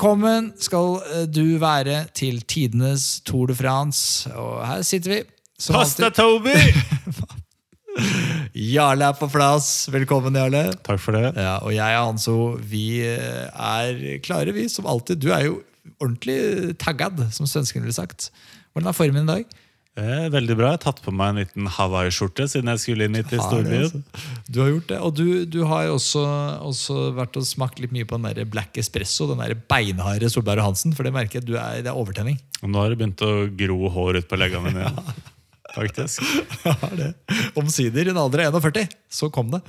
Velkommen 0.00 0.46
skal 0.56 0.94
eh, 1.12 1.24
du 1.28 1.58
være 1.60 2.06
til 2.16 2.38
tidenes 2.48 3.18
Tour 3.20 3.50
de 3.50 3.54
France. 3.58 4.30
Og 4.32 4.62
her 4.64 4.80
sitter 4.80 5.12
vi. 5.12 5.18
som 5.60 5.76
Pasta 5.76 6.06
alltid. 6.06 6.16
Toby! 6.16 6.54
Jarle 8.72 9.10
er 9.10 9.18
på 9.18 9.28
plass. 9.28 9.90
Velkommen, 9.92 10.38
Jarle. 10.40 10.70
Takk 10.88 11.02
for 11.04 11.18
det. 11.18 11.34
Ja, 11.36 11.58
og 11.58 11.74
jeg 11.76 11.98
og 11.98 12.06
Hanso, 12.14 12.36
vi 12.64 13.02
eh, 13.04 13.52
er 13.52 14.22
klare, 14.24 14.56
vi, 14.56 14.70
som 14.72 14.88
alltid. 14.88 15.20
Du 15.20 15.34
er 15.36 15.50
jo 15.50 15.58
ordentlig 16.00 16.78
taggad, 16.80 17.20
som 17.36 17.44
svenskene 17.44 17.84
ville 17.84 17.92
sagt. 17.92 18.30
Hvordan 18.72 18.88
er 18.88 18.96
formen 18.96 19.28
i 19.28 19.32
dag? 19.34 19.44
Eh, 19.98 20.28
veldig 20.30 20.54
bra. 20.54 20.68
Jeg 20.70 20.78
har 20.78 20.82
tatt 20.84 21.00
på 21.02 21.12
meg 21.12 21.32
en 21.32 21.40
liten 21.40 21.66
Hawaii-skjorte 21.74 22.46
siden 22.48 22.70
jeg 22.70 22.80
skulle 22.84 23.08
inn 23.08 23.18
hit 23.18 23.32
i 23.34 23.40
storbyen. 23.42 23.88
altså. 23.88 24.28
Du 24.46 24.60
har 24.62 24.70
gjort 24.70 24.86
det. 24.92 24.98
Og 25.02 25.16
du, 25.18 25.24
du 25.50 25.58
har 25.66 25.90
også, 25.90 26.22
også 26.68 27.08
vært 27.18 27.36
og 27.40 27.48
smakt 27.48 27.82
litt 27.82 27.92
mye 27.94 28.06
på 28.08 28.16
den 28.20 28.28
der 28.30 28.46
Black 28.48 28.78
Espresso, 28.80 29.26
den 29.32 29.42
der 29.42 29.56
beinharde 29.58 30.30
Solberg 30.30 30.62
og 30.62 30.70
Hansen, 30.70 30.94
for 30.96 31.06
det 31.06 31.12
merker 31.16 31.40
jeg 31.40 31.48
du 31.50 31.56
er, 31.58 31.82
det 31.82 31.90
er 31.90 31.98
overtenning. 31.98 32.38
Og 32.62 32.70
nå 32.70 32.80
har 32.80 32.94
det 32.94 33.00
begynt 33.02 33.26
å 33.26 33.32
gro 33.50 33.90
hår 33.96 34.22
ut 34.22 34.30
på 34.30 34.38
leggene 34.40 34.70
mine 34.70 34.86
Ja. 35.70 35.76
Faktisk. 35.76 36.22
Ja, 36.66 36.74
det. 36.98 37.12
Omsider, 37.58 38.08
i 38.08 38.10
en 38.14 38.18
alder 38.18 38.46
av 38.48 38.56
41, 38.62 38.94
så 39.10 39.28
kom 39.34 39.52
det. 39.52 39.60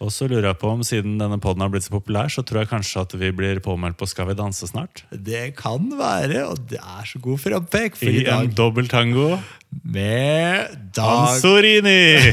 Og 0.00 0.08
så 0.14 0.24
lurer 0.30 0.46
jeg 0.48 0.56
på 0.62 0.68
om 0.72 0.80
siden 0.86 1.18
denne 1.20 1.36
podden 1.42 1.60
har 1.60 1.68
blitt 1.72 1.84
så 1.84 1.92
populær, 1.92 2.30
så 2.32 2.40
tror 2.46 2.62
jeg 2.62 2.70
kanskje 2.70 3.02
at 3.04 3.14
vi 3.20 3.28
blir 3.36 3.58
påmeldt 3.60 3.98
på 4.00 4.08
Skal 4.08 4.30
vi 4.30 4.36
danse 4.38 4.64
snart. 4.70 5.02
Det 5.12 5.50
kan 5.58 5.90
være, 5.98 6.46
og 6.48 6.62
det 6.70 6.80
er 6.80 7.04
så 7.08 7.20
god 7.20 7.42
frampek, 7.42 7.98
for 8.00 8.08
i 8.08 8.22
I 8.22 8.24
en 8.24 8.30
dag 8.48 8.54
dobbel 8.56 8.88
tango. 8.88 9.34
med 9.84 10.72
Dag 10.96 11.34
Ansorini! 11.34 12.32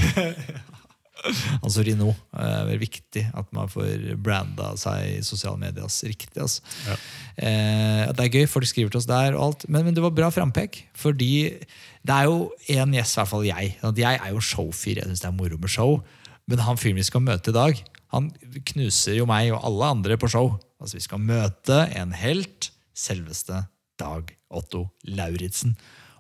Ansorino. 1.59 2.13
Det 2.37 2.75
er 2.75 2.79
viktig 2.79 3.23
at 3.35 3.47
man 3.55 3.67
får 3.71 4.13
branda 4.23 4.69
seg 4.79 5.17
i 5.17 5.23
sosiale 5.25 5.59
medier. 5.59 5.89
Riktig, 6.07 6.37
altså. 6.39 6.61
Ja. 6.87 6.95
Eh, 7.35 8.03
det 8.15 8.23
er 8.27 8.31
gøy, 8.37 8.45
folk 8.47 8.69
skriver 8.69 8.93
til 8.93 9.01
oss 9.01 9.09
der, 9.09 9.35
og 9.35 9.43
alt, 9.49 9.65
men, 9.67 9.83
men 9.89 9.97
det 9.97 10.03
var 10.05 10.13
bra 10.15 10.29
frampek. 10.31 10.85
Fordi 10.95 11.33
det 12.07 12.15
er 12.15 12.29
jo 12.29 12.45
en 12.77 12.95
gjest, 12.95 13.17
i 13.17 13.19
hvert 13.19 13.31
fall 13.33 13.47
jeg. 13.49 13.73
Jeg 13.99 14.21
er 14.23 14.31
jo 14.31 14.39
showfyr, 14.53 15.01
jeg 15.01 15.09
syns 15.09 15.25
det 15.25 15.27
er 15.33 15.35
moro 15.35 15.59
med 15.59 15.73
show. 15.73 15.97
Men 16.47 16.63
han 16.63 16.79
fyren 16.79 16.99
vi 16.99 17.05
skal 17.07 17.25
møte 17.25 17.51
i 17.51 17.57
dag, 17.57 17.83
han 18.15 18.31
knuser 18.71 19.17
jo 19.17 19.27
meg 19.27 19.51
og 19.51 19.63
alle 19.67 19.91
andre 19.97 20.17
på 20.19 20.29
show. 20.31 20.53
Altså 20.79 20.99
Vi 20.99 21.05
skal 21.07 21.23
møte 21.23 21.83
en 21.97 22.13
helt, 22.15 22.71
selveste 22.97 23.65
Dag 23.99 24.31
Otto 24.53 24.87
Lauritzen. 25.03 25.75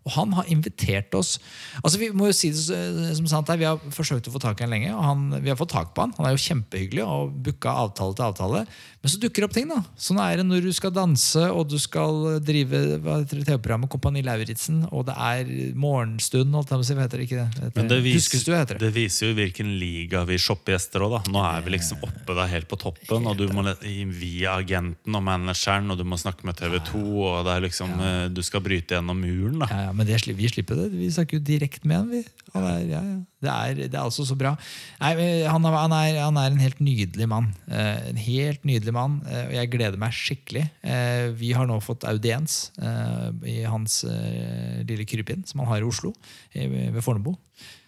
Og 0.07 0.13
han 0.15 0.31
har 0.37 0.47
invitert 0.47 1.11
oss 1.17 1.33
Altså 1.81 1.99
Vi 1.99 2.09
må 2.15 2.29
jo 2.29 2.35
si 2.35 2.53
det 2.53 3.15
som 3.17 3.27
sant 3.27 3.49
er, 3.51 3.59
vi 3.59 3.67
har 3.67 3.81
forsøkt 3.93 4.29
å 4.29 4.33
få 4.33 4.41
tak 4.43 4.61
i 4.61 4.65
han 4.65 4.71
lenge, 4.71 4.93
og 4.95 5.03
han, 5.03 5.25
vi 5.43 5.51
har 5.51 5.59
fått 5.59 5.73
tak 5.75 5.93
på 5.95 6.05
han. 6.05 6.15
Han 6.19 6.27
er 6.27 6.35
jo 6.35 6.43
kjempehyggelig 6.43 7.03
og 7.03 7.35
booka 7.43 7.75
avtale 7.85 8.15
til 8.17 8.27
avtale. 8.27 8.63
Men 9.07 9.13
så 9.13 9.21
dukker 9.23 9.43
det 9.43 9.47
opp 9.47 9.55
ting. 9.55 9.69
da 9.71 9.79
Sånn 9.95 10.17
er 10.19 10.41
det 10.41 10.43
når 10.49 10.65
du 10.67 10.73
skal 10.75 10.91
danse 10.91 11.45
og 11.47 11.69
du 11.71 11.77
skal 11.79 12.41
drive 12.43 12.81
TV-programmet 13.31 13.87
Kompani 13.91 14.19
Lauritzen, 14.25 14.81
og 14.91 15.05
det 15.07 15.15
er 15.15 15.51
morgenstund, 15.79 16.51
holdt 16.51 16.73
jeg 16.75 16.89
si. 16.89 16.97
Heter 16.97 17.21
det 17.21 17.27
ikke 17.29 17.45
det? 17.45 17.69
Men 17.77 17.91
det 17.91 18.01
viser, 18.03 18.65
det. 18.67 18.79
det 18.81 18.89
viser 18.91 19.31
jo 19.31 19.37
hvilken 19.37 19.69
liga 19.79 20.25
vi 20.27 20.39
shopper 20.41 20.75
gjester 20.75 21.05
òg. 21.07 21.15
Nå 21.31 21.39
er 21.39 21.63
vi 21.63 21.77
liksom 21.77 22.03
oppe 22.03 22.35
der 22.35 22.51
helt 22.51 22.67
på 22.67 22.81
toppen, 22.81 23.31
og 23.31 23.39
du 23.39 23.47
må 23.55 23.63
via 24.17 24.57
agenten 24.57 25.15
og 25.15 25.23
manageren, 25.23 25.87
og 25.93 26.01
du 26.01 26.03
må 26.03 26.19
snakke 26.19 26.43
med 26.49 26.59
TV 26.59 26.81
2, 26.91 27.05
og 27.29 27.39
det 27.47 27.55
er 27.55 27.65
liksom 27.67 27.95
eh, 28.03 28.23
Du 28.33 28.43
skal 28.43 28.65
bryte 28.65 28.97
gjennom 28.97 29.23
muren, 29.23 29.61
da. 29.63 29.71
Ja, 29.71 29.87
ja, 29.87 29.95
men 29.95 30.09
det, 30.09 30.19
vi 30.35 30.51
slipper 30.51 30.83
det. 30.83 30.91
Vi 30.97 31.07
snakker 31.15 31.39
jo 31.39 31.47
direkte 31.47 31.87
med 31.87 32.01
han. 32.01 32.11
Vi. 32.11 32.25
Han 32.57 32.67
er, 32.73 32.83
ja, 32.91 33.03
ja. 33.13 33.17
Det, 33.37 33.49
er, 33.53 33.75
det 33.77 33.93
er 33.93 34.01
altså 34.01 34.23
så 34.25 34.33
bra. 34.39 34.55
Nei, 35.01 35.11
han, 35.45 35.65
er, 35.69 35.75
han, 35.77 35.93
er, 35.93 36.15
han 36.25 36.37
er 36.41 36.53
en 36.55 36.61
helt 36.63 36.79
nydelig 36.81 37.27
mann. 37.29 37.51
Eh, 37.69 38.07
en 38.09 38.17
helt 38.17 38.63
nydelig 38.65 38.93
mann, 38.97 39.19
eh, 39.29 39.43
og 39.49 39.53
jeg 39.59 39.69
gleder 39.75 39.99
meg 40.01 40.15
skikkelig. 40.17 40.63
Eh, 40.81 41.27
vi 41.37 41.51
har 41.53 41.69
nå 41.69 41.77
fått 41.85 42.07
audiens 42.09 42.71
eh, 42.81 43.27
i 43.53 43.57
hans 43.69 43.99
eh, 44.09 44.79
lille 44.89 45.05
krypinn 45.05 45.45
som 45.45 45.61
han 45.61 45.69
har 45.75 45.85
i 45.85 45.89
Oslo, 45.89 46.15
i, 46.57 46.65
ved 46.95 47.03
Fornebu. 47.05 47.35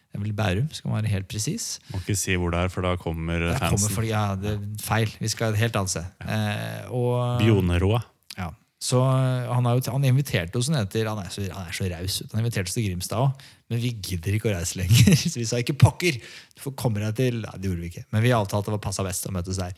Det 0.09 0.17
er 0.17 0.23
vel 0.23 0.33
Bærum, 0.37 0.69
skal 0.73 0.89
man 0.89 1.03
være 1.03 1.11
helt 1.15 1.27
presis. 1.29 1.65
Må 1.93 1.99
ikke 2.01 2.15
si 2.17 2.33
hvor 2.37 2.53
det 2.53 2.63
er, 2.65 2.71
for 2.73 2.85
da 2.85 2.95
kommer 2.97 3.43
Der 3.51 3.59
kommer 3.61 3.77
fansen. 3.77 3.93
folk, 3.97 4.07
ja, 4.09 4.23
det 4.41 4.55
er 4.55 4.63
feil. 4.81 5.11
Vi 5.21 5.29
skal 5.29 5.53
et 5.53 5.59
helt 5.61 5.75
annet 5.81 5.93
sted. 5.93 6.07
Eh, 6.25 6.87
og, 6.97 7.41
Bjoneroa. 7.43 7.99
ja. 8.37 8.51
Så 8.81 9.01
han, 9.03 9.65
har 9.67 9.75
jo, 9.75 9.83
han 9.91 10.05
inviterte 10.07 10.55
oss 10.55 10.69
ned 10.71 10.87
til 10.93 11.03
Han 11.09 11.17
er 11.19 11.27
så, 11.33 11.41
han 11.51 11.65
er 11.67 11.73
så 11.75 11.89
raus. 11.91 12.21
Han 12.31 12.39
inviterte 12.39 12.69
oss 12.71 12.77
til 12.77 12.85
Grimstad 12.87 13.19
òg, 13.25 13.49
men 13.69 13.81
vi 13.81 13.91
gidder 14.01 14.35
ikke 14.35 14.49
å 14.49 14.55
reise 14.55 14.79
lenger. 14.79 15.15
Så 15.21 15.37
vi 15.37 15.47
sa 15.47 15.59
ikke 15.61 15.77
pokker! 15.79 16.17
Du 16.55 16.63
får 16.63 16.75
komme 16.79 17.03
deg 17.03 17.17
til 17.19 17.41
Nei, 17.43 17.55
det 17.57 17.69
gjorde 17.69 17.83
vi 17.83 17.91
ikke. 17.93 18.05
Men 18.15 18.25
vi 18.25 18.35
avtalte 18.35 18.71
det 18.71 18.77
var 18.79 18.85
passa 18.89 19.05
best 19.05 19.29
å 19.29 19.33
møtes 19.35 19.61
der. 19.61 19.75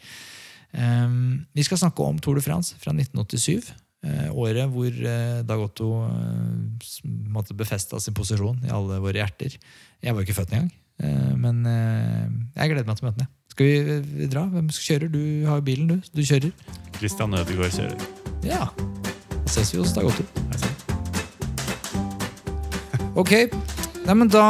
Um, 0.71 1.41
vi 1.51 1.65
skal 1.67 1.81
snakke 1.81 2.05
om 2.05 2.19
Tour 2.23 2.39
de 2.39 2.43
France 2.45 2.77
fra 2.79 2.93
1987. 2.95 3.73
Uh, 4.01 4.29
året 4.33 4.71
hvor 4.71 4.87
uh, 4.89 5.41
Dag 5.45 5.61
Otto 5.61 5.89
uh, 6.07 7.09
måtte 7.35 7.57
befesta 7.57 7.99
sin 8.01 8.15
posisjon 8.17 8.63
i 8.65 8.71
alle 8.73 9.01
våre 9.03 9.19
hjerter. 9.19 9.59
Jeg 10.01 10.15
var 10.15 10.23
jo 10.23 10.29
ikke 10.29 10.39
født 10.39 10.55
engang, 10.55 10.71
uh, 11.03 11.33
men 11.37 11.61
eh, 11.69 12.31
jeg 12.55 12.71
gleder 12.71 12.87
meg 12.87 12.97
til 12.97 13.05
å 13.05 13.11
møte 13.11 13.27
ham. 13.27 13.33
Skal 13.51 13.67
vi, 13.67 13.99
vi 14.15 14.31
dra? 14.31 14.45
Hvem 14.49 14.71
kjører? 14.73 15.11
Du 15.11 15.21
har 15.45 15.61
bilen, 15.67 15.91
du. 15.91 16.11
Du 16.15 16.23
kjører. 16.23 16.55
Christian 16.97 17.35
Ødegaard 17.35 17.75
kjører. 17.75 18.07
Ja. 18.47 18.63
Da 19.35 19.51
ses 19.51 19.75
vi 19.75 19.83
hos 19.83 19.93
Dag 19.93 20.07
Otto. 20.07 20.25
Ok, 23.19 23.33
Nei, 24.01 24.15
men 24.17 24.29
da 24.33 24.43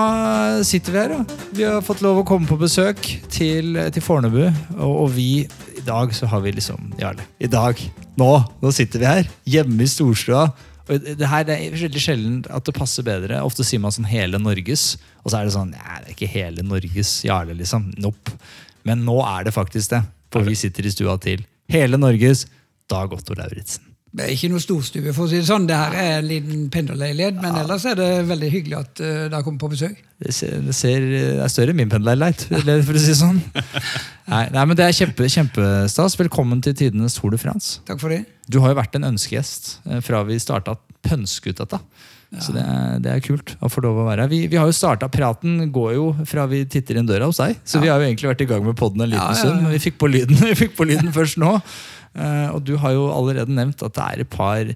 sitter 0.64 0.94
vi 0.94 1.00
her. 1.02 1.12
da. 1.12 1.40
Vi 1.52 1.66
har 1.68 1.84
fått 1.84 2.02
lov 2.04 2.22
å 2.22 2.28
komme 2.28 2.48
på 2.48 2.56
besøk 2.60 3.02
til, 3.32 3.76
til 3.92 4.04
Fornebu. 4.04 4.46
Og, 4.78 4.94
og 5.04 5.10
vi 5.18 5.44
i 5.76 5.84
dag 5.86 6.14
så 6.16 6.30
har 6.32 6.44
vi 6.46 6.54
liksom 6.56 6.94
Jarle. 7.02 7.26
I 7.42 7.50
dag. 7.52 7.80
Nå 8.20 8.30
nå 8.62 8.72
sitter 8.76 9.04
vi 9.04 9.10
her. 9.10 9.32
Hjemme 9.58 9.84
i 9.84 9.92
storstua. 9.92 10.46
Og 10.88 11.04
det 11.20 11.28
her 11.30 11.46
det 11.48 11.58
er 11.58 11.76
veldig 11.76 12.04
sjelden 12.04 12.40
at 12.48 12.66
det 12.68 12.76
passer 12.78 13.06
bedre. 13.06 13.44
Ofte 13.44 13.68
sier 13.68 13.84
man 13.84 13.94
sånn 13.96 14.08
hele 14.10 14.40
Norges, 14.42 14.96
og 15.22 15.32
så 15.32 15.42
er 15.42 15.48
det 15.48 15.56
sånn 15.56 15.76
Nei, 15.76 16.00
det 16.00 16.14
er 16.14 16.16
ikke 16.16 16.32
hele 16.32 16.66
Norges 16.66 17.14
Jarle, 17.28 17.56
liksom. 17.60 17.92
Nope. 18.02 18.34
Men 18.88 19.04
nå 19.06 19.20
er 19.28 19.46
det 19.48 19.56
faktisk 19.56 19.94
det. 19.98 20.04
For 20.32 20.48
vi 20.48 20.56
sitter 20.56 20.88
i 20.88 20.96
stua 20.96 21.20
til 21.22 21.44
hele 21.72 22.00
Norges 22.00 22.48
Dag 22.92 23.12
Otto 23.14 23.36
Lauritzen. 23.36 23.91
Det 24.12 24.26
er 24.26 24.34
ikke 24.34 24.50
noe 24.52 24.60
storstue, 24.60 25.14
for 25.16 25.24
å 25.24 25.30
si 25.32 25.38
det 25.40 25.48
sånn. 25.48 25.64
Det 25.70 25.76
her 25.78 25.94
er 25.96 26.10
en 26.18 26.26
liten 26.28 26.66
pendlerleilighet, 26.74 27.38
men 27.40 27.56
ellers 27.62 27.86
er 27.88 27.96
det 27.96 28.10
veldig 28.28 28.50
hyggelig 28.52 28.76
at 28.82 29.00
uh, 29.00 29.08
dere 29.32 29.40
kommer 29.46 29.62
på 29.62 29.70
besøk. 29.72 30.02
Det 30.20 30.34
ser, 30.36 30.58
det 30.66 30.76
ser 30.76 31.06
det 31.08 31.22
er 31.46 31.54
større 31.54 31.72
enn 31.72 31.80
min 31.80 31.94
pendlerleilighet, 31.94 32.44
for 32.90 33.00
å 33.00 33.04
si 33.06 33.14
det 33.14 33.20
sånn. 33.22 33.40
Nei, 34.32 34.46
nei, 34.52 34.64
men 34.68 34.78
Det 34.80 34.86
er 34.86 34.96
kjempe, 34.96 35.28
kjempestas. 35.32 36.14
Velkommen 36.20 36.60
til 36.64 36.76
tidenes 36.78 37.16
Tour 37.18 37.34
de 37.34 37.40
France. 37.40 37.80
Takk 37.88 38.00
for 38.04 38.12
det. 38.14 38.22
Du 38.52 38.60
har 38.64 38.72
jo 38.72 38.78
vært 38.80 38.96
en 38.96 39.08
ønskegjest 39.10 39.74
eh, 39.90 40.00
fra 40.06 40.22
vi 40.28 40.38
starta 40.40 40.78
pønsket 41.04 41.60
dette. 41.60 41.80
Så 42.40 42.54
det 42.56 42.62
er, 42.64 43.00
det 43.04 43.12
er 43.12 43.24
kult 43.26 43.58
å 43.60 43.68
få 43.68 43.82
lov 43.84 43.98
å 44.00 44.06
være 44.08 44.24
her. 44.24 44.32
Vi, 44.32 44.46
vi 44.48 44.56
har 44.56 44.70
jo 44.70 44.76
starta 44.76 45.10
Praten 45.12 45.66
går 45.76 45.90
jo 45.98 46.06
fra 46.30 46.46
vi 46.48 46.62
titter 46.64 47.02
inn 47.02 47.10
døra 47.10 47.28
hos 47.28 47.42
deg. 47.42 47.58
Så 47.68 47.82
vi 47.84 47.90
har 47.92 48.00
jo 48.00 48.08
egentlig 48.08 48.30
vært 48.30 48.46
i 48.46 48.48
gang 48.48 48.64
med 48.64 48.78
podden 48.80 49.04
en 49.04 49.12
liten 49.12 49.20
Ja, 49.20 49.34
ja, 49.34 49.36
ja. 49.36 49.42
stund. 49.50 49.66
Men 49.66 49.76
vi 49.76 49.82
fikk 49.84 49.98
på 50.00 50.08
lyden, 50.08 50.40
vi 50.54 50.56
fikk 50.62 50.78
på 50.80 50.88
lyden 50.88 51.12
først 51.16 51.42
nå. 51.44 51.58
Eh, 52.16 52.50
og 52.52 52.66
du 52.68 52.76
har 52.82 52.96
jo 52.96 53.08
allerede 53.14 53.56
nevnt 53.56 53.84
at 53.86 53.96
det 53.96 54.08
er 54.08 54.26
et 54.26 54.32
par 54.32 54.74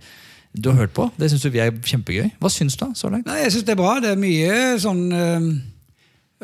du 0.56 0.72
har 0.72 0.85
hørt 0.85 0.96
på. 0.96 1.09
Det 1.19 1.29
syns 1.31 1.46
vi 1.51 1.59
er 1.59 1.72
kjempegøy. 1.83 2.30
Hva 2.39 2.51
syns 2.51 2.77
du 2.80 2.88
så 2.95 3.12
langt? 3.12 3.27
Nei, 3.27 3.42
jeg 3.44 3.56
syns 3.56 3.65
det 3.68 3.75
er 3.75 3.80
bra. 3.81 3.98
Det 4.04 4.13
er 4.13 4.21
mye 4.21 4.60
sånn 4.80 5.01
øh, 5.12 5.48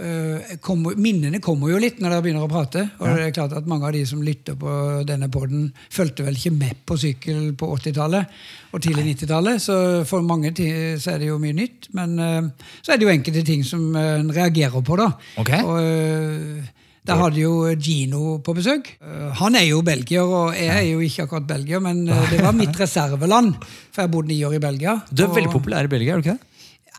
øh, 0.03 0.49
kommer, 0.63 0.97
Minnene 0.99 1.39
kommer 1.43 1.71
jo 1.71 1.79
litt 1.79 2.01
når 2.01 2.11
dere 2.11 2.25
begynner 2.25 2.43
å 2.43 2.51
prate. 2.51 2.83
Og 2.99 3.07
det 3.07 3.29
er 3.29 3.37
klart 3.37 3.55
at 3.55 3.69
mange 3.71 3.87
av 3.87 3.95
de 3.95 4.01
som 4.09 4.23
lytter 4.25 4.57
på 4.59 4.73
denne 5.07 5.31
poden, 5.31 5.69
fulgte 5.93 6.27
vel 6.27 6.35
ikke 6.35 6.53
med 6.57 6.83
på 6.83 6.99
sykkel 6.99 7.53
på 7.55 7.71
80-tallet 7.77 8.35
og 8.75 8.83
tidlig 8.83 9.13
90-tallet. 9.13 9.63
Så 9.63 9.77
for 10.09 10.27
mange 10.27 10.51
så 10.51 11.15
er 11.15 11.23
det 11.23 11.31
jo 11.31 11.39
mye 11.39 11.55
nytt. 11.55 11.87
Men 11.95 12.19
øh, 12.19 12.51
så 12.81 12.91
er 12.91 12.99
det 12.99 13.07
jo 13.07 13.15
enkelte 13.15 13.47
ting 13.47 13.63
som 13.67 13.95
en 13.95 14.35
reagerer 14.35 14.83
på, 14.83 14.99
da. 14.99 15.07
Ok. 15.39 15.55
Og 15.63 15.79
øh, 15.79 16.69
der 17.07 17.15
hadde 17.17 17.39
jo 17.41 17.75
Gino 17.81 18.37
på 18.37 18.53
besøk. 18.53 18.97
Øh, 19.01 19.31
Han 19.41 19.55
er 19.55 19.63
jo 19.65 19.81
belgier, 19.81 20.21
og 20.21 20.53
jeg 20.55 20.77
er 20.77 20.81
jo 20.91 20.99
ikke 20.99 21.23
akkurat 21.23 21.47
belgier, 21.47 21.79
men 21.79 22.07
øh, 22.09 22.29
det 22.31 22.41
var 22.43 22.51
mitt 22.51 22.79
reserveland. 22.79 23.53
For 23.91 24.01
jeg 24.01 24.11
bodde 24.11 24.27
ni 24.27 24.43
år 24.43 24.53
i 24.53 24.59
Belgia. 24.59 24.99
Du 25.17 25.23
er 25.23 25.27
og- 25.27 25.35
veldig 25.35 25.51
populær 25.51 25.83
i 25.83 25.87
Belgia, 25.87 26.11
er 26.11 26.21
du 26.21 26.29
ikke 26.29 26.31
det? 26.37 26.47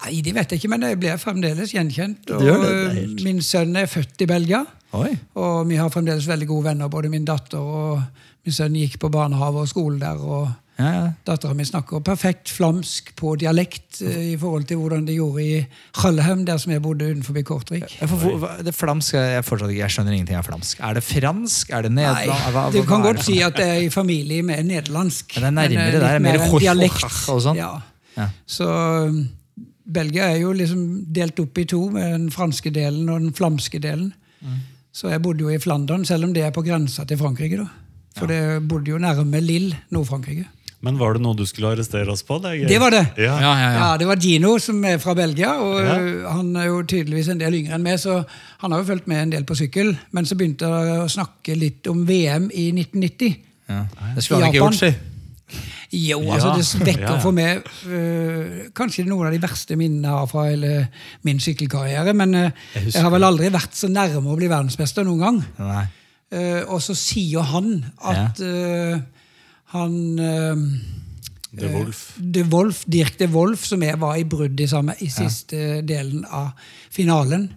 Nei, 0.05 0.21
det 0.21 0.35
vet 0.35 0.51
jeg 0.51 0.59
ikke, 0.59 0.69
men 0.69 0.83
jeg 0.83 0.99
blir 0.99 1.17
fremdeles 1.17 1.71
gjenkjent. 1.73 2.31
Og 2.35 2.41
det, 2.43 2.55
det 2.63 3.03
er 3.03 3.25
min 3.25 3.39
sønn 3.43 3.77
er 3.77 3.87
født 3.87 4.21
i 4.21 4.27
Belgia, 4.27 4.65
Oi. 4.93 5.13
og 5.39 5.69
vi 5.69 5.77
har 5.79 5.89
fremdeles 5.95 6.27
veldig 6.29 6.49
gode 6.49 6.65
venner. 6.65 6.89
Både 6.91 7.09
min 7.09 7.25
datter 7.25 7.59
og 7.63 8.01
min 8.45 8.53
sønn 8.57 8.75
gikk 8.75 8.99
på 8.99 9.09
barnehage 9.15 9.63
og 9.63 9.69
skole 9.71 10.01
der. 10.01 10.19
og 10.19 10.49
Ja, 10.79 10.89
ja. 10.93 11.01
Dattera 11.29 11.53
mi 11.55 11.65
snakker 11.69 12.01
perfekt 12.01 12.49
flamsk 12.49 13.11
på 13.19 13.35
dialekt 13.39 14.01
eh, 14.03 14.33
i 14.33 14.37
forhold 14.41 14.65
til 14.71 14.79
hvordan 14.81 15.05
de 15.07 15.19
gjorde 15.19 15.43
i 15.45 15.59
Hallheim, 16.01 16.47
der 16.49 16.57
som 16.59 16.73
jeg 16.73 16.83
bodde 16.83 17.11
utenfor 17.11 17.37
hvor- 18.41 18.63
det 18.65 18.75
flamsk, 18.75 19.15
jeg, 19.15 19.45
fortsatt, 19.45 19.75
jeg 19.77 19.91
skjønner 19.93 20.13
ingenting 20.17 20.39
av 20.41 20.47
flamsk. 20.49 20.81
Er 20.81 20.95
det 20.95 21.05
fransk? 21.05 21.71
Er 21.71 21.83
det 21.83 21.93
Nei, 21.93 22.03
nederland? 22.07 22.41
Hva- 22.41 22.53
hva- 22.57 22.73
du 22.73 22.83
kan 22.89 23.01
er 23.05 23.13
godt 23.13 23.23
si 23.27 23.37
at 23.43 23.55
det 23.61 23.67
er 23.69 23.83
i 23.85 23.91
familie 23.93 24.43
med 24.43 24.65
nederlandsk. 24.65 25.37
Ja, 25.37 25.41
det 25.45 25.51
er 25.53 25.57
nærmere 25.61 25.87
eh, 25.87 25.93
det 25.93 26.01
der, 26.01 26.19
litt 26.19 26.41
mer 26.41 26.59
dialekt. 26.65 27.29
og 27.29 27.43
sånn. 27.45 27.57
Ja. 27.61 27.71
Ja. 28.17 28.29
Så 28.47 28.67
um, 29.09 29.29
Belgia 29.93 30.31
er 30.33 30.41
jo 30.41 30.53
liksom 30.57 31.05
delt 31.13 31.39
opp 31.41 31.59
i 31.59 31.65
to, 31.69 31.91
med 31.91 32.11
den 32.17 32.31
franske 32.31 32.73
delen 32.73 33.09
og 33.13 33.21
den 33.21 33.33
flamske 33.37 33.79
delen. 33.81 34.13
Mm. 34.41 34.59
Så 34.93 35.09
jeg 35.13 35.23
bodde 35.23 35.41
jo 35.45 35.49
i 35.53 35.59
Flandern, 35.61 36.05
selv 36.09 36.25
om 36.25 36.33
det 36.33 36.43
er 36.45 36.51
på 36.53 36.65
grensa 36.65 37.05
til 37.09 37.17
Frankrike. 37.21 37.57
da. 37.61 37.69
For 38.19 38.27
det 38.29 38.69
bodde 38.69 38.91
jo 38.93 38.99
nærme 39.01 39.41
Lille, 39.41 39.77
Nord-Frankrike. 39.91 40.45
Men 40.83 40.97
var 40.99 41.15
det 41.15 41.23
noe 41.23 41.37
du 41.39 41.45
skulle 41.47 41.71
arrestere 41.77 42.11
oss 42.11 42.25
på? 42.27 42.41
Det. 42.43 42.67
Det 42.67 42.79
var 42.83 42.91
det. 42.91 43.05
Ja. 43.17 43.37
Ja, 43.39 43.53
ja, 43.55 43.69
ja. 43.71 43.79
Ja, 43.79 43.91
Det 44.01 44.07
var 44.09 44.17
Gino, 44.19 44.57
som 44.59 44.83
er 44.85 44.99
fra 44.99 45.15
Belgia. 45.15 45.53
og 45.63 45.79
Ja. 45.81 46.33
Han 46.35 46.57
er 46.57 46.67
jo 46.67 46.83
tydeligvis 46.83 47.29
en 47.31 47.39
del 47.39 47.55
yngre 47.61 47.77
enn 47.79 47.85
meg, 47.87 48.01
så 48.03 48.25
han 48.59 48.73
har 48.75 48.83
jo 48.83 48.89
fulgt 48.91 49.07
med 49.07 49.23
en 49.23 49.31
del 49.37 49.45
på 49.47 49.55
sykkel. 49.55 49.95
Men 50.11 50.27
så 50.27 50.35
begynte 50.35 50.67
jeg 50.67 50.99
å 51.05 51.09
snakke 51.09 51.55
litt 51.59 51.87
om 51.87 52.03
VM 52.09 52.51
i 52.51 52.73
1990. 52.75 53.37
Ja. 53.71 53.85
Det 54.17 54.25
skulle 54.25 54.43
han 54.43 54.51
ikke 54.53 54.65
gjort, 54.65 54.81
si. 54.83 54.93
Jo, 55.93 56.19
altså 56.33 56.55
det 56.57 56.87
vekker 56.89 57.19
for 57.21 57.37
meg 57.37 57.59
øh, 57.87 58.71
kanskje 58.75 59.05
noen 59.05 59.27
av 59.29 59.35
de 59.35 59.41
verste 59.43 59.77
minnene 59.77 60.09
jeg 60.09 60.17
har 60.23 60.29
fra 60.31 60.45
hele 60.49 60.71
min 61.29 61.41
sykkelkarriere. 61.45 62.15
Men 62.17 62.35
øh, 62.35 62.51
Jeg 62.75 62.95
jeg 62.95 63.03
har 63.05 63.11
vel 63.13 63.27
aldri 63.29 63.51
vært 63.53 63.77
så 63.77 63.91
nærme 63.93 64.33
å 64.33 64.37
bli 64.39 64.49
verdensmester 64.49 65.05
noen 65.05 65.21
gang. 65.21 65.43
Eh, 66.33 66.63
og 66.67 66.81
så 66.81 66.97
sier 66.97 67.45
han 67.53 67.85
at 68.09 68.41
øh, 68.41 69.03
han 69.73 70.19
øh, 70.19 70.57
The 71.59 71.69
Wolf. 71.75 72.03
De 72.35 72.45
Wolf, 72.49 72.85
Dirk 72.93 73.19
de 73.19 73.29
Wolf, 73.29 73.65
som 73.69 73.83
jeg 73.83 74.01
var 74.01 74.17
i 74.17 74.25
brudd 74.25 74.61
i 74.61 74.67
sammen, 74.67 74.97
i 75.01 75.09
siste 75.13 75.83
delen 75.89 76.25
av 76.25 76.53
finalen. 76.93 77.51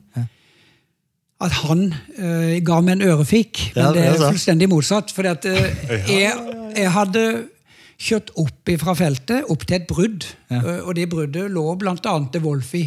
At 1.43 1.55
han 1.63 1.89
uh, 1.91 2.55
ga 2.63 2.79
meg 2.83 2.97
en 2.97 3.07
ørefik, 3.09 3.71
men 3.75 3.83
Ja, 3.83 3.89
det 3.91 4.03
det 4.03 4.11
er 4.13 4.29
fullstendig 4.29 4.69
motsatt. 4.71 5.11
For 5.15 5.27
jeg, 5.27 6.31
jeg 6.75 6.91
hadde 6.91 7.25
kjørt 7.95 8.31
opp 8.39 8.71
fra 8.79 8.95
feltet, 8.99 9.47
opp 9.51 9.63
til 9.67 9.79
et 9.79 9.87
brudd. 9.87 10.27
Uh, 10.51 10.87
Og 10.87 10.95
det 10.95 11.09
bruddet 11.11 11.51
lå 11.51 11.65
bl.a. 11.79 12.19
de 12.33 12.43
Wolf 12.43 12.75
i. 12.75 12.85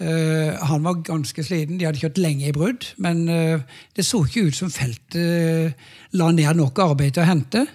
Eh, 0.00 0.54
han 0.64 0.84
var 0.84 1.02
ganske 1.04 1.42
sliten, 1.44 1.76
de 1.76 1.84
hadde 1.84 2.00
kjørt 2.00 2.20
lenge 2.20 2.48
i 2.48 2.54
brudd. 2.56 2.86
Men 3.04 3.26
uh, 3.28 3.82
det 3.96 4.06
så 4.08 4.22
ikke 4.24 4.46
ut 4.48 4.56
som 4.56 4.72
feltet 4.72 5.18
uh, 5.20 5.90
la 6.16 6.30
ned 6.32 6.56
nok 6.56 6.80
arbeid 6.80 7.18
til 7.18 7.24
å 7.26 7.28
hente. 7.28 7.66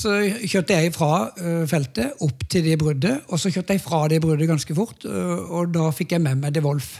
Så 0.00 0.16
kjørte 0.48 0.78
jeg 0.78 0.94
fra 0.96 1.12
eh, 1.36 1.62
feltet 1.68 2.22
opp 2.24 2.44
til 2.48 2.64
det 2.64 2.78
bruddet, 2.80 3.26
og 3.28 3.40
så 3.40 3.52
kjørte 3.52 3.76
jeg 3.76 3.84
fra 3.84 4.06
det 4.08 4.20
bruddet 4.24 4.48
ganske 4.48 4.76
fort. 4.76 5.04
eh, 5.04 5.38
og 5.50 5.72
da 5.76 5.90
fikk 5.92 6.16
jeg 6.16 6.24
med 6.24 6.40
meg 6.40 6.56
De 6.56 6.64
Wolf. 6.64 6.94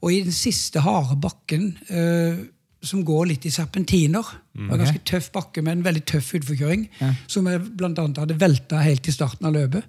Og 0.00 0.14
i 0.14 0.22
den 0.24 0.32
siste 0.32 0.80
harde 0.84 1.16
bakken, 1.20 1.74
eh, 1.88 2.40
som 2.80 3.02
går 3.04 3.26
litt 3.28 3.44
i 3.44 3.50
serpentiner 3.52 4.24
var 4.24 4.72
en 4.72 4.80
ganske 4.80 5.02
tøff 5.04 5.26
bakke 5.34 5.60
med 5.60 5.74
en 5.74 5.82
veldig 5.84 6.00
tøff 6.08 6.30
utforkjøring, 6.38 6.86
som 7.28 7.44
jeg 7.50 7.60
annet 7.84 8.20
hadde 8.22 8.38
velta 8.40 8.80
helt 8.80 9.08
i 9.08 9.12
starten 9.12 9.46
av 9.50 9.52
løpet. 9.52 9.84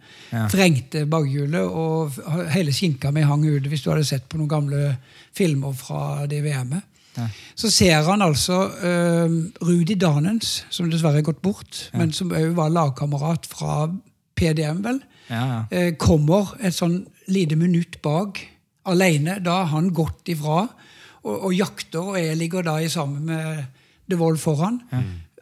Vrengte 0.51 1.05
bakhjulet, 1.07 1.63
og 1.63 2.19
hele 2.51 2.75
skinka 2.75 3.13
mi 3.15 3.23
hang 3.23 3.45
ute, 3.47 3.71
hvis 3.71 3.85
du 3.85 3.89
hadde 3.93 4.03
sett 4.07 4.27
på 4.27 4.41
noen 4.41 4.51
gamle 4.51 4.97
filmer 5.31 5.71
fra 5.79 6.25
det 6.27 6.41
VM-et. 6.43 6.90
Så 7.55 7.71
ser 7.73 8.05
han 8.07 8.23
altså 8.23 8.61
uh, 8.71 9.33
Rudi 9.67 9.97
Danens, 9.99 10.61
som 10.71 10.89
dessverre 10.91 11.21
er 11.21 11.27
gått 11.27 11.41
bort, 11.43 11.89
men 11.97 12.13
som 12.15 12.31
òg 12.31 12.53
var 12.57 12.71
lagkamerat 12.73 13.49
fra 13.51 13.85
PDM, 14.39 14.83
vel 14.85 15.01
Ja, 15.31 15.41
ja. 15.47 15.59
Uh, 15.71 15.91
kommer 15.99 16.55
et 16.59 16.75
sånn 16.75 17.01
lite 17.31 17.55
minutt 17.59 17.99
bak 18.03 18.41
alene. 18.89 19.37
Da 19.43 19.61
har 19.61 19.73
han 19.75 19.91
gått 19.95 20.31
ifra 20.33 20.65
og, 21.21 21.35
og 21.35 21.51
jakter, 21.55 22.13
og 22.13 22.17
jeg 22.19 22.37
ligger 22.39 22.65
da 22.65 22.79
i 22.81 22.89
sammen 22.91 23.27
med 23.29 23.65
De 24.09 24.17
Wold 24.19 24.41
foran. 24.41 24.81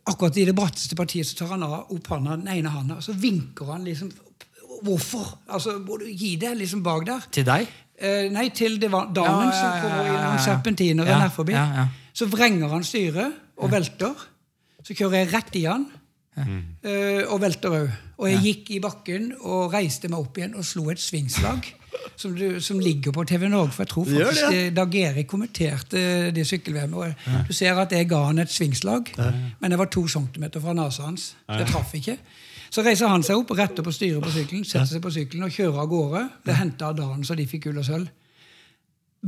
Akkurat 0.10 0.38
i 0.38 0.46
det 0.48 0.56
bratteste 0.58 0.98
partiet 0.98 1.28
så 1.28 1.38
tar 1.40 1.54
han 1.54 1.64
av 1.66 1.94
opp 1.94 2.10
handa, 2.12 2.38
den 2.38 2.50
ene 2.52 2.74
handa, 2.74 2.98
og 3.00 3.06
så 3.06 3.16
vinker 3.18 3.76
han 3.76 3.86
liksom 3.88 4.12
Hvorfor? 4.80 5.34
Altså, 5.52 5.74
må 5.84 5.98
du 6.00 6.06
gi 6.08 6.38
det 6.40 6.54
liksom 6.56 6.80
bak 6.86 7.02
der? 7.04 7.26
Til 7.36 7.44
deg? 7.44 7.68
Eh, 8.00 8.30
nei, 8.32 8.48
til 8.56 8.78
det 8.80 8.88
var 8.92 9.10
damen 9.16 9.50
Ja, 9.50 9.54
ja, 9.54 9.60
som 9.60 9.70
ja, 9.76 9.82
kommer 9.84 10.06
ja, 10.06 10.14
ja, 10.14 10.92
innom 10.92 11.08
ja. 11.08 11.14
og 11.14 11.20
Ja, 11.20 11.24
nær 11.26 11.34
forbi. 11.36 11.52
ja, 11.54 11.66
ja. 11.76 11.88
Så 12.14 12.28
vrenger 12.32 12.68
han 12.72 12.84
styret 12.84 13.34
og 13.58 13.72
velter. 13.72 14.28
Så 14.84 14.96
kjører 14.96 15.18
jeg 15.24 15.34
rett 15.34 15.56
i 15.60 15.66
han. 15.66 15.86
eh, 16.40 17.24
og 17.28 17.42
velter 17.42 17.70
òg. 17.70 17.90
Og 18.20 18.30
jeg 18.30 18.40
gikk 18.44 18.72
i 18.72 18.80
bakken 18.84 19.34
og 19.42 19.74
reiste 19.74 20.08
meg 20.12 20.20
opp 20.20 20.38
igjen 20.40 20.56
og 20.56 20.64
slo 20.68 20.90
et 20.92 21.00
svingslag. 21.00 21.68
Som, 22.20 22.36
du, 22.36 22.60
som 22.62 22.80
ligger 22.80 23.12
på 23.12 23.24
TV 23.28 23.48
Norge. 23.50 23.72
For 23.72 23.84
jeg 23.84 23.90
tror 23.90 24.06
faktisk 24.06 24.46
det, 24.52 24.60
det, 24.60 24.76
Dag 24.76 24.96
Erik 24.96 25.28
kommenterte 25.28 26.32
det 26.36 26.46
sykkel-VM. 26.48 26.94
Du 27.48 27.54
ser 27.56 27.80
at 27.82 27.92
jeg 27.92 28.08
ga 28.12 28.20
han 28.28 28.40
et 28.40 28.52
svingslag, 28.52 29.10
men 29.60 29.72
jeg 29.72 29.80
var 29.80 29.90
to 29.92 30.04
centimeter 30.08 30.62
fra 30.64 30.76
nesa 30.78 31.08
hans. 31.08 31.36
Det 31.50 31.66
traff 31.68 31.94
ikke. 31.98 32.18
Så 32.70 32.84
reiser 32.86 33.10
han 33.10 33.26
seg 33.26 33.40
opp, 33.42 33.52
retter 33.58 33.86
på 33.86 33.94
styret 33.94 34.22
på 34.24 34.32
sykkelen, 34.34 34.66
setter 34.68 34.92
seg 34.94 35.04
på 35.04 35.12
sykkelen 35.14 35.48
og 35.48 35.54
kjører 35.56 35.84
av 35.84 35.90
gårde. 35.90 36.24
Det 36.46 36.58
henta 36.60 36.92
dagen 36.98 37.26
så 37.26 37.38
de 37.38 37.48
fikk 37.50 37.70
gull 37.70 37.82
og 37.82 37.88
sølv. 37.88 38.10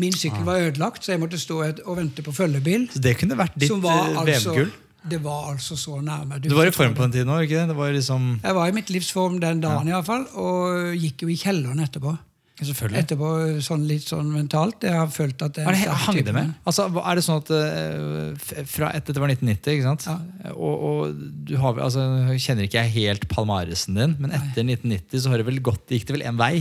Min 0.01 0.13
sykkel 0.15 0.45
var 0.47 0.61
ødelagt, 0.69 1.03
så 1.03 1.11
jeg 1.15 1.19
måtte 1.19 1.39
stå 1.41 1.57
og 1.83 1.97
vente 1.97 2.23
på 2.23 2.31
følgebil. 2.31 2.87
Så 2.93 3.01
det 3.03 3.17
kunne 3.19 3.35
vært 3.35 3.57
ditt 3.59 3.73
Som 3.73 3.81
var 3.83 4.05
eh, 4.05 4.21
altså, 4.21 4.53
VM-gull? 4.53 4.71
det 5.11 5.19
var 5.23 5.49
altså 5.51 5.75
så 5.75 5.97
nærme. 6.05 6.39
Du 6.39 6.53
var 6.55 6.69
i 6.69 6.71
form 6.71 6.93
på 6.95 7.03
den 7.03 7.17
tiden 7.17 7.33
òg, 7.33 7.49
liksom 7.97 8.39
Jeg 8.43 8.55
var 8.55 8.67
i 8.69 8.75
mitt 8.77 8.89
livs 8.89 9.11
form 9.11 9.39
den 9.41 9.61
dagen, 9.61 9.87
i 9.89 9.91
hvert 9.91 10.07
fall, 10.07 10.27
og 10.37 10.95
gikk 10.95 11.25
jo 11.25 11.31
i 11.33 11.39
kjelleren 11.41 11.81
etterpå. 11.83 12.15
Selvfølgelig. 12.61 13.01
Etterpå 13.01 13.29
sånn 13.65 13.85
litt 13.89 14.05
sånn 14.05 14.27
mentalt. 14.33 14.85
Jeg 14.85 14.93
har 14.93 15.09
følt 15.09 15.41
at 15.41 15.55
det 15.57 15.65
Er 15.65 15.77
det, 15.77 15.95
hang 16.05 16.19
det 16.27 16.35
med? 16.35 16.51
Altså, 16.69 16.85
er 17.01 17.17
det 17.17 17.23
sånn 17.25 17.41
at 17.41 17.51
eh, 17.57 18.65
fra 18.69 18.91
etter 18.97 19.17
det 19.17 19.23
var 19.23 19.33
1990, 19.33 19.73
ikke 19.73 19.87
sant? 19.87 20.05
Og, 20.53 20.85
og 20.91 21.23
du 21.49 21.55
har, 21.61 21.81
altså, 21.87 22.05
kjenner 22.37 22.67
ikke 22.67 22.83
jeg 22.83 22.95
helt 22.99 23.27
palmaresen 23.31 23.97
din, 23.97 24.15
men 24.21 24.35
etter 24.37 24.65
1990 24.67 25.25
så 25.25 25.33
har 25.33 25.41
det 25.41 25.49
vel 25.49 25.61
gått, 25.65 25.85
gikk 25.89 26.05
det 26.09 26.17
vel 26.19 26.27
en 26.29 26.39
vei? 26.41 26.55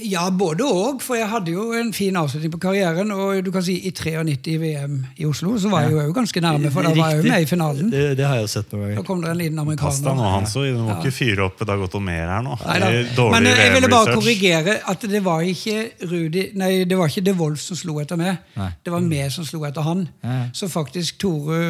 Ja, 0.00 0.22
både 0.32 0.64
òg. 0.64 1.02
For 1.04 1.18
jeg 1.18 1.28
hadde 1.28 1.52
jo 1.52 1.66
en 1.76 1.90
fin 1.92 2.16
avslutning 2.16 2.52
på 2.54 2.60
karrieren. 2.62 3.10
Og 3.12 3.42
du 3.44 3.50
kan 3.52 3.64
si 3.64 3.74
i 3.84 3.90
93 3.92 4.48
i 4.48 4.54
VM 4.60 4.94
i 5.20 5.26
Oslo 5.28 5.52
så 5.60 5.68
var 5.68 5.84
jeg 5.84 5.92
jo 5.98 6.14
ganske 6.16 6.40
nærme, 6.40 6.70
for 6.72 6.86
da 6.86 6.94
var 6.96 7.12
jeg 7.12 7.20
jo 7.20 7.26
med 7.28 7.44
i 7.44 7.48
finalen. 7.50 7.90
Det, 7.92 8.04
det 8.16 8.24
har 8.24 8.38
jeg 8.40 8.46
jo 8.46 8.52
sett 8.54 8.72
noen 8.72 8.86
ganger. 8.86 9.00
Da 9.02 9.04
kom 9.06 9.20
det 9.20 9.32
en 9.34 9.42
liten 9.42 9.60
Pass 9.82 10.00
deg 10.00 10.08
nå, 10.08 10.12
amerikaner. 10.14 10.32
Hanso. 10.38 10.64
Du 10.64 10.80
må 10.80 10.96
ikke 10.96 11.12
fyre 11.14 11.44
opp 11.44 11.60
Dagoto 11.68 12.00
mer 12.02 12.24
her 12.24 12.46
nå. 12.46 12.56
Nei, 12.64 13.02
dårlig 13.12 13.34
Men 13.36 13.50
eh, 13.50 13.60
jeg 13.60 13.74
ville 13.76 13.90
bare 13.92 14.14
korrigere 14.16 14.78
at 14.94 15.04
det 15.12 15.22
var 15.24 15.44
ikke 15.46 16.08
Rudi 16.08 16.46
Nei, 16.58 16.70
det 16.88 16.98
var 16.98 17.12
ikke 17.12 17.24
De 17.28 17.34
Wolf 17.42 17.60
som 17.60 17.78
slo 17.78 17.98
etter 18.00 18.20
meg. 18.20 18.40
Nei. 18.56 18.70
Det 18.80 18.94
var 18.94 19.04
meg 19.04 19.28
som 19.34 19.46
slo 19.46 19.60
etter 19.68 19.84
han. 19.84 20.06
Nei. 20.24 20.40
Så 20.56 20.70
faktisk 20.72 21.20
Tore 21.22 21.60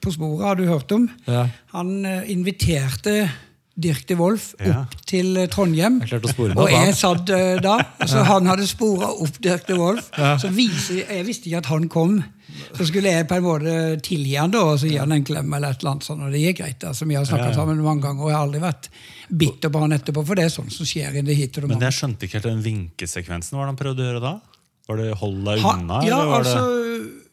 på 0.00 0.14
sporet 0.14 0.46
har 0.46 0.60
du 0.60 0.68
hørt 0.70 0.94
om. 0.94 1.08
Ja. 1.26 1.48
Han 1.74 1.96
eh, 2.06 2.30
inviterte 2.32 3.24
Dirk 3.74 4.06
de 4.06 4.14
Wolf 4.18 4.52
opp 4.62 4.94
til 5.08 5.34
eh, 5.40 5.48
Trondheim. 5.50 5.98
Jeg 6.06 6.22
og 6.54 6.70
jeg 6.70 6.94
satt 6.94 7.30
eh, 7.34 7.56
da, 7.62 7.78
så 8.10 8.22
han 8.28 8.46
hadde 8.46 8.68
spora 8.70 9.10
opp 9.10 9.40
Dirk 9.42 9.66
de 9.66 9.78
Wolf. 9.80 10.12
Så 10.14 10.50
viser, 10.54 11.02
jeg 11.02 11.26
visste 11.26 11.50
ikke 11.50 11.64
at 11.64 11.70
han 11.72 11.88
kom. 11.90 12.20
Så 12.74 12.86
skulle 12.86 13.10
jeg 13.10 13.26
på 13.26 13.38
en 13.38 13.44
måte 13.44 13.74
tilgi 14.04 14.36
han 14.38 14.52
da, 14.54 14.62
og 14.68 14.78
så 14.78 14.86
gi 14.86 14.98
han 15.00 15.12
en 15.14 15.26
klem. 15.26 15.50
eller 15.56 15.74
et 15.74 15.82
eller 15.82 15.96
annet 15.96 16.06
sånt, 16.06 16.22
og 16.22 16.30
Det 16.32 16.42
gikk 16.42 16.60
greit. 16.62 16.84
altså 16.86 17.08
Vi 17.10 17.18
har 17.18 17.26
snakka 17.26 17.50
sammen 17.56 17.82
mange 17.82 18.06
ganger, 18.06 18.22
og 18.22 18.30
jeg 18.30 18.38
har 18.38 18.46
aldri 18.46 18.62
vært 18.62 18.88
bitter 19.28 19.74
på 19.74 19.82
han 19.82 19.96
etterpå. 19.98 20.24
For 20.26 20.38
det 20.38 20.46
er 20.46 20.54
sånn 20.54 20.70
som 20.70 20.86
skjer 20.86 21.18
i 21.18 21.26
det 21.26 21.34
hit 21.34 21.58
og 21.58 21.66
det 21.66 21.74
Men 21.74 21.86
jeg 21.88 21.98
skjønte 21.98 22.28
ikke 22.28 22.38
helt 22.38 22.50
den 22.52 22.64
vinkesekvensen. 22.64 23.56
Hva 23.56 23.64
var 23.64 23.66
det 23.66 23.74
han 23.74 23.82
prøvde 23.82 24.04
å 24.04 24.08
gjøre 24.10 24.22
da? 24.22 24.34
Var 24.84 24.96
det 25.00 25.10
'hold 25.16 25.44
deg 25.44 25.58
unna'? 25.64 25.80
unna'? 25.80 26.00
ja, 26.04 26.16
eller 26.20 26.30
var 26.30 26.44
altså, 26.44 26.64
det... 26.68 27.23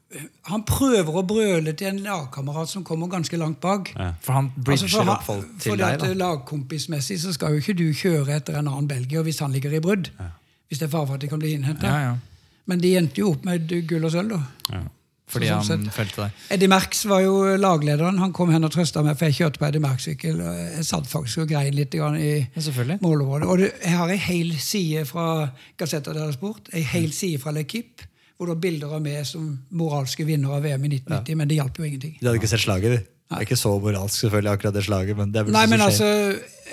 han 0.49 0.63
prøver 0.67 1.15
å 1.15 1.23
brøle 1.27 1.73
til 1.77 1.87
en 1.87 1.99
lagkamerat 2.03 2.69
som 2.69 2.83
kommer 2.83 3.07
ganske 3.11 3.37
langt 3.39 3.59
bak. 3.63 3.93
Ja. 3.95 4.11
For 4.21 4.33
han 4.33 4.51
bridger 4.57 4.83
Altså, 4.87 4.97
for 4.97 5.03
han- 5.05 5.39
opp 5.43 5.59
til 5.59 5.71
fordi 5.71 5.83
deg, 5.83 5.93
at 5.93 5.99
da. 5.99 6.13
Lagkompismessig 6.25 7.19
så 7.19 7.33
skal 7.33 7.53
jo 7.55 7.61
ikke 7.61 7.77
du 7.77 7.85
kjøre 7.93 8.35
etter 8.35 8.57
en 8.59 8.67
annen 8.67 8.87
belgier 8.87 9.23
hvis 9.23 9.39
han 9.39 9.51
ligger 9.51 9.73
i 9.73 9.79
brudd. 9.79 10.09
Hvis 10.69 10.79
det 10.79 10.87
er 10.87 10.91
fare 10.97 11.07
for 11.07 11.13
at 11.15 11.21
de 11.21 11.27
kan 11.27 11.39
bli 11.39 11.53
innhenta. 11.55 11.87
Ja, 11.87 11.99
ja. 12.09 12.15
Men 12.67 12.79
de 12.79 12.95
endte 12.97 13.17
jo 13.23 13.31
opp 13.31 13.45
med 13.45 13.67
gull 13.87 14.05
og 14.05 14.11
sølv, 14.11 14.29
da. 14.29 14.41
Ja. 14.71 14.81
Fordi 15.31 15.47
sånn 15.47 15.85
han 15.85 15.93
følte 15.95 16.25
deg. 16.25 16.31
Eddie 16.51 16.67
Merckx 16.67 17.05
var 17.07 17.21
jo 17.23 17.55
laglederen. 17.55 18.17
Han 18.19 18.33
kom 18.35 18.49
hen 18.51 18.65
og 18.67 18.71
trøsta 18.73 19.01
meg, 19.03 19.17
for 19.17 19.29
jeg 19.29 19.37
kjørte 19.39 19.59
på 19.61 19.67
Eddie 19.69 19.79
Merckx-sykkel. 19.79 20.41
Jeg 20.75 20.83
satt 20.85 21.07
faktisk 21.07 21.45
og 21.45 21.47
grein 21.53 21.73
litt 21.73 21.95
i 21.95 21.97
Ja, 21.97 22.09
målområdet. 22.99 23.47
Og 23.47 23.59
jeg 23.59 23.95
har 23.95 24.09
ei 24.09 24.17
hel 24.17 24.51
side 24.59 25.05
fra 25.07 25.49
Gazzetta 25.79 26.13
deres 26.13 26.35
Sport, 26.35 26.67
ei 26.73 26.81
hel 26.83 27.11
side 27.15 27.39
fra 27.39 27.51
L'Equipe, 27.55 28.03
det 28.49 28.55
er 28.55 28.61
bilder 28.65 28.95
av 28.97 29.01
meg 29.05 29.25
som 29.27 29.59
moralske 29.69 30.25
vinner 30.25 30.55
av 30.57 30.63
VM 30.63 30.85
i 30.87 30.93
1990, 30.95 31.37
men 31.37 31.47
det 31.51 31.59
hjalp 31.59 31.77
jo 31.77 31.83
ingenting. 31.87 32.15
De 32.19 32.25
hadde 32.27 32.39
ikke 32.41 32.49
sett 32.53 32.63
slaget, 32.65 32.95
du? 32.95 33.11
Det 33.31 33.37
er 33.37 33.45
ikke 33.45 33.55
så 33.59 33.69
moralsk, 33.79 34.17
selvfølgelig, 34.25 34.51
akkurat 34.57 34.73
det 34.75 34.83
slaget. 34.83 35.15
Men 35.17 35.29
det 35.31 35.39
er 35.39 35.45
vel 35.47 35.53
Nei, 35.55 35.67
men 35.71 35.81
altså, 35.85 36.07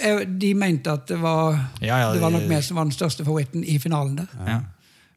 jeg, 0.03 0.25
de 0.43 0.55
mente 0.59 0.91
at 0.91 1.05
det 1.07 1.21
var, 1.23 1.55
Ja, 1.85 2.01
ja, 2.03 2.09
det 2.15 2.23
var 2.25 2.35
nok 2.35 2.49
meg 2.51 2.65
som 2.67 2.81
var 2.81 2.89
den 2.89 2.97
største 2.97 3.23
favoritten 3.27 3.63
i 3.63 3.79
finalen 3.79 4.17
der. 4.23 4.35
ja. 4.49 4.59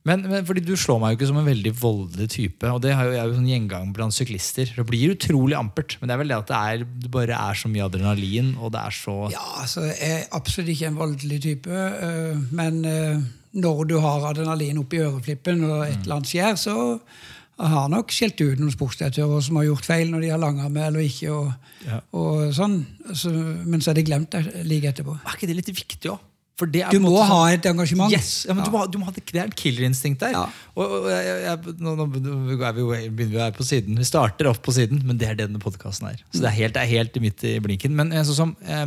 Men, 0.02 0.24
men 0.26 0.46
fordi 0.48 0.64
Du 0.66 0.74
slår 0.80 0.98
meg 0.98 1.12
jo 1.14 1.20
ikke 1.20 1.28
som 1.30 1.38
en 1.38 1.46
veldig 1.46 1.72
voldelig 1.78 2.26
type. 2.34 2.70
Og 2.74 2.80
det 2.82 2.96
har 2.98 3.06
jo 3.06 3.12
jeg 3.14 3.28
jo 3.30 3.36
sånn 3.38 3.50
gjengang 3.52 3.92
blant 3.94 4.16
syklister. 4.16 4.72
Det 4.74 4.86
blir 4.90 5.14
utrolig 5.14 5.54
ampert. 5.54 5.98
Men 6.02 6.10
det 6.10 6.16
er 6.16 6.22
vel 6.24 6.32
det 6.34 6.38
at 6.40 6.48
det, 6.50 6.62
er, 6.72 6.86
det 7.04 7.12
bare 7.14 7.38
er 7.38 7.60
så 7.60 7.70
mye 7.70 7.86
adrenalin, 7.86 8.56
og 8.58 8.72
det 8.74 8.82
er 8.82 8.96
så 8.98 9.18
Ja, 9.34 9.44
altså, 9.62 9.84
Jeg 9.92 10.16
er 10.24 10.26
absolutt 10.34 10.74
ikke 10.74 10.90
en 10.90 10.98
voldelig 10.98 11.38
type. 11.46 11.70
øh, 11.70 12.42
Men 12.50 12.82
øh, 12.86 13.22
når 13.54 13.84
du 13.90 13.98
har 14.00 14.24
adrenalin 14.30 14.80
oppi 14.80 15.02
øreflippen 15.04 15.64
og 15.68 15.86
et 15.88 15.98
eller 16.06 16.16
annet 16.22 16.32
skjer, 16.32 16.56
så 16.60 16.76
har 17.62 17.90
nok 17.94 18.10
skjelt 18.16 18.40
ut 18.42 18.58
noen 18.62 18.72
sportsdirektører 18.74 19.44
som 19.46 19.60
har 19.60 19.68
gjort 19.68 19.86
feil 19.86 20.10
når 20.10 20.24
de 20.24 20.30
har 20.34 20.40
langa 20.42 20.70
med 20.72 20.88
eller 20.88 21.04
ikke. 21.06 21.30
og, 21.36 21.52
Ja. 21.86 22.00
og 22.14 22.52
sånn. 22.54 22.86
Så, 23.14 23.30
men 23.66 23.82
så 23.82 23.92
er 23.92 24.00
det 24.00 24.06
glemt 24.08 24.32
det 24.34 24.66
like 24.66 24.88
etterpå. 24.94 25.18
Er 25.26 25.36
ikke 25.38 25.48
det 25.52 25.56
litt 25.60 25.70
viktig 25.74 26.12
òg? 26.14 26.20
Du 26.62 27.00
må 27.02 27.10
sånn- 27.10 27.26
ha 27.26 27.38
et 27.56 27.66
engasjement. 27.66 28.12
Yes, 28.14 28.46
ja, 28.48 28.54
men 28.54 28.64
Du, 28.66 28.70
må, 28.70 28.84
du 28.92 29.00
må 29.02 29.06
ha 29.08 29.12
det, 29.12 29.24
det 29.32 29.40
er 29.42 29.48
et 29.50 29.56
killerinstinkt 29.58 30.20
der. 30.22 30.32
Ja. 30.36 30.44
Og, 30.76 30.92
og 30.92 31.08
jeg, 31.10 31.40
jeg, 31.42 31.74
nå, 31.82 31.96
nå 31.98 32.04
er 32.06 32.76
vi 32.78 32.84
begynner 33.10 33.32
vi 33.32 33.40
være 33.40 33.56
på 33.58 33.66
siden. 33.66 33.98
Vi 33.98 34.06
starter 34.06 34.46
opp 34.52 34.62
på 34.62 34.72
siden, 34.76 35.02
men 35.08 35.18
det 35.18 35.28
er 35.32 35.36
det 35.40 35.48
denne 35.50 35.62
podkasten 35.64 36.12
er. 36.12 36.22
Så 36.30 36.44
det 36.44 36.52
er 36.52 36.58
helt, 36.60 36.76
det 36.78 36.84
er 36.84 36.92
helt 36.92 37.18
midt 37.24 37.44
i 37.50 37.56
blinken. 37.66 37.96
Men 37.98 38.14
eh, 38.14 38.22
sånn 38.30 38.38
som, 38.38 38.56
eh, 38.62 38.86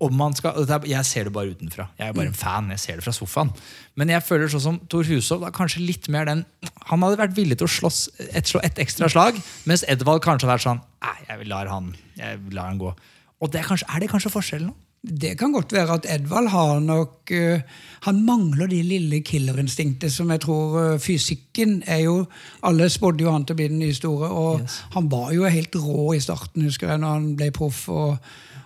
skal, 0.00 0.54
dette 0.64 0.72
er- 0.72 0.88
Jeg 0.88 1.04
ser 1.04 1.24
det 1.24 1.32
bare 1.32 1.50
utenfra. 1.54 1.88
Jeg 1.98 2.08
er 2.08 2.12
bare 2.12 2.26
en 2.26 2.32
fan. 2.32 2.68
Jeg 2.70 2.78
ser 2.80 2.94
det 2.96 3.04
fra 3.04 3.12
sofaen. 3.12 3.50
Men 3.96 4.08
jeg 4.08 4.22
føler 4.22 4.48
sånn 4.48 4.60
som 4.60 4.78
Tor 4.88 5.04
Hushov 5.04 5.40
da, 5.42 5.50
kanskje 5.50 5.84
litt 5.86 6.08
mer 6.08 6.24
den 6.24 6.44
Han 6.86 7.02
hadde 7.02 7.18
vært 7.18 7.36
villig 7.36 7.58
til 7.58 7.66
å 7.66 7.70
slåss 7.70 8.08
et, 8.34 8.44
slå 8.46 8.60
et 8.64 8.74
ekstra 8.78 9.08
slag, 9.08 9.36
mens 9.66 9.84
Edvald 9.86 10.22
kanskje 10.22 10.46
hadde 10.48 10.56
vært 10.56 10.64
sånn 10.68 10.80
Nei, 11.02 11.18
jeg 11.28 11.48
lar 11.48 11.66
han, 11.68 11.94
jeg 12.16 12.38
lar 12.52 12.68
han 12.70 12.78
gå. 12.78 12.94
Og 13.42 13.50
det 13.50 13.60
er, 13.60 13.64
kanskje, 13.68 13.86
er 13.94 14.00
det 14.00 14.08
kanskje 14.10 14.30
forskjellen 14.32 14.66
nå? 14.68 14.74
Det 15.02 15.38
kan 15.38 15.50
godt 15.52 15.72
være 15.72 15.94
at 15.96 16.04
Edvald 16.12 16.48
har 16.52 16.78
nok 16.80 17.30
øh, 17.32 17.60
Han 18.04 18.18
mangler 18.26 18.66
de 18.68 18.82
lille 18.82 19.22
killerinstinktet 19.24 20.12
som 20.12 20.28
jeg 20.30 20.40
tror 20.42 20.74
øh, 20.94 20.98
Fysikken 21.00 21.82
er 21.86 22.02
jo 22.04 22.26
Alle 22.62 22.88
spådde 22.92 23.24
jo 23.24 23.32
han 23.32 23.46
til 23.48 23.54
å 23.54 23.56
bli 23.56 23.68
den 23.68 23.78
nye 23.80 23.94
store, 23.96 24.28
og 24.28 24.60
Yes. 24.60 24.80
han 24.92 25.08
var 25.08 25.32
jo 25.32 25.44
helt 25.48 25.72
rå 25.74 26.12
i 26.14 26.20
starten, 26.20 26.62
husker 26.68 26.88
jeg, 26.92 27.00
når 27.00 27.08
han 27.16 27.30
ble 27.36 27.50
proff. 27.50 27.88
og 27.88 28.18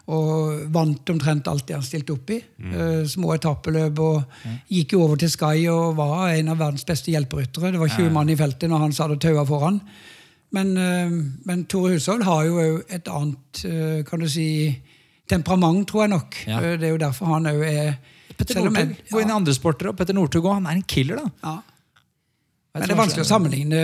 og 0.07 0.65
vant 0.75 1.09
omtrent 1.15 1.47
alt 1.49 1.67
det 1.67 1.75
han 1.79 1.83
stilte 1.87 2.13
opp 2.13 2.31
i. 2.35 2.41
Mm. 2.61 3.07
små 3.09 3.35
etappeløp. 3.39 3.99
og 3.99 4.25
Gikk 4.69 4.93
jo 4.93 5.03
over 5.07 5.17
til 5.17 5.31
Sky 5.33 5.67
og 5.73 5.95
var 5.97 6.29
en 6.35 6.49
av 6.53 6.59
verdens 6.61 6.85
beste 6.85 7.11
hjelperyttere. 7.15 7.71
Det 7.73 7.81
var 7.81 7.89
20 7.89 8.11
mann 8.13 8.29
i 8.29 8.37
feltet 8.37 8.69
når 8.69 8.79
han 8.85 8.93
satt 8.93 9.11
og 9.17 9.21
taua 9.25 9.47
foran. 9.49 9.81
Men, 10.53 10.77
eh, 10.77 11.11
men 11.49 11.65
Tore 11.67 11.95
Hushovd 11.97 12.23
har 12.23 12.45
jo 12.47 12.83
et 12.89 13.09
annet 13.09 13.65
eh, 13.65 14.03
kan 14.07 14.21
du 14.21 14.29
si, 14.29 14.77
temperament, 15.27 15.87
tror 15.89 16.05
jeg 16.05 16.13
nok. 16.13 16.37
Ja. 16.47 16.61
Eh, 16.61 16.77
Det 16.79 16.85
er 16.91 16.93
jo 16.93 16.99
derfor 17.01 17.27
han 17.33 17.49
òg 17.51 17.65
er 17.65 17.97
Petter 18.37 18.61
Northug. 18.61 18.77
Ed- 18.91 19.11
Gå 19.11 19.21
inn 19.23 19.31
i 19.33 19.39
andre 19.41 19.55
sporter, 19.57 19.89
og 19.89 19.97
Petter 19.97 20.15
Northug 20.15 20.47
han 20.53 20.67
er 20.67 20.77
en 20.77 20.83
killer, 20.83 21.17
da. 21.17 21.31
ja. 21.43 21.63
Men 22.75 22.83
det 22.89 22.91
er 22.91 22.99
vanskelig 22.99 23.23
å 23.23 23.29
sammenligne 23.29 23.81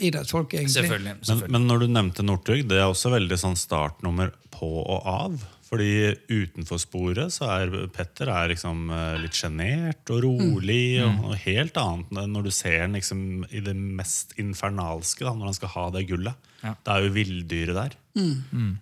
idrettsfolk, 0.00 0.54
egentlig. 0.56 0.72
Selvfølgelig. 0.72 1.12
Men, 1.28 1.40
men 1.52 1.66
når 1.68 1.82
du 1.82 1.86
nevnte 1.92 2.22
Northug, 2.24 2.62
det 2.70 2.78
er 2.80 2.86
også 2.88 3.10
veldig 3.12 3.36
sånn 3.36 3.56
startnummer 3.60 4.30
på 4.54 4.64
og 4.80 5.02
av. 5.04 5.34
Fordi 5.70 6.10
utenfor 6.26 6.80
sporet 6.82 7.30
så 7.30 7.46
er 7.54 7.70
Petter 7.94 8.30
er 8.34 8.50
liksom 8.50 8.88
eh, 8.90 9.20
litt 9.22 9.38
sjenert 9.38 10.10
og 10.10 10.24
rolig. 10.24 10.98
Mm. 10.98 11.04
Og 11.06 11.28
noe 11.28 11.38
helt 11.44 11.78
annet 11.78 12.10
enn 12.10 12.34
når 12.34 12.48
du 12.48 12.52
ser 12.54 12.80
han 12.82 12.98
liksom 12.98 13.44
i 13.54 13.62
det 13.62 13.76
mest 13.78 14.34
infernalske, 14.42 15.22
da, 15.28 15.34
når 15.36 15.52
han 15.52 15.58
skal 15.60 15.74
ha 15.76 15.84
det 15.94 16.08
gullet. 16.10 16.48
Ja. 16.60 16.74
Det 16.74 16.92
er 16.92 17.04
jo 17.06 17.12
villdyret 17.14 17.78
der. 17.78 17.94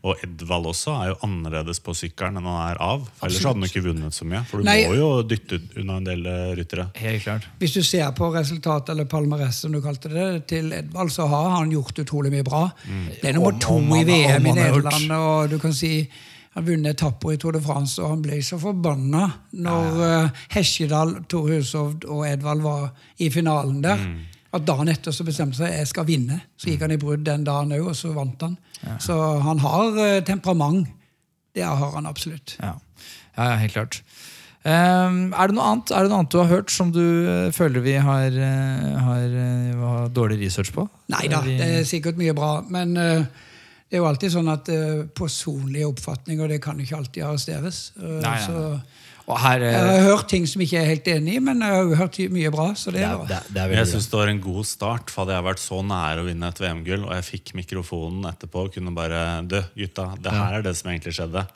Og 0.01 0.23
Edvald 0.25 0.67
også 0.71 0.95
er 0.97 1.11
jo 1.11 1.19
annerledes 1.27 1.79
på 1.85 1.93
sykkelen 1.95 2.41
enn 2.41 2.49
han 2.49 2.63
er 2.71 2.81
av. 2.83 3.05
For 3.19 3.29
ellers 3.29 3.45
hadde 3.45 3.61
han 3.61 3.69
ikke 3.69 3.85
vunnet 3.85 4.17
så 4.17 4.27
mye. 4.27 4.41
For 4.49 4.63
du 4.63 4.67
Nei. 4.71 4.79
må 4.89 4.97
jo 4.97 5.11
dytte 5.29 5.61
unna 5.79 5.99
en 6.01 6.09
del 6.09 6.25
eh, 6.25 6.55
ryttere. 6.59 6.89
Helt 6.99 7.27
klart. 7.27 7.51
Hvis 7.61 7.77
du 7.77 7.83
ser 7.85 8.09
på 8.17 8.31
resultatet, 8.33 8.95
eller 8.95 9.11
palmarès, 9.11 9.61
som 9.61 9.77
du 9.77 9.83
kalte 9.85 10.11
det, 10.15 10.31
til 10.51 10.73
Edvald, 10.73 11.13
så 11.15 11.29
har 11.29 11.53
han 11.59 11.77
gjort 11.77 12.01
utrolig 12.01 12.33
mye 12.33 12.49
bra. 12.49 12.65
Det 12.89 13.29
er 13.29 13.37
nummer 13.37 13.61
to 13.61 13.77
i 13.77 14.03
VM 14.09 14.49
i. 14.49 14.57
Nederland, 14.57 15.13
og 15.21 15.53
du 15.53 15.61
kan 15.63 15.77
si 15.77 15.93
han 16.59 16.67
vunnet 16.67 16.97
etapper 16.97 17.35
i 17.35 17.39
Tour 17.41 17.55
de 17.57 17.63
France, 17.63 18.01
og 18.03 18.17
han 18.17 18.25
ble 18.25 18.41
så 18.45 18.59
forbanna 18.61 19.25
når 19.63 20.01
uh, 20.03 20.43
Hesjedal, 20.55 21.15
Tor 21.31 21.49
Hushovd 21.53 22.09
og 22.11 22.25
Edvald 22.29 22.65
var 22.65 22.91
i 23.23 23.31
finalen 23.33 23.81
der. 23.85 24.03
At 24.55 24.65
dagen 24.65 24.89
etter 24.89 25.13
så 25.13 25.27
bestemte 25.27 25.59
seg 25.59 25.75
jeg 25.75 25.91
skal 25.91 26.07
vinne. 26.09 26.41
Så 26.57 26.71
gikk 26.71 26.87
han 26.87 26.95
i 26.95 27.01
brudd 27.01 27.27
den 27.27 27.45
dagen 27.47 27.75
òg, 27.77 27.91
og 27.93 27.97
så 27.99 28.15
vant 28.17 28.43
han. 28.47 28.57
Så 29.03 29.15
han 29.45 29.61
har 29.61 29.99
eh, 30.01 30.23
temperament. 30.25 30.89
Det 31.55 31.67
har 31.67 31.93
han 31.95 32.09
absolutt. 32.09 32.57
Ja, 32.63 32.75
ja, 33.37 33.51
ja 33.51 33.57
helt 33.61 33.77
klart. 33.77 34.01
Um, 34.69 35.31
er, 35.31 35.49
det 35.49 35.55
noe 35.55 35.67
annet, 35.71 35.93
er 35.95 36.05
det 36.05 36.11
noe 36.11 36.19
annet 36.21 36.33
du 36.35 36.39
har 36.41 36.49
hørt 36.51 36.73
som 36.75 36.89
du 36.93 37.01
uh, 37.01 37.49
føler 37.55 37.85
vi 37.85 37.95
har, 38.03 38.35
uh, 38.35 38.97
har, 39.07 39.37
uh, 39.37 39.85
har 39.85 40.09
dårlig 40.13 40.41
research 40.43 40.73
på? 40.75 40.89
Nei 41.15 41.29
da, 41.31 41.45
det 41.47 41.69
er 41.79 41.87
sikkert 41.89 42.19
mye 42.19 42.35
bra. 42.37 42.59
Men 42.69 42.97
eh, 42.99 43.47
det 43.89 43.97
er 43.97 44.03
jo 44.03 44.09
alltid 44.09 44.33
sånn 44.35 44.49
at 44.53 44.69
uh, 44.69 45.05
personlige 45.17 45.89
oppfatninger 45.89 46.51
det 46.53 46.61
kan 46.65 46.81
ikke 46.81 46.97
alltid 46.99 47.25
arresteres. 47.25 47.85
Uh, 47.97 48.19
Nei, 48.21 48.35
så 48.45 48.57
Og 49.29 49.39
her, 49.41 49.63
uh, 49.65 49.69
jeg 49.73 49.87
har 49.87 50.03
hørt 50.11 50.27
ting 50.29 50.49
som 50.49 50.61
jeg 50.61 50.69
ikke 50.69 50.81
er 50.83 50.91
helt 50.91 51.07
enig 51.15 51.37
i, 51.39 51.45
men 51.45 51.63
jeg 51.65 51.77
har 51.79 52.03
hørt 52.03 52.19
mye 52.35 52.51
bra. 52.53 52.67
så 52.77 52.93
det 52.93 53.01
det, 53.01 53.09
er 53.09 53.23
det, 53.31 53.39
det 53.55 53.63
er 53.63 53.73
Jeg 53.79 53.91
syns 53.95 54.11
det 54.13 54.19
var 54.21 54.33
en 54.35 54.43
god 54.45 54.67
start, 54.69 55.13
for 55.13 55.25
hadde 55.25 55.39
jeg 55.39 55.47
vært 55.47 55.63
så 55.63 55.79
nære 55.93 56.21
å 56.21 56.27
vinne 56.27 56.51
et 56.53 56.61
VM-gull, 56.61 57.07
og 57.07 57.15
jeg 57.17 57.27
fikk 57.31 57.55
mikrofonen 57.57 58.29
etterpå 58.29 58.67
og 58.67 58.77
kunne 58.77 58.93
bare 58.97 59.23
Du, 59.49 59.57
gutta, 59.79 60.11
det 60.21 60.37
her 60.37 60.59
er 60.59 60.67
det 60.67 60.75
som 60.77 60.93
egentlig 60.93 61.17
skjedde. 61.17 61.47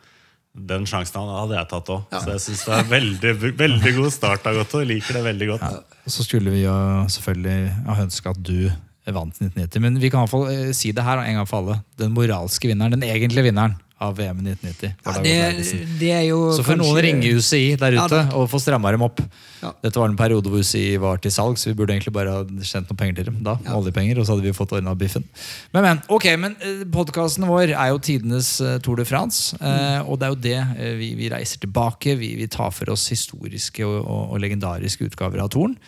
Den 0.52 0.88
sjansen 0.88 1.28
hadde 1.32 1.56
jeg 1.56 1.68
tatt 1.68 1.90
òg. 1.92 2.16
Så 2.16 2.32
jeg 2.32 2.44
syns 2.46 2.62
det 2.68 2.78
er 2.78 2.88
veldig, 2.88 3.34
veldig 3.60 3.92
god 3.98 4.12
start. 4.12 4.48
Agotto. 4.48 4.80
Jeg 4.80 4.88
liker 4.90 5.16
det 5.16 5.22
veldig 5.28 5.50
godt. 5.52 5.68
Så 6.12 6.24
skulle 6.24 6.52
vi 6.52 6.64
jo 6.64 6.74
selvfølgelig 7.12 7.76
ha 7.88 7.96
ønska 8.04 8.32
at 8.32 8.40
du 8.44 8.72
vant 9.11 9.35
1990. 9.35 9.82
Men 9.82 9.99
vi 9.99 10.11
kan 10.11 10.23
i 10.23 10.26
hvert 10.26 10.30
fall 10.30 10.50
eh, 10.52 10.75
si 10.76 10.92
det 10.94 11.02
her 11.02 11.18
en 11.25 11.40
gang 11.40 11.49
for 11.49 11.62
alle. 11.62 11.80
Den 11.99 12.14
moralske 12.14 12.71
vinneren, 12.71 12.94
den 12.94 13.09
egentlige 13.09 13.49
vinneren 13.50 13.75
av 14.02 14.16
VM 14.18 14.40
i 14.40 14.50
1990. 14.50 14.92
Ja, 15.04 15.12
det, 15.23 15.87
det 16.00 16.11
er 16.11 16.25
jo 16.26 16.38
Så 16.56 16.64
får 16.66 16.78
noen 16.80 16.99
ringe 17.04 17.30
UCI 17.38 17.76
der 17.80 17.97
ute 17.97 18.18
ja, 18.18 18.28
og 18.38 18.49
få 18.50 18.59
stramma 18.62 18.90
dem 18.94 19.04
opp. 19.06 19.23
Ja. 19.62 19.71
Dette 19.85 20.00
var 20.00 20.11
en 20.11 20.18
periode 20.18 20.50
hvor 20.50 20.62
UCI 20.62 20.97
var 21.02 21.23
til 21.23 21.35
salg, 21.35 21.59
så 21.61 21.71
vi 21.71 21.76
burde 21.78 21.94
egentlig 21.94 22.14
bare 22.14 22.35
ha 22.35 22.66
sendt 22.66 22.90
noen 22.90 22.99
penger 22.99 23.21
til 23.21 23.30
dem. 23.30 23.40
da, 23.47 23.56
oljepenger, 23.76 24.18
og 24.18 24.26
så 24.26 24.35
hadde 24.35 24.47
vi 24.49 24.54
fått 24.56 24.75
ordna 24.78 24.94
biffen. 24.99 25.26
Men, 25.75 25.87
men, 25.87 26.02
ok, 26.12 26.28
men 26.42 26.56
podkasten 26.94 27.47
vår 27.49 27.75
er 27.76 27.92
jo 27.92 28.02
tidenes 28.02 28.54
eh, 28.64 28.78
Tour 28.82 28.99
de 28.99 29.06
France. 29.09 29.59
eh, 29.61 30.00
og 30.02 30.18
det 30.18 30.28
er 30.28 30.35
jo 30.35 30.40
det 30.49 30.59
eh, 30.59 30.94
vi, 30.99 31.12
vi 31.18 31.30
reiser 31.32 31.62
tilbake. 31.62 32.16
Vi, 32.18 32.35
vi 32.40 32.50
tar 32.50 32.75
for 32.75 32.94
oss 32.94 33.06
historiske 33.12 33.87
og, 33.87 34.00
og, 34.02 34.25
og 34.35 34.42
legendariske 34.42 35.12
utgaver 35.12 35.44
av 35.44 35.52
Toren. 35.54 35.78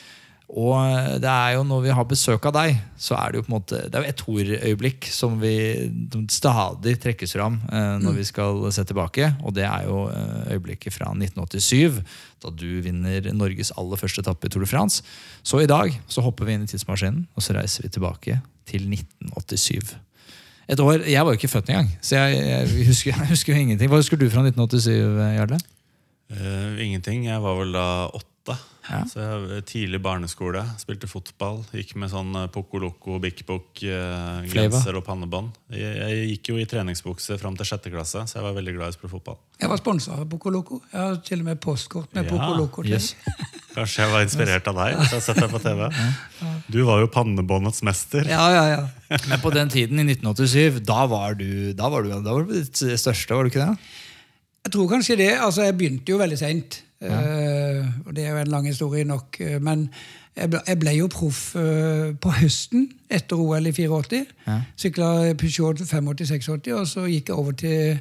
Og 0.54 1.18
det 1.18 1.30
er 1.30 1.56
jo 1.56 1.64
når 1.66 1.80
vi 1.82 1.94
har 1.98 2.06
besøk 2.06 2.44
av 2.46 2.52
deg, 2.54 2.76
så 3.00 3.16
er 3.18 3.32
det 3.32 3.40
jo 3.40 3.44
på 3.46 3.50
en 3.50 3.56
måte 3.56 3.80
Det 3.90 3.98
er 3.98 4.04
jo 4.04 4.10
et 4.12 4.20
Tor-øyeblikk 4.20 5.08
som 5.10 5.34
vi 5.40 5.54
stadig 6.30 6.94
trekkes 7.02 7.34
fram 7.34 7.56
eh, 7.74 7.96
når 8.02 8.20
vi 8.20 8.26
skal 8.28 8.60
se 8.74 8.84
tilbake. 8.86 9.32
Og 9.42 9.56
det 9.56 9.64
er 9.66 9.88
jo 9.88 10.04
eh, 10.12 10.52
øyeblikket 10.54 10.94
fra 10.94 11.10
1987, 11.10 11.98
da 12.44 12.52
du 12.54 12.68
vinner 12.84 13.26
Norges 13.34 13.72
aller 13.74 13.98
første 13.98 14.22
etappe 14.22 14.46
i 14.46 14.52
Tour 14.54 14.62
de 14.62 14.70
France. 14.70 15.02
Så 15.42 15.58
i 15.58 15.70
dag 15.70 15.96
så 16.06 16.22
hopper 16.22 16.46
vi 16.46 16.54
inn 16.54 16.68
i 16.68 16.70
tidsmaskinen, 16.70 17.24
og 17.34 17.42
så 17.42 17.56
reiser 17.58 17.88
vi 17.88 17.90
tilbake 17.96 18.38
til 18.70 18.86
1987. 18.86 19.96
Et 20.70 20.80
år, 20.80 21.02
Jeg 21.02 21.24
var 21.24 21.34
jo 21.34 21.40
ikke 21.40 21.50
født 21.50 21.68
engang, 21.68 21.90
så 22.00 22.22
jeg, 22.22 22.46
jeg, 22.46 22.86
husker, 22.86 23.10
jeg 23.18 23.32
husker 23.34 23.52
jo 23.52 23.58
ingenting. 23.58 23.90
Hva 23.90 23.98
husker 23.98 24.20
du 24.20 24.28
fra 24.30 24.46
1987, 24.46 25.18
Jarle? 25.34 25.58
Uh, 26.30 26.78
ingenting. 26.80 27.26
Jeg 27.26 27.42
var 27.42 27.58
vel 27.58 27.74
da 27.74 27.88
åtte. 28.14 28.56
Ja. 28.84 29.00
Så 29.08 29.22
jeg, 29.22 29.62
tidlig 29.70 30.00
barneskole. 30.04 30.60
Spilte 30.80 31.08
fotball. 31.08 31.62
Gikk 31.72 31.94
med 32.00 32.10
sånn 32.12 32.34
eh, 32.36 32.48
Poco 32.52 32.80
Loco, 32.82 33.16
Bik 33.22 33.40
Bok, 33.48 33.80
eh, 33.80 34.44
genser 34.52 34.98
og 34.98 35.06
pannebånd. 35.06 35.54
Jeg, 35.72 35.94
jeg 36.02 36.26
gikk 36.34 36.50
jo 36.52 36.58
i 36.60 36.66
treningsbukse 36.68 37.38
fram 37.40 37.56
til 37.56 37.68
sjette 37.70 37.92
klasse, 37.94 38.26
så 38.28 38.38
jeg 38.38 38.44
var 38.44 38.56
veldig 38.58 38.76
glad 38.76 38.92
i 38.92 38.94
å 38.94 38.98
spille 38.98 39.12
fotball. 39.14 39.38
Jeg 39.62 39.72
var 39.72 39.80
sponsa 39.80 40.18
av 40.20 40.28
Poco 40.28 40.52
Loco. 40.52 40.82
Jeg 40.92 41.00
har 41.00 41.18
til 41.24 41.40
og 41.40 41.48
med 41.48 41.62
postkort 41.64 42.12
med 42.12 42.26
Ja, 42.26 42.30
Poco 42.34 42.58
Loco. 42.60 42.84
Yes. 42.84 43.14
Kanskje 43.74 44.04
jeg 44.04 44.12
var 44.12 44.22
inspirert 44.22 44.68
av 44.70 44.76
deg? 44.78 45.00
Så 45.00 45.08
jeg 45.08 45.18
har 45.18 45.26
sett 45.26 45.40
deg 45.42 45.50
på 45.50 45.58
TV 45.64 45.80
Du 46.70 46.80
var 46.86 47.00
jo 47.02 47.08
pannebåndets 47.10 47.82
mester. 47.88 48.28
Ja, 48.30 48.44
ja, 48.54 48.64
ja. 48.70 49.18
Men 49.26 49.40
på 49.42 49.50
den 49.54 49.72
tiden, 49.72 49.98
i 49.98 50.04
1987, 50.12 50.82
da 50.86 51.06
var 51.10 51.34
du, 51.40 51.72
da 51.74 51.88
var 51.90 52.04
du, 52.04 52.12
da 52.14 52.20
var 52.36 52.44
du 52.46 52.52
ditt 52.54 52.84
største, 53.00 53.34
var 53.34 53.48
du 53.48 53.50
ikke 53.50 53.64
det? 53.64 53.90
Jeg 54.64 54.72
tror 54.76 54.88
kanskje 54.94 55.16
det. 55.20 55.32
altså 55.40 55.66
Jeg 55.66 55.76
begynte 55.80 56.12
jo 56.14 56.20
veldig 56.20 56.38
seint. 56.40 56.83
Og 58.06 58.14
det 58.16 58.24
er 58.24 58.30
jo 58.30 58.36
en 58.42 58.50
lang 58.52 58.66
historie 58.66 59.04
nok. 59.04 59.36
eh, 59.40 59.58
Men 59.60 59.88
jeg 60.36 60.50
ble, 60.50 60.60
jeg 60.66 60.78
ble 60.80 60.90
jo 60.96 61.06
proff 61.08 61.54
eh, 61.56 62.12
på 62.20 62.30
høsten 62.40 62.88
etter 63.10 63.36
OL 63.38 63.66
i 63.66 63.72
84. 63.72 64.24
Ja. 64.46 64.60
Sykla 64.76 65.34
Peugeot 65.38 65.80
85-86, 65.84 66.72
og 66.74 66.86
så 66.90 67.06
gikk 67.06 67.28
jeg 67.28 67.36
over 67.36 67.52
til 67.52 68.00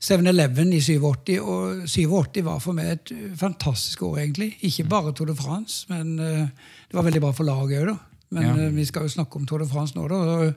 7-Eleven 0.00 0.72
i 0.72 0.80
87. 0.80 1.38
Og 1.40 1.82
87 1.88 2.44
var 2.44 2.58
for 2.60 2.72
meg 2.76 2.92
et 2.94 3.12
eh, 3.16 3.26
fantastisk 3.36 4.02
år, 4.02 4.18
egentlig. 4.24 4.54
Ikke 4.62 4.84
bare 4.88 5.12
Tour 5.12 5.26
de 5.32 5.36
France, 5.36 5.86
men 5.88 6.18
eh, 6.18 6.46
det 6.90 6.96
var 6.98 7.02
veldig 7.08 7.20
bra 7.26 7.30
for 7.36 7.44
laget 7.48 7.82
òg, 7.82 7.92
da. 7.94 7.98
Men 8.30 8.42
Ja. 8.46 8.54
eh, 8.66 8.74
vi 8.76 8.84
skal 8.86 9.02
jo 9.02 9.08
snakke 9.16 9.36
om 9.40 9.46
Tour 9.46 9.58
de 9.64 9.66
France 9.68 9.96
nå, 9.96 10.06
da. 10.08 10.52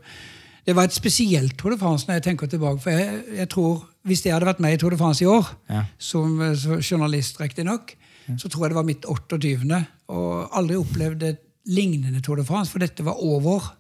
Det 0.66 0.76
var 0.78 0.84
et 0.88 0.94
spesielt 0.96 1.58
Tour 1.60 1.72
de 1.74 1.78
France 1.80 2.06
når 2.08 2.14
jeg 2.22 2.24
tenker 2.24 2.48
tilbake. 2.48 2.80
For 2.80 2.90
jeg, 2.92 3.24
jeg 3.36 3.50
tror, 3.50 3.82
hvis 4.06 4.24
jeg 4.26 4.34
hadde 4.34 4.46
vært 4.50 4.60
med 4.60 4.74
i 4.74 4.78
Tour 4.78 4.90
de 4.92 4.98
France 4.98 5.24
i 5.24 5.28
år, 5.28 5.48
Ja. 5.70 5.84
som, 5.98 6.42
eh, 6.42 6.56
journalist 6.82 7.40
riktignok, 7.40 7.96
så 8.38 8.48
tror 8.50 8.64
jeg 8.66 8.70
det 8.72 8.76
var 8.76 8.84
mitt 8.84 9.06
28. 9.06 9.86
Og 10.10 10.50
aldri 10.56 10.76
opplevd 10.76 11.24
et 11.24 11.40
lignende 11.68 12.22
Tour 12.22 12.36
de 12.36 12.44
France, 12.46 12.72
for 12.72 12.80
dette 12.80 13.04
var 13.04 13.16
over 13.24 13.74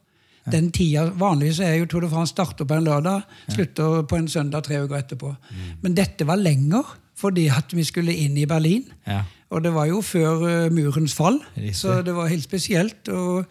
den 0.51 0.71
tida. 0.71 1.09
Vanligvis 1.15 1.59
er 1.59 1.75
jo 1.79 1.85
Tour 1.85 2.01
de 2.01 2.09
France 2.09 2.31
starter 2.31 2.65
på 2.65 2.75
en 2.75 2.83
lørdag, 2.83 3.23
slutter 3.49 4.03
på 4.07 4.15
en 4.17 4.27
søndag 4.27 4.63
tre 4.63 4.81
uker 4.83 4.95
etterpå. 5.01 5.35
Men 5.81 5.93
dette 5.95 6.25
var 6.27 6.35
lenger, 6.35 6.83
fordi 7.15 7.47
at 7.49 7.71
vi 7.75 7.83
skulle 7.83 8.15
inn 8.15 8.37
i 8.37 8.45
Berlin. 8.45 8.83
Ja. 9.07 9.23
Og 9.51 9.61
det 9.63 9.71
var 9.73 9.85
jo 9.85 10.01
før 10.01 10.47
eh, 10.65 10.69
murens 10.73 11.13
fall, 11.13 11.39
Riktig. 11.55 11.75
så 11.75 12.01
det 12.03 12.15
var 12.15 12.27
helt 12.27 12.43
spesielt. 12.43 13.07
Og 13.09 13.45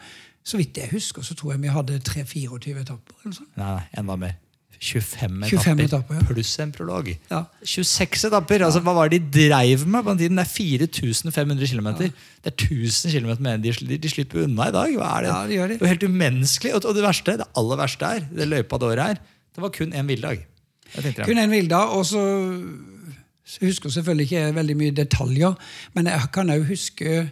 så 0.45 0.57
vidt 0.59 0.75
jeg 0.77 0.91
husker, 0.91 1.23
så 1.23 1.35
tror 1.35 1.53
jeg 1.53 1.61
vi 1.63 1.69
hadde 1.69 2.01
3-24 2.01 2.81
etapper. 2.81 3.15
eller 3.25 3.35
sånn. 3.37 3.47
Nei, 3.57 3.83
enda 3.97 4.17
mer. 4.17 4.35
25 4.83 5.45
etapper, 5.47 5.63
25 5.63 5.81
etapper, 5.85 6.17
ja. 6.19 6.23
pluss 6.27 6.53
en 6.63 6.73
prolog. 6.75 7.09
Ja. 7.31 7.45
26 7.63 8.25
etapper! 8.29 8.65
altså 8.67 8.83
Hva 8.83 8.95
var 8.97 9.13
det 9.13 9.21
de 9.23 9.45
dreiv 9.47 9.85
med 9.87 10.03
på 10.03 10.11
den 10.11 10.23
tiden? 10.25 10.41
Det 10.41 10.43
er 10.43 10.51
4500 10.51 11.69
km. 11.71 11.91
Det 12.03 12.51
er 12.51 12.57
1000 12.57 13.15
km 13.15 13.31
mer 13.39 13.59
enn 13.59 13.63
de, 13.63 13.75
de, 13.95 14.11
slipper 14.11 14.43
unna 14.43 14.71
i 14.73 14.75
dag. 14.75 14.97
Hva 14.99 15.11
er 15.19 15.27
det? 15.27 15.31
Ja, 15.31 15.43
de 15.47 15.59
gjør 15.59 15.71
det. 15.71 15.77
det 15.79 15.87
er 15.87 15.95
helt 15.95 16.09
umenneskelig. 16.11 16.75
Og, 16.75 16.89
det 16.99 17.05
verste, 17.07 17.37
det 17.39 17.47
aller 17.63 17.79
verste 17.85 18.15
er, 18.17 18.27
det 18.33 18.49
løypa 18.51 18.81
det 18.83 18.91
året 18.91 19.13
her, 19.13 19.23
det 19.53 19.63
var 19.63 19.75
kun 19.77 19.95
én 19.95 20.11
villdag. 20.11 20.43
Kun 21.23 21.39
en 21.39 21.55
villdag, 21.55 21.95
og 21.95 22.03
så 22.09 22.25
så 23.53 23.67
husker 23.67 23.89
jeg 23.89 23.93
selvfølgelig 23.93 24.25
ikke 24.31 24.55
veldig 24.55 24.75
mye 24.79 24.95
detaljer, 24.97 25.55
men 25.95 26.07
jeg 26.09 26.29
kan 26.35 26.51
òg 26.55 26.63
huske 26.69 27.25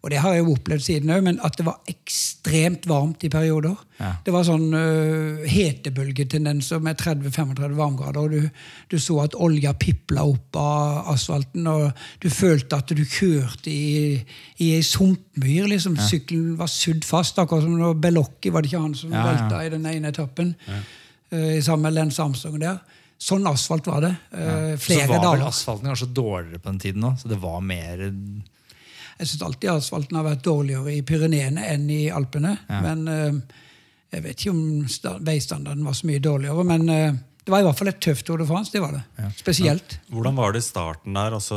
og 0.00 0.08
det 0.08 0.20
har 0.22 0.32
jeg 0.32 0.40
jo 0.46 0.54
opplevd 0.54 0.80
siden 0.80 1.10
òg, 1.12 1.24
men 1.26 1.38
at 1.44 1.58
det 1.60 1.64
var 1.66 1.90
ekstremt 1.90 2.86
varmt 2.88 3.24
i 3.26 3.28
perioder. 3.32 3.74
Ja. 3.98 4.14
Det 4.24 4.32
var 4.32 4.46
sånn 4.48 4.70
uh, 4.72 5.42
hetebølgetendenser 5.44 6.80
med 6.80 6.96
30-35 7.02 7.74
varmegrader. 7.76 8.20
og 8.22 8.30
du, 8.32 8.46
du 8.88 8.96
så 8.96 9.18
at 9.26 9.36
olja 9.36 9.74
pipla 9.76 10.24
opp 10.24 10.56
av 10.56 11.10
asfalten, 11.12 11.68
og 11.68 11.90
du 12.24 12.30
følte 12.32 12.78
at 12.80 12.94
du 12.96 13.02
kjørte 13.04 13.68
i, 13.68 14.14
i 14.64 14.70
ei 14.78 14.86
sumpmyr. 14.86 15.68
liksom. 15.74 15.98
Sykkelen 16.00 16.54
var 16.56 16.72
sydd 16.72 17.04
fast, 17.04 17.36
akkurat 17.42 17.66
som 17.66 17.74
når 17.76 17.98
Belocchi 18.00 18.54
var 18.54 18.64
det 18.64 18.72
ikke 18.72 18.84
han 18.86 18.96
som 18.96 19.12
Ja, 19.12 19.20
ja. 19.20 19.34
velta 19.34 19.58
i 19.66 19.74
den 19.74 19.84
ene 19.90 20.14
etappen. 20.14 20.54
Uh, 21.28 21.58
sammen 21.60 21.90
med 21.90 21.98
Lens 21.98 22.22
Armstrong 22.24 22.56
der. 22.62 22.80
Sånn 23.20 23.44
asfalt 23.44 23.84
var 23.84 24.00
det. 24.00 24.14
Så 24.32 24.80
flere 24.80 25.10
var 25.12 25.34
vel 25.34 25.44
asfalten 25.44 25.90
kanskje 25.90 26.08
dårligere 26.16 26.62
på 26.62 26.70
den 26.70 26.80
tiden 26.80 27.04
òg, 27.04 27.18
så 27.20 27.28
det 27.28 27.36
var 27.42 27.60
mer 27.60 28.00
Jeg 29.20 29.28
syns 29.28 29.42
alltid 29.44 29.72
asfalten 29.74 30.16
har 30.16 30.24
vært 30.24 30.44
dårligere 30.46 30.94
i 30.96 31.02
Pyreneene 31.06 31.66
enn 31.68 31.88
i 31.92 32.02
Alpene. 32.08 32.54
Ja. 32.70 32.80
Men 32.86 33.02
eh, 33.12 33.58
jeg 34.14 34.24
vet 34.24 34.40
ikke 34.40 34.54
om 34.54 34.86
sta 34.90 35.18
veistandarden 35.22 35.84
var 35.86 35.98
så 35.98 36.08
mye 36.08 36.22
dårligere. 36.24 36.64
Men 36.66 36.88
eh, 36.88 37.18
det 37.44 37.52
var 37.52 37.62
i 37.62 37.66
hvert 37.66 37.78
fall 37.80 37.90
et 37.90 38.00
tøft 38.04 38.26
Tour 38.28 38.40
de 38.40 38.46
France. 38.48 38.72
det 38.72 38.80
var 38.82 38.92
det. 38.96 39.28
Spesielt. 39.38 39.96
Hvordan 40.12 40.36
var 40.38 40.52
det 40.52 40.60
i 40.60 40.66
starten 40.66 41.16
der? 41.16 41.36
Altså, 41.36 41.56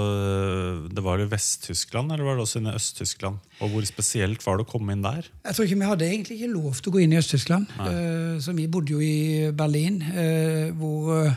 det 0.92 1.04
var 1.06 1.22
i 1.22 1.28
Vest-Tyskland, 1.30 2.12
eller 2.12 2.28
var 2.28 2.40
det 2.40 2.46
også 2.46 2.62
inne 2.62 2.72
i 2.72 2.80
Øst-Tyskland? 2.80 3.42
Og 3.60 3.74
hvor 3.74 3.88
spesielt 3.88 4.46
var 4.46 4.58
det 4.58 4.66
å 4.68 4.72
komme 4.72 4.96
inn 4.96 5.04
der? 5.04 5.28
Jeg 5.44 5.56
tror 5.58 5.68
ikke 5.68 5.80
Vi 5.84 5.90
hadde 5.92 6.08
egentlig 6.08 6.38
ikke 6.40 6.54
lov 6.54 6.80
til 6.80 6.92
å 6.92 6.96
gå 6.96 7.04
inn 7.04 7.16
i 7.16 7.20
Øst-Tyskland. 7.20 7.76
Eh, 7.88 8.40
så 8.44 8.56
vi 8.56 8.70
bodde 8.72 8.96
jo 8.96 9.04
i 9.04 9.52
Berlin, 9.56 10.02
eh, 10.12 10.72
hvor 10.76 11.30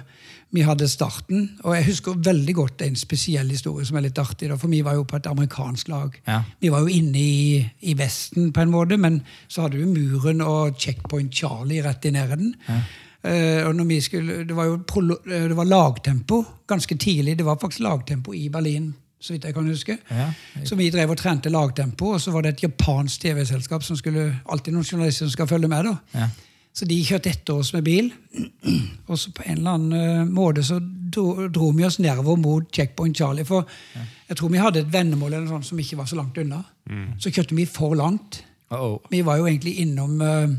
vi 0.56 0.64
hadde 0.66 0.88
starten. 0.88 1.48
Og 1.64 1.76
jeg 1.76 1.86
husker 1.90 2.18
veldig 2.24 2.54
godt 2.56 2.84
en 2.86 2.96
spesiell 2.98 3.50
historie 3.52 3.86
som 3.86 3.98
er 3.98 4.08
litt 4.08 4.20
artig. 4.20 4.50
Da, 4.50 4.58
for 4.60 4.72
vi 4.72 4.82
var 4.86 4.96
jo 4.98 5.06
på 5.08 5.18
et 5.20 5.28
amerikansk 5.30 5.90
lag. 5.92 6.16
Ja. 6.26 6.42
Vi 6.62 6.72
var 6.72 6.84
jo 6.84 6.92
inne 6.92 7.20
i, 7.20 7.64
i 7.90 7.96
Vesten, 7.98 8.52
på 8.56 8.64
en 8.64 8.72
måte, 8.72 8.98
men 9.00 9.20
så 9.48 9.66
hadde 9.66 9.80
du 9.80 9.88
muren 9.90 10.44
og 10.44 10.78
Checkpoint 10.80 11.34
Charlie 11.34 11.84
rett 11.84 12.08
i 12.08 12.14
nærheten. 12.16 12.54
Eh, 13.26 13.66
og 13.66 13.74
når 13.74 13.88
vi 13.90 14.00
skulle, 14.00 14.44
det 14.46 14.56
var 14.56 14.70
jo 14.70 14.78
prolo, 14.86 15.18
eh, 15.26 15.48
det 15.50 15.56
var 15.56 15.68
lagtempo 15.68 16.42
ganske 16.68 16.96
tidlig. 16.96 17.38
Det 17.38 17.46
var 17.46 17.58
faktisk 17.60 17.84
lagtempo 17.84 18.34
i 18.34 18.48
Berlin, 18.52 18.94
så 19.20 19.34
vidt 19.34 19.44
jeg 19.44 19.54
kan 19.54 19.68
huske. 19.68 19.98
Ja. 20.10 20.30
Så 20.64 20.78
vi 20.78 20.90
drev 20.90 21.10
og 21.10 21.18
trente 21.18 21.50
lagtempo, 21.50 22.14
og 22.14 22.20
så 22.20 22.30
var 22.34 22.46
det 22.46 22.54
et 22.54 22.66
japansk 22.68 23.20
TV-selskap 23.20 23.82
som 23.82 23.98
skulle 23.98 24.28
alltid 24.52 24.76
noen 24.76 24.86
journalister 24.86 25.26
som 25.26 25.32
skal 25.32 25.50
følge 25.50 25.68
med. 25.68 25.90
da. 25.90 26.28
Ja. 26.76 26.76
Så 26.76 26.84
de 26.84 26.96
kjørte 27.08 27.30
etter 27.32 27.56
oss 27.56 27.70
med 27.72 27.86
bil. 27.86 28.10
Og 29.08 29.16
så 29.16 29.30
på 29.32 29.46
en 29.46 29.58
eller 29.62 29.78
annen 29.78 29.96
eh, 29.96 30.28
måte 30.28 30.64
så 30.66 30.76
dro, 30.80 31.48
dro 31.48 31.70
vi 31.72 31.86
oss 31.88 31.96
nedover 32.04 32.36
mot 32.36 32.68
Checkpoint 32.74 33.16
Charlie. 33.16 33.46
For 33.48 33.64
jeg 34.28 34.36
tror 34.36 34.52
vi 34.52 34.60
hadde 34.60 34.82
et 34.84 34.92
vendemål 34.92 35.32
eller 35.32 35.46
noe 35.46 35.54
sånt 35.56 35.70
som 35.70 35.80
ikke 35.80 35.96
var 36.02 36.10
så 36.10 36.18
langt 36.20 36.36
unna. 36.42 36.60
Så 37.22 37.32
kjørte 37.32 37.56
vi 37.56 37.64
for 37.70 37.96
langt. 37.96 38.42
Uh-oh. 38.68 38.98
Vi 39.10 39.22
var 39.24 39.38
jo 39.40 39.46
egentlig 39.48 39.78
innom 39.86 40.20
eh, 40.20 40.52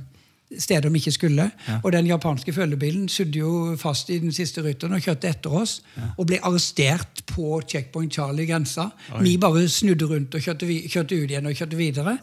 steder 0.57 0.89
vi 0.89 1.01
ikke 1.03 1.11
skulle. 1.11 1.49
Og 1.83 1.91
den 1.93 2.07
japanske 2.07 2.53
følgebilen 2.55 3.09
sydde 3.11 3.41
jo 3.41 3.75
fast 3.77 4.09
i 4.09 4.17
den 4.23 4.31
siste 4.33 4.63
rytteren 4.63 4.95
og 4.97 5.03
kjørte 5.03 5.29
etter 5.29 5.53
oss. 5.61 5.81
Og 6.17 6.25
ble 6.29 6.39
arrestert 6.41 7.25
på 7.29 7.59
Checkpoint 7.67 8.13
Charlie-grensa. 8.15 8.89
Vi 9.21 9.37
bare 9.37 9.67
snudde 9.69 10.07
rundt 10.07 10.33
og 10.39 10.41
kjørte, 10.41 10.69
kjørte 10.87 11.19
ut 11.19 11.29
igjen 11.29 11.45
og 11.51 11.59
kjørte 11.61 11.77
videre. 11.79 12.17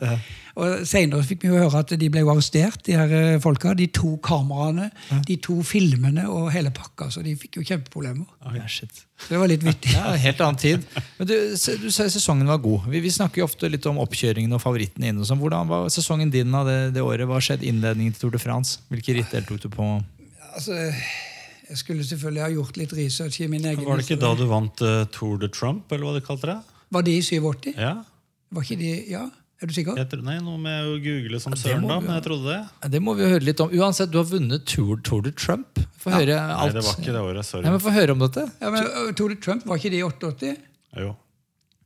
Og 0.54 0.84
Senere 0.86 1.24
fikk 1.26 1.42
vi 1.42 1.50
jo 1.50 1.58
høre 1.58 1.80
at 1.82 1.92
de 1.98 2.08
ble 2.14 2.22
jo 2.22 2.30
arrestert, 2.30 2.84
de 2.86 2.94
her 2.94 3.10
eh, 3.10 3.38
folka. 3.42 3.72
De 3.74 3.88
to 3.90 4.12
kameraene, 4.22 4.86
de 5.26 5.36
to 5.42 5.56
filmene 5.66 6.28
og 6.30 6.52
hele 6.54 6.70
pakka. 6.74 7.08
Så 7.10 7.24
de 7.26 7.34
fikk 7.38 7.58
jo 7.58 7.64
kjempeproblemer. 7.66 8.28
Ja, 8.54 8.68
shit. 8.70 9.02
Så 9.18 9.32
det 9.34 9.40
var 9.42 9.50
litt 9.50 9.66
vittig. 9.66 9.90
Ja, 9.96 10.12
helt 10.20 10.42
annen 10.46 10.60
tid. 10.62 10.86
Men 11.18 11.30
du, 11.30 11.34
du 11.58 11.88
sa 11.90 12.06
sesongen 12.10 12.46
var 12.50 12.62
god. 12.62 12.86
Vi, 12.92 13.02
vi 13.02 13.12
snakker 13.14 13.42
jo 13.42 13.48
ofte 13.48 13.70
litt 13.70 13.86
om 13.90 13.98
oppkjøringen 14.04 14.54
og 14.54 14.62
favorittene 14.62 15.10
inn. 15.10 15.18
og 15.18 15.26
sånn. 15.26 15.42
Hvordan 15.42 15.70
var 15.70 15.90
sesongen 15.94 16.30
din 16.34 16.54
av 16.54 16.70
det, 16.70 16.78
det 16.94 17.02
året? 17.02 17.26
Hva 17.30 17.42
skjedde 17.42 17.66
innledningen 17.70 18.14
til 18.14 18.28
Tour 18.28 18.38
de 18.38 18.42
France? 18.42 18.78
Hvilke 18.94 19.18
ritt 19.18 19.34
deltok 19.34 19.62
du 19.66 19.70
på? 19.74 19.90
Altså, 20.54 20.78
jeg 21.66 21.80
skulle 21.80 22.06
selvfølgelig 22.06 22.44
ha 22.44 22.50
gjort 22.54 22.76
litt 22.78 22.92
research 22.94 23.40
i 23.42 23.50
min 23.50 23.64
egen 23.66 23.86
Var 23.86 23.98
det 23.98 24.06
ikke 24.06 24.22
da 24.22 24.34
du 24.38 24.44
vant 24.50 24.82
uh, 24.86 25.02
Tour 25.10 25.38
de 25.42 25.50
Trump, 25.50 25.90
eller 25.90 26.06
hva 26.06 26.14
de 26.18 26.22
kalte 26.26 26.52
det? 26.52 26.60
Var 26.94 27.06
det 27.06 27.14
i 27.18 27.22
87? 27.26 27.72
Ja, 27.74 27.96
Var 28.54 28.66
ikke 28.68 28.78
de, 28.78 28.90
ja? 29.10 29.24
Er 29.62 29.70
du 29.70 29.72
sikker? 29.72 29.96
jeg, 29.96 30.08
tror- 30.10 30.24
nei, 30.26 30.38
må 30.42 30.56
jeg 30.68 30.84
jo 30.84 30.96
google 31.04 31.40
som 31.40 31.54
det 31.54 31.60
søren, 31.62 31.86
da, 31.88 31.98
men 32.00 32.14
jeg 32.16 32.24
trodde 32.26 32.48
det. 32.50 32.90
Det 32.92 33.00
må 33.02 33.14
vi 33.14 33.28
høre 33.30 33.44
litt 33.46 33.60
om. 33.60 33.70
Uansett, 33.70 34.10
du 34.10 34.18
har 34.18 34.26
vunnet 34.28 34.66
Tour, 34.66 34.98
Tour 35.06 35.22
de 35.22 35.30
Trump. 35.30 35.78
Få 35.98 36.10
høre 36.10 36.34
Nei, 36.34 36.70
det 36.74 36.82
var 36.82 36.98
ikke 36.98 37.14
det 37.14 37.22
året. 37.22 37.46
Sorry. 37.46 37.62
Nei, 37.64 37.70
men 37.76 37.84
Få 37.84 37.94
høre 37.94 38.16
om 38.16 38.24
dette. 38.24 38.48
Ja, 38.60 38.72
men 38.74 39.14
Tour 39.14 39.30
de 39.30 39.38
Trump, 39.40 39.64
var 39.66 39.80
ikke 39.80 39.94
det 39.94 40.02
i 40.02 40.04
88? 40.04 40.56
Jo. 40.98 41.14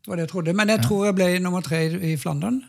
Var 0.08 0.16
det 0.16 0.26
jeg 0.26 0.32
trodde. 0.32 0.56
Men 0.56 0.72
jeg 0.72 0.82
tror 0.86 1.06
jeg 1.06 1.14
ble 1.18 1.30
nummer 1.44 1.62
tre 1.62 1.84
i 1.86 2.12
i 2.14 2.16
Flandern. 2.16 2.62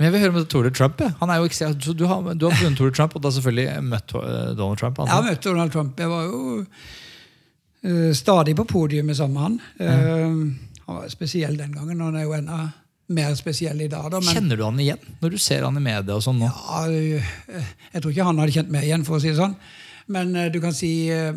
Men 0.00 0.06
jeg 0.06 0.12
vil 0.14 0.22
høre 0.22 0.32
om 0.32 0.44
Tour 0.48 0.64
de 0.64 0.70
Trump. 0.72 1.00
ja. 1.04 1.10
Han 1.20 1.28
er 1.28 1.36
jo 1.36 1.44
ikke, 1.44 1.56
så 1.60 1.92
du, 1.92 2.06
har, 2.08 2.22
du 2.32 2.46
har 2.48 2.56
vunnet 2.56 2.78
Tour 2.78 2.88
de 2.88 2.96
Trump, 2.96 3.14
og 3.18 3.20
da 3.20 3.28
selvfølgelig 3.36 3.82
møtt 3.84 4.14
eh, 4.16 4.54
Donald 4.56 4.78
Trump. 4.80 4.96
Jeg 4.96 5.12
har 5.12 5.26
møtt 5.26 5.44
Donald 5.44 5.72
Trump. 5.74 6.00
Jeg 6.00 6.08
var 6.08 6.22
jo 6.24 6.38
uh, 7.84 8.12
stadig 8.16 8.54
på 8.56 8.64
podiumet 8.64 9.18
sammen 9.18 9.36
med 9.36 9.42
han. 9.44 9.58
Uh, 9.76 10.86
han 10.86 11.02
var 11.02 11.12
spesiell 11.12 11.58
den 11.58 11.76
gangen, 11.76 12.00
og 12.00 12.08
han 12.08 12.16
er 12.16 12.24
jo 12.24 12.32
enda 12.38 12.62
mer 13.14 13.34
spesiell 13.38 13.80
i 13.82 13.90
dag. 13.90 14.08
Da, 14.12 14.20
men 14.22 14.36
Kjenner 14.36 14.58
du 14.58 14.64
han 14.66 14.80
igjen 14.82 15.18
når 15.20 15.34
du 15.34 15.38
ser 15.42 15.66
han 15.66 15.78
i 15.78 15.82
media? 15.84 16.16
og 16.16 16.24
sånn 16.24 16.40
nå? 16.40 16.50
ja, 16.50 16.82
uh, 16.86 17.34
jeg 17.92 18.02
tror 18.02 18.14
ikke 18.14 18.28
han 18.30 18.42
hadde 18.42 18.56
kjent 18.56 18.72
meg 18.74 18.86
igjen, 18.88 19.06
for 19.06 19.18
å 19.18 19.22
si 19.22 19.32
det 19.32 19.40
sånn. 19.40 19.56
Men 20.10 20.32
uh, 20.36 20.46
du 20.52 20.60
kan 20.62 20.74
si 20.76 20.92
uh, 21.14 21.34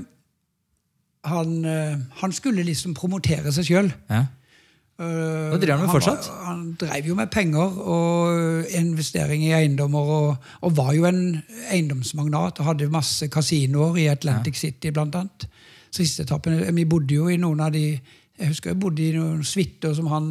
han, 1.24 1.52
han 2.20 2.34
skulle 2.36 2.66
liksom 2.68 2.96
promotere 2.98 3.52
seg 3.56 3.70
sjøl. 3.70 3.92
Ja. 4.12 4.26
Hva 4.94 5.58
driver 5.58 5.78
han 5.78 5.86
med 5.88 5.92
fortsatt? 5.96 6.28
Han, 6.28 6.44
han 6.46 6.66
drev 6.80 7.08
jo 7.10 7.16
med 7.18 7.32
penger 7.34 7.78
og 7.80 8.68
investering 8.78 9.42
i 9.48 9.54
eiendommer, 9.56 10.12
og, 10.18 10.50
og 10.68 10.76
var 10.78 10.92
jo 10.94 11.08
en 11.10 11.22
eiendomsmagnat 11.72 12.60
og 12.60 12.68
hadde 12.68 12.92
masse 12.94 13.30
kasinoer 13.32 14.02
i 14.04 14.10
Atlantic 14.12 14.60
City, 14.60 14.92
blant 14.94 15.16
annet. 15.18 15.48
Siste 15.96 16.28
etappen, 16.28 16.60
Vi 16.76 16.86
bodde 16.90 17.16
jo 17.16 17.32
i 17.32 17.40
noen 17.40 17.64
av 17.64 17.72
de 17.74 17.86
Jeg 17.94 18.50
husker 18.50 18.74
jeg 18.74 18.82
bodde 18.82 19.04
i 19.06 19.16
noen 19.16 19.44
suiter 19.46 19.94
som 19.96 20.12
han 20.12 20.30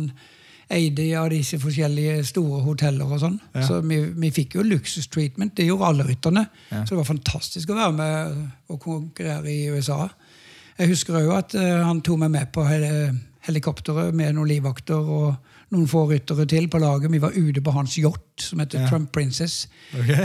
eide 0.72 1.06
av 1.20 1.30
disse 1.32 1.58
forskjellige 1.60 2.22
store 2.28 2.62
hoteller 2.64 3.10
og 3.10 3.20
sånn. 3.22 3.38
Så 3.66 3.80
vi, 3.86 3.98
vi 4.16 4.30
fikk 4.34 4.56
jo 4.58 4.66
luksustreatment. 4.66 5.54
Det 5.58 5.66
gjorde 5.68 5.90
alle 5.90 6.06
rytterne. 6.08 6.46
Så 6.70 6.94
det 6.94 7.00
var 7.00 7.08
fantastisk 7.08 7.72
å 7.72 7.78
være 7.78 7.96
med 7.98 8.38
og 8.72 8.80
konkurrere 8.82 9.52
i 9.52 9.66
USA. 9.72 10.06
Jeg 10.78 10.94
husker 10.94 11.18
òg 11.20 11.34
at 11.36 11.58
uh, 11.58 11.82
han 11.84 12.00
tok 12.04 12.22
meg 12.24 12.32
med 12.32 12.52
på 12.54 12.64
hel 12.64 12.86
helikopteret 13.46 14.14
med 14.14 14.36
noen 14.36 14.50
livvakter 14.50 15.08
og 15.16 15.32
noen 15.72 15.88
få 15.88 16.04
ryttere 16.10 16.44
til 16.50 16.68
på 16.70 16.78
laget. 16.82 17.10
Vi 17.12 17.20
var 17.22 17.34
ute 17.34 17.62
på 17.64 17.72
hans 17.74 17.96
yacht, 17.98 18.44
som 18.44 18.60
heter 18.62 18.84
Trump 18.90 19.10
Princess. 19.14 19.66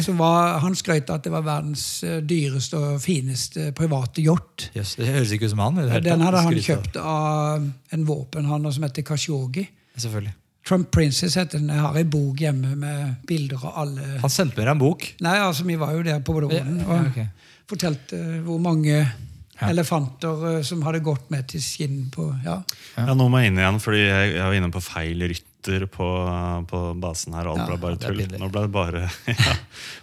Som 0.05 0.19
var, 0.19 0.59
han 0.63 0.75
skrøt 0.77 1.09
av 1.09 1.21
at 1.21 1.25
det 1.25 1.31
var 1.33 1.45
verdens 1.47 1.85
eh, 2.05 2.19
dyreste 2.25 2.77
og 2.77 3.01
fineste 3.01 3.71
private 3.77 4.21
yacht. 4.25 4.67
Yes, 4.77 4.95
det 4.99 5.09
høres 5.09 5.33
ikke 5.33 5.47
ut 5.47 5.55
som 5.55 5.63
han. 5.63 5.81
Den 6.03 6.25
hadde 6.25 6.43
han 6.45 6.61
kjøpt 6.67 6.99
av 7.01 7.65
en 7.95 8.07
våpenhandler 8.07 8.75
som 8.75 8.85
heter 8.85 9.07
Kashyogi. 9.07 9.65
Selvfølgelig. 9.97 10.33
Trump 10.67 10.89
Princess 10.91 11.37
heter 11.39 11.61
den. 11.61 11.69
Jeg 11.71 11.79
har 11.79 11.95
ei 11.95 12.03
bok 12.11 12.41
hjemme 12.43 12.73
med 12.75 13.21
bilder 13.27 13.61
av 13.69 13.77
alle 13.85 14.17
Han 14.19 14.33
sendte 14.33 14.59
med 14.59 14.65
deg 14.67 14.73
en 14.75 14.81
bok. 14.81 15.05
Nei, 15.23 15.37
altså, 15.39 15.63
vi 15.67 15.77
var 15.79 15.93
jo 15.95 16.03
der 16.03 16.19
på 16.27 16.35
Broden 16.35 16.81
Ja, 16.81 16.87
og 16.91 17.07
ok. 17.13 17.21
fortalte 17.71 18.19
hvor 18.43 18.59
mange 18.59 18.99
elefanter 19.65 20.43
eh, 20.51 20.63
som 20.67 20.83
hadde 20.85 20.99
gått 21.05 21.31
med 21.33 21.47
til 21.49 21.63
skinn 21.63 22.07
på 22.13 22.27
ja. 22.45 22.59
Ja, 22.97 23.13
nå 23.17 23.25
må 23.31 23.39
jeg 23.41 23.51
inn 23.53 23.61
igjen, 23.61 23.79
fordi 23.81 24.03
jeg, 24.03 24.33
jeg 24.35 24.43
var 24.43 24.57
inne 24.59 24.69
på 24.75 24.83
feil 24.85 25.23
rytter 25.31 25.87
på, 25.91 26.09
på 26.69 26.81
basen 27.01 27.33
her. 27.35 27.49
og 27.49 27.57
Alt 27.57 27.63
Ja, 27.63 27.69
ble 27.71 27.79
bare 27.81 27.97
det 27.97 28.11
tull. 28.11 28.37
Nå 28.37 28.51
ble 28.53 28.65
det 28.67 28.73
bare, 28.75 29.07
ja. 29.47 29.55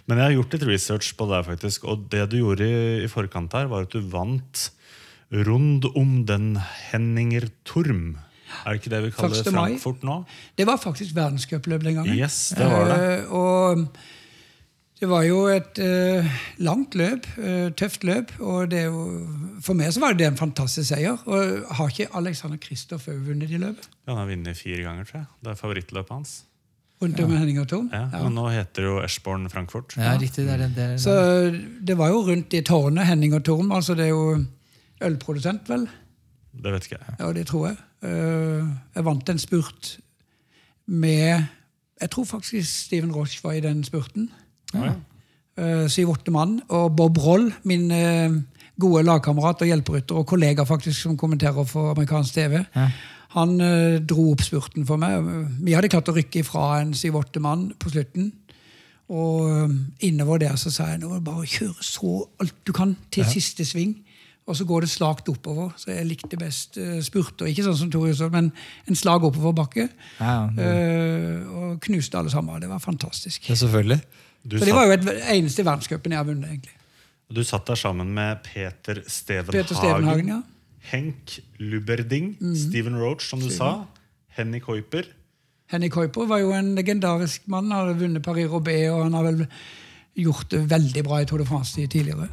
Men 0.09 0.19
jeg 0.19 0.25
har 0.27 0.35
gjort 0.39 0.57
litt 0.57 0.67
research 0.73 1.13
på 1.17 1.29
det, 1.31 1.39
faktisk. 1.47 1.87
Og 1.89 2.07
det 2.11 2.25
du 2.33 2.39
gjorde 2.41 2.67
i, 2.67 2.81
i 3.05 3.11
forkant 3.11 3.53
her, 3.55 3.69
var 3.71 3.87
at 3.87 3.95
du 3.95 4.01
vant 4.01 4.69
Rund 5.33 5.87
om 5.97 6.19
den 6.29 6.51
Henninger 6.91 7.47
Turm. 7.65 8.19
Er 8.63 8.73
det 8.75 8.81
ikke 8.81 8.93
det 8.95 9.01
vi 9.05 9.13
kaller 9.15 9.41
1. 9.41 9.53
Frankfurt 9.53 10.05
nå? 10.07 10.19
Det 10.57 10.67
var 10.67 10.77
faktisk 10.81 11.15
verdenscupløp 11.15 11.83
den 11.83 11.99
gangen. 11.99 12.17
Yes, 12.17 12.53
det 12.57 12.69
var 12.71 12.91
det. 12.91 13.25
Uh, 13.25 13.33
og 13.35 13.87
det 14.99 15.09
var 15.11 15.25
jo 15.27 15.41
et 15.51 15.81
uh, 15.83 16.41
langt 16.63 16.95
løp, 16.95 17.27
uh, 17.37 17.69
tøft 17.75 18.07
løp. 18.07 18.31
Og 18.39 18.71
det 18.71 18.85
for 19.65 19.77
meg 19.77 19.91
så 19.93 20.03
var 20.03 20.17
det 20.17 20.29
en 20.29 20.39
fantastisk 20.39 20.93
seier. 20.93 21.19
Og 21.27 21.75
har 21.77 21.93
ikke 21.93 22.11
Alexander 22.15 22.61
Kristoff 22.61 23.09
òg 23.11 23.21
vunnet 23.27 23.51
i 23.51 23.61
løpet? 23.61 23.89
Han 24.07 24.21
har 24.21 24.29
vunnet 24.31 24.59
fire 24.59 24.83
ganger, 24.87 25.07
tror 25.09 25.23
jeg. 25.23 25.31
Det 25.43 25.53
er 25.53 25.63
favorittløpet 25.63 26.15
hans. 26.15 26.35
Rundt 27.03 27.19
om 27.19 27.31
ja. 27.33 27.39
Henning 27.41 27.59
og 27.59 27.67
Tom? 27.67 27.89
Ja, 27.91 28.07
Men 28.23 28.37
nå 28.37 28.45
heter 28.53 28.85
det 28.85 28.87
jo 28.87 28.99
Eschborn 29.03 29.49
Frankfurt. 29.51 29.97
Ja, 29.99 30.13
riktig. 30.19 30.45
Det 30.47 30.59
det, 30.61 30.69
det 30.77 30.87
Så 31.03 31.15
det 31.83 31.97
var 31.99 32.13
jo 32.13 32.23
rundt 32.29 32.53
i 32.55 32.63
tårnet, 32.63 33.05
Henning 33.09 33.35
og 33.35 33.43
Tom. 33.43 33.71
Altså 33.75 33.97
det 33.99 34.07
er 34.07 34.13
jo 34.13 34.39
ølprodusent, 35.03 35.67
vel? 35.69 35.89
Det 36.55 36.71
vet 36.71 36.87
ikke 36.87 37.01
jeg. 37.01 37.17
Ja, 37.19 37.33
det 37.35 37.45
tror 37.49 37.67
jeg. 37.67 37.77
Eh, 38.05 38.65
Jeg 38.95 39.05
vant 39.05 39.29
en 39.29 39.39
spurt 39.41 39.97
med 40.87 41.45
Jeg 42.01 42.09
tror 42.11 42.25
faktisk 42.27 42.69
Steven 42.85 43.11
Roche 43.15 43.39
var 43.43 43.55
i 43.55 43.63
den 43.63 43.83
spurten. 43.83 44.29
Eh, 45.57 45.87
Syv-åtte 45.89 46.31
mann. 46.31 46.61
Og 46.69 46.95
Bob 46.95 47.17
Roll, 47.17 47.53
min 47.63 47.89
eh, 47.91 48.31
gode 48.79 49.03
lagkamerat 49.07 49.61
og 49.63 49.67
hjelperytter 49.69 50.15
og 50.19 50.27
kollega 50.27 50.63
faktisk 50.67 51.01
som 51.05 51.17
kommenterer 51.17 51.63
for 51.63 51.91
amerikansk 51.93 52.33
TV, 52.33 52.59
han 53.35 53.61
eh, 53.61 53.99
dro 54.03 54.31
opp 54.33 54.41
spurten 54.43 54.85
for 54.85 54.97
meg. 54.99 55.23
Vi 55.63 55.73
hadde 55.73 55.89
klart 55.89 56.11
å 56.11 56.15
rykke 56.15 56.39
ifra 56.43 56.81
en 56.81 56.93
syv-åtte 56.93 57.39
mann 57.39 57.69
på 57.79 57.89
slutten. 57.89 58.33
Og 59.09 59.71
innover 60.03 60.37
der 60.41 60.55
så 60.57 60.71
sa 60.73 60.89
jeg 60.91 60.99
nå 61.03 61.19
bare 61.21 61.43
å 61.43 61.47
kjøre 61.47 61.83
så 61.85 62.27
alt 62.41 62.55
du 62.65 62.73
kan 62.73 62.95
til 63.13 63.23
siste 63.29 63.65
sving. 63.65 63.95
Og 64.45 64.57
så 64.57 64.65
går 64.69 64.85
det 64.85 64.91
slakt 64.93 65.29
oppover. 65.31 65.71
Så 65.81 65.89
jeg 65.89 66.05
likte 66.05 66.37
best 66.37 66.77
uh, 66.77 66.99
spurter. 67.05 67.49
Ikke 67.49 67.65
sånn 67.65 67.77
som 67.79 67.91
Tor 67.93 68.05
Hushovd, 68.05 68.35
men 68.35 68.51
en 68.85 68.97
slag 68.97 69.25
oppoverbakke. 69.25 69.87
Ja, 70.19 70.35
ja. 70.53 70.69
uh, 70.69 71.55
og 71.59 71.79
knuste 71.85 72.19
alle 72.21 72.33
sammen. 72.33 72.61
Det 72.61 72.69
var 72.69 72.83
fantastisk. 72.83 73.49
Ja, 73.49 73.57
selvfølgelig. 73.57 73.99
Du, 74.45 74.59
Så 74.59 74.65
det 74.69 74.75
var 74.77 74.85
jo 74.85 74.93
et 74.93 75.07
eneste 75.33 75.65
verdenscupen 75.65 76.13
jeg 76.13 76.21
har 76.21 76.27
vunnet, 76.27 76.49
egentlig. 76.51 76.75
du 77.33 77.41
satt 77.43 77.65
der 77.65 77.75
sammen 77.75 78.11
med 78.13 78.43
Peter 78.45 79.01
Stevenhagen, 79.07 79.63
Peter 79.63 79.75
Stevenhagen, 79.75 80.27
ja. 80.29 80.35
Mm. 80.35 80.51
Henk 80.85 81.39
Luberding, 81.57 82.35
Steven 82.53 82.99
Roach, 83.01 83.25
som 83.25 83.41
du 83.41 83.49
sa, 83.49 83.87
Henny 84.37 84.59
Kuiper. 84.61 85.07
Henny 85.73 85.89
Kuiper 85.89 86.27
var 86.29 86.43
jo 86.43 86.51
en 86.53 86.75
legendarisk 86.77 87.47
mann. 87.49 87.71
Han 87.71 87.87
hadde 87.87 87.99
vunnet 88.03 88.21
Paris-Roubais, 88.23 88.91
og 88.93 89.07
han 89.07 89.17
har 89.17 89.25
vel 89.25 89.47
gjort 90.15 90.51
det 90.53 90.61
veldig 90.69 91.03
bra 91.07 91.23
i 91.23 91.25
Tour 91.25 91.41
de 91.41 91.47
France 91.49 91.87
tidligere. 91.87 92.29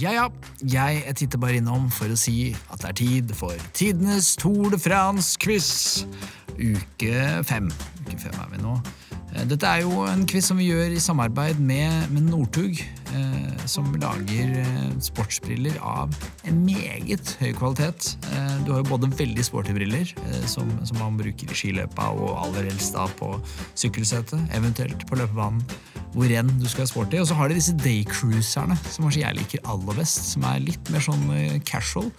Ja, 0.00 0.12
ja. 0.14 0.26
Jeg 0.66 1.14
titter 1.18 1.38
bare 1.38 1.58
innom 1.60 1.88
for 1.92 2.10
å 2.10 2.16
si 2.18 2.52
at 2.72 2.82
det 2.82 2.88
er 2.88 2.96
tid 3.02 3.34
for 3.38 3.66
tidenes 3.76 4.32
Tour 4.40 4.72
de 4.72 4.80
France-quiz. 4.80 5.68
Uke 6.56 7.42
fem. 7.48 7.70
Uke 8.06 8.18
fem 8.20 8.38
er 8.40 8.50
vi 8.54 8.62
nå. 8.62 8.76
Eh, 9.34 9.44
Dette 9.48 9.68
er 9.68 9.84
jo 9.84 10.04
en 10.08 10.26
quiz 10.28 10.48
som 10.50 10.58
vi 10.60 10.70
gjør 10.70 10.96
i 10.96 11.02
samarbeid 11.02 11.60
med, 11.62 12.10
med 12.12 12.28
Northug, 12.32 12.80
som 13.68 13.88
lager 14.00 14.56
eh, 14.62 14.90
sportsbriller 15.02 15.76
av 15.80 16.12
en 16.48 16.60
meget 16.66 17.34
høy 17.40 17.52
kvalitet. 17.56 18.12
Eh, 18.32 18.56
du 18.66 18.72
har 18.72 18.82
jo 18.82 18.90
både 18.90 19.10
veldig 19.18 19.44
sporty 19.46 19.74
briller, 19.76 20.12
eh, 20.26 20.44
som, 20.50 20.68
som 20.86 21.00
man 21.00 21.18
bruker 21.20 21.50
i 21.50 21.58
skiløypa, 21.58 22.10
og 22.16 22.36
aller 22.44 22.70
helst 22.70 22.96
da 22.96 23.06
på 23.20 23.34
sykkelsetet, 23.74 24.40
eventuelt 24.56 25.06
på 25.08 25.20
løpebanen 25.20 25.64
hvor 26.12 26.28
enn 26.28 26.50
du 26.60 26.66
skal 26.68 26.82
være 26.82 26.90
sporty. 26.90 27.20
Og 27.22 27.28
så 27.30 27.36
har 27.38 27.48
de 27.48 27.56
disse 27.56 27.72
daycruiserne, 27.80 28.76
som 28.84 29.06
kanskje 29.06 29.22
jeg 29.22 29.38
liker 29.38 29.68
aller 29.72 29.96
best. 29.96 30.32
Som 30.34 30.44
er 30.44 30.60
litt 30.60 30.92
mer 30.92 31.04
sånn 31.04 31.24
eh, 31.32 31.58
casual. 31.68 32.10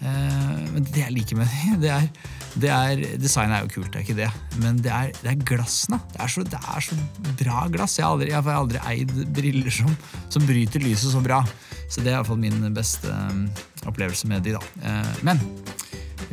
Eh, 0.00 0.64
men 0.74 0.84
det 0.90 1.02
jeg 1.04 1.14
liker 1.14 1.38
med 1.38 1.48
de, 1.48 1.78
det 1.82 1.92
er, 1.92 2.08
det 2.56 2.72
er 2.72 3.04
Design 3.20 3.52
er 3.52 3.64
jo 3.64 3.72
kult, 3.76 3.92
det 3.92 4.00
er 4.00 4.04
ikke 4.06 4.18
det. 4.18 4.30
Men 4.62 4.80
det 4.84 4.92
er, 4.92 5.12
det 5.22 5.32
er 5.32 5.46
glassene. 5.52 6.00
Det 6.12 6.20
er, 6.22 6.32
så, 6.32 6.44
det 6.46 6.60
er 6.60 6.84
så 6.88 6.98
bra 7.40 7.66
glass. 7.72 7.98
Jeg 7.98 8.06
har 8.06 8.16
aldri, 8.16 8.32
jeg 8.32 8.46
har 8.48 8.60
aldri 8.60 8.82
eid 8.92 9.16
briller 9.36 9.78
som, 9.82 9.96
som 10.32 10.46
bryter 10.48 10.84
lyset 10.84 11.14
så 11.14 11.22
bra. 11.24 11.42
Så 11.86 12.02
det 12.02 12.10
er 12.10 12.18
iallfall 12.18 12.40
min 12.42 12.60
beste 12.76 13.12
eh, 13.12 13.64
opplevelse 13.86 14.28
med 14.30 14.46
de, 14.46 14.56
da. 14.58 14.62
Eh, 14.82 15.24
men 15.26 15.42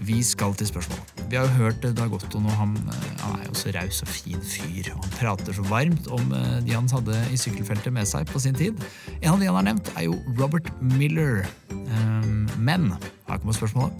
vi 0.07 0.19
skal 0.25 0.55
til 0.57 0.67
spørsmål. 0.67 0.99
Vi 1.29 1.37
har 1.37 1.47
jo 1.47 1.57
hørt 1.57 1.85
Dag 1.97 2.13
Otto 2.13 2.39
nå. 2.41 2.51
Han, 2.59 2.75
eh, 2.91 3.23
er 3.39 3.45
jo 3.47 3.53
så 3.57 3.71
raus 3.75 4.01
og 4.03 4.07
fin 4.11 4.41
fyr. 4.41 4.91
Han 4.91 5.15
prater 5.17 5.53
så 5.55 5.63
varmt 5.69 6.07
om 6.11 6.33
eh, 6.33 6.59
de 6.65 6.75
han 6.75 6.89
hadde 6.91 7.19
i 7.31 7.39
sykkelfeltet 7.39 7.93
med 7.93 8.07
seg 8.09 8.27
på 8.29 8.39
sin 8.39 8.55
tid. 8.55 8.79
En 9.21 9.33
av 9.33 9.39
de 9.39 9.47
han 9.47 9.59
har 9.59 9.67
nevnt, 9.71 9.91
er 9.97 10.07
jo 10.09 10.19
Robert 10.39 10.69
Miller. 10.81 11.45
Um, 11.71 12.49
men 12.57 12.91
her 13.27 13.37
kommer 13.37 13.55
spørsmålet. 13.55 13.93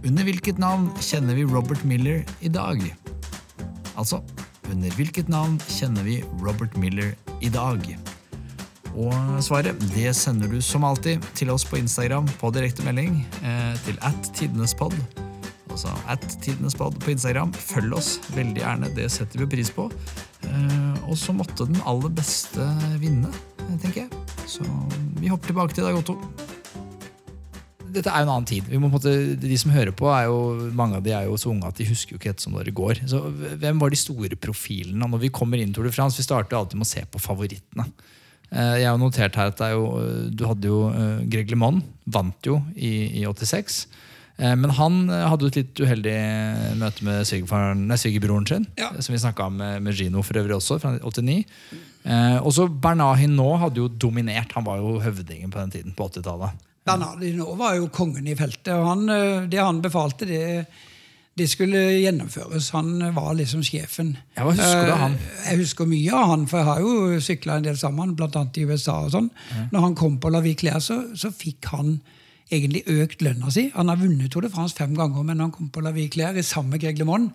Under 0.00 0.24
hvilket 0.24 0.58
navn 0.58 0.88
kjenner 1.00 1.36
vi 1.36 1.44
Robert 1.44 1.84
Miller 1.84 2.24
i 2.40 2.48
dag? 2.48 2.80
Altså, 3.96 4.22
under 4.70 4.90
hvilket 4.96 5.28
navn 5.28 5.58
kjenner 5.68 6.06
vi 6.06 6.22
Robert 6.40 6.76
Miller 6.80 7.12
i 7.40 7.52
dag? 7.52 7.84
Og 8.98 9.42
svaret 9.44 9.78
det 9.94 10.14
sender 10.18 10.50
du 10.50 10.60
som 10.64 10.84
alltid 10.84 11.22
til 11.38 11.50
oss 11.52 11.64
på 11.68 11.78
Instagram 11.78 12.26
på 12.40 12.50
direkte 12.54 12.84
melding 12.86 13.20
eh, 13.44 13.74
til 13.84 13.98
at 14.02 14.32
tidnespod. 14.34 14.96
Altså 15.70 15.92
at 16.10 16.24
tidnespod 16.42 16.98
på 17.00 17.12
Instagram. 17.14 17.52
Følg 17.54 17.94
oss 17.96 18.16
veldig 18.34 18.60
gjerne, 18.62 18.90
det 18.96 19.06
setter 19.14 19.42
vi 19.44 19.48
pris 19.56 19.70
på. 19.74 19.86
Eh, 20.46 20.94
og 21.06 21.16
så 21.18 21.34
måtte 21.36 21.66
den 21.68 21.80
aller 21.88 22.12
beste 22.14 22.64
vinne, 23.02 23.30
eh, 23.60 23.76
tenker 23.82 24.04
jeg. 24.04 24.24
Så 24.50 24.66
vi 25.20 25.30
hopper 25.30 25.52
tilbake 25.52 25.76
til 25.76 25.86
deg, 25.86 25.98
Otto. 26.00 26.16
Dette 27.90 28.06
er 28.06 28.22
jo 28.22 28.28
en 28.28 28.32
annen 28.36 28.46
tid. 28.46 28.66
Vi 28.70 28.78
må 28.78 28.86
på 28.86 29.00
en 29.00 29.00
måte, 29.00 29.40
de 29.42 29.56
som 29.58 29.72
hører 29.74 29.90
på, 29.96 30.06
er 30.14 30.28
jo, 30.28 30.70
mange 30.78 30.98
av 31.00 31.02
de 31.06 31.10
er 31.14 31.24
jo 31.26 31.38
så 31.40 31.50
unge 31.50 31.66
at 31.66 31.78
de 31.80 31.88
husker 31.88 32.14
jo 32.14 32.20
ikke 32.20 32.30
dette 32.30 32.44
som 32.44 32.54
det 32.54 32.74
går. 32.74 33.00
Så 33.10 33.22
Hvem 33.58 33.80
var 33.82 33.90
de 33.90 33.98
store 33.98 34.38
profilene? 34.38 35.08
Når 35.10 35.24
vi 35.24 35.32
kommer 35.34 35.58
inn 35.58 35.72
Tour 35.74 35.88
de 35.88 35.94
France, 35.94 36.18
vi 36.18 36.26
starter 36.26 36.58
alltid 36.58 36.78
med 36.78 36.86
å 36.86 36.90
se 36.92 37.02
på 37.10 37.22
favorittene. 37.22 37.88
Eh, 38.50 38.76
Jeg 38.82 38.86
har 38.90 38.98
notert 38.98 39.34
her 39.38 39.50
at 39.50 39.64
jo, 39.74 39.82
du 40.30 40.46
hadde 40.46 40.70
jo 40.70 40.78
Greg 41.30 41.50
LeMond, 41.50 41.82
vant 42.06 42.46
jo 42.46 42.60
i, 42.76 43.22
i 43.22 43.26
86. 43.26 43.86
Eh, 44.40 44.54
Men 44.56 44.70
han 44.78 44.94
eh, 45.12 45.26
hadde 45.28 45.50
et 45.50 45.58
litt 45.60 45.80
uheldig 45.84 46.16
møte 46.80 47.04
med 47.04 47.26
svigerbroren 47.28 48.46
sin. 48.48 48.66
Ja. 48.80 48.90
Som 49.00 49.14
vi 49.14 49.20
snakka 49.22 49.46
om 49.50 49.60
med, 49.60 49.92
Gino 49.94 50.22
for 50.24 50.40
øvrig 50.40 50.56
også, 50.56 50.78
fra 50.80 50.94
89. 50.98 51.44
Eh, 52.04 52.38
og 52.40 52.52
så 52.56 52.64
Bernard 52.72 53.18
Hinault 53.20 53.60
hadde 53.66 53.82
jo 53.82 53.88
dominert. 54.00 54.54
Han 54.56 54.64
var 54.64 54.80
jo 54.80 54.98
høvdingen 55.04 55.52
på 55.52 55.60
den 55.60 55.70
tiden, 55.76 55.92
på 55.98 56.08
80-tallet. 56.08 56.56
Bernardino 56.88 57.52
var 57.60 57.74
jo 57.76 57.90
kongen 57.92 58.26
i 58.26 58.34
feltet, 58.38 58.72
og 58.72 58.86
han, 58.88 59.02
eh, 59.12 59.42
det 59.52 59.60
han 59.60 59.82
befalte, 59.84 60.24
det, 60.26 60.64
det 61.36 61.46
skulle 61.52 61.82
gjennomføres. 62.00 62.70
Han 62.72 62.94
var 63.14 63.34
liksom 63.36 63.60
sjefen. 63.62 64.14
Ja, 64.38 64.46
hva 64.46 64.54
husker 64.56 64.88
du 64.88 64.92
av 64.94 65.02
han? 65.04 65.18
Eh, 65.20 65.50
Jeg 65.50 65.60
husker 65.66 65.90
mye 65.90 66.14
av 66.16 66.32
han, 66.32 66.46
for 66.50 66.62
jeg 66.62 66.70
har 66.70 66.80
jo 66.80 67.20
sykla 67.28 67.58
en 67.60 67.68
del 67.68 67.76
sammen, 67.78 68.16
bl.a. 68.16 68.46
i 68.56 68.64
USA. 68.64 68.96
og 69.04 69.12
sånn. 69.12 69.28
Når 69.74 69.86
han 69.90 69.98
kom 70.00 70.16
på 70.24 70.32
La 70.32 70.40
Vie 70.40 70.56
Claire, 70.58 70.80
så, 70.80 71.02
så 71.14 71.28
fikk 71.30 71.68
han 71.74 71.98
egentlig 72.50 72.82
økt 72.90 73.22
lønna 73.24 73.50
si. 73.52 73.68
Han 73.74 73.90
har 73.90 73.98
vunnet 74.00 74.30
Tour 74.32 74.44
de 74.44 74.50
France 74.52 74.76
fem 74.76 74.94
ganger, 74.96 75.22
men 75.26 75.40
han 75.42 75.52
kom 75.54 75.68
på 75.72 75.82
La 75.84 75.92
Vie 75.94 76.08
sammen 76.42 76.70
med 76.74 76.80
Greg 76.82 76.98
LeMond, 76.98 77.30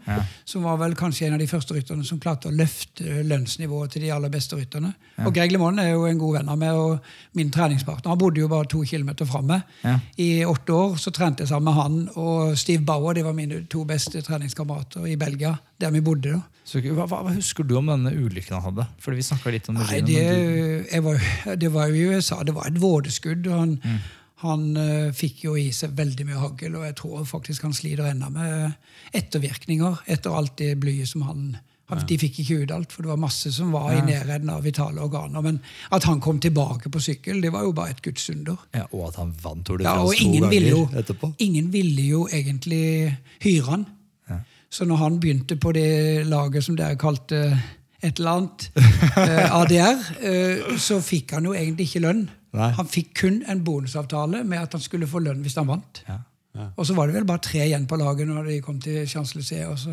som 0.45 0.63
var 0.63 0.77
vel 0.81 0.95
kanskje 0.95 1.27
en 1.27 1.37
av 1.37 1.39
de 1.39 1.47
første 1.47 1.73
rytterne 1.75 2.05
som 2.05 2.19
klarte 2.19 2.49
å 2.49 2.55
løfte 2.55 3.23
lønnsnivået 3.23 3.91
til 3.95 4.05
de 4.05 4.11
aller 4.11 4.29
beste 4.29 4.55
rytterne. 4.55 4.93
Og 5.25 5.33
Greg 5.33 5.51
LeMond 5.51 5.79
er 5.79 5.93
jo 5.93 6.05
en 6.09 6.19
god 6.19 6.39
venn 6.39 6.49
av 6.51 6.59
meg 6.59 6.79
og 6.79 6.99
min 7.37 7.51
treningspartner. 7.51 8.11
Han 8.11 8.21
bodde 8.21 8.43
jo 8.43 8.49
bare 8.51 8.67
to 8.71 8.83
kilometer 8.87 9.25
framme. 9.29 9.61
Ja. 9.83 9.99
I 10.17 10.45
åtte 10.45 10.73
år 10.75 10.97
så 11.01 11.13
trente 11.15 11.43
jeg 11.43 11.51
sammen 11.53 11.71
med 11.71 11.79
han 11.79 12.01
og 12.15 12.57
Steve 12.59 12.83
Bauer. 12.85 13.15
De 13.15 13.23
var 13.25 13.37
mine 13.37 13.63
to 13.71 13.85
beste 13.87 14.21
treningskamerater 14.25 15.07
i 15.07 15.15
Belgia, 15.19 15.55
der 15.81 15.95
vi 15.95 16.03
bodde. 16.05 16.35
da. 16.35 16.43
Så, 16.65 16.81
hva, 16.81 17.05
hva 17.05 17.29
husker 17.29 17.65
du 17.67 17.75
om 17.77 17.89
denne 17.91 18.09
ulykken 18.09 18.57
han 18.57 18.63
hadde? 18.71 18.87
Fordi 19.03 19.21
vi 19.21 19.51
litt 19.53 19.67
om 19.69 19.77
Nei, 19.77 19.99
det, 20.01 21.01
var, 21.05 21.19
det 21.61 21.69
var 21.73 21.91
jo 21.91 21.99
i 21.99 22.15
USA. 22.15 22.39
Det 22.43 22.55
var 22.55 22.71
et 22.71 22.79
vådeskudd. 22.81 23.45
og 23.51 23.59
Han, 23.59 23.75
han 24.43 24.65
uh, 24.75 25.13
fikk 25.15 25.45
jo 25.45 25.53
i 25.59 25.69
seg 25.75 25.93
veldig 25.95 26.25
mye 26.27 26.41
hagl, 26.41 26.75
og 26.75 26.83
jeg 26.87 26.97
tror 26.99 27.23
faktisk 27.29 27.63
han 27.67 27.75
sliter 27.75 28.09
ennå 28.09 28.31
med 28.33 29.15
ettervirkninger 29.15 30.03
etter 30.11 30.35
alt 30.35 30.57
det 30.59 30.73
blyet 30.81 31.07
som 31.07 31.23
han, 31.29 31.47
han 31.87 32.01
De 32.09 32.17
fikk 32.19 32.41
ikke 32.41 32.57
ut 32.63 32.73
alt, 32.75 32.91
for 32.91 33.05
det 33.05 33.13
var 33.13 33.21
masse 33.21 33.51
som 33.55 33.71
var 33.71 33.93
i 33.93 34.01
nærheten 34.03 34.49
av 34.49 34.65
vitale 34.65 34.99
organer. 35.05 35.43
Men 35.45 35.59
at 35.93 36.07
han 36.09 36.19
kom 36.19 36.41
tilbake 36.41 36.89
på 36.91 36.99
sykkel, 36.99 37.39
det 37.43 37.53
var 37.53 37.63
jo 37.63 37.75
bare 37.77 37.93
et 37.93 38.01
gudsunder. 38.01 38.57
ja, 38.73 38.87
og 38.91 39.11
at 39.11 39.19
han 39.21 39.35
vant 39.43 39.63
Tour 39.65 39.79
de 39.79 39.85
France 39.85 40.17
to 40.17 40.31
ganger 40.33 40.49
ville, 40.49 40.71
jo, 40.73 40.87
etterpå. 40.97 41.31
ingen 41.45 41.71
ville 41.71 42.07
jo 42.09 42.25
egentlig 42.33 43.15
hyre 43.45 43.69
han. 43.69 43.85
Så 44.75 44.85
når 44.85 44.95
han 44.99 45.19
begynte 45.19 45.55
på 45.55 45.71
det 45.71 46.25
laget 46.27 46.65
som 46.65 46.75
dere 46.75 46.97
kalte 46.99 47.37
et 48.03 48.19
eller 48.19 48.31
annet, 48.31 48.65
eh, 49.21 49.55
ADR, 49.55 50.01
eh, 50.19 50.73
så 50.81 50.99
fikk 51.01 51.31
han 51.37 51.47
jo 51.47 51.53
egentlig 51.55 51.87
ikke 51.89 52.03
lønn. 52.03 52.25
Nei. 52.57 52.71
Han 52.77 52.87
fikk 52.89 53.13
kun 53.21 53.41
en 53.51 53.63
bonusavtale 53.65 54.43
med 54.47 54.63
at 54.63 54.77
han 54.77 54.83
skulle 54.83 55.09
få 55.09 55.21
lønn 55.23 55.43
hvis 55.45 55.57
han 55.59 55.69
vant. 55.69 56.03
Ja. 56.07 56.21
Og 56.75 56.85
så 56.87 56.95
var 56.95 57.09
det 57.09 57.17
vel 57.17 57.27
bare 57.27 57.43
tre 57.43 57.65
igjen 57.65 57.87
på 57.87 57.97
laget 57.99 58.29
når 58.29 58.47
de 58.47 58.61
kom 58.63 58.77
til 58.81 59.03
Champs-Élysées. 59.11 59.87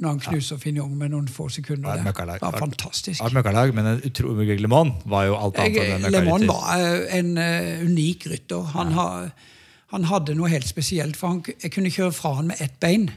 Når 0.00 0.14
han 0.14 0.20
knuser 0.24 0.56
Finn 0.56 0.78
Jong 0.80 0.94
med 0.96 1.12
noen 1.12 1.28
få 1.28 1.50
sekunder. 1.52 2.00
Ja, 2.00 2.08
et 2.08 2.16
Det 2.16 2.40
var 2.40 2.56
fantastisk. 2.56 3.20
Ja, 3.20 3.28
et 3.28 3.36
møkkalag, 3.36 3.74
men 3.76 3.86
en 3.86 4.04
utrolig 4.08 4.56
Le 4.60 4.68
Mans 4.68 5.02
var 5.04 5.26
jo 5.28 5.36
alt 5.36 5.60
annet 5.60 5.82
enn 5.82 6.06
en 6.08 6.14
Le 6.14 6.22
Mans 6.24 6.46
var 6.48 6.70
eh, 6.78 7.18
en 7.18 7.34
uh, 7.36 7.84
unik 7.84 8.26
rytter. 8.32 8.70
Han, 8.74 8.94
har, 8.96 9.28
han 9.92 10.08
hadde 10.08 10.38
noe 10.38 10.48
helt 10.48 10.68
spesielt, 10.68 11.20
for 11.20 11.34
han, 11.34 11.42
jeg 11.52 11.74
kunne 11.74 11.92
kjøre 11.92 12.16
fra 12.16 12.32
han 12.38 12.48
med 12.48 12.64
ett 12.64 12.80
bein. 12.80 13.10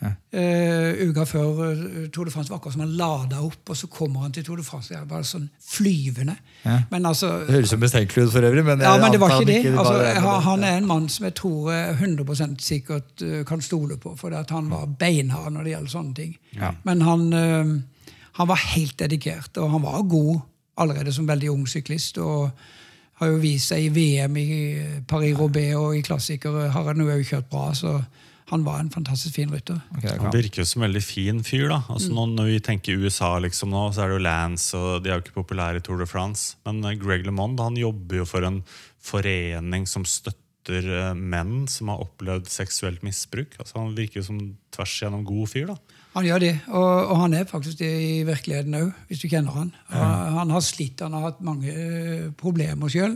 Uh, 0.00 1.10
uka 1.10 1.24
før 1.28 1.58
uh, 1.60 2.06
Tour 2.14 2.24
de 2.24 2.32
France 2.32 2.48
var 2.50 2.56
akkurat 2.56 2.72
som 2.76 2.80
han 2.86 2.94
lada 2.96 3.40
opp, 3.44 3.68
og 3.68 3.76
så 3.76 3.86
kommer 3.92 4.22
han 4.24 4.32
til 4.32 4.44
Tour 4.46 4.56
de 4.56 4.64
France. 4.64 4.94
Er 4.94 5.04
bare 5.08 5.26
sånn 5.28 5.48
flyvende. 5.60 6.36
Ja. 6.64 6.78
Men 6.90 7.06
altså 7.10 7.32
Det 7.46 7.54
høres 7.58 7.72
jo 7.74 7.78
mistenkelig 7.82 8.24
ut 8.26 8.32
for 8.32 8.48
øvrig, 8.48 8.64
men, 8.64 8.80
ja, 8.86 8.94
men 9.02 9.12
det 9.12 9.20
var 9.20 9.36
ikke 9.36 9.50
det. 9.50 9.58
han 9.64 9.78
Altså, 9.78 10.20
han- 10.20 10.42
han 10.42 10.64
er 10.64 10.76
en 10.78 10.86
mann 10.86 11.08
som 11.08 11.24
jeg 11.28 11.34
tror 11.34 11.72
jeg 11.72 11.94
100 12.00 12.56
sikkert 12.58 13.22
uh, 13.22 13.44
kan 13.44 13.60
stole 13.60 13.96
på, 13.96 14.16
for 14.16 14.30
han 14.50 14.70
var 14.70 14.86
beinhard 14.86 15.52
når 15.52 15.64
det 15.64 15.72
gjelder 15.76 15.90
sånne 15.90 16.14
ting. 16.14 16.36
Ja. 16.56 16.72
Men 16.84 17.00
han, 17.02 17.32
han 18.32 18.48
var 18.48 18.56
helt 18.74 18.98
dedikert, 18.98 19.56
og 19.56 19.70
han 19.70 19.82
var 19.82 20.02
god 20.02 20.40
allerede 20.78 21.12
som 21.12 21.26
veldig 21.28 21.50
ung 21.50 21.66
syklist. 21.68 22.18
og 22.18 22.50
har 23.20 23.28
jo 23.28 23.40
vist 23.42 23.68
seg 23.68 23.84
i 23.84 23.88
VM 23.92 24.36
i 24.40 24.46
Paris-Roubais 25.08 25.74
og 25.76 25.96
i 25.98 26.00
klassikere 26.04 26.70
har 26.72 26.84
han 26.88 27.02
jo 27.04 27.18
kjørt 27.22 27.50
bra. 27.52 27.66
så 27.76 27.98
han 28.50 28.64
var 28.66 28.80
en 28.82 28.90
fantastisk 28.90 29.36
fin 29.38 29.50
rytter. 29.52 29.78
Okay, 29.96 30.16
Han 30.18 30.34
virker 30.34 30.64
jo 30.64 30.66
som 30.66 30.82
en 30.82 30.88
veldig 30.88 31.02
fin 31.06 31.40
fyr. 31.46 31.68
da 31.70 31.80
altså, 31.86 32.10
mm. 32.10 32.34
Når 32.34 32.50
vi 32.50 32.60
tenker 32.66 32.98
USA, 32.98 33.36
liksom 33.38 33.70
nå, 33.70 33.84
så 33.94 34.02
er 34.02 34.10
det 34.10 34.18
jo 34.18 34.26
Lance, 34.26 34.76
og 34.76 35.04
de 35.04 35.12
er 35.12 35.18
jo 35.18 35.24
ikke 35.24 35.38
populære 35.38 35.78
i 35.78 35.84
Tour 35.86 36.02
de 36.02 36.08
France. 36.10 36.56
Men 36.66 36.82
eh, 36.82 36.98
Greg 36.98 37.26
LeMond 37.28 37.62
han 37.62 37.78
jobber 37.78 38.22
jo 38.22 38.26
for 38.26 38.46
en 38.46 38.64
forening 38.98 39.86
som 39.86 40.02
støtter 40.02 40.82
eh, 40.82 41.14
menn 41.14 41.68
som 41.70 41.94
har 41.94 42.02
opplevd 42.02 42.50
seksuelt 42.50 43.06
misbruk. 43.06 43.54
Altså, 43.62 43.78
han 43.78 43.94
virker 43.94 44.18
jo 44.18 44.26
som 44.32 44.42
tvers 44.74 44.98
igjennom 44.98 45.22
god 45.30 45.54
fyr. 45.54 45.70
da 45.70 45.78
Han 46.18 46.26
gjør 46.26 46.42
det, 46.42 46.54
og, 46.74 46.92
og 47.06 47.16
han 47.22 47.38
er 47.38 47.48
faktisk 47.54 47.78
det 47.84 47.94
i 48.02 48.12
virkeligheten 48.26 48.78
òg, 48.82 48.92
hvis 49.06 49.22
du 49.22 49.30
kjenner 49.30 49.54
han. 49.60 49.74
Han, 49.94 50.38
han 50.42 50.54
har 50.58 50.66
slitt, 50.66 51.06
han 51.06 51.14
har 51.14 51.28
hatt 51.30 51.44
mange 51.46 51.70
eh, 51.70 52.30
problemer 52.34 52.90
sjøl. 52.90 53.14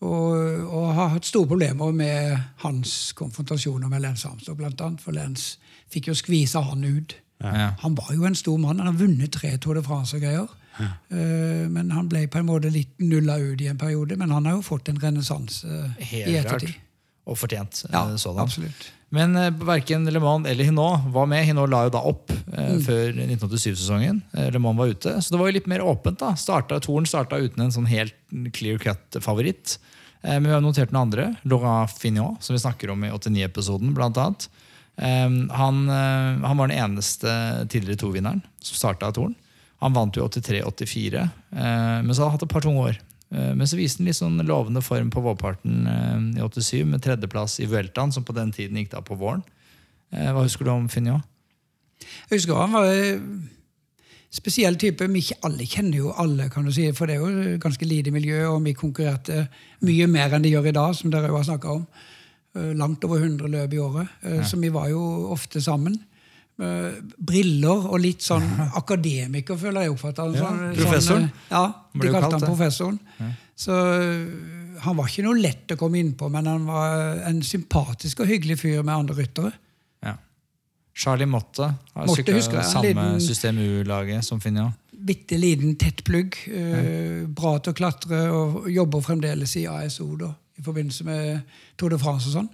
Og, 0.00 0.32
og 0.68 0.90
har 0.94 1.08
hatt 1.14 1.24
store 1.24 1.48
problemer 1.48 1.92
med 1.96 2.36
hans 2.64 3.12
konfrontasjoner 3.16 3.88
med 3.88 4.02
Lance 4.04 4.28
Armstrong, 4.28 4.58
blant 4.58 4.80
annet. 4.84 5.00
For 5.00 5.16
Lance 5.16 5.56
fikk 5.92 6.10
jo 6.10 6.14
skvisa 6.18 6.60
han 6.60 6.84
ut. 6.84 7.16
Ja. 7.40 7.70
Han 7.80 7.96
var 7.96 8.12
jo 8.14 8.24
en 8.28 8.34
stor 8.36 8.58
mann. 8.60 8.78
Han 8.80 8.90
har 8.92 8.98
vunnet 9.00 9.32
tre 9.32 9.56
Tour 9.60 9.74
de 9.78 9.82
France 9.86 10.16
og 10.16 10.22
greier. 10.24 10.48
Eh, 10.80 11.64
men 11.72 11.90
han 11.94 12.08
ble 12.12 12.26
på 12.28 12.40
en 12.42 12.48
måte 12.48 12.68
litt 12.72 12.92
nulla 13.00 13.38
ut 13.40 13.60
i 13.64 13.70
en 13.72 13.78
periode. 13.80 14.16
Men 14.20 14.30
han 14.34 14.44
har 14.48 14.58
jo 14.58 14.66
fått 14.66 14.88
en 14.92 15.00
renessanse 15.00 15.68
i 15.68 16.10
Helt 16.12 16.46
klart. 16.46 16.62
ettertid. 16.62 16.82
Og 17.26 17.38
fortjent. 17.40 17.84
Ja, 17.90 18.04
eh, 18.10 18.16
sådan. 18.16 18.42
absolutt. 18.44 18.92
Men 19.14 19.36
eh, 19.38 19.50
verken 19.50 20.04
Le 20.10 20.18
Mans 20.20 20.46
eller 20.50 20.64
Hinot 20.66 21.06
var 21.14 21.26
med. 21.30 21.44
Hinot 21.46 21.70
la 21.70 21.84
jo 21.86 21.90
da 21.94 22.00
opp 22.02 22.30
eh, 22.32 22.72
Mm. 22.76 22.80
før 22.82 23.12
1987-sesongen. 23.14 24.22
Eh, 24.34 24.50
Le 24.50 24.58
Mans 24.58 24.78
var 24.78 24.86
ute, 24.90 25.12
Så 25.22 25.30
det 25.30 25.38
var 25.38 25.46
jo 25.50 25.52
litt 25.58 25.66
mer 25.70 25.80
åpent. 25.86 26.18
da. 26.18 26.32
Starta, 26.34 26.80
Toren 26.80 27.06
starta 27.06 27.38
uten 27.38 27.62
en 27.62 27.70
sånn 27.74 27.86
helt 27.86 28.14
clear 28.52 28.78
cut-favoritt. 28.82 29.78
Eh, 30.24 30.34
men 30.40 30.44
vi 30.48 30.54
har 30.56 30.60
notert 30.64 30.90
noen 30.90 31.06
andre. 31.12 31.36
Laurent 31.44 31.90
Fignon, 31.90 32.36
som 32.40 32.54
vi 32.56 32.60
snakker 32.62 32.90
om 32.90 33.04
i 33.04 33.10
89-episoden, 33.10 33.94
blant 33.94 34.16
annet. 34.18 34.48
Eh, 34.98 35.28
han, 35.54 35.88
eh, 35.88 36.46
han 36.46 36.56
var 36.56 36.66
den 36.68 36.78
eneste 36.78 37.68
tidligere 37.68 37.98
Tour-vinneren 38.02 38.42
som 38.60 38.74
starta 38.90 39.12
Toren. 39.14 39.34
Han 39.82 39.92
vant 39.92 40.16
jo 40.16 40.24
83-84, 40.26 41.22
eh, 41.52 42.02
men 42.02 42.08
så 42.10 42.24
hadde 42.24 42.30
han 42.30 42.38
hatt 42.38 42.42
et 42.42 42.48
par 42.48 42.62
tunge 42.64 42.80
år. 42.90 42.98
Eh, 43.32 43.54
Men 43.54 43.66
så 43.66 43.76
viste 43.78 44.00
han 44.02 44.06
litt 44.10 44.18
sånn 44.20 44.38
lovende 44.46 44.82
form 44.84 45.10
på 45.10 45.22
vårparten 45.24 45.86
eh, 45.90 46.38
i 46.38 46.42
87, 46.44 46.84
med 46.86 47.02
tredjeplass 47.02 47.58
i 47.60 47.66
Vueltaen, 47.70 48.12
som 48.14 48.24
på 48.24 48.34
den 48.36 48.52
tiden 48.54 48.78
gikk 48.78 48.92
da 48.94 49.02
på 49.02 49.18
våren. 49.18 49.42
Eh, 50.12 50.30
Hva 50.32 50.44
husker 50.46 50.64
du 50.64 50.70
om 50.70 50.88
Finjå? 50.92 51.18
Jeg 52.30 52.38
husker 52.38 52.54
han 52.60 52.74
var 52.76 52.86
en 52.92 53.48
spesiell 54.30 54.76
type. 54.76 55.06
Vi 55.10 55.22
alle 55.42 55.66
kjenner 55.66 55.96
jo 56.02 56.12
alle, 56.12 56.50
kan 56.52 56.66
du 56.66 56.72
si, 56.74 56.90
for 56.92 57.06
det 57.08 57.16
er 57.16 57.24
jo 57.24 57.56
ganske 57.62 57.88
lite 57.88 58.12
miljø, 58.14 58.44
og 58.52 58.60
vi 58.66 58.74
konkurrerte 58.76 59.46
mye 59.86 60.06
mer 60.10 60.34
enn 60.36 60.44
de 60.44 60.52
gjør 60.52 60.68
i 60.70 60.76
dag, 60.76 60.94
som 60.98 61.10
dere 61.10 61.30
jo 61.32 61.38
har 61.38 61.48
snakka 61.48 61.72
om. 61.72 61.86
Langt 62.76 63.04
over 63.04 63.20
100 63.20 63.48
løp 63.52 63.74
i 63.74 63.80
året. 63.80 64.08
ja. 64.24 64.42
Så 64.44 64.56
vi 64.60 64.70
var 64.72 64.88
jo 64.88 65.00
ofte 65.32 65.60
sammen. 65.60 65.98
Eh, 66.58 66.92
Briller 67.18 67.82
og 67.92 67.98
litt 68.00 68.22
sånn 68.24 68.46
akademiker, 68.80 69.58
føler 69.60 69.84
jeg 69.86 69.92
oppfatta 69.92 70.24
han. 70.24 70.36
Ja, 70.36 70.46
Sånn, 70.46 70.62
professoren. 70.78 71.26
Sånn, 71.26 71.26
eh, 71.26 71.50
ja, 71.50 71.64
de 71.92 72.06
kalte 72.08 72.20
kalt 72.22 72.32
han 72.38 72.46
professoren. 72.46 73.00
Så 73.56 73.76
eh, 73.76 74.80
han 74.86 74.96
var 74.96 75.08
ikke 75.08 75.24
noe 75.26 75.40
lett 75.40 75.72
å 75.72 75.76
komme 75.80 76.00
innpå, 76.00 76.28
men 76.32 76.46
han 76.48 76.64
var 76.68 77.20
en 77.28 77.42
sympatisk 77.44 78.20
og 78.24 78.28
hyggelig 78.32 78.58
fyr 78.62 78.82
med 78.84 78.94
andre 78.94 79.16
ryttere. 79.20 79.52
Ja. 80.04 80.14
Charlie 80.96 81.28
Motte 81.28 81.68
har 81.94 82.06
Motte 82.08 82.22
sykla 82.22 82.38
husker 82.40 82.62
samme 82.64 82.88
liten- 82.92 83.20
System 83.24 83.58
U-laget 83.60 84.24
som 84.24 84.40
Finja. 84.40 84.70
bitte 85.06 85.36
liten 85.38 85.76
tettplugg. 85.76 86.34
Eh, 86.48 87.26
bra 87.28 87.58
til 87.60 87.72
å 87.72 87.76
klatre 87.76 88.22
og 88.32 88.64
jobber 88.72 89.04
fremdeles 89.04 89.52
i 89.60 89.66
ASO 89.68 90.08
da, 90.18 90.32
i 90.58 90.62
forbindelse 90.64 91.04
med 91.04 91.42
Tour 91.76 91.92
de 91.92 91.98
France 92.00 92.28
og 92.32 92.38
sånn. 92.40 92.48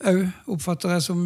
Òg 0.00 0.20
oppfatter 0.50 0.94
jeg 0.96 1.02
som, 1.06 1.22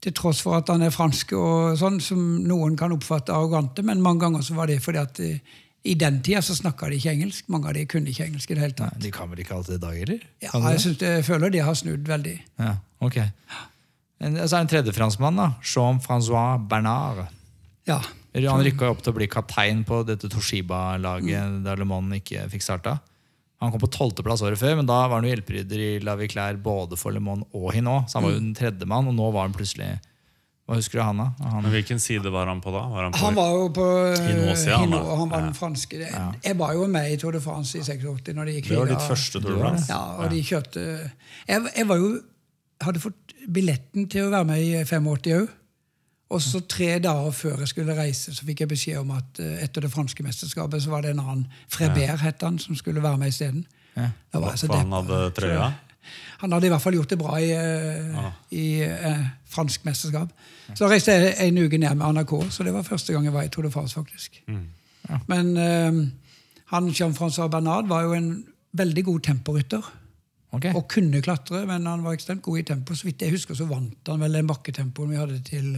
til 0.00 0.14
tross 0.16 0.40
for 0.44 0.56
at 0.60 0.70
han 0.72 0.82
er 0.84 0.92
fransk, 0.94 1.34
og 1.36 1.78
sånn, 1.80 1.98
som 2.00 2.20
noen 2.48 2.76
kan 2.80 2.92
oppfatte 2.94 3.34
arrogante, 3.34 3.84
men 3.86 4.00
mange 4.04 4.24
ganger 4.24 4.44
så 4.46 4.56
var 4.56 4.70
det 4.70 4.78
fordi 4.84 5.02
at 5.02 5.20
eh, 5.24 5.58
i 5.84 5.96
den 5.96 6.20
tida 6.24 6.42
så 6.44 6.56
snakka 6.56 6.90
de 6.90 6.98
ikke 7.00 7.12
engelsk. 7.14 7.46
Mange 7.52 7.70
av 7.70 7.76
de 7.76 7.86
kunne 7.88 8.12
ikke 8.12 8.26
engelsk 8.28 8.50
i 8.52 8.56
det 8.56 8.64
hele 8.64 8.74
Nei, 8.76 8.88
tatt. 8.90 9.00
de 9.00 9.12
kan 9.14 9.30
vel 9.32 9.40
ikke 9.44 9.56
alltid 9.56 9.78
i 9.78 9.82
dag, 9.84 10.00
eller? 10.04 10.24
Ja, 10.42 10.50
jeg, 10.52 10.64
det? 10.66 10.80
synes 10.84 11.04
jeg 11.06 11.26
føler 11.28 11.52
de 11.54 11.62
har 11.64 11.76
snudd 11.78 12.08
veldig. 12.08 12.34
Ja, 12.60 12.74
ok. 13.00 13.20
En, 14.20 14.36
så 14.36 14.44
er 14.44 14.56
det 14.58 14.64
en 14.66 14.72
tredje 14.74 14.96
franskmann, 14.96 15.40
da. 15.40 15.52
Jean-François 15.64 16.60
Bernard. 16.68 17.30
Ja. 17.88 18.02
Han 18.36 18.62
rykka 18.62 18.90
opp 18.92 19.00
til 19.02 19.14
å 19.14 19.16
bli 19.16 19.26
kaptein 19.30 19.80
på 19.88 20.02
dette 20.06 20.28
Toshiba-laget 20.30 21.62
da 21.64 21.74
Le 21.78 21.88
Monde 21.88 22.20
ikke 22.20 22.44
fikk 22.52 22.62
starta. 22.62 22.98
Han 23.60 23.70
kom 23.74 23.80
på 23.82 23.90
tolvteplass 23.92 24.40
året 24.46 24.56
før, 24.60 24.76
men 24.78 24.86
da 24.88 25.02
var 25.06 25.18
han 25.20 25.26
jo 25.28 25.34
hjelperydder 25.34 25.80
i 25.84 25.88
La 26.04 26.14
Viclair 26.16 26.56
både 26.64 26.96
for 26.96 27.12
Le 27.12 27.20
Mans 27.20 27.44
og 27.52 27.66
Hinot. 27.76 28.08
Så 28.08 28.16
han 28.18 28.24
var 28.24 28.32
jo 28.32 28.38
den 28.40 28.54
tredjemann, 28.56 29.10
og 29.10 29.18
nå 29.18 29.26
var 29.34 29.44
han 29.48 29.52
plutselig 29.56 29.90
Hva 30.70 30.76
husker 30.78 31.00
du 31.00 31.02
han, 31.02 31.18
da? 31.18 31.26
Han, 31.50 31.64
Men 31.66 31.72
hvilken 31.74 31.98
side 32.00 32.30
var 32.30 32.46
han 32.46 32.60
på 32.62 32.70
da? 32.70 32.84
Var 32.92 33.02
han 33.08 33.12
på 33.16 33.20
Han 33.24 33.34
var 33.36 33.48
jo 33.58 33.64
på 33.74 33.86
eh, 34.06 34.20
Hinault-siden, 34.28 34.94
han, 34.94 35.28
var 35.32 35.40
Ja. 35.40 35.44
den 35.48 35.54
franske. 35.58 35.98
Ja. 36.04 36.24
Jeg 36.46 36.58
var 36.60 36.72
jo 36.78 36.86
med 36.86 37.10
i 37.10 37.16
Tour 37.20 37.32
de 37.34 37.40
France 37.42 37.76
i 37.76 37.82
86 37.82 38.32
når 38.38 38.44
de 38.46 38.54
gikk 38.56 38.68
det 38.70 38.78
var 38.78 38.86
ditt 38.94 39.02
første 39.08 39.40
Tour 39.42 39.56
de. 39.56 39.60
France? 39.64 39.88
Ja, 39.90 40.00
og 40.22 40.30
de 40.30 40.40
kjørte 40.46 40.84
Jeg, 41.48 41.64
jeg 41.76 41.88
var 41.90 41.96
jo, 42.00 42.12
hadde 42.86 43.02
fått 43.02 43.34
billetten 43.50 44.06
til 44.12 44.28
å 44.28 44.30
være 44.32 44.46
med 44.52 44.62
i 44.62 44.70
85 44.84 45.34
òg. 45.40 45.48
Og 46.30 46.42
så 46.42 46.60
tre 46.70 46.92
dager 47.02 47.32
før 47.34 47.64
jeg 47.64 47.72
skulle 47.72 47.94
reise, 47.98 48.34
så 48.34 48.46
fikk 48.46 48.62
jeg 48.62 48.70
beskjed 48.70 49.00
om 49.00 49.10
at 49.16 49.40
eh, 49.42 49.62
etter 49.64 49.82
det 49.82 49.90
franske 49.90 50.22
mesterskapet 50.22 50.82
så 50.84 50.92
var 50.92 51.02
det 51.02 51.14
en 51.14 51.22
annen 51.24 51.46
Frebert 51.70 52.22
het 52.22 52.42
han, 52.46 52.58
som 52.62 52.76
skulle 52.78 53.02
være 53.02 53.18
med 53.18 53.32
isteden. 53.32 53.64
Ja. 53.96 54.10
Da 54.32 54.42
var 54.42 54.54
jeg 54.54 54.70
han 54.70 54.92
hadde 54.94 55.22
trøya? 55.34 55.70
Han 56.40 56.54
hadde 56.54 56.68
i 56.68 56.70
hvert 56.72 56.82
fall 56.82 56.96
gjort 56.96 57.10
det 57.10 57.18
bra 57.20 57.36
i, 57.42 57.50
ah. 57.52 58.30
i 58.54 58.66
eh, 58.86 59.24
fransk 59.50 59.84
mesterskap. 59.84 60.30
Så 60.70 60.84
da 60.84 60.90
reiste 60.92 61.12
jeg 61.12 61.34
en 61.48 61.58
uke 61.58 61.78
ned 61.82 61.98
med 61.98 62.20
NRK, 62.20 62.34
så 62.54 62.64
det 62.66 62.74
var 62.74 62.86
første 62.86 63.12
gang 63.12 63.26
jeg 63.26 63.34
var 63.34 63.46
i 63.46 63.50
Tour 63.52 63.66
de 63.66 63.72
France. 63.74 63.94
faktisk. 63.98 64.40
Men 65.28 65.56
eh, 65.58 66.00
han 66.70 66.92
Jean-François 66.94 67.50
Bernard 67.50 67.90
var 67.90 68.06
jo 68.06 68.14
en 68.14 68.30
veldig 68.72 69.04
god 69.04 69.20
temporytter. 69.26 69.90
Okay. 70.50 70.74
Og 70.74 70.88
kunne 70.90 71.22
klatre, 71.22 71.64
men 71.66 71.86
han 71.86 72.02
var 72.06 72.14
ekstremt 72.14 72.42
god 72.42 72.58
i 72.58 72.62
tempo. 72.66 72.94
Så 72.94 73.06
vidt 73.06 73.22
jeg 73.22 73.34
husker, 73.34 73.54
så 73.54 73.66
vant 73.70 74.08
han 74.10 74.22
vel 74.22 74.38
den 74.38 74.48
bakketempoen 74.50 75.12
vi 75.12 75.18
hadde 75.18 75.42
til 75.46 75.74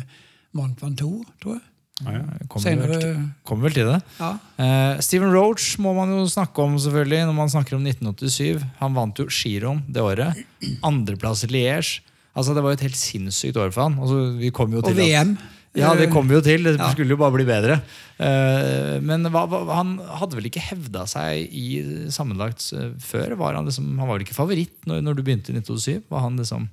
Mont 0.56 0.82
Ventoux, 0.82 1.22
tror 1.42 1.58
jeg. 1.58 1.68
Ja, 2.02 2.16
ja. 2.18 2.46
kommer, 2.50 2.88
vel 2.88 3.02
til, 3.02 3.18
kommer 3.46 3.68
vel 3.68 3.74
til 3.76 3.88
det. 3.88 3.98
Ja. 4.18 4.30
Uh, 4.58 5.00
Steven 5.04 5.30
Roach 5.30 5.76
må 5.82 5.92
man 5.94 6.10
jo 6.10 6.24
snakke 6.30 6.64
om 6.64 6.74
selvfølgelig 6.80 7.28
når 7.28 7.36
man 7.36 7.52
snakker 7.52 7.76
om 7.78 7.84
1987. 7.86 8.64
Han 8.80 8.96
vant 8.96 9.20
jo 9.22 9.28
giroen 9.30 9.84
det 9.92 10.02
året. 10.02 10.42
Andreplass 10.88 11.44
i 11.46 11.52
Liège. 11.52 12.00
Altså, 12.32 12.56
det 12.56 12.64
var 12.64 12.72
jo 12.72 12.80
et 12.80 12.86
helt 12.88 12.98
sinnssykt 12.98 13.58
år 13.60 13.74
for 13.74 13.86
han. 13.86 13.98
Altså, 14.00 14.22
vi 14.40 14.50
kom 14.54 14.72
jo 14.72 14.82
Og 14.82 14.96
VM. 14.96 15.36
at-. 15.36 15.58
Ja, 15.72 15.94
det 15.96 16.10
kom 16.12 16.26
vi 16.28 16.36
jo 16.36 16.42
til. 16.44 16.66
Det 16.66 16.76
skulle 16.92 17.14
jo 17.14 17.20
bare 17.20 17.32
bli 17.32 17.46
bedre. 17.48 17.78
Uh, 18.18 18.98
men 19.04 19.24
hva, 19.32 19.46
hva, 19.48 19.62
han 19.78 19.94
hadde 20.20 20.36
vel 20.36 20.50
ikke 20.50 20.64
hevda 20.66 21.06
seg 21.08 21.48
i 21.48 21.80
sammenlagt 22.12 22.66
uh, 22.76 22.90
før? 23.00 23.38
Var 23.40 23.56
han, 23.56 23.68
liksom, 23.68 23.88
han 23.96 24.08
var 24.08 24.18
vel 24.18 24.26
ikke 24.26 24.36
favoritt 24.36 24.88
når, 24.88 25.00
når 25.06 25.16
du 25.16 25.24
begynte 25.24 25.52
i 25.54 25.56
1987? 25.56 26.04
Var 26.12 26.24
han 26.26 26.36
liksom 26.40 26.68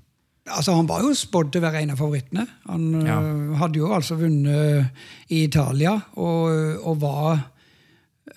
Altså, 0.49 0.73
Han 0.75 0.87
var 0.89 1.01
jo 1.05 1.13
spådd 1.13 1.51
til 1.53 1.61
å 1.61 1.65
være 1.67 1.81
en 1.83 1.91
av 1.93 1.97
favorittene. 2.01 2.47
Han 2.69 2.87
Ja. 3.05 3.19
uh, 3.21 3.55
hadde 3.61 3.79
jo 3.79 3.93
altså 3.93 4.15
vunnet 4.19 4.89
i 5.29 5.43
Italia 5.43 5.93
og, 6.15 6.79
og 6.83 6.99
var 7.01 7.31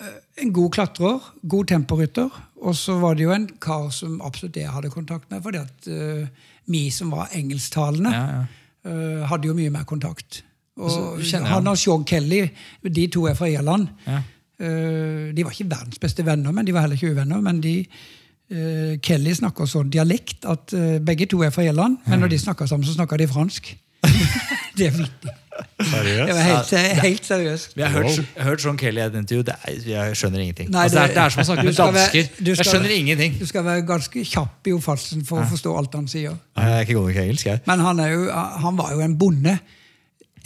uh, 0.00 0.16
en 0.42 0.52
god 0.52 0.70
klatrer, 0.72 1.18
god 1.48 1.66
temporytter. 1.72 2.30
Og 2.62 2.76
så 2.78 2.98
var 3.00 3.14
det 3.18 3.24
jo 3.24 3.32
en 3.34 3.48
kar 3.60 3.90
som 3.90 4.20
absolutt 4.22 4.56
jeg 4.56 4.70
hadde 4.70 4.90
kontakt 4.90 5.30
med, 5.30 5.42
fordi 5.42 5.58
at 5.58 5.88
uh, 5.90 6.26
vi 6.70 6.90
som 6.90 7.10
var 7.10 7.28
engelsktalende, 7.34 8.12
Ja, 8.12 8.44
ja. 8.84 9.26
hadde 9.30 9.46
jo 9.48 9.54
mye 9.54 9.70
mer 9.70 9.84
kontakt. 9.84 10.42
Og 10.76 11.18
altså, 11.18 11.38
han 11.44 11.66
og 11.68 11.76
Sean 11.78 12.04
Kelly, 12.04 12.48
de 12.82 13.06
to 13.08 13.26
er 13.28 13.34
fra 13.34 13.46
Irland. 13.50 13.88
De 14.58 15.44
var 15.44 15.50
ikke 15.52 15.70
verdens 15.70 15.98
beste 15.98 16.24
venner, 16.26 16.52
men 16.54 16.64
de 16.66 16.72
var 16.74 16.80
heller 16.86 16.96
ikke 16.96 17.12
uvenner. 17.12 17.40
men 17.40 17.60
de 17.60 17.86
øh, 18.52 18.96
Kelly 19.02 19.34
snakker 19.38 19.68
sånn 19.70 19.90
dialekt 19.92 20.44
at 20.48 20.74
uh, 20.76 20.98
begge 21.04 21.26
to 21.32 21.42
er 21.46 21.50
fra 21.54 21.64
Irland, 21.66 21.98
men 22.06 22.20
når 22.22 22.34
de 22.34 22.38
snakker 22.44 22.68
sammen, 22.70 22.86
så 22.86 22.94
snakker 22.96 23.20
de 23.22 23.28
fransk. 23.30 23.72
det 24.78 24.86
er 24.90 24.98
vittig. 24.98 25.32
Det 25.52 25.88
var 25.92 26.06
Seriøst? 26.06 26.70
helt, 26.72 27.00
helt 27.02 27.26
seriøst. 27.26 27.74
Vi 27.76 27.82
har 27.82 27.90
hørt, 27.92 28.16
jeg 28.16 28.24
har 28.38 28.48
hørt 28.48 28.62
Sean 28.64 28.78
Kelly 28.80 29.02
i 29.02 29.04
et 29.04 29.18
intervju. 29.18 29.42
Det 29.46 29.54
er, 29.66 29.74
jeg 29.90 30.16
skjønner 30.16 30.40
ingenting. 30.40 30.70
Nei, 30.72 30.86
altså, 30.88 30.98
det, 30.98 31.10
er, 31.10 31.14
det 31.14 31.22
er 31.22 31.34
som 31.34 31.42
å 31.42 31.44
snakke 31.48 31.62
du 31.62 31.68
med 31.68 31.76
skal 31.76 31.92
være- 31.96 32.08
skal, 32.24 32.48
Jeg 32.48 32.66
skjønner 32.70 32.94
ingenting. 32.96 33.36
Du 33.40 33.46
skal 33.46 33.64
være 33.66 33.84
ganske 33.86 34.24
kjapp 34.32 34.70
i 34.70 34.74
oppfattelsen 34.78 35.26
for 35.28 35.42
å 35.42 35.46
forstå 35.52 35.74
alt 35.78 35.94
han 35.98 36.08
sier. 36.10 36.38
Jeg 36.56 36.72
er 36.78 36.86
ikke 36.86 36.96
god 36.98 37.10
nok 37.10 37.20
engelsk, 37.26 37.46
jeg. 37.50 37.62
Men 37.68 37.84
han, 37.84 38.00
er 38.00 38.14
jo, 38.14 38.24
han 38.64 38.80
var 38.80 38.94
jo 38.96 39.04
en 39.04 39.18
bonde. 39.20 39.58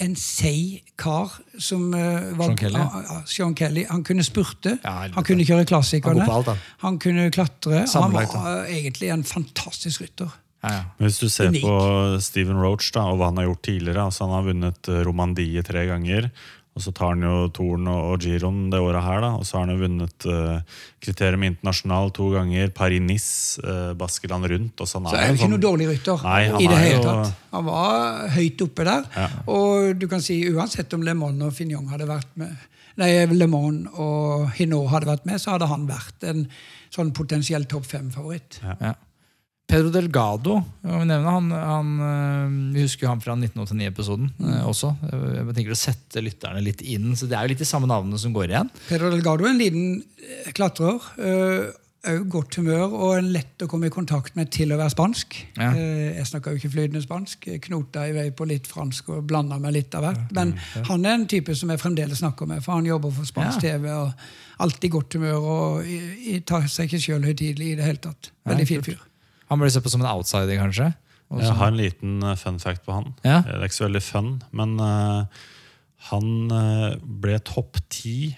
En 0.03 0.17
seig 0.21 0.83
kar 1.01 1.33
som 1.59 1.89
uh, 1.95 2.33
var 2.37 2.51
Sean 2.51 2.59
Kelly? 2.61 2.81
Uh, 2.81 3.13
Sean 3.25 3.55
Kelly. 3.57 3.87
Han 3.89 4.03
kunne 4.05 4.25
spurte, 4.27 4.77
Ja, 4.83 5.07
han 5.15 5.25
kunne 5.25 5.47
kjøre 5.49 5.65
klassikerne, 5.69 6.27
Han 6.27 6.35
alt, 6.41 6.51
han. 6.53 6.65
han 6.85 6.99
kunne 7.01 7.31
klatre. 7.33 7.87
Han 7.95 8.13
var 8.13 8.29
uh, 8.35 8.67
egentlig 8.69 9.09
en 9.15 9.25
fantastisk 9.25 10.05
rytter. 10.05 10.35
Ja, 10.67 10.73
ja. 10.73 10.85
Hvis 10.99 11.19
du 11.21 11.29
ser 11.31 11.53
Unik. 11.53 11.63
på 11.63 11.75
Steven 12.25 12.59
Roach 12.59 12.89
da, 12.95 13.07
og 13.11 13.21
hva 13.21 13.31
han 13.31 13.41
har 13.41 13.49
gjort 13.51 13.65
tidligere 13.69 14.07
altså 14.09 14.27
Han 14.27 14.35
har 14.35 14.47
vunnet 14.49 14.89
eh, 14.91 15.03
Romandie 15.07 15.63
tre 15.67 15.85
ganger. 15.87 16.31
Og 16.77 16.83
så 16.85 16.93
tar 16.93 17.15
han 17.15 17.23
jo 17.25 17.49
Toren 17.57 17.87
og 17.89 18.03
og 18.13 18.21
Giron 18.21 18.69
det 18.71 18.79
året 18.85 19.03
her. 19.03 19.21
da, 19.25 19.31
Og 19.41 19.47
så 19.49 19.57
har 19.57 19.65
han 19.67 19.73
jo 19.73 19.81
vunnet 19.87 20.27
uh, 20.29 20.61
kriterium 21.01 21.43
internasjonal 21.49 22.11
to 22.13 22.29
ganger. 22.35 22.69
Paris-Nice, 22.77 23.59
uh, 23.65 23.95
Baskeland 23.97 24.45
rundt. 24.53 24.81
Og 24.81 24.87
så 24.87 25.01
han 25.01 25.09
Så 25.09 25.17
er 25.17 25.19
er 25.19 25.23
jo 25.23 25.27
han 25.27 25.35
ikke 25.37 25.45
sånn- 25.47 25.55
noen 25.57 25.65
dårlig 25.65 25.89
rytter. 25.95 26.23
Nei, 26.23 26.43
i 26.45 26.67
det 26.69 26.77
er 26.77 26.85
hele 26.85 27.03
tatt. 27.03 27.35
Han 27.57 27.65
var 27.65 28.29
høyt 28.37 28.61
oppe 28.69 28.85
der. 28.85 29.05
Og 29.49 29.99
du 29.99 30.07
kan 30.07 30.21
si 30.21 30.37
uansett 30.53 30.93
om 30.95 31.03
Le 31.03 31.15
Mans 31.15 31.43
og 31.49 31.53
Fignon 31.57 31.89
hadde 31.89 32.07
vært 32.07 32.29
med 32.37 32.57
Nei, 32.97 33.11
Le 33.27 33.47
Mans 33.47 33.89
og 34.01 34.51
Hinot 34.57 34.89
hadde 34.89 35.07
vært 35.11 35.27
med, 35.29 35.37
så 35.41 35.51
hadde 35.57 35.67
han 35.69 35.87
vært 35.89 36.25
en 36.29 36.47
sånn 36.95 37.11
potensiell 37.13 37.65
topp 37.69 37.85
fem-favoritt. 37.85 38.61
Ja. 38.63 38.77
Ja. 38.81 38.95
Pedro 39.67 39.91
Delgado, 39.91 40.61
vi 40.85 40.99
nevne, 41.11 41.31
han, 41.35 41.49
han, 41.51 41.89
øh, 41.99 42.53
vi 42.77 42.85
husker 42.85 43.09
han 43.11 43.21
fra 43.21 43.35
1989-episoden 43.35 44.29
eh, 44.47 44.61
også. 44.71 44.93
Jeg 45.11 45.57
tenker 45.57 45.75
å 45.75 45.79
sette 45.81 46.23
lytterne 46.23 46.63
litt 46.63 46.85
inn, 46.87 47.09
så 47.19 47.27
Det 47.27 47.35
er 47.35 47.49
jo 47.49 47.51
litt 47.55 47.65
de 47.65 47.67
samme 47.67 47.89
navnene 47.91 48.21
som 48.23 48.35
går 48.37 48.53
igjen. 48.53 48.71
Pedro 48.87 49.11
Delgado 49.11 49.43
er 49.49 49.51
en 49.57 49.59
liten 49.59 49.89
eh, 50.23 50.53
klatrer. 50.55 51.03
Òg 52.07 52.29
godt 52.31 52.55
humør 52.61 52.93
og 52.95 53.17
en 53.17 53.33
lett 53.35 53.65
å 53.65 53.67
komme 53.67 53.89
i 53.89 53.91
kontakt 53.91 54.37
med 54.39 54.53
til 54.55 54.71
å 54.71 54.79
være 54.79 54.93
spansk. 54.95 55.35
Ja. 55.59 55.73
Eh, 55.75 56.13
Jeg 56.21 56.29
snakker 56.31 56.55
jo 56.55 56.61
ikke 56.61 56.71
flytende 56.77 57.03
spansk. 57.03 57.49
Knota 57.67 58.05
i 58.07 58.15
vei 58.15 58.29
på 58.39 58.47
litt 58.47 58.71
fransk 58.71 59.11
og 59.17 59.25
blanda 59.27 59.59
meg 59.59 59.75
litt 59.81 59.99
av 59.99 60.07
hvert. 60.07 60.31
Men 60.39 60.55
han 60.87 61.03
er 61.11 61.17
en 61.19 61.27
type 61.27 61.59
som 61.59 61.75
jeg 61.75 61.83
fremdeles 61.83 62.23
snakker 62.23 62.47
med, 62.47 62.63
for 62.63 62.79
han 62.79 62.87
jobber 62.87 63.11
for 63.19 63.27
spansk 63.27 63.67
Ja. 63.67 63.75
TV. 63.75 63.91
og 63.91 64.63
Alltid 64.63 64.95
godt 64.95 65.19
humør 65.19 65.51
og 65.51 65.91
tar 66.49 66.71
seg 66.71 66.87
ikke 66.87 67.03
sjøl 67.03 67.27
høytidelig 67.27 67.73
i 67.75 67.77
det 67.83 67.91
hele 67.91 68.05
tatt. 68.07 68.31
Veldig 68.47 68.71
fin 68.71 68.87
fyr. 68.87 69.03
Han 69.51 69.61
blir 69.61 69.71
sett 69.71 69.85
på 69.85 69.93
som 69.93 70.03
en 70.03 70.11
outsider, 70.11 70.57
kanskje. 70.59 70.93
Også. 71.27 71.43
Jeg 71.43 71.59
har 71.59 71.73
en 71.73 71.79
liten 71.81 72.23
eh, 72.23 72.37
fun 72.39 72.59
fact 72.63 72.85
på 72.87 72.95
han. 72.95 73.13
Ja. 73.27 73.41
Det 73.47 73.55
er 73.57 73.67
ikke 73.67 73.79
så 73.81 73.87
veldig 73.89 74.03
fun, 74.07 74.31
men 74.55 74.77
uh, 74.79 75.27
han 76.11 76.29
eh, 76.55 76.97
ble 77.03 77.39
topp 77.43 77.81
ti 77.91 78.31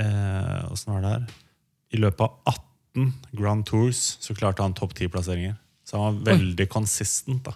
uh, 0.00 0.72
Åssen 0.72 0.94
var 0.94 1.04
det 1.04 1.12
her? 1.12 1.26
I 1.92 2.00
løpet 2.00 2.24
av 2.24 2.54
18 2.96 3.12
Grand 3.36 3.64
Tours 3.68 4.00
så 4.24 4.36
klarte 4.36 4.64
han 4.64 4.76
topp 4.76 4.94
ti-plasseringer. 4.96 5.56
Så 5.88 6.00
han 6.00 6.18
var 6.20 6.34
veldig 6.34 6.68
consistent. 6.72 7.44
da. 7.44 7.54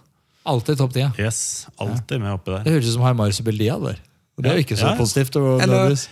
Alltid 0.48 0.78
topp 0.80 0.94
ti. 0.94 1.02
Ja. 1.04 1.10
Yes, 1.20 1.68
Alltid 1.80 2.20
med 2.22 2.32
oppi 2.34 2.52
der. 2.54 2.64
Det 2.66 2.72
høres 2.76 2.88
ut 2.88 2.96
som 2.96 3.04
Haimar 3.06 3.32
Subeldia. 3.36 3.76
der. 3.82 4.00
Og 4.36 4.44
det 4.44 4.50
er 4.50 4.60
jo 4.60 4.64
ikke 4.66 4.78
så 4.78 4.86
Ja, 4.86 4.92
ja. 4.94 4.98
positivt. 4.98 5.36
Eller 5.36 5.66
nødvendigvis. 5.66 6.08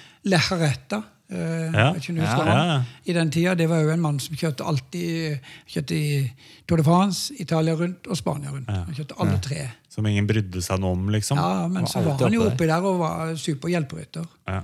Uh, 1.30 1.70
Ja. 1.70 1.94
Ja, 1.94 2.44
ja, 2.44 2.64
ja. 2.66 2.78
I 3.06 3.12
den 3.14 3.30
tida, 3.30 3.54
Det 3.54 3.68
var 3.70 3.82
jo 3.84 3.90
en 3.92 4.00
mann 4.02 4.18
som 4.18 4.34
kjørte 4.36 4.66
alltid 4.66 5.38
kjørte 5.70 5.94
i 5.94 6.32
Tour 6.66 6.78
de 6.82 6.84
France, 6.84 7.34
Italia 7.38 7.74
rundt 7.78 8.06
og 8.10 8.16
Spania 8.18 8.50
rundt. 8.50 8.68
Han 8.68 8.94
kjørte 8.94 9.18
alle 9.18 9.38
tre. 9.38 9.68
Som 9.90 10.06
ingen 10.06 10.26
brydde 10.26 10.62
seg 10.62 10.80
noe 10.82 10.94
om, 10.96 11.08
liksom. 11.10 11.38
Ja, 11.38 11.68
Men 11.68 11.82
Var 11.86 11.92
så 11.92 12.02
var 12.04 12.18
han 12.18 12.34
jo 12.34 12.46
oppi 12.46 12.66
der 12.66 12.82
og 12.86 12.98
var 12.98 13.34
super 13.38 13.70
hjelperytter. 13.70 14.26
Ja. 14.48 14.62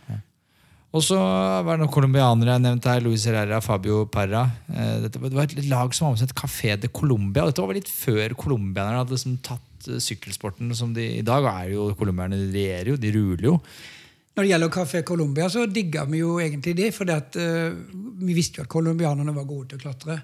Og 0.96 1.02
så 1.04 1.16
var 1.18 1.76
det 1.76 1.82
noen 1.82 1.92
colombianere 1.92 2.54
jeg 2.54 2.62
nevnte 2.64 2.92
her. 2.92 3.02
Luis 3.04 3.26
Herrera, 3.28 3.58
Fabio 3.60 4.04
Parra. 4.08 4.46
Eh, 4.72 5.00
Dette 5.04 5.20
var, 5.20 5.32
det 5.32 5.36
var 5.36 5.50
et 5.50 5.68
lag 5.68 5.92
som 5.94 6.08
var 6.08 6.16
med 6.16 6.32
Café 6.38 6.76
de 6.80 6.88
Colombia. 6.88 7.44
Dette 7.44 7.64
var 7.64 7.76
litt 7.76 7.90
før 7.90 8.32
colombianerne 8.38 9.02
hadde 9.02 9.12
liksom 9.16 9.36
tatt 9.44 9.90
eh, 9.90 10.00
sykkelsporten 10.00 10.72
som 10.78 10.94
de 10.96 11.04
i 11.18 11.26
dag 11.26 11.44
er 11.52 11.74
jo 11.74 11.90
colombierne. 11.98 12.38
De 12.38 12.54
regjerer 12.54 12.94
jo, 12.94 12.96
de 13.02 13.12
ruler 13.12 13.50
jo. 13.50 13.58
Når 14.36 14.44
det 14.44 14.50
gjelder 14.50 14.68
Café 14.68 15.00
Colombia, 15.02 15.46
så 15.48 15.62
digga 15.66 16.02
vi 16.04 16.18
jo 16.20 16.34
egentlig 16.38 16.74
det. 16.76 16.90
For 16.92 17.08
vi 17.08 18.34
visste 18.36 18.60
jo 18.60 18.66
at 18.66 18.68
colombianerne 18.68 19.32
var 19.32 19.46
gode 19.48 19.70
til 19.70 19.78
å 19.78 19.84
klatre. 19.86 20.18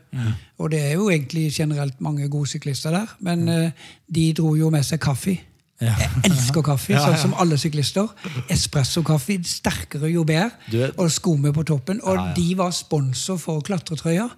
Og 0.61 0.69
det 0.75 0.83
er 0.85 0.93
jo 0.99 1.07
egentlig 1.09 1.47
generelt 1.55 2.01
mange 2.05 2.29
gode 2.29 2.51
syklister 2.53 2.93
der. 2.93 3.15
Men 3.25 3.49
uh, 3.49 3.89
de 4.13 4.27
dro 4.37 4.53
jo 4.59 4.69
med 4.75 4.85
seg 4.85 5.01
kaffe. 5.01 5.39
Ja. 5.83 5.97
Jeg 5.99 6.29
elsker 6.29 6.63
kaffe, 6.63 6.95
sånn 6.95 7.17
som 7.19 7.33
alle 7.43 7.57
syklister. 7.59 8.13
Espresso-kaffe, 8.53 9.41
sterkere 9.49 10.13
jo 10.13 10.23
bedre. 10.29 10.93
Og 11.01 11.09
sko 11.11 11.35
med 11.41 11.57
på 11.57 11.65
toppen. 11.73 11.99
Og 12.05 12.15
Ja, 12.15 12.27
ja. 12.29 12.35
de 12.37 12.59
var 12.61 12.71
sponsor 12.77 13.41
for 13.41 13.65
klatretrøya. 13.65 14.29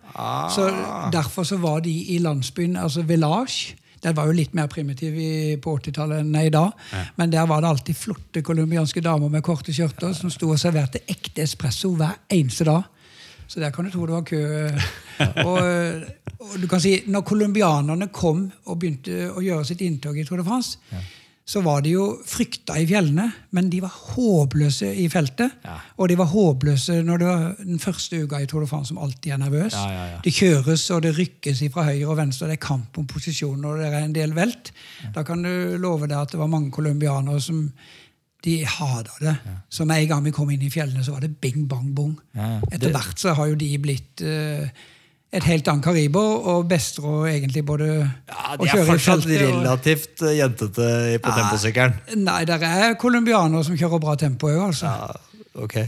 Så 0.54 0.70
Derfor 1.12 1.44
så 1.44 1.58
var 1.60 1.82
de 1.84 1.92
i 2.14 2.18
landsbyen, 2.22 2.76
altså 2.76 3.02
Village. 3.02 3.74
Den 4.04 4.16
var 4.16 4.28
jo 4.28 4.36
litt 4.36 4.54
mer 4.56 4.68
primitiv 4.68 5.16
i, 5.16 5.56
på 5.60 5.78
80-tallet 5.78 6.20
enn 6.22 6.34
i 6.42 6.52
dag. 6.52 6.74
Men 7.16 7.32
der 7.32 7.46
var 7.48 7.64
det 7.64 7.70
alltid 7.72 7.96
flotte 7.96 8.42
colombianske 8.44 9.02
damer 9.04 9.32
med 9.32 9.44
korte 9.46 9.72
skjørter 9.72 10.12
som 10.16 10.32
sto 10.32 10.50
og 10.52 10.60
serverte 10.60 11.02
ekte 11.08 11.44
espresso 11.46 11.94
hver 11.96 12.18
eneste 12.36 12.68
dag. 12.68 12.90
Så 13.48 13.60
der 13.60 13.72
kan 13.72 13.84
du 13.84 13.92
tro 13.92 14.06
det 14.08 14.14
var 14.16 14.28
kø. 14.28 14.42
Og, 15.46 15.58
og 16.42 16.54
du 16.58 16.64
kan 16.66 16.80
si, 16.82 16.96
når 17.06 17.22
colombianerne 17.22 18.08
kom 18.10 18.48
og 18.66 18.78
begynte 18.80 19.28
å 19.30 19.42
gjøre 19.44 19.66
sitt 19.68 19.84
inntog 19.86 20.16
i 20.18 20.24
Tour 20.26 20.40
de 20.40 20.46
France, 20.48 20.80
så 21.44 21.60
var 21.60 21.82
de 21.84 21.90
jo 21.92 22.04
frykta 22.24 22.78
i 22.80 22.86
fjellene, 22.88 23.26
men 23.52 23.66
de 23.68 23.82
var 23.84 23.92
håpløse 23.92 24.88
i 24.96 25.04
feltet. 25.12 25.58
Ja. 25.66 25.74
Og 26.00 26.08
de 26.08 26.16
var 26.16 26.30
håpløse 26.30 27.02
når 27.04 27.20
det 27.20 27.26
var 27.28 27.42
den 27.58 27.82
første 27.82 28.22
uka 28.24 28.40
i 28.40 28.46
Tour 28.48 28.64
de 28.64 28.68
France, 28.70 28.88
som 28.88 29.00
alltid 29.04 29.34
er 29.34 29.42
nervøs. 29.42 29.76
Ja, 29.76 29.90
ja, 29.92 30.06
ja. 30.14 30.22
Det 30.24 30.32
kjøres 30.32 30.86
og 30.96 31.02
det 31.04 31.12
rykkes 31.18 31.60
fra 31.74 31.84
høyre 31.90 32.08
og 32.14 32.16
venstre, 32.22 32.48
det 32.48 32.56
er 32.56 32.64
kamp 32.64 32.96
om 33.00 33.08
posisjonen 33.10 33.68
og 33.68 33.82
det 33.82 33.90
er 33.90 33.98
en 34.00 34.16
del 34.16 34.32
velt. 34.36 34.72
Da 35.12 35.26
kan 35.26 35.44
du 35.44 35.76
love 35.80 36.08
deg 36.08 36.16
at 36.22 36.32
det 36.32 36.40
var 36.40 36.48
mange 36.48 36.72
colombianere 36.72 37.44
som 37.44 37.66
de 38.44 38.58
hata 38.68 39.20
det. 39.20 39.36
Så 39.72 39.84
med 39.88 40.02
en 40.02 40.08
gang 40.08 40.24
vi 40.24 40.32
kom 40.36 40.50
inn 40.52 40.64
i 40.64 40.72
fjellene, 40.72 41.04
så 41.04 41.12
var 41.12 41.24
det 41.24 41.34
bing, 41.40 41.68
bang, 41.68 41.92
bong. 41.96 42.16
Etter 42.72 42.92
hvert 42.92 43.20
så 43.20 43.36
har 43.36 43.52
jo 43.52 43.60
de 43.60 43.70
blitt 43.80 44.24
eh, 44.24 44.68
et 45.34 45.46
helt 45.48 45.68
annet 45.70 45.84
kaliber, 45.86 46.38
og 46.54 46.68
bestrer 46.70 47.28
egentlig 47.32 47.64
både 47.66 47.88
Ja, 48.04 48.54
å 48.54 48.60
De 48.60 48.70
kjøre 48.70 48.84
i 48.84 48.88
fortsatt 48.92 49.26
er 49.26 49.26
fortsatt 49.26 49.42
relativt 49.42 50.22
og... 50.22 50.32
jentete 50.38 50.88
på 51.24 51.34
temposykkelen. 51.40 52.00
Nei, 52.22 52.40
det 52.48 52.60
er 52.70 52.96
colombianere 53.00 53.66
som 53.66 53.78
kjører 53.78 54.02
bra 54.06 54.16
tempo 54.20 54.52
òg, 54.52 54.62
altså. 54.70 54.90
Ja, 54.94 55.60
ok. 55.66 55.78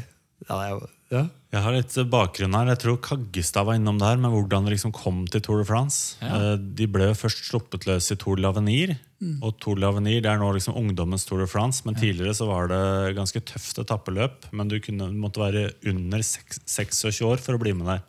Ja, 0.47 0.61
det 0.61 0.93
ja. 1.15 1.27
Jeg 1.55 1.63
har 1.63 1.73
litt 1.77 1.95
bakgrunn 2.11 2.57
her. 2.59 2.69
Jeg 2.75 2.81
tror 2.83 2.97
Kaggestad 3.05 3.65
var 3.69 3.79
innom 3.79 4.01
her, 4.03 4.19
med 4.21 4.33
hvordan 4.35 4.67
det 4.67 4.75
liksom 4.75 4.93
kom 4.93 5.23
til 5.31 5.41
Tour 5.45 5.63
de 5.63 5.67
France. 5.69 6.19
Ja. 6.21 6.57
De 6.59 6.89
ble 6.91 7.13
først 7.17 7.47
sluppet 7.47 7.87
løs 7.89 8.11
i 8.13 8.17
Tour 8.19 8.37
de 8.37 8.45
l'Avenir. 8.45 8.97
Og 9.41 9.55
Tour 9.63 9.79
de 9.79 9.85
l'Avenir 9.85 10.19
det 10.25 10.33
er 10.33 10.43
nå 10.43 10.51
liksom 10.57 10.77
ungdommens 10.77 11.25
Tour 11.29 11.41
de 11.45 11.49
France. 11.49 11.87
Men 11.87 11.97
tidligere 11.97 12.35
så 12.37 12.49
var 12.51 12.69
det 12.73 13.15
ganske 13.17 13.41
tøft 13.49 13.79
etappeløp. 13.81 14.51
Men 14.53 14.69
du 14.73 14.77
kunne, 14.83 15.09
du 15.15 15.23
måtte 15.23 15.41
være 15.41 15.71
under 15.89 16.27
seks- 16.27 16.61
26 16.67 17.23
år 17.31 17.41
for 17.47 17.57
å 17.57 17.63
bli 17.63 17.73
med 17.79 17.89
der. 17.95 18.05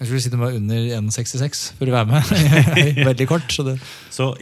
Jeg 0.00 0.08
skulle 0.08 0.20
si 0.24 0.30
det 0.32 0.38
var 0.40 0.54
under 0.56 0.84
1,66 0.96 1.58
for 1.76 1.90
å 1.90 1.92
være 1.92 2.08
med. 2.08 2.30
Veldig 3.10 3.26
kort. 3.28 3.52
Så 3.52 3.66
det, 3.66 3.74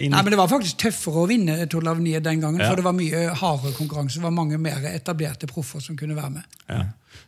Nei, 0.07 0.21
men 0.23 0.31
Det 0.31 0.39
var 0.39 0.51
faktisk 0.53 0.79
tøffere 0.85 1.25
å 1.25 1.27
vinne 1.27 1.57
Tour 1.67 1.83
de 1.83 2.13
den 2.23 2.45
gangen, 2.45 2.63
Ja. 2.63 2.69
for 2.71 2.79
det 2.79 2.87
var 2.87 2.95
mye 2.95 3.25
hardere 3.41 3.75
konkurranse. 3.75 4.21
Det 4.21 4.27
var 4.29 4.37
mange 4.37 4.61
mer 4.63 4.87
etablerte 4.93 5.51
proffer 5.51 5.83
som 5.83 5.99
kunne 5.99 6.15
være 6.15 6.31
med. 6.37 6.57
Ja. 6.71 6.85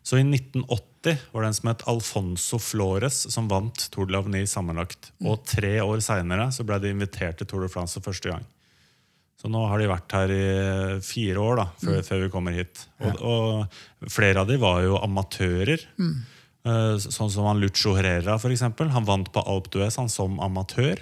Så 0.07 0.21
i 0.21 0.23
1980 0.23 1.19
var 1.33 1.43
det 1.43 1.51
en 1.51 1.59
som 1.59 1.73
het 1.73 1.83
Alfonso 1.91 2.63
Flores 2.63 3.19
som 3.35 3.51
vant 3.51 3.89
Tour 3.91 4.07
de 4.07 4.15
l'Avenir 4.15 4.47
sammenlagt. 4.47 5.11
Og 5.27 5.43
tre 5.51 5.81
år 5.83 5.99
seinere 6.05 6.53
ble 6.63 6.79
de 6.87 6.95
invitert 6.95 7.43
til 7.43 7.51
Tour 7.51 7.67
de 7.67 7.73
France 7.73 7.99
for 7.99 8.13
første 8.13 8.31
gang. 8.31 8.47
Så 9.41 9.49
nå 9.51 9.67
har 9.67 9.81
de 9.81 9.89
vært 9.89 10.13
her 10.13 10.33
i 10.37 10.43
fire 11.03 11.41
år 11.41 11.63
da, 11.63 11.71
før, 11.81 12.03
før 12.05 12.27
vi 12.27 12.31
kommer 12.33 12.55
hit. 12.55 12.83
Og, 13.01 13.23
og 13.25 14.11
flere 14.13 14.43
av 14.45 14.51
de 14.51 14.59
var 14.61 14.83
jo 14.85 14.99
amatører. 15.01 15.83
Eh, 15.99 16.19
Sånn 16.61 17.31
som 17.33 17.47
han 17.49 17.61
Lucho 17.63 17.95
Herrera, 17.97 18.35
for 18.39 18.53
eksempel. 18.53 18.91
Han 18.93 19.07
vant 19.09 19.31
på 19.33 19.43
Alp 19.49 19.71
d'Huez 19.73 19.97
han 19.97 20.11
som 20.13 20.37
amatør. 20.45 21.01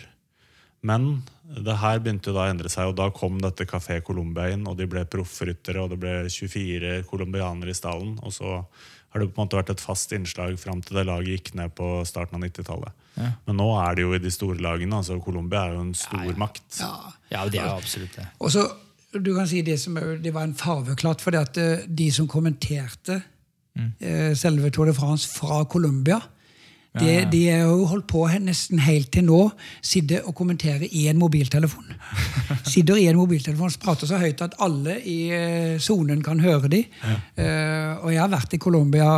Men 0.86 1.24
det 1.48 1.78
her 1.80 1.98
begynte 2.02 2.30
jo 2.30 2.36
da 2.36 2.44
å 2.46 2.52
endre 2.52 2.70
seg, 2.70 2.90
og 2.90 2.98
da 2.98 3.08
kom 3.14 3.40
dette 3.42 3.66
Café 3.66 3.98
Colombia 4.04 4.52
inn, 4.54 4.66
og 4.68 4.76
de 4.78 4.86
ble 4.90 5.02
proffryttere, 5.10 5.82
og 5.82 5.94
det 5.94 5.98
ble 6.02 6.14
24 6.30 7.00
colombianere 7.08 7.72
i 7.72 7.78
stallen. 7.78 8.14
Og 8.22 8.34
så 8.36 8.60
har 9.08 9.22
det 9.22 9.30
på 9.30 9.40
en 9.40 9.46
måte 9.46 9.56
vært 9.58 9.72
et 9.72 9.82
fast 9.82 10.12
innslag 10.12 10.58
fram 10.60 10.82
til 10.84 11.00
det 11.00 11.06
laget 11.08 11.38
gikk 11.38 11.54
ned 11.58 11.72
på 11.78 12.02
starten 12.08 12.36
av 12.36 12.44
90-tallet. 12.44 13.06
Men 13.48 13.58
nå 13.58 13.68
er 13.80 13.96
det 13.96 14.04
jo 14.04 14.12
i 14.14 14.20
de 14.22 14.30
store 14.30 14.61
lagene. 14.62 15.00
altså 15.00 15.16
Colombia 15.24 15.64
er 15.64 15.78
jo 15.78 15.86
en 15.86 15.96
stormakt. 15.96 16.68
Ja. 16.78 16.92
ja, 17.32 17.46
det 17.48 17.62
er 17.62 17.72
jo 17.72 17.80
absolutt 17.80 18.14
det. 18.20 18.28
Og 18.44 18.52
så, 18.54 18.66
du 19.16 19.32
kan 19.34 19.48
si 19.48 19.64
Det 19.66 19.78
som 19.80 19.96
det 19.96 20.34
var 20.34 20.46
en 20.46 20.54
farveklatt, 20.54 21.24
det 21.24 21.40
at 21.40 21.61
eh, 21.62 21.88
de 21.88 22.11
som 22.14 22.28
kommenterte 22.30 23.22
eh, 23.76 24.34
selve 24.36 24.70
Tour 24.74 24.90
de 24.90 24.96
France 24.96 25.28
fra 25.28 25.64
Colombia, 25.64 26.20
De, 26.98 27.04
Ja, 27.04 27.20
ja. 27.20 27.24
de 27.30 27.40
er 27.52 27.64
jo 27.68 27.84
holdt 27.86 28.06
på 28.08 28.22
nesten 28.40 28.80
helt 28.80 29.10
til 29.12 29.26
nå. 29.28 29.50
Sitter 29.84 30.24
og 30.24 30.34
kommenterer 30.34 30.86
i 30.88 31.04
en 31.10 31.18
mobiltelefon. 31.20 31.84
Sitter 32.72 32.96
i 32.96 33.04
en 33.10 33.18
mobiltelefon 33.20 33.68
og 33.68 33.82
prater 33.82 34.08
så 34.08 34.18
høyt 34.18 34.40
at 34.42 34.56
alle 34.64 34.96
i 35.04 35.18
eh, 35.36 35.76
sonen 35.84 36.22
kan 36.24 36.40
høre 36.40 36.70
de. 36.72 36.80
Uh, 37.36 38.00
og 38.02 38.08
jeg 38.14 38.22
har 38.22 38.32
vært 38.32 38.56
i 38.56 38.60
Colombia 38.62 39.08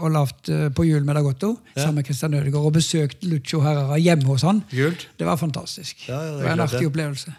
og 0.00 0.14
lavt 0.16 0.50
på 0.74 0.86
jul 0.88 1.04
med 1.04 1.20
Dagotto 1.20 1.52
sammen 1.76 2.00
med 2.00 2.08
Christian 2.08 2.34
Ødegaard 2.34 2.70
og 2.72 2.78
besøkt 2.80 3.28
Lucho 3.28 3.60
Herrera 3.62 4.00
hjemme 4.00 4.26
hos 4.32 4.46
han. 4.48 4.64
Kult. 4.72 5.06
Det 5.20 5.28
var 5.28 5.38
fantastisk. 5.40 6.08
Ja, 6.08 6.16
ja, 6.16 6.32
det 6.32 6.40
det 6.40 6.48
var 6.48 6.56
en 6.56 6.66
artig 6.66 6.88
opplevelse. 6.88 7.36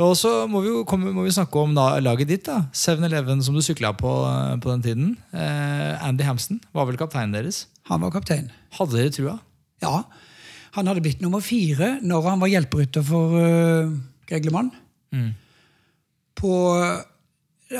Og 0.00 0.14
så 0.16 0.30
må 0.48 0.62
vi 0.64 0.70
jo 0.70 0.84
komme, 0.88 1.12
må 1.12 1.26
vi 1.26 1.34
snakke 1.34 1.60
om 1.60 1.74
da, 1.76 1.98
laget 2.00 2.30
ditt. 2.30 2.46
da 2.48 2.64
7-Eleven 2.72 3.42
som 3.44 3.56
du 3.56 3.60
sykla 3.64 3.92
på 3.98 4.10
eh, 4.24 4.56
på 4.62 4.72
den 4.72 4.84
tiden. 4.86 5.12
Eh, 5.36 6.06
Andy 6.06 6.24
Hampson 6.24 6.60
var 6.72 6.88
vel 6.88 6.96
kapteinen 7.00 7.36
deres. 7.36 7.66
Han 7.90 8.00
var 8.04 8.14
kaptein. 8.14 8.48
Hadde 8.78 8.96
dere 8.96 9.12
trua? 9.12 9.36
Ja. 9.84 10.02
Han 10.78 10.88
hadde 10.88 11.04
blitt 11.04 11.20
nummer 11.20 11.44
fire 11.44 11.98
når 12.00 12.28
han 12.30 12.40
var 12.40 12.48
hjelperytter 12.48 13.04
for 13.04 13.36
uh, 13.36 13.92
Greg 14.30 14.46
LeMond. 14.48 14.70
Mm. 15.12 15.32
På 16.38 16.52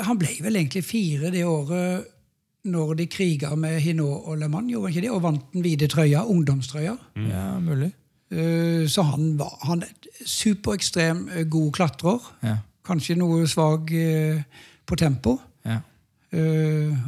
Han 0.05 0.19
ble 0.21 0.35
vel 0.43 0.59
egentlig 0.59 0.83
fire 0.85 1.31
det 1.33 1.41
året 1.47 2.11
når 2.69 2.93
de 3.01 3.07
kriga 3.11 3.55
med 3.59 3.79
Hinault 3.83 4.29
og 4.29 4.37
Le 4.39 4.47
Mans, 4.51 4.69
gjorde 4.71 4.87
han 4.87 4.93
ikke 4.93 5.03
det? 5.03 5.11
Og 5.11 5.23
vant 5.25 5.49
den 5.51 5.65
hvite 5.65 5.89
trøya, 5.91 6.21
ungdomstrøya. 6.29 6.93
Ja, 7.27 7.47
mulig. 7.59 7.89
Eh, 8.33 8.87
Så 8.89 9.01
han 9.01 9.37
var 9.37 9.57
han 9.67 9.83
er 9.83 9.91
superekstrem 10.25 11.29
eh, 11.29 11.45
god 11.49 11.71
klatrer. 11.73 12.19
Ja. 12.43 12.57
Kanskje 12.85 13.15
noe 13.19 13.47
svak 13.47 13.91
eh, 13.91 14.43
på 14.85 14.95
tempo. 14.99 15.39
Ja. 15.65 15.79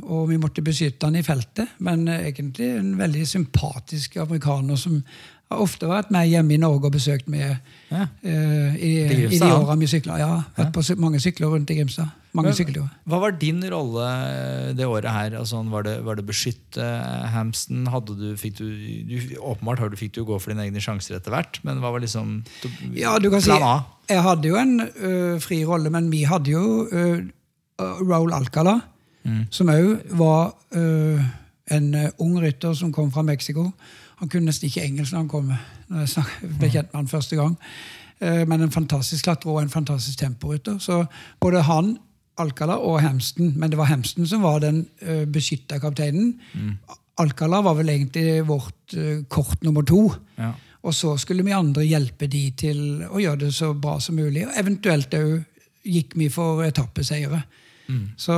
Og 0.05 0.27
vi 0.29 0.35
måtte 0.37 0.61
beskytte 0.61 1.07
han 1.07 1.15
i 1.17 1.23
feltet, 1.25 1.71
men 1.81 2.03
egentlig 2.07 2.67
en 2.77 2.91
veldig 2.99 3.23
sympatisk 3.25 4.19
amerikaner 4.21 4.77
som 4.77 4.99
har 5.49 5.63
ofte 5.63 5.89
vært 5.89 6.11
med 6.13 6.27
hjemme 6.29 6.53
i 6.53 6.59
Norge 6.61 6.85
og 6.85 6.93
besøkt 6.93 7.27
med 7.27 7.55
Ja. 7.89 8.05
i, 8.21 8.91
i 9.25 9.39
de 9.39 9.49
åra 9.49 9.75
vi 9.81 9.89
sykla. 9.89 10.19
Ja, 10.21 10.43
vært 10.55 10.73
på 10.77 10.83
mange 11.01 11.19
sykler 11.19 11.47
rundt 11.47 11.73
i 11.73 11.79
Grimstad. 11.79 12.13
Mange 12.35 12.51
sykkelturer. 12.57 12.89
Hva 13.07 13.19
var 13.23 13.35
din 13.39 13.61
rolle 13.71 14.05
det 14.75 14.85
året 14.89 15.07
her? 15.11 15.35
Altså, 15.39 15.61
var, 15.71 15.85
det, 15.87 15.93
var 16.05 16.17
det 16.19 16.25
beskytte 16.27 16.85
Hamsten? 17.33 17.85
Hadde 17.93 18.15
du, 18.19 18.25
fikk 18.39 18.57
du, 18.59 18.65
du, 19.07 19.15
åpenbart 19.39 19.79
har 19.83 19.89
du, 19.93 19.97
fikk 19.99 20.13
du 20.17 20.23
gå 20.27 20.37
for 20.41 20.51
dine 20.51 20.65
egne 20.67 20.83
sjanser 20.83 21.17
etter 21.19 21.31
hvert, 21.33 21.61
men 21.67 21.79
hva 21.83 21.93
var 21.95 22.03
liksom 22.03 22.41
Ja, 22.97 23.15
du 23.23 23.29
kan 23.33 23.41
si, 23.43 23.49
plan 23.53 23.63
A? 23.63 23.75
jeg 24.11 24.21
hadde 24.21 24.51
jo 24.51 24.57
en 24.61 24.75
ø, 24.85 25.13
fri 25.41 25.63
rolle, 25.65 25.89
men 25.89 26.11
vi 26.13 26.23
hadde 26.29 26.51
jo 26.53 26.85
ø, 26.91 27.05
Alcala, 27.79 28.79
som 29.49 29.69
òg 29.73 30.03
var 30.19 30.51
ø, 30.77 31.17
en 31.73 31.87
ung 32.21 32.35
rytter 32.43 32.73
som 32.77 32.91
kom 32.93 33.11
fra 33.11 33.23
Mexico. 33.25 33.71
Han 34.21 34.29
kunne 34.29 34.45
nesten 34.51 34.69
ikke 34.69 34.83
engelsk 34.85 35.11
når 35.15 35.23
han 35.23 35.29
kom, 35.31 35.49
når 35.89 36.03
jeg 36.05 36.11
snak, 36.13 36.29
ble 36.59 36.69
kjent 36.71 36.91
med 36.93 36.99
han 37.01 37.09
første 37.09 37.35
gang. 37.39 37.55
Eh, 38.21 38.45
Men 38.47 38.61
en 38.63 38.71
fantastisk 38.71 39.25
klatrer 39.27 39.51
og 39.51 39.61
en 39.63 39.69
fantastisk 39.73 40.19
temporytter. 40.21 40.77
Så 40.79 41.01
både 41.41 41.61
han, 41.67 41.97
Alcala 42.41 42.77
og 42.83 42.99
Hamston, 43.03 43.53
men 43.55 43.71
det 43.71 43.79
var 43.79 43.89
Hamston 43.91 44.27
som 44.27 44.43
var 44.43 44.61
den 44.63 44.83
uh, 45.05 45.23
beskytta 45.31 45.79
kapteinen. 45.79 46.35
Alcala 47.21 47.61
var 47.63 47.77
vel 47.77 47.93
egentlig 47.93 48.41
vårt 48.47 48.95
uh, 48.97 49.23
kort 49.31 49.63
nummer 49.63 49.85
to. 49.87 50.09
Ja. 50.39 50.51
Og 50.85 50.93
så 50.93 51.15
skulle 51.17 51.45
vi 51.47 51.55
andre 51.55 51.85
hjelpe 51.87 52.27
de 52.29 52.43
til 52.59 52.79
å 53.07 53.21
gjøre 53.21 53.47
det 53.47 53.53
så 53.55 53.71
bra 53.73 53.97
som 54.03 54.19
mulig. 54.19 54.43
Og 54.45 54.57
eventuelt 54.59 55.15
òg 55.17 55.39
gikk 55.85 56.13
vi 56.19 56.27
for 56.33 56.61
etappeseiere. 56.65 57.39
Så 58.17 58.35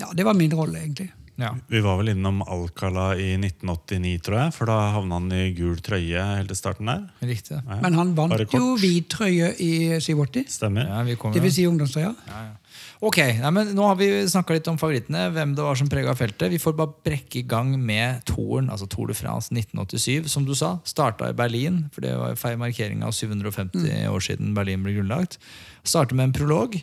ja, 0.00 0.08
det 0.16 0.24
var 0.26 0.34
min 0.34 0.54
rolle, 0.54 0.80
egentlig. 0.80 1.10
Ja. 1.40 1.54
Vi 1.72 1.80
var 1.84 1.98
vel 2.00 2.12
innom 2.12 2.42
Alcala 2.44 3.14
i 3.16 3.32
1989, 3.38 4.14
tror 4.26 4.38
jeg. 4.42 4.54
For 4.56 4.70
da 4.70 4.78
havna 4.96 5.20
han 5.20 5.30
i 5.34 5.50
gul 5.56 5.80
trøye 5.84 6.24
helt 6.36 6.52
i 6.52 6.58
starten 6.58 6.90
der. 6.90 7.06
Riktig. 7.24 7.58
Ja. 7.58 7.80
Men 7.82 7.96
han 7.98 8.14
vant 8.18 8.54
jo 8.54 8.74
hvit 8.80 9.08
trøye 9.12 9.54
i 9.58 9.72
87. 9.98 10.44
Stemmer. 10.60 10.88
Ja, 10.90 11.02
vi 11.06 11.16
Det 11.16 11.44
vil 11.44 11.54
si 11.54 11.66
ungdomstrøya. 11.68 12.14
Ja, 12.28 12.42
ja. 12.50 12.56
Ok, 13.00 13.16
nei, 13.40 13.50
men 13.54 13.70
Nå 13.72 13.86
har 13.88 13.96
vi 13.96 14.10
snakka 14.28 14.52
litt 14.52 14.68
om 14.68 14.76
favorittene, 14.80 15.30
hvem 15.32 15.54
det 15.56 15.64
var 15.64 15.78
som 15.78 15.88
prega 15.88 16.12
feltet. 16.16 16.50
Vi 16.52 16.60
får 16.60 16.76
bare 16.76 16.92
brekke 17.06 17.40
i 17.40 17.46
gang 17.48 17.72
med 17.80 18.20
toren, 18.28 18.68
altså 18.68 18.88
Tour 18.92 19.08
de 19.08 19.16
France 19.16 19.48
1987. 19.56 20.28
Som 20.28 20.44
du 20.44 20.52
sa, 20.58 20.74
starta 20.84 21.30
i 21.30 21.36
Berlin, 21.36 21.86
for 21.94 22.04
det 22.04 22.12
var 22.20 22.36
feil 22.40 22.60
markering 22.60 23.00
av 23.06 23.16
750 23.16 24.04
år 24.10 24.26
siden 24.26 24.52
Berlin 24.56 24.84
ble 24.84 24.98
grunnlagt. 24.98 25.38
Starter 25.80 26.18
med 26.18 26.28
en 26.28 26.36
prolog. 26.36 26.76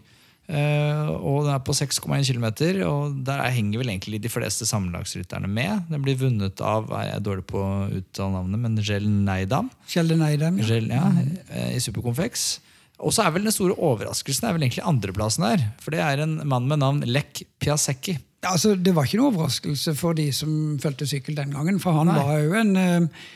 Eh, 0.47 1.09
og 1.15 1.45
Den 1.45 1.53
er 1.53 1.63
på 1.65 1.75
6,1 1.75 2.31
km, 2.31 2.47
og 2.87 3.17
der 3.27 3.43
henger 3.53 3.81
vel 3.81 3.91
egentlig 3.93 4.21
de 4.23 4.31
fleste 4.31 4.67
sammenlagsrytterne 4.69 5.49
med. 5.51 5.87
Den 5.91 6.03
blir 6.05 6.19
vunnet 6.19 6.61
av 6.63 6.87
jeg 6.91 7.15
er 7.15 7.23
dårlig 7.23 7.47
på 7.49 7.61
å 7.61 7.89
uttale 7.99 8.33
navnet, 8.37 8.63
men 8.63 8.77
Gel 8.83 9.07
Neidam. 9.07 9.71
Gel 9.91 10.13
Neidam, 10.17 10.59
Ja. 10.61 10.69
Gel, 10.71 10.87
ja, 10.91 11.11
eh, 11.49 11.75
i 11.75 11.83
Superconfex. 11.83 12.59
Og 12.97 13.13
så 13.13 13.27
er 13.27 13.35
vel 13.35 13.45
den 13.45 13.53
store 13.53 13.75
overraskelsen 13.77 14.47
er 14.47 14.55
vel 14.55 14.63
egentlig 14.65 14.85
andreplassen 14.89 15.45
her. 15.45 15.67
For 15.83 15.93
det 15.93 16.01
er 16.01 16.23
en 16.23 16.39
mann 16.49 16.67
med 16.67 16.81
navn 16.81 17.03
Lech 17.05 17.43
Piasecki. 17.61 18.17
Ja, 18.43 18.53
altså, 18.55 18.75
det 18.75 18.93
var 18.95 19.05
ikke 19.05 19.19
noe 19.19 19.31
overraskelse 19.33 19.93
for 19.97 20.17
de 20.17 20.31
som 20.33 20.77
fulgte 20.81 21.05
sykkel 21.09 21.37
den 21.37 21.53
gangen. 21.53 21.77
For 21.81 21.93
han 21.93 22.09
Nei. 22.09 22.17
var 22.17 22.41
jo 22.41 22.57
en 22.57 22.75
eh, 22.75 23.27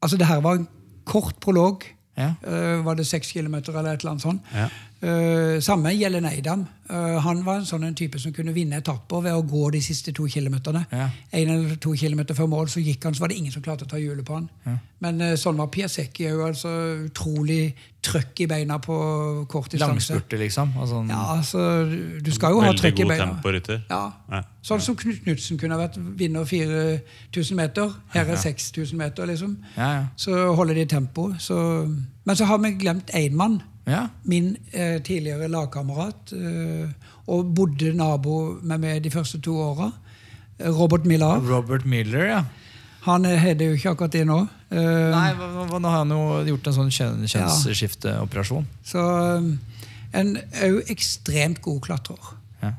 Altså, 0.00 0.16
det 0.16 0.30
her 0.30 0.40
var 0.40 0.56
en 0.56 0.68
kort 1.04 1.36
prolog. 1.44 1.84
Ja. 2.16 2.32
Uh, 2.40 2.80
var 2.84 2.96
det 2.96 3.04
seks 3.08 3.32
kilometer 3.32 3.74
eller 3.76 3.94
et 3.94 4.00
eller 4.00 4.14
annet 4.14 4.24
sånt. 4.24 4.46
Ja. 4.54 4.68
Eh, 5.02 5.60
samme 5.64 5.94
gjelder 5.96 6.20
Neidam. 6.20 6.66
Eh, 6.90 7.18
han 7.24 7.38
var 7.46 7.56
en 7.56 7.64
sånn 7.64 7.84
en 7.86 7.94
type 7.96 8.18
som 8.20 8.34
kunne 8.36 8.52
vinne 8.52 8.76
etapper 8.82 9.22
ved 9.24 9.32
å 9.32 9.40
gå 9.48 9.70
de 9.72 9.80
siste 9.80 10.12
to 10.12 10.26
kilometerne. 10.28 10.82
Ja. 10.92 11.06
En 11.32 11.48
eller 11.54 11.76
to 11.80 11.94
kilometer 11.96 12.34
før 12.36 12.50
mål 12.52 12.68
så 12.68 12.82
gikk 12.84 13.04
han, 13.08 13.14
så 13.16 13.20
var 13.24 13.28
det 13.32 13.38
ingen 13.40 13.52
som 13.54 13.62
klarte 13.64 13.86
å 13.86 13.88
ta 13.88 13.96
hjulet 13.96 14.26
på 14.28 14.34
han. 14.36 14.50
Men 15.00 15.20
eh, 15.24 15.36
sånn 15.40 15.56
var 15.56 15.70
Piasecki 15.72 16.26
òg. 16.28 16.42
Altså, 16.50 16.68
utrolig 17.06 17.72
trøkk 18.04 18.42
i 18.44 18.46
beina 18.50 18.76
på 18.78 18.98
kort 19.48 19.70
distanse. 19.72 20.12
Langspurte, 20.12 20.36
liksom. 20.42 20.74
Altså, 20.76 21.00
Ja, 21.08 21.22
altså, 21.38 21.64
du- 22.20 22.30
skal 22.32 22.50
jo 22.52 22.60
ha 22.60 22.68
Veldig 22.68 22.80
trøkk 22.82 22.98
i 22.98 23.02
god 23.02 23.08
beina. 23.14 23.26
temporytter. 23.32 23.82
Ja. 23.88 24.02
Ja. 24.30 24.42
Sånn 24.62 24.80
som 24.80 24.96
Knut 24.96 25.22
Knutsen 25.24 25.56
kunne 25.58 25.78
ha 25.78 25.86
vært 25.88 25.96
vinner 26.18 26.44
4000 26.44 27.56
meter. 27.56 27.88
Her 28.12 28.26
er 28.28 28.36
6000 28.36 28.98
meter, 28.98 29.24
liksom. 29.26 29.56
Ja, 29.78 29.92
ja. 29.94 30.06
Så 30.16 30.54
holder 30.54 30.74
de 30.74 30.84
tempo. 30.84 31.32
Så, 31.38 31.88
men 32.24 32.36
så 32.36 32.44
har 32.44 32.58
vi 32.58 32.72
glemt 32.76 33.08
én 33.14 33.32
mann. 33.32 33.62
Ja. 33.86 34.06
Min 34.24 34.56
eh, 34.72 35.00
tidligere 35.02 35.48
lagkamerat. 35.48 36.32
Eh, 36.32 36.88
og 37.30 37.52
bodde 37.54 37.92
nabo 37.94 38.58
med 38.62 38.82
meg 38.82 39.02
de 39.04 39.10
første 39.10 39.40
to 39.40 39.54
åra. 39.56 39.90
Robert 40.60 41.06
Miller. 41.06 41.40
Robert 41.48 41.86
Miller, 41.86 42.26
ja. 42.26 42.42
Han 43.06 43.24
eh, 43.24 43.38
heter 43.40 43.70
jo 43.70 43.78
ikke 43.78 43.94
akkurat 43.94 44.12
det 44.12 44.26
nå. 44.28 44.40
Eh, 44.70 45.10
Nei, 45.14 45.30
Nå 45.70 45.80
har 45.88 46.02
han 46.02 46.12
jo 46.12 46.20
gjort 46.52 46.68
en 46.68 46.76
sånn 46.76 46.92
kjønn, 46.92 47.24
kjønnsskifteoperasjon. 47.32 48.66
Så 48.84 49.00
eh, 49.00 49.48
en 50.20 50.34
òg 50.66 50.90
ekstremt 50.92 51.62
god 51.64 51.80
klatrer. 51.86 52.32
Ja. 52.62 52.74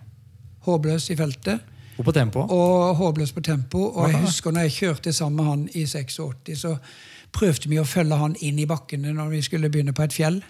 Håpløs 0.67 1.09
i 1.13 1.17
feltet. 1.19 1.67
Og 1.97 2.05
på 2.07 2.13
tempo. 2.15 2.45
og 2.49 2.95
håpløs 2.97 3.33
på 3.35 3.41
tempo. 3.45 3.81
Og 3.91 4.09
jeg 4.09 4.21
husker 4.23 4.53
når 4.53 4.67
jeg 4.69 4.77
kjørte 4.77 5.13
sammen 5.13 5.41
med 5.41 5.49
han 5.49 5.65
i 5.73 5.85
86, 5.85 6.55
så 6.57 6.75
prøvde 7.31 7.69
vi 7.71 7.77
å 7.79 7.85
følge 7.87 8.17
han 8.19 8.33
inn 8.43 8.57
i 8.59 8.65
bakkene 8.67 9.13
når 9.15 9.29
vi 9.31 9.41
skulle 9.45 9.69
begynne 9.71 9.93
på 9.95 10.03
et 10.03 10.13
fjell. 10.15 10.41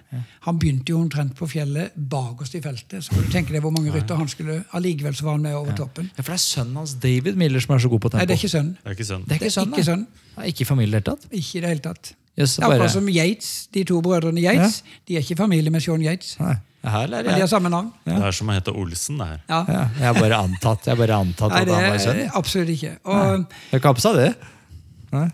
Han 0.48 0.58
begynte 0.62 0.90
jo 0.96 1.02
omtrent 1.04 1.36
på 1.38 1.48
fjellet 1.52 1.94
bakerst 1.96 2.56
i 2.58 2.62
feltet. 2.64 3.04
Så 3.06 3.14
kan 3.14 3.26
du 3.28 3.30
tenke 3.34 3.54
deg 3.54 3.62
hvor 3.62 3.74
mange 3.76 3.94
rytter 3.94 4.18
han 4.18 4.28
skulle 4.32 4.64
Allikevel 4.78 5.14
så 5.16 5.28
var 5.28 5.38
han 5.38 5.44
med 5.46 5.54
over 5.56 5.76
toppen. 5.78 6.10
Ja, 6.16 6.24
for 6.24 6.32
det 6.34 6.40
er 6.40 6.46
sønnen 6.46 6.80
hans, 6.82 6.96
David 7.04 7.38
Miller, 7.38 7.62
som 7.62 7.76
er 7.76 7.84
så 7.86 7.92
god 7.92 8.02
på 8.02 8.10
tempo. 8.10 8.22
Nei, 8.24 8.26
det 8.32 8.38
er 8.38 8.42
ikke 8.42 8.54
sønn. 8.56 8.72
Det 8.82 8.90
er 8.90 8.98
ikke 8.98 9.10
sønn. 9.12 9.28
Det 9.28 9.36
er 9.36 9.44
Det 9.46 9.52
er 9.52 9.62
ikke 9.62 9.76
nei. 9.78 9.86
sønn. 9.92 10.08
Nei, 10.38 10.48
Ikke 10.54 10.66
familie 10.66 10.98
i 10.98 11.00
det 11.00 11.04
hele 11.06 11.16
tatt? 11.16 11.30
Ikke 11.32 11.58
i 11.58 11.62
det 11.62 11.70
hele 11.76 11.86
tatt. 11.86 12.14
Yes, 12.40 12.56
Det 12.56 12.64
bare 12.64 12.74
akkurat 12.80 12.92
som 12.96 13.08
Yates, 13.12 13.68
de 13.76 13.84
to 13.84 14.02
brødrene 14.02 14.40
Yates. 14.42 14.84
De 15.08 15.16
er 15.18 15.22
ikke 15.22 15.36
i 15.36 15.42
familie 15.42 15.70
med 15.70 15.82
Sean 15.84 16.02
Yates. 16.02 16.38
Nei, 16.40 16.56
Her 16.84 17.08
Men 17.12 17.26
de 17.28 17.40
har 17.44 17.48
samme 17.52 17.70
navn. 17.70 17.92
Det 18.06 18.16
er 18.18 18.32
som 18.32 18.48
å 18.50 18.54
hete 18.56 18.72
Olsen. 18.74 19.18
det 19.20 19.28
her. 19.28 19.42
Ja. 19.50 19.60
Ja, 19.68 19.82
jeg 20.00 20.08
har 20.08 20.14
bare 20.18 20.40
antatt, 20.48 20.86
jeg 20.88 20.96
har 20.96 21.08
bare 21.08 21.20
antatt 21.20 21.52
Nei, 21.52 21.62
at 21.62 21.68
han 21.70 21.92
var 21.92 21.98
sønn. 22.00 22.22
absolutt 22.34 22.70
ikke. 22.74 22.98
Og 23.06 23.46
Jeg 23.72 23.82
kapsa 23.82 24.10
ikke 24.16 24.24
det. 24.24 24.36
Nei. 25.12 25.28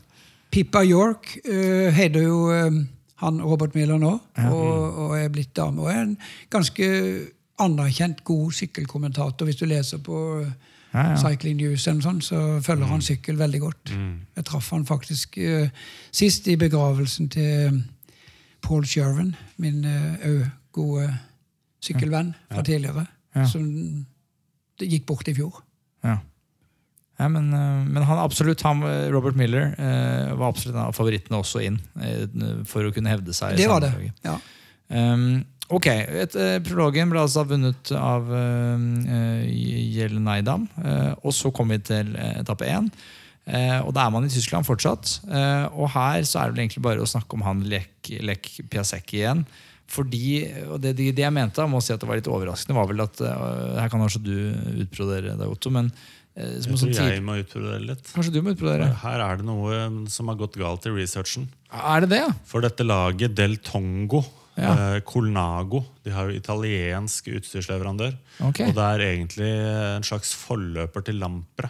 Pippa 0.51 0.81
York 0.85 1.37
uh, 1.49 1.89
heter 1.93 2.23
jo 2.23 2.37
uh, 2.51 2.77
han 3.23 3.41
Robert 3.41 3.75
Miller 3.75 3.97
nå, 3.97 4.11
og, 4.51 4.97
og 5.07 5.13
er 5.17 5.29
blitt 5.33 5.55
dame. 5.57 5.81
Og 5.81 5.89
er 5.91 6.03
en 6.03 6.17
ganske 6.53 6.87
anerkjent 7.59 8.23
god 8.23 8.51
sykkelkommentator. 8.53 9.45
Hvis 9.49 9.57
du 9.61 9.65
leser 9.65 9.97
på 10.05 10.19
Ja, 10.93 11.01
ja. 11.11 11.15
Cycling 11.19 11.57
News, 11.59 11.83
eller 11.87 12.01
sånn, 12.01 12.21
så 12.23 12.37
følger 12.63 12.87
han 12.87 13.01
sykkel 13.03 13.35
veldig 13.37 13.59
godt. 13.59 13.91
Jeg 14.37 14.45
traff 14.47 14.69
han 14.71 14.85
faktisk 14.87 15.35
uh, 15.43 15.67
sist 16.15 16.47
i 16.47 16.55
begravelsen 16.57 17.27
til 17.33 17.81
Paul 18.63 18.85
Sherwin, 18.87 19.33
min 19.57 19.83
òg 19.85 20.45
gode 20.73 21.09
sykkelvenn 21.83 22.31
fra 22.51 22.63
tidligere, 22.63 23.05
Ja. 23.35 23.43
som 23.45 23.65
gikk 24.79 25.05
bort 25.05 25.27
i 25.27 25.33
fjor. 25.37 25.59
Ja. 26.05 26.17
Ja, 27.17 27.27
men, 27.33 27.49
eh, 27.53 27.83
men 27.89 28.03
han 28.05 28.19
absolutt, 28.21 28.61
han, 28.61 28.83
eh, 28.85 29.07
Robert 29.13 29.35
Miller 29.39 29.71
eh, 29.73 30.33
var 30.37 30.51
absolutt 30.51 30.75
en 30.75 30.83
av 30.87 30.93
favorittene 30.97 31.39
også 31.41 31.63
inn 31.65 31.79
eh, 31.97 32.25
for 32.69 32.85
å 32.85 32.93
kunne 32.93 33.09
hevde 33.09 33.33
seg. 33.33 33.57
Det 33.57 33.69
var 33.71 33.81
det. 33.81 33.93
ja. 34.27 34.37
Um, 34.87 35.41
ok, 35.67 35.87
et, 35.89 36.35
eh, 36.39 36.57
Prologen 36.63 37.09
ble 37.11 37.19
altså 37.19 37.41
vunnet 37.43 37.89
av 37.97 38.29
uh, 38.31 39.43
Jelen 39.49 40.23
Neidam. 40.23 40.67
eh, 40.79 41.13
og 41.23 41.33
så 41.35 41.51
kom 41.51 41.73
vi 41.73 41.79
til 41.83 42.13
eh, 42.15 42.37
etappe 42.43 42.69
én. 42.69 42.87
Eh, 43.47 43.79
og 43.81 43.93
da 43.95 44.05
er 44.05 44.13
man 44.13 44.27
i 44.27 44.31
Tyskland 44.31 44.67
fortsatt. 44.67 45.17
Eh, 45.27 45.65
og 45.73 45.89
her 45.95 46.21
så 46.27 46.39
er 46.41 46.49
det 46.49 46.55
vel 46.57 46.65
egentlig 46.65 46.85
bare 46.85 47.03
å 47.03 47.09
snakke 47.09 47.35
om 47.35 47.45
han 47.47 47.65
Lek, 47.67 48.11
Lek 48.23 48.51
Piasek 48.71 49.13
igjen. 49.17 49.45
Fordi, 49.87 50.43
og 50.67 50.81
det, 50.83 50.97
det, 50.99 51.13
jeg 51.15 51.31
mente, 51.31 51.63
jeg 51.63 51.71
må 51.71 51.79
si 51.79 51.93
at 51.95 52.01
det 52.01 52.09
var 52.09 52.19
litt 52.19 52.27
overraskende, 52.27 52.75
var 52.75 52.89
vel 52.89 53.05
at 53.05 53.21
Her 53.23 53.87
kan 53.87 54.01
kanskje 54.03 54.19
du 54.25 54.33
utbrodere 54.83 55.37
deg, 55.39 55.47
Otto. 55.47 55.71
Men 55.71 55.87
uh, 56.37 56.55
jeg 56.61 56.77
tror 56.77 57.11
jeg 57.11 57.23
må 57.25 57.37
utbrodere 57.41 57.79
litt. 57.81 58.09
Kanskje 58.13 58.33
du 58.35 58.41
må 58.45 58.53
utbrodere? 58.53 58.91
Her 59.03 59.23
er 59.25 59.39
det 59.41 59.47
noe 59.47 59.79
som 60.13 60.29
har 60.31 60.37
gått 60.39 60.57
galt 60.61 60.85
i 60.85 60.93
researchen. 60.93 61.47
Er 61.73 62.05
det 62.05 62.11
det, 62.13 62.21
ja? 62.25 62.29
For 62.45 62.61
dette 62.61 62.85
laget 62.85 63.33
Del 63.35 63.57
Tongo, 63.57 64.23
Ja. 64.57 64.71
eh, 64.95 64.99
Colnago, 65.05 65.83
de 66.03 66.11
har 66.15 66.29
jo 66.29 66.37
italiensk 66.37 67.27
utstyrsleverandør. 67.29 68.15
Okay. 68.41 68.69
Og 68.69 68.73
det 68.77 68.85
er 68.85 69.03
egentlig 69.11 69.51
en 69.97 70.03
slags 70.07 70.33
forløper 70.33 71.03
til 71.05 71.19
Lampre. 71.21 71.69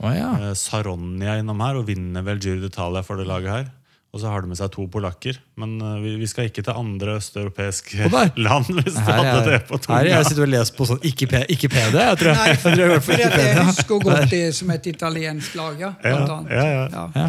Oh, 0.00 0.12
ja. 0.14 0.30
Eh, 0.50 0.54
Saronia 0.54 1.38
innom 1.40 1.60
her 1.60 1.76
og 1.80 1.86
vinner 1.90 2.22
vel 2.24 2.38
Giro 2.40 2.62
d'Italia 2.62 3.02
for 3.04 3.16
det 3.20 3.26
laget 3.26 3.50
her. 3.50 3.70
Og 4.10 4.18
så 4.18 4.26
har 4.26 4.42
de 4.42 4.48
med 4.50 4.58
seg 4.58 4.72
to 4.74 4.82
polakker. 4.90 5.36
Men 5.60 5.76
eh, 5.78 5.98
vi, 6.02 6.12
vi 6.18 6.26
skal 6.26 6.48
ikke 6.48 6.64
til 6.66 6.74
andre 6.74 7.12
østeuropeiske 7.20 8.08
land. 8.46 8.70
hvis 8.80 8.96
du 8.96 9.06
hadde 9.06 9.36
det 9.46 9.58
på 9.68 9.78
tunga. 9.78 9.98
her 10.00 10.08
er 10.08 10.10
jeg 10.16 10.26
sitter 10.30 10.42
og 10.46 10.50
leser 10.50 10.74
på 10.74 10.86
sånn 10.88 11.04
ikke, 11.06 11.28
ikke 11.54 11.70
PD, 11.70 11.94
jeg 12.00 12.18
tror. 12.18 12.32
Nei, 12.34 12.46
jeg 12.50 12.58
tror 12.64 12.80
jeg 12.82 12.90
går 12.90 13.04
for 13.06 13.22
jeg, 13.22 13.36
jeg 13.44 13.66
husker 13.68 14.00
godt 14.02 14.32
det 14.32 14.40
som 14.58 14.72
et 14.74 14.88
italiensk 14.90 15.54
lag, 15.60 15.76
ja. 15.84 15.92
Ja, 16.02 16.14
Blant 16.16 16.32
annet. 16.34 16.50
ja, 16.56 16.64
ja. 16.72 17.04
Ja. 17.14 17.26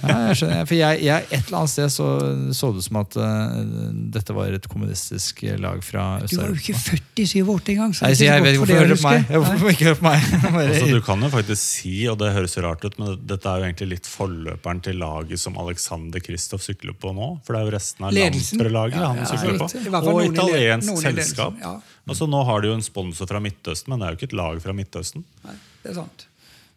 Ja, 0.00 0.16
jeg 0.30 0.38
skjønner. 0.40 0.64
For 0.70 0.78
jeg, 0.78 1.02
jeg, 1.04 1.26
et 1.28 1.36
eller 1.42 1.58
annet 1.60 1.74
sted 1.74 1.92
så, 1.92 2.08
så 2.56 2.70
det 2.72 2.80
ut 2.80 2.88
som 2.88 3.00
at 3.02 3.18
uh, 3.20 3.60
dette 4.16 4.38
var 4.40 4.56
et 4.56 4.70
kommunistisk 4.72 5.44
lag 5.60 5.84
fra 5.84 6.06
Du 6.24 6.38
var 6.40 6.54
jo 6.54 6.56
ikke 6.56 6.78
født 6.86 7.20
i 7.20 7.28
87 7.34 7.70
engang. 7.74 7.92
så 7.92 8.06
Nei, 8.08 8.14
det 8.14 8.20
så 8.22 8.24
er 8.24 8.32
jeg 8.32 8.40
ikke 8.40 8.48
vet 8.48 8.58
hvorfor 8.62 8.72
for 8.72 8.80
hører 8.80 8.96
på 8.96 9.10
meg. 9.10 9.28
Hvorfor 9.44 9.74
ikke 9.74 9.88
hører 9.90 10.00
på 10.00 10.08
meg? 10.08 10.64
Altså, 10.64 10.88
du 10.88 11.00
kan 11.04 11.28
jo 11.28 11.32
faktisk 11.36 11.60
si, 11.68 11.94
og 12.08 12.16
det 12.24 12.32
høres 12.38 12.56
rart 12.64 12.88
ut, 12.88 12.96
men 13.02 13.20
dette 13.28 13.50
er 13.52 13.60
jo 13.60 13.68
egentlig 13.68 13.90
litt 13.92 14.08
forløperen 14.08 14.80
til 14.88 15.00
laget 15.04 15.40
som 15.44 15.60
Alexander 15.60 16.13
Kristoff 16.22 16.62
sykler 16.62 16.94
på 16.98 17.10
nå. 17.16 17.30
For 17.46 17.56
det 17.56 17.62
er 17.62 17.70
jo 17.70 17.74
resten 17.74 18.06
av 18.06 18.12
Ledelsen. 18.14 18.60
Lampre-laget 18.60 19.00
Ja, 19.00 19.08
han 19.10 19.22
ja, 19.22 19.30
sykler 19.32 19.58
på. 19.58 20.12
Og 20.12 20.20
italiensk 20.28 20.92
ledelsen, 20.92 21.02
selskap. 21.18 21.58
ja. 21.62 21.74
Altså, 22.06 22.28
nå 22.28 22.44
har 22.44 22.60
de 22.62 22.68
jo 22.70 22.76
en 22.76 22.84
sponsor 22.84 23.26
fra 23.30 23.40
Midtøsten, 23.40 23.90
men 23.94 24.00
det 24.02 24.06
er 24.06 24.14
jo 24.14 24.20
ikke 24.20 24.30
et 24.32 24.38
lag 24.42 24.62
fra 24.62 24.76
Midtøsten. 24.76 25.24
Nei, 25.46 25.56
det 25.82 25.92
er 25.94 25.98
sant. 26.02 26.26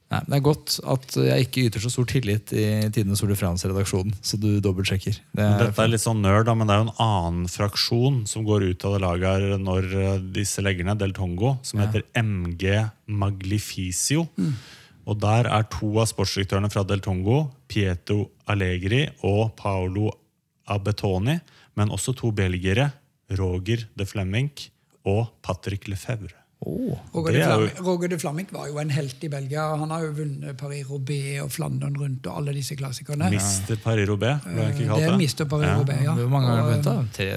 Nei, 0.08 0.22
det 0.24 0.38
er 0.38 0.44
godt 0.46 0.78
at 0.88 1.16
jeg 1.20 1.46
ikke 1.50 1.64
yter 1.68 1.84
så 1.84 1.90
stor 1.92 2.06
tillit 2.08 2.54
i 2.56 2.62
Tidenes 2.96 3.20
Tour 3.20 3.28
de 3.28 3.36
France-redaksjonen. 3.36 4.14
Så 4.24 4.38
du 4.40 4.62
dobbeltsjekker. 4.64 5.18
Det 5.36 5.44
er, 5.44 5.58
Dette 5.66 5.84
er 5.84 5.92
litt 5.92 6.00
sånn 6.06 6.22
nerd, 6.24 6.46
da, 6.48 6.54
men 6.56 6.70
det 6.70 6.78
er 6.78 6.80
jo 6.80 6.86
en 6.88 7.02
annen 7.04 7.50
fraksjon 7.52 8.22
som 8.32 8.46
går 8.48 8.70
ut 8.70 8.86
av 8.88 8.96
det 8.96 9.02
laget 9.04 9.28
her 9.28 9.60
når 9.60 9.90
eh, 10.00 10.14
disse 10.38 10.64
legger 10.64 10.88
ned, 10.88 11.02
Del 11.04 11.12
Tongo, 11.18 11.58
som 11.68 11.84
heter 11.84 12.06
MG 12.16 12.86
Maglificio. 13.12 14.30
Og 15.08 15.20
der 15.24 15.48
er 15.48 15.68
to 15.72 15.94
av 16.02 16.10
sportsdirektørene 16.12 16.70
fra 16.72 16.84
Del 16.88 17.02
Tongo, 17.04 17.46
Pietro 17.72 18.26
Allegri 18.52 19.06
og 19.28 19.54
Paolo 19.60 20.10
Abetoni, 20.68 21.38
men 21.80 21.94
også 21.96 22.16
to 22.18 22.34
belgiere, 22.36 22.90
Roger 23.38 23.88
de 23.96 24.08
Flemming 24.08 24.52
og 25.08 25.30
Patrick 25.44 25.88
Lefebvre. 25.88 26.47
Åh. 26.60 26.98
Roger 27.14 27.34
de, 27.38 27.70
Roger 27.86 28.10
de 28.10 28.18
Flaming 28.18 28.48
var 28.50 28.66
jo 28.68 28.80
en 28.82 28.90
helt 28.90 29.24
i 29.24 29.30
Belgia. 29.30 29.62
Han 29.78 29.92
har 29.94 30.02
jo 30.08 30.14
vunnet 30.18 30.56
Paris-Roubais 30.58 31.42
og 31.44 31.52
Flandern 31.54 31.94
rundt 32.02 32.26
og 32.26 32.40
alle 32.40 32.56
disse 32.58 32.74
klassikerne. 32.80 33.28
Mister 33.30 33.78
Paris-Roubaix, 33.84 34.42
ble 34.48 34.56
det 34.66 34.72
ikke 34.74 34.88
kalt 34.90 35.04
er 35.06 35.12
det? 35.14 35.20
Mr. 35.22 35.46
Paris-Roubais, 35.52 36.02
ja. 36.08 36.16
Hvor 36.18 36.32
mange 36.34 36.50
ganger 36.50 36.66
vunnet? 36.72 36.88
da? 36.88 36.96
Tre, 37.14 37.28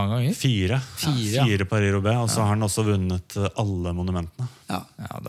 mange 0.00 0.14
ganger? 0.16 0.38
Fire. 0.40 0.78
Fire, 0.96 1.34
ja. 1.34 1.44
Fire 1.44 1.66
Paris-Roubaix, 1.74 2.22
og 2.24 2.30
så 2.32 2.40
har 2.46 2.54
han 2.54 2.64
også 2.66 2.84
vunnet 2.88 3.36
eh, 3.36 3.50
alle 3.60 3.92
monumentene. 3.98 4.48
Ja. 4.70 4.80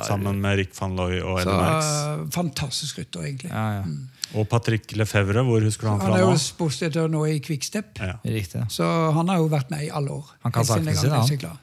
Sammen 0.08 0.40
med 0.42 0.56
Rick 0.62 0.72
van 0.80 0.96
Looy 0.96 1.18
og 1.20 1.42
Eddie 1.42 1.58
Merckx. 1.60 1.90
eh, 1.92 2.24
fantastisk 2.38 3.02
rytter, 3.04 3.26
egentlig. 3.28 3.52
Ja, 3.52 3.66
ja. 3.82 3.84
Og 4.40 4.48
Patrick 4.48 4.94
Lefebvre, 4.96 5.44
hvor 5.44 5.60
husker 5.60 5.90
du 5.90 5.92
han 5.92 6.00
Han 6.00 6.08
fra 6.14 6.22
er 6.22 6.24
jo 6.24 6.30
nå? 6.32 6.40
sportsdirektør 6.40 7.10
nå 7.12 7.26
i 7.28 7.40
Quickstep, 7.44 8.00
Ja. 8.00 8.16
Så 8.72 8.88
han 9.18 9.28
har 9.28 9.44
jo 9.44 9.50
vært 9.52 9.70
med 9.76 9.84
i 9.84 9.92
alle 9.92 10.16
år. 10.22 10.32
Han 10.48 10.56
kan 10.56 10.64
jeg 10.64 10.86
sine, 10.86 10.96
ble 10.96 11.50
han. 11.52 11.60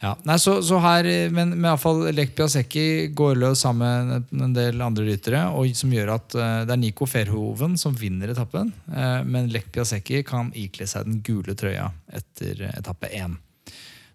Ja, 0.00 0.14
nei, 0.24 0.38
så, 0.40 0.54
så 0.64 0.78
her, 0.80 1.04
Men, 1.28 1.50
men 1.52 1.66
i 1.66 1.68
alle 1.74 1.80
fall 1.82 1.98
Lek 2.16 2.30
Piasecki 2.38 3.10
går 3.12 3.34
løs 3.36 3.60
sammen 3.66 4.08
med 4.30 4.44
en- 4.46 4.54
del 4.56 4.80
andre 4.80 5.04
ryttere, 5.04 5.42
og 5.52 5.68
som 5.76 5.92
gjør 5.92 6.14
at 6.14 6.36
uh, 6.38 6.62
det 6.64 6.72
er 6.72 6.80
Nico 6.80 7.04
Ferhoven 7.04 7.76
som 7.76 7.92
vinner 8.00 8.32
etappen. 8.32 8.70
Uh, 8.88 9.20
men 9.28 9.50
Lek 9.52 9.68
Piasecki 9.74 10.22
kan 10.24 10.48
ikle 10.56 10.86
seg 10.88 11.04
den 11.04 11.18
gule 11.26 11.52
trøya 11.52 11.90
etter 12.16 12.62
etappe 12.70 13.10
én. 13.12 13.36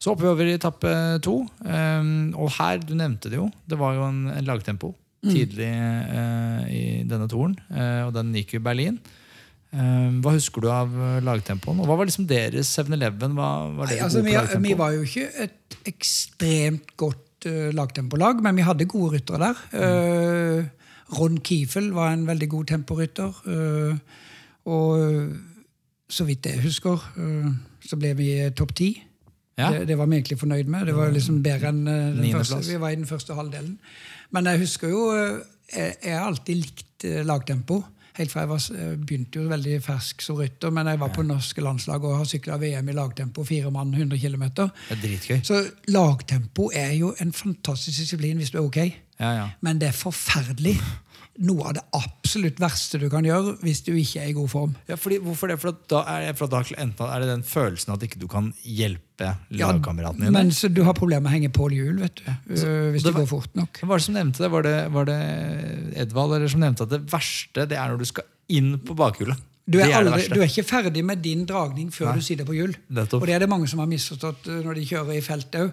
Så 0.02 0.10
hopper 0.12 0.26
vi 0.26 0.32
over 0.34 0.50
i 0.50 0.56
etappe 0.58 0.90
to. 1.26 1.36
Um, 1.62 2.34
og 2.34 2.50
her, 2.58 2.82
du 2.82 2.96
nevnte 2.98 3.30
det 3.30 3.38
jo, 3.38 3.46
det 3.70 3.78
var 3.80 3.94
jo 3.98 4.08
en, 4.10 4.24
en 4.34 4.46
lagtempo 4.50 4.90
tidlig 5.26 5.70
uh, 5.70 6.66
i 6.70 6.82
denne 7.10 7.30
toren. 7.32 7.56
og 8.06 8.12
den 8.18 8.34
gikk 8.38 8.58
i 8.58 8.62
Berlin. 8.62 8.98
Eh, 9.74 10.10
hva 10.24 10.36
husker 10.36 10.64
du 10.64 10.70
av 10.72 10.92
eh, 10.94 11.22
lagtempoen? 11.26 11.82
Og 11.82 11.90
hva 11.90 11.98
var 12.00 12.08
liksom 12.08 12.28
deres 12.30 12.70
7-Eleven? 12.78 13.34
Hva 13.36 13.50
var 13.74 13.90
Nei, 13.90 13.96
dere 13.96 14.08
altså, 14.08 14.22
vi, 14.24 14.36
vi 14.70 14.76
var 14.78 14.94
jo 14.96 15.04
ikke 15.08 15.26
et 15.46 15.80
ekstremt 15.90 16.94
godt 17.00 17.48
uh, 17.50 17.72
lagtempolag, 17.76 18.40
men 18.46 18.56
vi 18.58 18.66
hadde 18.66 18.88
gode 18.90 19.18
ryttere 19.18 19.42
der. 19.50 19.66
Eh, 19.82 20.94
Ron 21.18 21.42
Kiefel 21.46 21.92
var 21.94 22.14
en 22.14 22.24
veldig 22.28 22.48
god 22.54 22.72
temporytter. 22.72 23.42
Uh, 23.46 23.98
og 24.66 25.36
så 26.10 26.26
vidt 26.26 26.48
jeg 26.50 26.64
husker, 26.64 27.02
så 27.86 27.98
ble 28.02 28.16
vi 28.18 28.30
topp 28.58 28.72
ti. 28.78 28.88
Ja. 29.60 29.70
Det, 29.74 29.84
det 29.92 29.98
var 30.00 30.10
vi 30.10 30.18
egentlig 30.18 30.40
fornøyd 30.42 30.72
med. 30.72 30.88
Det 30.90 30.96
var 30.98 31.14
liksom 31.14 31.44
bedre 31.46 31.70
enn 31.70 31.84
den 31.86 32.32
første. 32.34 32.64
Vi 32.66 32.80
var 32.82 32.96
i 32.96 32.98
den 32.98 33.06
første 33.10 33.38
halvdelen. 33.38 33.76
Men 34.34 34.50
jeg 34.50 34.64
husker 34.64 34.90
jo 34.90 35.04
Jeg 35.14 35.94
har 36.02 36.26
alltid 36.26 36.64
likt 36.64 37.06
lagtempo. 37.30 37.84
Helt 38.16 38.32
fra 38.32 38.46
jeg 38.46 38.50
var, 38.50 38.62
eh, 38.76 38.98
begynte 38.98 39.42
jo 39.42 39.50
veldig 39.50 39.82
fersk 39.84 40.22
som 40.22 40.38
rytter, 40.40 40.72
men 40.72 40.88
jeg 40.88 41.00
var 41.00 41.12
på 41.16 41.26
norske 41.28 41.62
landslag 41.62 42.04
og 42.04 42.18
har 42.18 42.30
sykla 42.30 42.58
VM 42.62 42.90
i 42.90 42.96
lagtempo, 42.96 43.44
fire 43.44 43.72
mann, 43.72 43.94
100 43.94 44.20
km. 44.20 44.70
Så 45.44 45.64
lagtempo 45.88 46.70
er 46.74 46.94
jo 46.96 47.14
en 47.20 47.34
fantastisk 47.34 48.00
disiplin 48.00 48.38
hvis 48.38 48.54
du 48.54 48.58
er 48.58 48.64
ok, 48.70 48.80
Ja, 49.20 49.32
ja. 49.36 49.50
men 49.64 49.80
det 49.82 49.92
er 49.94 49.98
forferdelig. 49.98 50.78
Noe 51.44 51.66
av 51.68 51.74
det 51.76 51.82
absolutt 51.98 52.62
verste 52.64 52.96
du 53.02 53.10
kan 53.12 53.26
gjøre 53.28 53.58
hvis 53.60 53.82
du 53.84 53.90
ikke 53.92 54.22
er 54.24 54.30
i 54.32 54.36
god 54.38 54.48
form. 54.48 54.76
Ja, 54.88 54.96
fordi, 54.96 55.18
hvorfor 55.24 55.52
det? 55.52 55.58
For 55.60 55.76
da 55.92 56.04
er, 56.14 56.30
for 56.40 56.48
da 56.52 56.62
er 56.64 57.24
det 57.26 57.28
den 57.28 57.44
følelsen 57.44 57.92
at 57.92 58.06
ikke 58.08 58.22
du 58.22 58.28
kan 58.32 58.54
hjelpe 58.64 59.34
Ja, 59.52 59.68
lagkameraten 59.72 60.24
din. 60.24 60.32
men 60.36 60.52
så 60.56 60.70
du 60.72 60.82
har 60.88 60.96
problemer 60.96 61.26
med 61.28 61.34
å 61.34 61.36
henge 61.36 61.52
på 61.56 61.68
hjul 61.72 62.00
vet 62.04 62.22
du, 62.22 62.30
øh, 62.30 62.92
hvis 62.94 63.04
det 63.04 63.12
det 63.12 63.16
går 63.20 63.28
fort 63.32 63.52
nok. 63.56 63.82
Var 63.84 64.00
det 64.00 64.06
som 64.08 64.16
nevnte 64.16 64.44
det? 64.44 64.52
Var 64.52 64.64
det, 64.68 64.78
var 64.96 65.10
det 65.12 65.20
Edvald 66.06 66.38
eller 66.38 66.52
som 66.52 66.64
nevnte 66.64 66.88
at 66.88 66.96
det 66.96 67.02
verste 67.12 67.68
det 67.68 67.80
er 67.80 67.92
når 67.92 68.00
du 68.04 68.08
skal 68.12 68.28
inn 68.56 68.78
på 68.84 68.96
bakhjulet? 68.96 69.40
Du 69.66 69.80
er, 69.82 69.90
aldri, 69.98 70.28
du 70.30 70.38
er 70.44 70.46
ikke 70.46 70.62
ferdig 70.68 71.02
med 71.06 71.24
din 71.26 71.46
dragning 71.50 71.88
før 71.94 72.12
Nei. 72.12 72.20
du 72.20 72.22
sitter 72.22 72.46
på 72.46 72.54
hjul. 72.54 72.76
Og 73.18 73.24
det 73.26 73.34
er 73.34 73.40
det 73.42 73.48
mange 73.50 73.66
som 73.68 73.80
har 73.82 73.88
misforstått 73.90 74.46
øh, 74.54 74.60
når 74.62 74.78
de 74.78 74.84
kjører 74.86 75.16
i 75.18 75.22
felt 75.26 75.56
òg. 75.58 75.72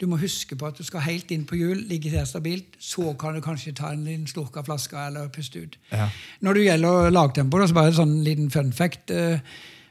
Du 0.00 0.06
må 0.08 0.16
huske 0.22 0.56
på 0.56 0.66
at 0.70 0.78
du 0.80 0.84
skal 0.86 1.00
helt 1.04 1.30
inn 1.34 1.44
på 1.44 1.58
hjul, 1.60 1.82
ligge 1.90 2.08
der 2.14 2.24
stabilt. 2.24 2.78
Så 2.80 3.12
kan 3.20 3.36
du 3.36 3.42
kanskje 3.44 3.74
ta 3.76 3.90
en 3.92 4.04
liten 4.08 4.24
slurk 4.30 4.56
av 4.56 4.64
flaska 4.70 5.06
eller 5.10 5.28
puste 5.28 5.60
ut. 5.66 5.76
Ja. 5.92 6.06
Når 6.40 6.54
det 6.56 6.64
gjelder 6.70 7.10
lagtempo, 7.12 7.60
så 7.68 7.76
bare 7.76 7.92
en 7.92 7.98
sånn 8.00 8.14
liten 8.24 8.48
fun 8.50 8.72
fact. 8.72 9.10
eh, 9.10 9.38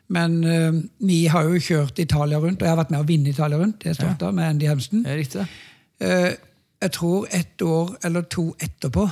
Men 0.10 0.44
eh, 0.44 0.72
vi 1.00 1.26
har 1.32 1.44
jo 1.48 1.60
kjørt 1.62 2.00
Italia 2.02 2.40
rundt, 2.42 2.58
og 2.62 2.66
jeg 2.68 2.74
har 2.74 2.82
vært 2.82 2.92
med 2.92 3.04
å 3.04 3.08
vinne 3.08 3.30
Italia 3.30 3.58
rundt. 3.62 3.80
Det 3.84 3.94
er 3.94 4.02
jeg 4.08 4.18
da, 4.20 4.32
med 4.32 4.50
Andy 4.50 4.66
Hemsten. 4.68 5.06
Riktig. 5.06 5.46
Eh, 6.02 6.32
Jeg 6.84 6.92
tror 6.98 7.28
et 7.32 7.62
år 7.62 7.94
eller 8.04 8.22
to 8.28 8.56
etterpå 8.60 9.06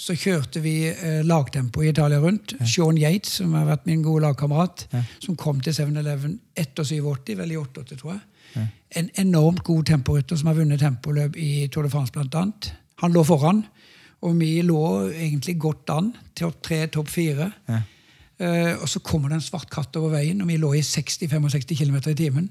så 0.00 0.16
kjørte 0.16 0.62
vi 0.64 0.74
eh, 0.88 1.20
lagtempo 1.26 1.82
i 1.84 1.90
Italia 1.90 2.20
rundt. 2.22 2.54
Sean 2.64 2.98
Yates, 2.98 3.36
som 3.40 3.52
har 3.58 3.68
vært 3.68 3.86
min 3.88 4.04
gode 4.04 4.24
lagkamerat, 4.24 4.86
som 5.20 5.36
kom 5.36 5.60
til 5.60 5.76
7-Eleven 5.76 6.38
etter 6.56 6.86
87, 6.88 7.34
vel 7.36 7.52
i 7.52 7.58
88, 7.60 7.98
tror 8.00 8.14
jeg. 8.14 8.22
En 8.98 9.10
enormt 9.22 9.62
god 9.66 9.84
temporytter 9.86 10.40
som 10.40 10.50
har 10.50 10.56
vunnet 10.58 10.80
tempoløp 10.82 11.36
i 11.38 11.68
Tour 11.70 11.86
de 11.86 11.92
France, 11.92 12.12
blant 12.14 12.34
annet. 12.34 12.72
Han 13.04 13.14
lå 13.14 13.22
foran, 13.28 13.62
og 14.26 14.40
vi 14.40 14.56
lå 14.66 14.82
egentlig 15.10 15.58
godt 15.60 15.92
an. 15.94 16.10
Topp 16.36 16.58
tre, 16.66 16.82
topp 16.92 17.08
fire. 17.12 17.50
Uh, 18.40 18.80
og 18.80 18.88
så 18.88 19.02
kommer 19.04 19.28
det 19.28 19.36
en 19.36 19.44
svart 19.44 19.68
katt 19.72 19.96
over 20.00 20.16
veien, 20.16 20.40
og 20.40 20.48
vi 20.48 20.56
lå 20.60 20.72
i 20.78 20.82
60-65 20.84 21.76
km 21.76 22.00
i 22.08 22.16
timen. 22.16 22.50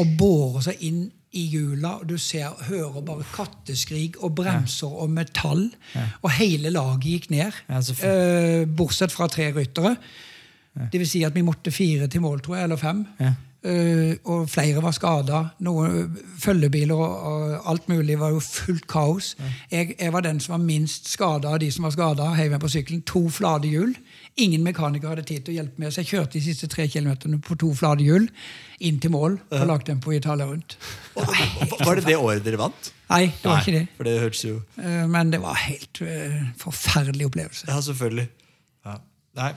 Og 0.00 0.16
borer 0.18 0.70
seg 0.70 0.84
inn 0.88 1.06
i 1.32 1.44
hjula, 1.52 1.98
og 2.00 2.08
du 2.08 2.16
ser, 2.18 2.54
hører 2.68 3.02
bare 3.04 3.26
katteskrik 3.34 4.16
og 4.24 4.34
bremser 4.38 4.88
og 5.02 5.10
metall. 5.10 5.66
Og 6.22 6.30
hele 6.38 6.70
laget 6.70 7.04
gikk 7.04 7.30
ned, 7.30 7.52
Ja, 7.68 7.82
eh, 8.06 8.64
bortsett 8.66 9.12
fra 9.12 9.28
tre 9.28 9.52
ryttere. 9.52 9.96
Det 10.92 11.00
vil 11.00 11.08
si 11.10 11.22
at 11.26 11.34
vi 11.34 11.42
måtte 11.42 11.70
fire 11.74 12.06
til 12.06 12.20
mål, 12.20 12.40
tror 12.40 12.56
jeg, 12.56 12.64
eller 12.64 12.76
fem. 12.76 13.06
Ja. 13.20 13.32
Eh, 13.64 14.16
og 14.24 14.48
flere 14.50 14.82
var 14.82 14.94
skada. 14.94 15.40
Følgebiler 16.38 16.94
og, 16.94 17.22
og 17.22 17.70
alt 17.70 17.88
mulig 17.88 18.18
var 18.20 18.30
jo 18.30 18.40
fullt 18.40 18.86
kaos. 18.86 19.36
Jeg, 19.70 19.94
jeg 19.98 20.12
var 20.12 20.20
den 20.20 20.40
som 20.40 20.52
var 20.52 20.64
minst 20.64 21.08
skada 21.10 21.48
av 21.48 21.58
de 21.58 21.70
som 21.74 21.84
var 21.88 21.90
skada. 21.96 22.30
Heiv 22.38 22.54
meg 22.54 22.62
på 22.62 22.70
sykkelen. 22.70 23.02
To 23.10 23.26
flate 23.28 23.68
hjul. 23.68 23.96
Ingen 24.38 24.62
mekaniker 24.62 25.10
hadde 25.10 25.24
tid 25.26 25.42
til 25.44 25.54
å 25.54 25.56
hjelpe 25.58 25.82
meg, 25.82 25.90
så 25.92 26.02
jeg 26.04 26.08
kjørte 26.12 26.36
de 26.38 26.42
siste 26.44 26.68
tre 26.70 26.84
kilometerne 26.90 27.40
på 27.42 27.56
to 27.58 27.72
flate 27.74 28.04
hjul 28.06 28.28
inn 28.86 29.00
til 29.02 29.10
mål 29.10 29.38
og 29.50 29.64
lagt 29.66 29.88
dem 29.90 29.98
på 30.04 30.12
Italia 30.14 30.46
rundt. 30.46 30.76
Var 31.18 31.98
det 31.98 32.04
det 32.06 32.14
året 32.18 32.44
dere 32.46 32.60
vant? 32.60 32.90
Nei, 33.10 33.24
det 33.32 33.48
var 33.48 33.56
Nei, 33.56 33.62
ikke 33.64 33.74
det. 33.74 33.82
For 33.96 34.06
det 34.06 34.12
hørtes 34.22 34.42
jo 34.46 34.56
Eh, 34.78 35.06
Men 35.10 35.32
det 35.32 35.40
var 35.42 35.56
en 35.56 35.64
helt 35.72 36.00
eh, 36.04 36.36
forferdelig 36.60 37.26
opplevelse. 37.32 37.66
Ja, 37.70 37.80
selvfølgelig. 37.82 38.28
Ja. 38.86 38.94
Nei. 39.40 39.50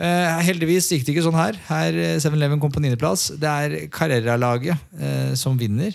Eh, 0.00 0.40
heldigvis 0.48 0.88
gikk 0.90 1.04
det 1.06 1.12
ikke 1.14 1.26
sånn 1.28 1.38
her. 1.38 1.60
Her 1.68 2.00
eh, 2.00 2.16
7-Eleven 2.24 2.58
kom 2.62 2.72
på 2.74 2.82
niendeplass. 2.82 3.28
Det 3.38 3.52
er 3.66 3.76
Carrera-laget 3.94 5.36
som 5.38 5.58
vinner. 5.60 5.94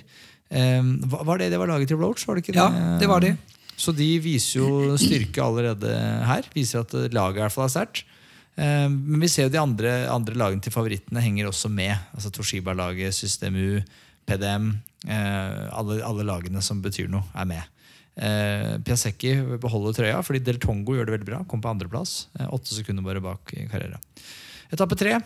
Var 0.49 1.41
det 1.41 1.49
det 1.51 1.57
var 1.59 1.68
laget 1.74 1.89
til 1.91 1.97
Roach? 1.99 2.24
Var 2.30 2.38
det 2.39 2.45
ikke 2.45 2.55
Ja, 2.55 2.70
det? 2.72 2.86
det 3.01 3.09
var 3.11 3.26
det. 3.26 3.34
Så 3.76 3.91
de 3.95 4.07
viser 4.23 4.61
jo 4.61 4.95
styrke 4.99 5.43
allerede 5.43 5.91
her. 6.26 6.47
Viser 6.55 6.86
at 6.86 6.93
laget 7.13 7.41
i 7.41 7.43
hvert 7.43 7.55
fall 7.55 7.67
er 7.67 7.73
sterkt. 7.76 8.05
Eh, 8.55 8.88
men 8.88 9.19
vi 9.19 9.30
ser 9.32 9.49
jo 9.49 9.53
de 9.53 9.61
andre, 9.61 9.93
andre 10.11 10.38
lagene 10.39 10.63
til 10.63 10.73
favorittene 10.73 11.23
henger 11.23 11.49
også 11.51 11.71
med. 11.71 11.93
Altså 12.15 12.32
Toshiba-laget, 12.34 13.15
System 13.15 13.59
U, 13.59 13.69
PDM. 14.28 14.71
Eh, 15.05 15.65
alle, 15.76 15.99
alle 16.07 16.28
lagene 16.28 16.63
som 16.63 16.82
betyr 16.84 17.11
noe, 17.11 17.28
er 17.36 17.49
med. 17.51 17.71
Eh, 18.15 18.78
Piasecki 18.80 19.36
beholder 19.59 19.97
trøya 19.97 20.21
fordi 20.23 20.39
Del 20.39 20.59
Tongo 20.63 20.95
gjør 20.95 21.09
det 21.09 21.17
veldig 21.17 21.30
bra. 21.34 21.43
Kom 21.51 21.63
på 21.63 21.71
andreplass. 21.73 22.26
Åtte 22.47 22.78
sekunder 22.78 23.05
bare 23.05 23.23
bak 23.23 23.55
Carrera. 23.71 23.99
Etappe 24.73 24.95
tre 24.97 25.19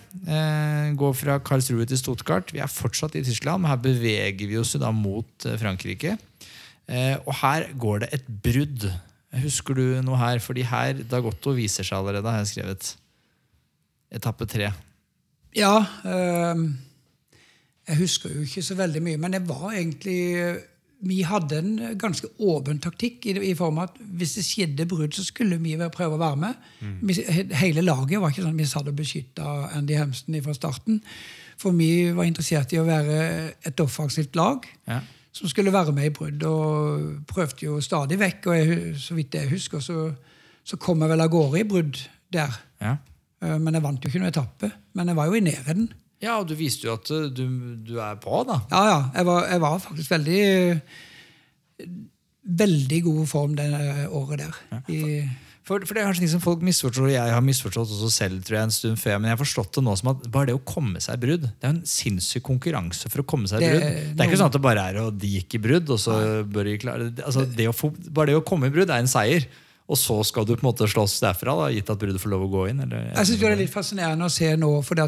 går 1.00 1.14
fra 1.16 1.38
Karlsruhe 1.40 1.86
til 1.88 1.98
Stuttgart. 1.98 2.50
Vi 2.52 2.60
er 2.60 2.70
fortsatt 2.70 3.16
i 3.16 3.22
Tyskland, 3.24 3.64
men 3.64 3.72
her 3.72 3.80
beveger 3.80 4.50
vi 4.50 4.58
oss 4.60 4.74
da 4.82 4.90
mot 4.92 5.48
Frankrike. 5.62 6.18
Eh, 6.90 7.16
og 7.26 7.36
her 7.44 7.68
går 7.78 8.04
det 8.06 8.10
et 8.18 8.28
brudd. 8.44 8.88
Husker 9.44 9.78
du 9.78 9.84
noe 10.02 10.18
her? 10.18 10.40
Fordi 10.42 10.64
her 10.66 11.04
Dagotto 11.10 11.54
viser 11.58 11.86
seg 11.86 12.00
allerede, 12.02 12.32
har 12.34 12.42
jeg 12.42 12.54
skrevet. 12.56 12.94
Etappe 14.12 14.48
tre. 14.50 14.72
Ja, 15.58 15.76
Øh, 16.06 16.70
jeg 17.90 17.98
husker 17.98 18.30
jo 18.30 18.42
ikke 18.46 18.62
så 18.62 18.76
veldig 18.78 19.02
mye, 19.02 19.18
men 19.18 19.34
det 19.34 19.48
var 19.50 19.72
egentlig 19.74 20.60
Vi 21.02 21.22
hadde 21.24 21.58
en 21.58 21.98
ganske 21.98 22.28
åpen 22.44 22.80
taktikk 22.84 23.24
i, 23.26 23.32
i 23.50 23.54
form 23.56 23.78
av 23.80 23.84
at 23.88 24.02
hvis 24.20 24.34
det 24.36 24.44
skjedde 24.44 24.86
brudd, 24.86 25.14
så 25.16 25.24
skulle 25.24 25.56
vi 25.64 25.78
prøve 25.96 26.18
å 26.18 26.20
være 26.20 26.36
med. 26.36 26.54
Vi, 27.08 27.16
hele 27.56 27.82
laget 27.82 28.20
var 28.20 28.34
ikke 28.34 28.44
sånn 28.44 28.58
vi 28.60 28.66
satt 28.68 28.90
og 28.92 28.98
beskytta 28.98 29.70
Andy 29.78 29.96
Hemsen 29.96 30.36
fra 30.44 30.54
starten. 30.58 31.00
For 31.58 31.72
vi 31.72 32.12
var 32.12 32.28
interessert 32.28 32.74
i 32.76 32.82
å 32.82 32.84
være 32.84 33.54
et 33.64 33.80
offensivt 33.80 34.36
lag 34.36 34.68
Ja. 34.88 35.00
Som 35.32 35.48
skulle 35.52 35.72
være 35.74 35.92
med 35.94 36.06
i 36.10 36.14
brudd, 36.16 36.44
og 36.44 37.26
prøvde 37.30 37.66
jo 37.66 37.78
stadig 37.82 38.18
vekk. 38.20 38.48
Og 38.50 38.58
jeg, 38.58 38.96
så 38.98 39.14
vidt 39.18 39.36
jeg 39.38 39.50
husker, 39.52 39.80
så, 39.80 40.10
så 40.66 40.78
kom 40.82 41.02
jeg 41.06 41.10
vel 41.14 41.22
av 41.26 41.30
gårde 41.34 41.60
i 41.62 41.68
brudd 41.70 42.00
der. 42.34 42.56
Ja. 42.82 42.96
Eh, 43.44 43.58
Men 43.62 43.74
jeg 43.78 43.84
vant 43.86 44.04
jo 44.04 44.10
ikke 44.10 44.20
noen 44.24 44.34
etappe. 44.34 44.72
Men 44.98 45.08
jeg 45.14 45.16
var 45.20 45.30
jo 45.30 45.38
i 45.38 45.44
nærheten. 45.46 45.92
ja, 46.22 46.40
og 46.42 46.50
du 46.50 46.56
viste 46.60 46.88
jo 46.88 46.94
at 46.98 47.12
eh, 47.16 47.30
du, 47.32 47.46
du 47.88 47.94
er 48.04 48.16
på, 48.20 48.42
da. 48.50 48.60
Ja, 48.72 48.82
ja. 48.90 49.00
Jeg 49.16 49.26
var, 49.30 49.46
jeg 49.48 49.62
var 49.62 49.78
faktisk 49.80 50.12
veldig 50.12 50.42
Veldig 52.50 53.04
god 53.04 53.26
form 53.28 53.54
det 53.56 53.68
året 54.10 54.40
der. 54.42 54.56
I, 54.90 55.22
For, 55.70 55.84
for 55.86 55.94
det 55.94 56.02
er 56.02 56.08
kanskje 56.10 56.24
ting 56.24 56.32
som 56.32 56.42
folk 56.42 56.64
misforstår, 56.66 57.06
og 57.06 57.14
jeg 57.14 57.34
har 57.36 57.44
misforstått 57.46 57.92
også 57.94 58.10
selv 58.10 58.42
tror 58.46 58.58
jeg, 58.58 58.68
en 58.70 58.74
stund 58.74 58.98
før, 58.98 59.20
men 59.20 59.30
jeg 59.30 59.36
har 59.36 59.42
forstått 59.44 59.78
det 59.78 59.84
nå 59.86 59.94
som 60.00 60.12
at 60.16 60.24
bare 60.34 60.50
det 60.50 60.56
å 60.58 60.64
komme 60.66 61.02
seg 61.04 61.20
i 61.20 61.22
brudd 61.28 61.46
Det 61.46 61.68
er 61.68 61.76
en 61.76 61.84
sinnssyk 61.86 62.46
konkurranse 62.48 63.12
for 63.14 63.22
å 63.22 63.28
komme 63.30 63.50
seg 63.52 63.62
i 63.62 63.70
brudd. 63.76 63.84
Det 64.18 64.26
er 64.26 64.32
ikke 64.32 64.40
sånn 64.42 64.50
at 64.50 64.58
det 64.58 64.64
bare 64.66 64.86
er 64.90 65.02
å 65.04 65.10
de 65.14 65.34
gikk 65.36 65.60
i 65.60 65.62
brudd, 65.68 65.92
og 65.94 66.02
så 66.02 66.16
bør 66.50 66.72
de 66.72 66.78
klare 66.82 67.10
det. 67.12 67.26
Altså, 67.28 67.46
det 67.46 67.68
å 67.70 67.76
få, 67.76 67.92
bare 68.10 68.32
det 68.32 68.40
å 68.40 68.46
komme 68.50 68.72
i 68.72 68.74
brudd 68.74 68.90
er 68.90 69.04
en 69.04 69.12
seier. 69.12 69.46
Og 69.90 69.98
så 69.98 70.16
skal 70.26 70.46
du 70.46 70.56
på 70.56 70.62
en 70.62 70.70
måte 70.70 70.86
slåss 70.90 71.20
derfra, 71.24 71.56
da, 71.58 71.70
gitt 71.74 71.90
at 71.90 72.02
bruddet 72.02 72.22
får 72.22 72.34
lov 72.34 72.46
å 72.46 72.50
gå 72.52 72.66
inn. 72.70 72.82
Eller, 72.86 73.08
jeg 73.10 73.30
synes 73.30 73.42
det 73.42 73.50
er 73.50 73.62
litt 73.62 73.74
fascinerende 73.74 74.28
å 74.30 74.34
se 74.34 74.52
nå, 74.58 74.70
for 74.86 75.02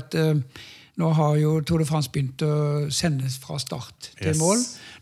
nå 1.02 1.10
har 1.18 1.38
jo 1.40 1.54
Tour 1.66 1.82
de 1.82 1.88
France 1.88 2.12
begynt 2.12 2.42
å 2.46 2.54
sendes 2.94 3.38
fra 3.42 3.58
start 3.62 4.12
til 4.20 4.34
Yes. 4.34 4.42
mål. 4.42 4.60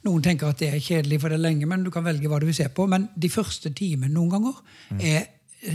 Noen 0.07 0.23
tenker 0.23 0.51
at 0.51 0.59
det 0.61 0.73
er 0.73 0.83
kjedelig, 0.83 1.19
for 1.19 1.31
det 1.31 1.39
er 1.39 1.47
lenge, 1.47 1.67
men 1.67 1.83
du 1.83 1.91
kan 1.91 2.05
velge 2.05 2.29
hva 2.29 2.39
du 2.39 2.45
vil 2.45 2.55
se 2.55 2.67
på. 2.69 2.87
Men 2.87 3.09
de 3.17 3.31
første 3.31 3.73
timene 3.75 4.13
noen 4.13 4.29
ganger 4.35 4.61
er 4.99 5.27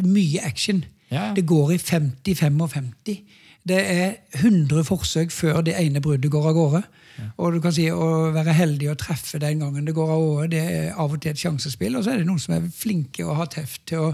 mye 0.02 0.42
action. 0.44 0.84
Ja, 1.10 1.28
ja. 1.28 1.32
Det 1.36 1.46
går 1.46 1.74
i 1.74 1.78
50-55. 1.78 3.18
Det 3.64 3.80
er 3.80 4.14
100 4.42 4.84
forsøk 4.84 5.32
før 5.32 5.62
det 5.64 5.76
ene 5.80 6.02
bruddet 6.04 6.30
går 6.32 6.48
av 6.50 6.56
gårde. 6.56 6.82
Og 7.38 7.54
du 7.54 7.60
kan 7.62 7.72
si 7.72 7.86
Å 7.92 8.30
være 8.34 8.56
heldig 8.56 8.90
og 8.90 8.98
treffe 9.00 9.38
den 9.40 9.62
gangen 9.62 9.86
det 9.86 9.94
går 9.96 10.10
av 10.10 10.22
gårde, 10.22 10.48
det 10.52 10.62
er 10.62 10.88
av 11.00 11.12
og 11.14 11.20
til 11.22 11.32
et 11.32 11.40
sjansespill. 11.40 11.96
Og 11.96 12.04
så 12.04 12.14
er 12.14 12.20
det 12.20 12.28
noen 12.28 12.42
som 12.42 12.56
er 12.56 12.66
flinke 12.74 13.24
og 13.24 13.38
har 13.38 13.52
teft 13.54 13.86
til 13.88 14.08
å 14.08 14.10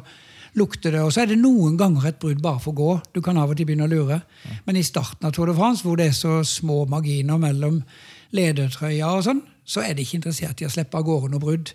lukte 0.58 0.92
det. 0.92 1.00
Og 1.02 1.12
så 1.14 1.24
er 1.24 1.32
det 1.32 1.40
noen 1.40 1.78
ganger 1.80 2.10
et 2.10 2.20
brudd 2.22 2.42
bare 2.42 2.62
får 2.62 2.76
gå. 2.78 2.90
Du 3.14 3.20
kan 3.24 3.38
av 3.40 3.50
og 3.52 3.58
til 3.58 3.68
begynne 3.68 3.88
å 3.88 3.90
lure. 3.90 4.20
Men 4.66 4.78
i 4.78 4.86
starten 4.86 5.26
av 5.26 5.34
Tour 5.34 5.50
de 5.50 5.56
France, 5.58 5.86
hvor 5.86 5.98
det 5.98 6.10
er 6.10 6.16
så 6.16 6.40
små 6.46 6.84
marginer 6.90 7.40
mellom 7.40 7.80
ledertrøya 8.36 9.10
og 9.16 9.24
sånn, 9.26 9.42
så 9.64 9.84
er 9.84 9.94
de 9.94 10.02
ikke 10.02 10.18
interessert 10.18 10.60
i 10.62 10.66
å 10.66 10.72
slippe 10.72 10.98
av 10.98 11.04
gårde 11.06 11.30
noe 11.32 11.42
brudd. 11.42 11.72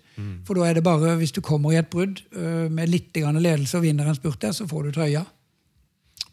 For 0.47 0.57
da 0.57 0.67
er 0.69 0.77
det 0.79 0.83
bare, 0.83 1.15
hvis 1.19 1.35
du 1.35 1.41
kommer 1.45 1.73
i 1.75 1.79
et 1.79 1.89
brudd 1.91 2.21
øh, 2.35 2.67
med 2.71 2.91
litt 2.91 3.15
ledelse 3.15 3.77
og 3.77 3.85
vinner 3.85 4.07
en 4.09 4.17
spurt 4.17 4.41
der, 4.41 4.51
så 4.55 4.67
får 4.67 4.89
du 4.89 4.91
trøya. 4.97 5.25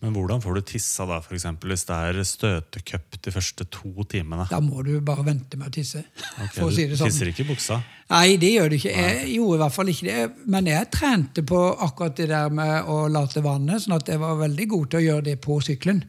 Men 0.02 0.16
hvordan 0.16 0.40
får 0.42 0.56
du 0.56 0.60
tissa 0.66 1.04
da, 1.06 1.20
for 1.22 1.36
eksempel, 1.36 1.70
hvis 1.70 1.84
det 1.86 1.94
er 1.94 2.16
støtecup 2.26 3.18
de 3.22 3.30
første 3.30 3.66
to 3.70 3.92
timene? 4.10 4.48
Da 4.50 4.58
må 4.58 4.82
du 4.82 4.96
bare 5.04 5.22
vente 5.28 5.58
med 5.60 5.70
å 5.70 5.74
tisse. 5.76 6.02
Okay, 6.32 6.56
for 6.56 6.66
å 6.66 6.72
si 6.74 6.88
det 6.88 6.96
Du 6.96 7.02
sånn. 7.04 7.12
tisser 7.12 7.30
ikke 7.30 7.44
i 7.44 7.50
buksa? 7.52 7.78
Nei, 8.10 8.34
det 8.42 8.50
gjør 8.50 8.72
du 8.72 8.76
ikke. 8.80 8.96
Jeg 8.96 9.28
gjorde 9.36 9.60
i 9.60 9.62
hvert 9.62 9.76
fall 9.76 9.92
ikke 9.92 10.08
det. 10.08 10.24
Men 10.50 10.70
jeg 10.72 10.90
trente 10.90 11.44
på 11.46 11.60
akkurat 11.86 12.18
det 12.18 12.26
der 12.32 12.50
med 12.50 12.90
å 12.90 12.96
late 13.14 13.44
vannet, 13.46 13.84
sånn 13.84 13.94
at 14.00 14.10
jeg 14.10 14.18
var 14.24 14.42
veldig 14.42 14.66
god 14.74 14.90
til 14.90 14.98
å 14.98 15.04
gjøre 15.06 15.26
det 15.30 15.36
på 15.46 15.60
sykkelen. 15.62 16.02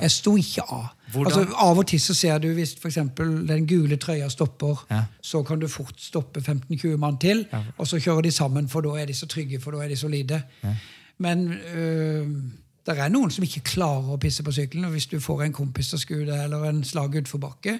Jeg 0.00 0.10
sto 0.10 0.36
ikke 0.36 0.62
av. 0.72 0.86
Altså, 1.14 1.42
av 1.60 1.78
og 1.78 1.86
til 1.86 2.00
så 2.00 2.14
ser 2.14 2.38
du 2.38 2.46
hvis 2.54 2.74
for 2.80 2.88
eksempel 2.88 3.46
den 3.48 3.66
gule 3.68 3.96
trøya 3.96 4.28
stopper, 4.32 4.84
Ja. 4.90 5.02
så 5.22 5.42
kan 5.44 5.58
du 5.60 5.68
fort 5.68 5.92
stoppe 6.00 6.40
15-20 6.40 6.96
mann 6.96 7.18
til, 7.18 7.46
og 7.78 7.86
så 7.86 7.98
kjører 8.00 8.22
de 8.22 8.30
sammen, 8.30 8.68
for 8.68 8.80
da 8.80 8.88
er 9.02 9.06
de 9.06 9.14
så 9.14 9.26
trygge, 9.26 9.60
for 9.60 9.70
da 9.70 9.82
er 9.84 9.88
de 9.88 9.96
solide. 9.96 10.42
Men 11.18 11.52
øh, 11.52 12.26
det 12.86 12.98
er 12.98 13.08
noen 13.08 13.30
som 13.30 13.44
ikke 13.44 13.60
klarer 13.60 14.14
å 14.14 14.16
pisse 14.18 14.42
på 14.42 14.52
sykkelen, 14.52 14.84
og 14.84 14.90
hvis 14.96 15.06
du 15.06 15.20
får 15.20 15.42
en 15.44 15.52
kompis 15.52 15.88
til 15.92 15.96
å 15.96 16.00
skue 16.00 16.24
deg, 16.26 16.44
eller 16.44 16.64
en 16.70 16.84
slag 16.84 17.14
utforbakke, 17.20 17.78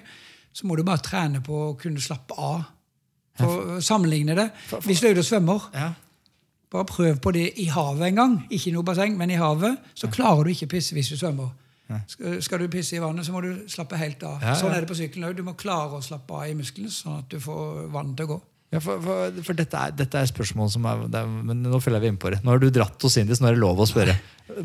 så 0.53 0.67
må 0.67 0.75
du 0.77 0.83
bare 0.83 1.01
trene 1.01 1.41
på 1.41 1.57
å 1.71 1.75
kunne 1.81 1.99
slappe 2.01 2.33
av. 2.37 2.63
For 3.39 3.47
å 3.79 3.81
sammenligne 3.81 4.35
det. 4.37 4.51
Hvis 4.85 4.99
du 5.01 5.07
er 5.07 5.15
ute 5.15 5.23
og 5.25 5.25
svømmer, 5.25 5.61
Ja. 5.73 5.93
bare 6.71 6.85
prøv 6.85 7.17
på 7.19 7.31
det 7.33 7.53
i 7.57 7.65
havet 7.65 8.07
en 8.07 8.15
gang. 8.15 8.47
Ikke 8.51 8.69
i 8.69 8.73
noe 8.73 8.83
basseng, 8.83 9.17
men 9.17 9.31
i 9.31 9.35
havet. 9.41 9.77
Så 9.95 10.07
klarer 10.07 10.43
du 10.43 10.49
ikke 10.51 10.67
pisse 10.69 10.93
hvis 10.93 11.09
du 11.09 11.17
svømmer. 11.17 11.49
Skal, 12.07 12.63
du 12.63 12.71
pisse 12.71 12.95
i 12.97 13.01
vannet, 13.03 13.25
så 13.27 13.35
må 13.35 13.41
du 13.43 13.65
slappe 13.69 13.99
helt 13.99 14.23
av. 14.25 14.39
Ja, 14.41 14.53
ja. 14.53 14.57
Sånn 14.59 14.73
er 14.73 14.83
det 14.83 14.89
på 14.89 14.97
sykkelen 14.97 15.29
òg. 15.29 15.37
Du 15.37 15.43
må 15.45 15.55
klare 15.59 15.99
å 15.99 16.03
slappe 16.03 16.37
av 16.37 16.49
i 16.49 16.55
musklene, 16.57 16.91
sånn 16.93 17.19
at 17.21 17.29
du 17.31 17.39
får 17.43 17.87
vannet 17.93 18.17
til 18.19 18.29
å 18.29 18.33
gå. 18.35 18.39
Ja, 18.73 18.79
for, 18.81 18.97
for, 19.05 19.35
for 19.45 19.57
dette, 19.57 19.77
er, 19.77 19.91
dette 19.93 20.17
er 20.17 20.29
spørsmål 20.29 20.69
som 20.73 20.85
er, 20.89 21.03
er 21.05 21.27
Men 21.29 21.59
nå 21.61 21.77
føler 21.83 21.99
jeg 21.99 22.07
vi 22.07 22.09
inn 22.15 22.21
på 22.21 22.31
det. 22.33 22.39
Nå 22.41 22.55
har 22.55 22.61
du 22.61 22.71
dratt 22.73 23.05
oss 23.05 23.19
inn 23.21 23.27
dit, 23.29 23.37
så 23.37 23.45
nå 23.45 23.51
er 23.51 23.57
det 23.57 23.61
lov 23.61 23.83
å 23.83 23.85
spørre. 23.89 24.15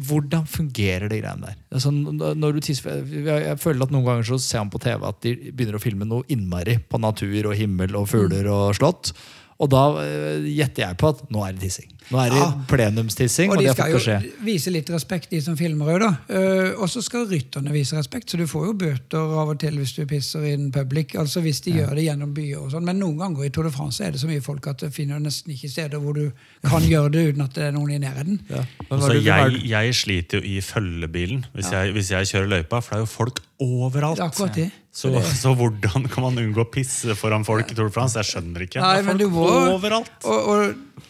Hvordan 0.08 0.46
fungerer 0.48 1.12
de 1.12 1.18
greiene 1.20 1.50
der? 1.50 1.58
Altså, 1.76 1.92
jeg, 1.92 3.26
jeg 3.28 3.58
føler 3.60 3.84
at 3.84 3.92
Noen 3.92 4.06
ganger 4.06 4.30
så 4.30 4.38
ser 4.40 4.64
man 4.64 4.72
på 4.72 4.80
TV 4.86 5.04
at 5.10 5.20
de 5.26 5.34
begynner 5.50 5.76
å 5.76 5.82
filme 5.82 6.08
noe 6.08 6.24
innmari 6.32 6.78
på 6.80 7.02
natur 7.02 7.50
og 7.50 7.58
himmel 7.58 8.00
og 8.00 8.08
fugler 8.14 8.48
og 8.52 8.72
slott. 8.78 9.12
Og 9.58 9.70
da 9.74 9.84
eh, 10.04 10.48
gjetter 10.54 10.86
jeg 10.86 10.98
på 11.00 11.12
at 11.12 11.22
nå 11.34 11.44
er 11.44 11.56
det 11.56 11.66
tissing. 11.66 11.92
Nå 12.10 12.18
er 12.24 12.30
det 12.32 12.38
Ja. 12.40 12.52
plenumstissing. 12.70 13.50
Og 13.50 13.56
Og 13.56 13.58
de 13.58 13.64
de 13.64 13.68
har 13.68 13.98
skal 13.98 14.22
jo 14.22 14.44
vise 14.44 14.70
litt 14.72 14.88
respekt, 14.90 15.28
de 15.30 15.40
som 15.44 15.56
filmer 15.56 15.86
òg, 15.92 15.98
da. 16.00 16.10
Uh, 16.30 16.80
og 16.82 16.88
så 16.88 17.02
skal 17.04 17.26
rytterne 17.28 17.70
vise 17.74 17.96
respekt, 17.98 18.30
så 18.30 18.38
du 18.40 18.46
får 18.48 18.66
jo 18.66 18.72
bøter 18.80 19.18
av 19.42 19.48
og 19.52 19.58
til 19.60 19.76
hvis 19.76 19.92
du 19.96 20.06
pisser 20.06 20.44
in 20.52 20.70
public. 20.72 21.14
Altså 21.20 21.42
hvis 21.44 21.60
de 21.66 21.72
gjør 21.72 21.94
det 21.94 22.04
gjennom 22.06 22.32
byer 22.34 22.62
og 22.62 22.70
sånn. 22.72 22.84
Men 22.88 22.98
noen 22.98 23.18
ganger 23.18 23.44
i 23.44 23.50
Tour 23.50 23.64
de 23.68 23.70
France 23.74 24.00
er 24.04 24.12
det 24.12 24.20
så 24.22 24.26
mye 24.30 24.40
folk 24.40 24.66
at 24.66 24.78
du 24.78 24.88
finner 24.90 25.18
nesten 25.20 25.52
ikke 25.52 25.68
steder 25.70 25.98
hvor 26.00 26.14
du 26.14 26.30
kan 26.64 26.80
gjøre 26.94 27.12
det 27.12 27.26
uten 27.34 27.42
at 27.44 27.52
det 27.54 27.64
er 27.68 27.72
noen 27.76 27.90
i 27.92 27.98
nærheten. 27.98 28.40
Ja. 28.48 28.64
Altså, 28.90 29.12
jeg, 29.20 29.60
jeg 29.68 29.94
sliter 29.94 30.40
jo 30.40 30.48
i 30.48 30.60
følgebilen 30.64 31.44
hvis, 31.54 31.70
jeg, 31.72 31.92
hvis 31.92 32.10
jeg 32.10 32.26
kjører 32.32 32.48
løypa, 32.48 32.80
for 32.80 32.94
det 32.94 33.02
er 33.02 33.04
jo 33.04 33.12
folk 33.12 33.40
overalt. 33.60 34.16
Det 34.16 34.24
er 34.24 34.30
akkurat 34.32 34.54
det. 34.54 34.70
Så, 34.98 35.12
så 35.38 35.52
hvordan 35.54 36.08
kan 36.10 36.22
man 36.24 36.38
unngå 36.40 36.64
å 36.64 36.70
pisse 36.72 37.14
foran 37.14 37.44
folk 37.46 37.70
i 37.70 37.74
Tour 37.74 37.86
de 37.90 37.94
France? 37.94 38.16
Jeg 38.18 38.24
skjønner 38.32 38.64
ikke. 38.64 38.80
Nei, 38.80 38.96
det 38.96 39.04
er 39.04 39.10
folk 39.12 39.18
du 39.20 39.28
må- 39.28 39.76
overalt. 39.76 40.10
Og, 40.24 40.48
og 40.48 41.07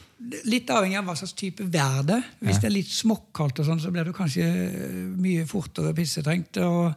litt 0.50 0.70
avhengig 0.74 0.98
av 0.98 1.08
hva 1.08 1.16
slags 1.18 1.36
type 1.38 1.64
vær 1.70 2.04
det 2.06 2.18
er. 2.18 2.28
Hvis 2.42 2.60
det 2.62 2.70
er 2.70 2.76
litt 2.76 2.92
småkaldt, 2.92 3.62
og 3.62 3.68
sånn, 3.68 3.82
så 3.82 3.92
blir 3.94 4.08
du 4.08 4.14
kanskje 4.16 4.46
eh, 4.46 5.02
mye 5.18 5.46
fortere 5.48 5.94
pissetrengt. 5.96 6.60
og 6.64 6.94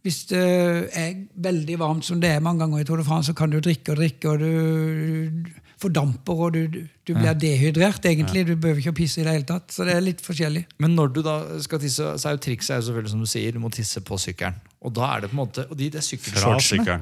hvis 0.00 0.22
det 0.30 0.44
er 0.96 1.16
veldig 1.44 1.74
varmt, 1.80 2.06
som 2.06 2.20
det 2.22 2.30
er 2.32 2.44
mange 2.44 2.62
ganger 2.62 2.80
i 2.80 2.86
Tour 2.88 3.02
de 3.02 3.04
France, 3.04 3.28
så 3.28 3.36
kan 3.36 3.52
du 3.52 3.58
drikke 3.60 3.92
og 3.92 3.98
drikke, 4.00 4.30
og 4.32 4.38
du 4.40 5.50
fordamper, 5.80 6.40
og 6.46 6.56
du, 6.56 6.80
du 7.04 7.12
blir 7.16 7.36
dehydrert. 7.36 8.04
egentlig. 8.08 8.46
Du 8.48 8.54
behøver 8.56 8.80
ikke 8.80 8.94
å 8.94 8.96
pisse 8.96 9.20
i 9.20 9.26
det 9.26 9.34
hele 9.36 9.48
tatt. 9.48 9.68
Så 9.72 9.84
det 9.88 9.96
er 9.96 10.04
litt 10.04 10.20
forskjellig. 10.24 10.66
Men 10.80 10.96
når 10.96 11.14
du 11.16 11.22
da 11.24 11.36
skal 11.60 11.80
tisse, 11.84 12.16
så 12.16 12.30
er 12.30 12.36
jo 12.36 12.42
trikset 12.48 12.74
er 12.74 12.82
jo 12.82 12.88
selvfølgelig 12.88 13.12
som 13.12 13.24
du 13.24 13.30
sier, 13.32 13.52
du 13.52 13.60
må 13.60 13.72
tisse 13.76 14.00
på 14.04 14.20
sykkelen. 14.20 14.60
Og 14.80 14.96
da 14.96 15.08
er 15.14 15.24
det 15.24 15.32
på 15.32 15.36
en 15.36 15.42
måte, 15.42 15.66
og 15.68 15.76
de, 15.76 15.88
det 15.92 16.00
er 16.00 16.06
sykkelshortsene. 16.06 17.00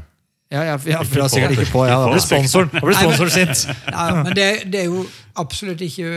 Ja, 0.48 0.62
ja, 0.64 0.76
ja, 0.88 1.00
Ikke 1.04 1.20
jeg 1.20 1.30
sikkert 1.30 1.58
ikke 1.58 1.72
på. 1.74 1.82
Ja, 1.84 1.98
da 2.00 2.12
blir 2.12 2.22
sponsoren, 2.24 2.70
da 2.72 2.80
blir 2.80 2.96
sponsoren 2.96 3.32
sint. 3.34 3.66
Ja, 3.90 4.06
men 4.22 4.30
det, 4.36 4.46
det 4.72 4.86
er 4.86 4.86
jo 4.88 5.02
absolutt 5.36 5.82
ikke 5.84 6.12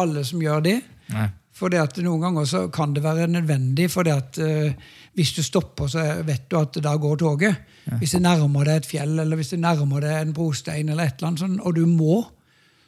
alle 0.00 0.22
som 0.24 0.40
gjør 0.40 0.64
det. 0.64 0.78
Nei. 1.12 1.26
For 1.56 1.72
det 1.72 1.80
at 1.80 1.98
Noen 2.04 2.20
ganger 2.24 2.48
så 2.48 2.62
kan 2.72 2.92
det 2.96 3.02
være 3.04 3.28
nødvendig, 3.32 3.88
for 3.92 4.04
det 4.04 4.12
at 4.16 4.40
uh, 4.40 4.96
hvis 5.16 5.32
du 5.36 5.42
stopper, 5.44 5.88
så 5.88 6.04
vet 6.24 6.44
du 6.52 6.58
at 6.60 6.76
da 6.84 6.92
går 7.00 7.20
toget. 7.20 7.62
Hvis 8.00 8.16
det 8.16 8.22
nærmer 8.24 8.66
deg 8.66 8.82
et 8.82 8.88
fjell, 8.88 9.14
eller 9.22 9.38
hvis 9.38 9.54
det 9.54 9.60
nærmer 9.62 10.02
deg 10.04 10.18
en 10.18 10.34
brostein, 10.36 10.90
eller 10.90 11.06
et 11.06 11.16
eller 11.16 11.30
annet 11.30 11.44
sånn, 11.44 11.60
og 11.62 11.76
du 11.78 11.84
må, 11.88 12.18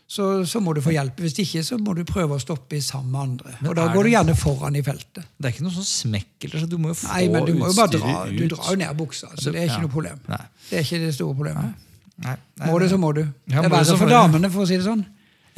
så, 0.08 0.26
så 0.48 0.60
må 0.64 0.72
du 0.72 0.80
få 0.80 0.94
hjelp. 0.94 1.18
Hvis 1.20 1.34
ikke, 1.42 1.60
så 1.66 1.76
må 1.78 1.92
du 1.96 2.00
prøve 2.08 2.38
å 2.38 2.40
stoppe 2.40 2.78
i 2.78 2.80
sammen 2.84 3.10
med 3.12 3.20
andre. 3.26 3.56
Men 3.60 3.70
Og 3.70 3.76
da 3.76 3.84
går 3.92 4.08
du 4.08 4.10
gjerne 4.14 4.36
foran 4.40 4.78
i 4.78 4.82
feltet. 4.86 5.26
Det 5.36 5.50
er 5.50 5.52
ikke 5.52 5.66
noe 5.66 5.74
sånn 5.76 5.88
smekk, 5.90 6.30
eller 6.48 6.62
så 6.64 6.68
du 6.70 6.78
må 6.80 6.94
jo 6.94 6.96
få 7.02 7.10
Nei, 7.12 7.26
men 7.34 7.44
du 7.44 7.52
må 7.58 7.68
jo 7.68 7.76
bare 7.76 7.92
dra. 7.98 8.14
Du 8.32 8.46
drar 8.54 8.70
jo 8.72 8.78
ned 8.80 8.96
buksa, 8.96 9.28
så 9.36 9.52
det 9.52 9.60
er 9.60 9.68
ikke 9.68 9.76
Ja. 9.76 9.84
noe 9.84 9.92
problem. 9.92 10.18
Nei. 10.32 10.40
Det 10.70 10.78
er 10.80 10.86
ikke 10.88 11.00
det 11.04 11.12
store 11.18 11.36
problemet. 11.36 11.84
Nei, 12.24 12.34
nei, 12.58 12.66
Må 12.70 12.78
du, 12.80 12.88
så 12.90 12.98
må 12.98 13.12
du. 13.14 13.20
Ja, 13.46 13.60
Det 13.62 13.68
er 13.68 13.74
verre 13.76 13.96
for 14.00 14.08
damene, 14.10 14.50
for 14.50 14.64
å 14.64 14.66
si 14.66 14.76
det 14.80 14.86
sånn. 14.88 15.04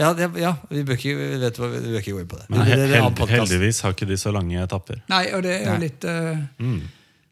Ja, 0.01 0.12
det, 0.16 0.30
ja 0.40 0.55
vi, 0.70 0.82
bør 0.88 0.96
ikke, 0.96 1.14
vi, 1.16 1.28
vet 1.44 1.59
vi 1.61 1.68
bør 1.92 2.01
ikke 2.01 2.12
gå 2.16 2.20
inn 2.24 2.28
på 2.28 2.38
det. 2.40 2.46
Men 2.48 2.66
det, 2.66 2.76
det, 2.90 3.28
heldigvis 3.30 3.80
har 3.84 3.92
ikke 3.94 4.09
de 4.09 4.16
så 4.20 4.32
lange 4.32 4.62
etapper. 4.64 5.03
Nei, 5.12 5.26
og 5.36 5.42
det 5.46 5.55
er 5.61 5.70
jo 5.74 5.78
litt 5.84 6.05
Uh, 6.09 6.40
Mm. 6.59 6.80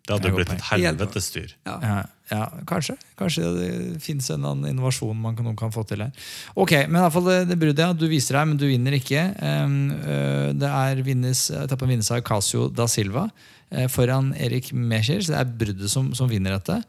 Det 0.08 0.14
hadde 0.16 0.32
blitt 0.32 0.52
et 0.54 0.62
helvetes 0.70 1.24
styr. 1.28 1.50
ja. 1.66 2.04
Ja, 2.30 2.44
kanskje. 2.68 2.96
Kanskje 3.16 3.46
det 3.56 3.68
finnes 4.04 4.26
en 4.34 4.44
annen 4.44 4.68
innovasjon 4.74 5.16
man 5.16 5.36
kan, 5.38 5.48
kan 5.56 5.70
få 5.72 5.84
til 5.88 6.02
her. 6.04 6.10
Ok, 6.60 6.74
men 6.88 6.98
i 6.98 7.04
hvert 7.06 7.14
fall 7.14 7.24
det, 7.30 7.38
det 7.48 7.56
bruddet, 7.62 7.78
ja. 7.86 7.92
Du 7.96 8.04
viser 8.10 8.36
deg, 8.36 8.50
men 8.50 8.58
du 8.60 8.66
vinner 8.68 8.92
ikke. 8.98 9.22
Øh, 9.40 10.52
det 10.58 10.68
er 10.68 11.02
vinnes, 11.06 11.46
etappen 11.64 11.88
vinnes 11.92 12.10
av 12.12 12.20
Casio 12.26 12.68
da 12.68 12.86
Silva 12.90 13.26
eh, 13.70 13.88
foran 13.92 14.34
Erik 14.36 14.72
Mescher, 14.76 15.20
så 15.24 15.34
det 15.34 15.40
er 15.40 15.56
bruddet 15.64 15.90
som, 15.92 16.12
som 16.18 16.28
vinner 16.30 16.58
dette. 16.58 16.80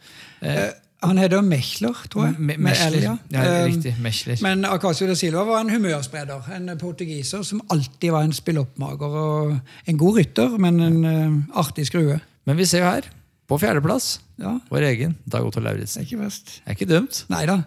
Eh, 0.42 0.60
Eh, 1.00 1.08
Han 1.08 1.16
heter 1.16 1.40
Mechler, 1.48 1.96
tror 2.12 2.26
jeg. 2.26 2.34
Me- 2.44 2.58
Mechler. 2.60 3.04
Ja. 3.06 3.14
Ja, 3.32 3.44
Eh, 3.48 3.68
riktig. 3.70 3.94
Mechler. 4.04 4.36
Men 4.44 4.66
Acacio 4.68 5.08
da 5.08 5.14
Silva 5.16 5.46
var 5.48 5.62
en 5.64 5.70
humørspreder. 5.72 6.50
En 6.58 6.68
portugiser 6.78 7.40
som 7.48 7.62
alltid 7.72 8.12
var 8.12 8.26
en 8.28 8.34
spilloppmager. 8.36 9.16
og 9.16 9.54
En 9.88 9.98
god 9.98 10.18
rytter, 10.20 10.58
men 10.60 10.82
en 10.84 11.06
eh, 11.06 11.38
artig 11.56 11.86
skrue. 11.88 12.20
Men 12.46 12.58
vi 12.60 12.66
ser 12.68 12.84
jo 12.84 12.90
her, 12.92 13.08
på 13.50 13.58
fjerdeplass, 13.62 14.20
Ja, 14.40 14.54
vår 14.72 14.86
egen 14.88 15.16
Dag 15.28 15.44
Otto 15.44 15.60
Lauritzen. 15.60 16.06
ikke 16.06 16.20
verst. 16.22 16.62
Er 16.66 16.76
ikke 16.78 16.88
dumt. 16.88 17.26
Nei 17.30 17.42
da. 17.50 17.58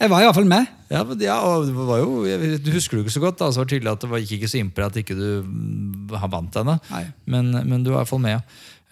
Jeg 0.00 0.10
var 0.10 0.24
iallfall 0.24 0.48
med. 0.50 0.66
Ja, 0.90 1.04
men, 1.06 1.20
ja, 1.22 1.36
og 1.44 1.66
det 1.68 1.74
var 1.76 1.98
jo, 2.00 2.24
jeg- 2.26 2.62
Du 2.64 2.70
husker 2.72 2.96
det 2.96 3.04
ikke 3.06 3.14
så 3.18 3.20
godt, 3.22 3.38
da, 3.38 3.50
så 3.52 3.58
var 3.62 3.66
det 3.68 3.76
tydelig 3.76 3.92
at 3.92 4.00
det 4.00 4.22
gikk 4.26 4.40
ikke 4.40 4.50
så 4.50 4.58
impre 4.58 4.86
at 4.88 4.96
ikke 4.96 5.14
du 5.14 5.42
mm, 5.46 6.10
har 6.18 6.28
vant 6.32 6.50
ennå. 6.56 6.80
Men, 7.26 7.52
men 7.52 7.84
du 7.84 7.90
var 7.92 8.00
i 8.00 8.04
hvert 8.04 8.08
fall 8.14 8.24
med. 8.24 8.40
ja. 8.40 8.40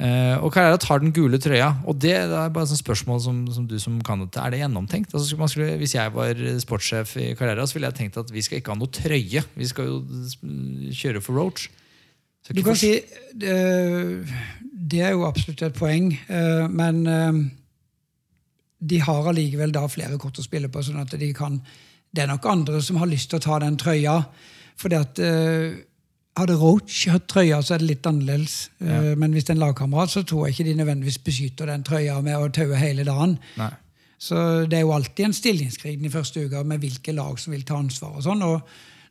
Eh, 0.04 0.36
og 0.42 0.50
Carrera 0.52 0.76
tar 0.76 0.98
den 0.98 1.12
gule 1.14 1.38
trøya. 1.38 1.68
Og 1.86 1.94
det, 1.98 2.10
det 2.28 2.34
er 2.38 2.48
bare 2.50 2.66
et 2.66 2.78
spørsmål 2.78 3.20
som, 3.22 3.46
som 3.54 3.66
du 3.66 3.78
som 3.78 4.00
kan 4.02 4.20
dette, 4.24 4.38
Er 4.42 4.50
det 4.50 4.58
gjennomtenkt? 4.60 5.14
Altså, 5.14 5.26
skulle 5.28 5.38
man 5.44 5.48
skulle, 5.48 5.76
hvis 5.78 5.94
jeg 5.94 6.12
var 6.12 6.34
sportssjef 6.58 7.16
i 7.22 7.34
Carrera, 7.38 7.62
så 7.66 7.74
ville 7.74 7.86
jeg 7.90 7.94
tenkt 7.94 8.18
at 8.18 8.30
vi 8.34 8.42
skal 8.42 8.58
ikke 8.58 8.74
ha 8.74 8.78
noe 8.78 8.90
trøye. 8.90 9.44
Vi 9.54 9.66
skal 9.70 9.86
jo 9.86 10.00
mm, 10.42 10.90
kjøre 10.92 11.22
for 11.22 11.34
Roach. 11.38 11.68
Du 12.52 12.60
kan 12.62 12.76
si 12.76 12.90
det, 13.32 13.54
det 14.90 15.00
er 15.00 15.14
jo 15.14 15.24
absolutt 15.28 15.62
et 15.64 15.76
poeng, 15.76 16.10
eh, 16.12 16.66
men 16.68 17.00
eh, 17.08 17.38
de 18.84 19.00
har 19.00 19.30
allikevel 19.30 19.72
da 19.72 19.86
flere 19.88 20.18
kort 20.20 20.38
å 20.38 20.44
spille 20.44 20.68
på, 20.68 20.82
sånn 20.84 21.00
at 21.00 21.16
de 21.20 21.32
kan 21.36 21.60
Det 22.14 22.22
er 22.22 22.28
nok 22.30 22.44
andre 22.46 22.78
som 22.82 23.00
har 23.00 23.08
lyst 23.10 23.32
til 23.32 23.40
å 23.40 23.42
ta 23.42 23.56
den 23.58 23.76
trøya. 23.76 24.24
fordi 24.76 24.94
at 24.94 25.18
eh, 25.18 25.72
hadde 26.38 26.54
Roach 26.58 27.08
hatt 27.10 27.26
trøya, 27.26 27.62
så 27.62 27.74
er 27.74 27.78
det 27.78 27.88
litt 27.88 28.06
annerledes. 28.06 28.70
Ja. 28.78 29.14
Men 29.16 29.32
hvis 29.32 29.44
det 29.44 29.50
er 29.50 29.56
en 29.56 29.66
lagkamerat, 29.66 30.10
så 30.10 30.22
tror 30.22 30.46
jeg 30.46 30.54
ikke 30.54 30.64
de 30.68 30.74
nødvendigvis 30.78 31.18
beskytter 31.18 31.66
den 31.66 31.82
trøya 31.82 32.20
med 32.22 32.36
å 32.36 32.48
taue 32.54 32.78
hele 32.78 33.04
dagen. 33.06 33.36
Nei. 33.58 33.70
Så 34.18 34.64
det 34.66 34.78
er 34.78 34.82
jo 34.82 34.94
alltid 34.94 35.26
en 35.26 35.36
stillingskrig 35.36 35.98
den 36.00 36.10
første 36.10 36.46
uka 36.46 36.62
med 36.62 36.82
hvilke 36.82 37.12
lag 37.14 37.38
som 37.38 37.54
vil 37.54 37.62
ta 37.66 37.78
ansvar. 37.78 38.16
og 38.16 38.22
sånn, 38.22 38.42
og 38.42 38.62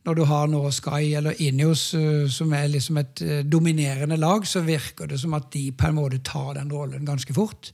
Når 0.03 0.17
du 0.17 0.23
har 0.27 0.49
nå 0.51 0.59
Sky 0.75 1.13
eller 1.15 1.39
Ineos, 1.39 1.93
eh, 1.95 2.27
som 2.27 2.51
er 2.53 2.67
liksom 2.73 2.99
et 2.99 3.21
eh, 3.23 3.41
dominerende 3.47 4.17
lag, 4.19 4.47
så 4.47 4.63
virker 4.65 5.07
det 5.07 5.19
som 5.21 5.33
at 5.37 5.47
de 5.53 5.69
på 5.71 5.87
en 5.87 5.95
måte 5.95 6.19
tar 6.27 6.57
den 6.59 6.71
rollen 6.73 7.05
ganske 7.07 7.33
fort. 7.33 7.71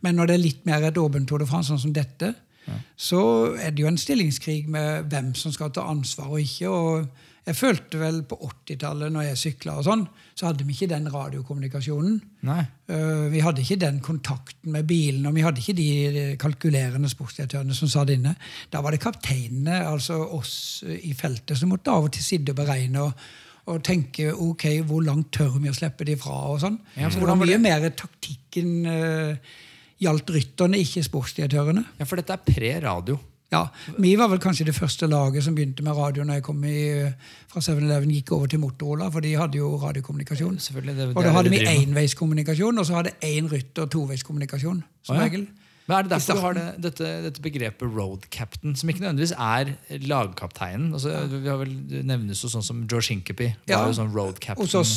Men 0.00 0.16
når 0.16 0.30
det 0.30 0.36
er 0.36 0.44
litt 0.46 0.68
mer 0.68 0.88
et 0.88 1.00
åpent 1.00 1.28
Tour 1.28 1.44
de 1.44 1.48
France, 1.48 1.68
sånn 1.68 1.82
som 1.82 1.92
dette, 1.96 2.34
så 2.96 3.20
er 3.56 3.72
det 3.72 3.80
jo 3.80 3.88
en 3.88 4.00
stillingskrig 4.00 4.68
med 4.68 5.08
hvem 5.08 5.32
som 5.36 5.52
skal 5.54 5.70
ta 5.72 5.86
ansvar 5.88 6.32
og 6.32 6.40
ikke. 6.42 6.68
og 6.68 7.27
jeg 7.48 7.56
følte 7.56 8.00
vel 8.00 8.18
på 8.28 8.36
80-tallet, 8.44 9.12
når 9.12 9.30
jeg 9.30 9.40
sykla 9.40 9.78
og 9.80 9.86
sånn, 9.86 10.02
så 10.36 10.50
hadde 10.50 10.66
vi 10.68 10.74
ikke 10.74 10.90
den 10.90 11.06
radiokommunikasjonen. 11.08 12.18
Nei. 12.44 12.60
Uh, 12.90 13.28
vi 13.32 13.40
hadde 13.44 13.62
ikke 13.62 13.78
den 13.80 14.02
kontakten 14.04 14.74
med 14.74 14.84
bilen, 14.88 15.24
og 15.28 15.36
vi 15.36 15.44
hadde 15.46 15.62
ikke 15.62 15.76
de 15.78 16.26
kalkulerende 16.40 17.08
sportsdirektørene 17.08 17.76
som 17.76 17.88
satt 17.92 18.12
inne. 18.12 18.34
Da 18.72 18.82
var 18.84 18.92
det 18.92 19.00
kapteinene, 19.00 19.80
altså 19.88 20.20
oss 20.36 20.52
uh, 20.84 20.92
i 20.92 21.14
feltet, 21.16 21.56
som 21.56 21.72
måtte 21.72 21.94
av 21.94 22.10
og 22.10 22.12
til 22.16 22.26
sitte 22.26 22.52
og 22.52 22.60
beregne 22.60 23.06
og, 23.06 23.24
og 23.72 23.80
tenke 23.86 24.28
ok, 24.34 24.68
hvor 24.90 25.06
langt 25.08 25.32
tør 25.38 25.56
vi 25.56 25.72
å 25.72 25.76
slippe 25.76 26.04
de 26.08 26.18
fra. 26.20 26.36
og 26.52 26.60
sånn. 26.66 26.76
Ja, 27.00 27.08
så 27.08 27.22
det 27.22 27.32
var 27.32 27.40
mye 27.40 27.62
mer 27.64 27.88
taktikken 27.96 28.76
uh, 28.84 29.56
gjaldt 30.04 30.36
rytterne, 30.36 30.84
ikke 30.84 31.06
sportsdirektørene. 31.06 31.88
Ja, 31.96 32.04
for 32.04 32.20
dette 32.20 32.36
er 32.36 32.44
pre-radio. 32.44 33.16
Ja, 33.50 33.62
Vi 33.96 34.10
var 34.20 34.28
vel 34.28 34.38
kanskje 34.38 34.66
det 34.68 34.74
første 34.76 35.06
laget 35.08 35.42
som 35.44 35.54
begynte 35.56 35.82
med 35.82 35.96
radio 35.96 36.22
når 36.24 36.34
jeg 36.34 36.42
kom 36.44 36.64
i, 36.68 36.74
fra 37.48 37.60
7-Eleven 37.64 38.10
gikk 38.12 38.32
over 38.36 38.46
til 38.46 38.60
Motorola, 38.60 39.08
for 39.10 39.20
de 39.24 39.30
hadde 39.40 39.56
jo 39.56 39.70
radiokommunikasjon. 39.80 40.58
Selvfølgelig, 40.60 40.96
det- 40.96 41.16
og 41.16 41.22
da 41.24 41.30
hadde 41.32 41.50
vi 41.54 41.62
enveiskommunikasjon, 41.64 42.78
og 42.78 42.84
så 42.86 42.94
hadde 42.98 43.14
én 43.24 43.48
rytter 43.50 43.86
toveiskommunikasjon. 43.86 44.82
som 45.02 45.16
Å, 45.16 45.20
ja. 45.20 45.24
regel. 45.24 45.46
Men 45.88 45.96
er 45.96 46.02
det 46.02 46.10
derfor 46.10 46.34
du 46.34 46.40
har 46.40 46.52
det, 46.52 46.82
dette, 46.82 47.06
dette 47.24 47.40
begrepet 47.40 47.88
road 47.96 48.26
captain, 48.30 48.74
som 48.76 48.90
ikke 48.90 49.00
nødvendigvis 49.00 49.32
er 49.32 49.70
lagkapteinen? 50.04 50.92
Altså, 50.92 51.14
vi 51.32 51.48
har 51.48 51.56
vel 51.56 51.72
det 51.88 52.04
nevnes 52.04 52.42
jo 52.44 52.48
sånn 52.52 52.62
som 52.66 52.82
George 52.86 53.14
Hinkepy 53.14 53.46
var 53.66 53.86
Ja. 53.88 53.92
sånn 53.96 54.12
road 54.12 54.38
captain. 54.40 54.66
Hos 54.66 54.74
oss 54.74 54.96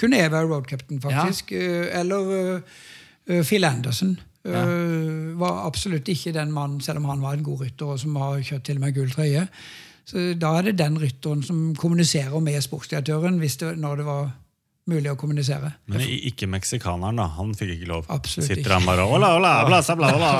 kunne 0.00 0.16
jeg 0.16 0.30
være 0.32 0.48
road 0.48 0.66
captain, 0.66 0.98
faktisk. 1.00 1.52
Ja. 1.52 2.00
Eller 2.00 2.32
eh, 2.56 2.60
eh, 3.28 3.42
Phil 3.44 3.64
Anderson. 3.68 4.18
Eh, 4.44 5.36
var 5.40 5.66
absolutt 5.66 6.08
ikke 6.08 6.32
den 6.36 6.52
mannen, 6.52 6.80
selv 6.80 7.02
om 7.02 7.08
han 7.10 7.20
var 7.24 7.36
en 7.36 7.44
god 7.46 7.60
rytter 7.66 7.94
og 7.94 8.00
som 8.00 8.16
har 8.16 8.40
kjørt 8.40 8.64
til 8.68 8.80
og 8.80 8.84
med 8.86 8.94
gull 8.96 9.10
trøye. 9.12 9.46
Så 10.10 10.32
da 10.40 10.54
er 10.58 10.70
det 10.70 10.78
den 10.80 10.96
rytteren 10.98 11.42
som 11.46 11.74
kommuniserer 11.78 12.40
med 12.42 12.56
sportsdirektøren 12.64 13.38
hvis 13.38 13.58
det, 13.60 13.76
når 13.78 14.00
det 14.00 14.06
var 14.08 14.30
mulig 14.90 15.10
å 15.12 15.14
kommunisere. 15.20 15.68
Men 15.92 16.02
ikke 16.02 16.48
meksikaneren, 16.50 17.20
da. 17.20 17.28
Han 17.36 17.52
fikk 17.54 17.76
ikke 17.76 17.86
lov. 17.92 18.08
Absolutt 18.10 18.48
Sitter 18.48 18.64
ikke. 18.64 18.72
han 18.78 18.88
bare 18.88 19.04
Ola, 19.06 19.28
ola, 19.36 19.52
bla, 19.68 19.78
bla, 20.00 20.08
bla. 20.16 20.30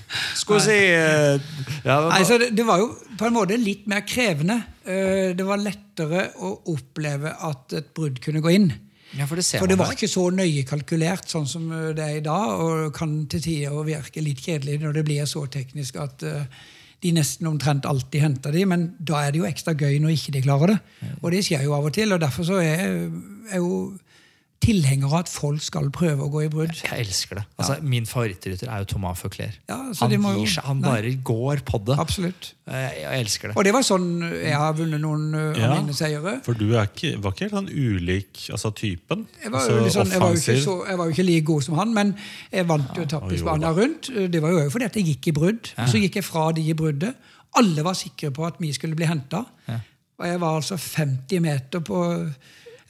Skulle 0.40 0.62
si 0.64 0.78
eh, 0.88 1.38
ja, 1.84 1.98
Nei, 2.08 2.22
så 2.26 2.40
det, 2.40 2.48
det 2.58 2.66
var 2.66 2.80
jo 2.82 2.88
på 3.20 3.28
en 3.28 3.36
måte 3.36 3.58
litt 3.60 3.84
mer 3.92 4.02
krevende. 4.08 4.56
Eh, 4.82 5.30
Det 5.38 5.46
var 5.46 5.62
lettere 5.62 6.30
å 6.42 6.56
oppleve 6.72 7.36
at 7.52 7.76
et 7.78 7.92
brudd 7.94 8.18
kunne 8.24 8.42
gå 8.42 8.56
inn. 8.56 8.70
Ja, 9.18 9.26
for 9.26 9.40
det 9.40 9.46
For 9.46 9.70
det 9.70 9.78
var 9.80 9.94
ikke 9.94 10.10
så 10.10 10.26
nøye 10.34 10.66
kalkulert 10.68 11.30
sånn 11.30 11.48
som 11.50 11.70
eh, 11.74 11.88
det 11.96 12.04
er 12.04 12.18
i 12.20 12.26
dag, 12.26 12.60
og 12.62 12.92
kan 12.96 13.16
til 13.30 13.42
tider 13.42 13.80
virke 13.86 14.22
litt 14.24 14.42
kjedelig 14.44 14.78
når 14.84 15.00
det 15.00 15.06
blir 15.08 15.30
så 15.30 15.46
teknisk 15.50 15.98
at 16.02 16.22
eh, 16.26 16.60
de 17.00 17.14
nesten 17.16 17.48
omtrent 17.48 17.88
alltid 17.88 18.22
henter 18.22 18.54
de, 18.54 18.66
men 18.68 18.90
da 18.98 19.24
er 19.24 19.32
det 19.32 19.40
jo 19.40 19.48
ekstra 19.48 19.72
gøy 19.72 19.96
når 20.02 20.18
ikke 20.18 20.34
de 20.36 20.44
klarer 20.44 20.74
det. 20.74 20.78
Og 21.22 21.30
det 21.32 21.40
skjer 21.46 21.64
jo 21.64 21.72
av 21.72 21.88
og 21.88 21.94
til, 21.96 22.12
og 22.12 22.20
derfor 22.20 22.44
så 22.46 22.60
er 22.60 23.08
er 23.50 23.58
jo 23.58 23.96
tilhenger 24.60 25.08
av 25.08 25.14
at 25.22 25.30
folk 25.32 25.62
skal 25.64 25.86
prøve 25.94 26.26
å 26.26 26.28
gå 26.28 26.42
i 26.44 26.48
brudd. 26.52 26.74
Jeg 26.84 27.00
elsker 27.06 27.38
det. 27.40 27.44
Altså, 27.58 27.78
Min 27.82 28.04
favorittrytter 28.06 28.68
er 28.68 28.82
jo 28.82 28.88
Thomas 28.92 29.18
Fauclair. 29.22 29.54
Ja, 29.70 29.78
han 30.00 30.10
de 30.12 30.18
må 30.20 30.34
jo- 30.34 30.42
gir 30.42 30.50
seg, 30.52 30.64
han 30.68 30.82
bare 30.84 31.14
går 31.24 31.62
på 31.64 31.80
det. 31.86 31.96
Absolutt. 31.98 32.50
Jeg, 32.68 32.90
jeg 33.00 33.20
elsker 33.24 33.48
det. 33.48 33.56
Og 33.56 33.64
det 33.64 33.72
var 33.72 33.82
sånn 33.88 34.04
jeg 34.28 34.52
har 34.54 34.74
vunnet 34.76 35.00
noen 35.00 35.24
eh, 35.34 35.58
Ja. 35.62 35.70
av 35.72 35.80
mine 35.80 35.94
seire. 35.96 36.34
For 36.44 36.52
du 36.60 36.66
er 36.76 36.90
ikke, 36.90 37.14
var 37.24 37.32
ikke 37.32 37.46
helt 37.48 37.56
sånn 37.56 37.72
ulik 37.72 38.42
altså 38.52 38.70
typen? 38.76 39.26
Jeg 39.42 39.50
var, 39.50 39.60
altså, 39.60 40.04
jo 40.04 40.20
var 40.20 40.34
jo 40.36 40.42
ikke 40.44 40.58
så, 40.62 40.76
jeg 40.90 40.98
var 41.00 41.04
jo 41.08 41.16
ikke 41.16 41.26
like 41.30 41.44
god 41.46 41.62
som 41.70 41.74
han, 41.80 41.94
men 41.96 42.14
jeg 42.52 42.68
vant 42.68 42.96
jo 43.00 43.02
etappe 43.08 43.32
i 43.32 43.38
Spania 43.40 43.72
rundt. 43.72 44.12
Det 44.30 44.42
var 44.44 44.50
jo 44.58 44.68
fordi 44.70 44.84
at 44.90 45.00
jeg 45.00 45.06
gikk 45.14 45.32
i 45.32 45.36
brudd. 45.40 45.72
Så 45.88 45.96
gikk 46.04 46.20
jeg 46.20 46.24
fra 46.28 46.50
de 46.52 46.68
i 46.68 46.74
bruddet. 46.76 47.14
Alle 47.56 47.82
var 47.82 47.94
sikre 47.98 48.30
på 48.30 48.44
at 48.46 48.60
vi 48.60 48.72
skulle 48.76 48.94
bli 48.94 49.08
henta. 49.08 49.46
Og 50.20 50.26
jeg 50.28 50.38
var 50.38 50.60
altså 50.60 50.76
50 50.76 51.40
meter 51.40 51.80
på 51.80 51.96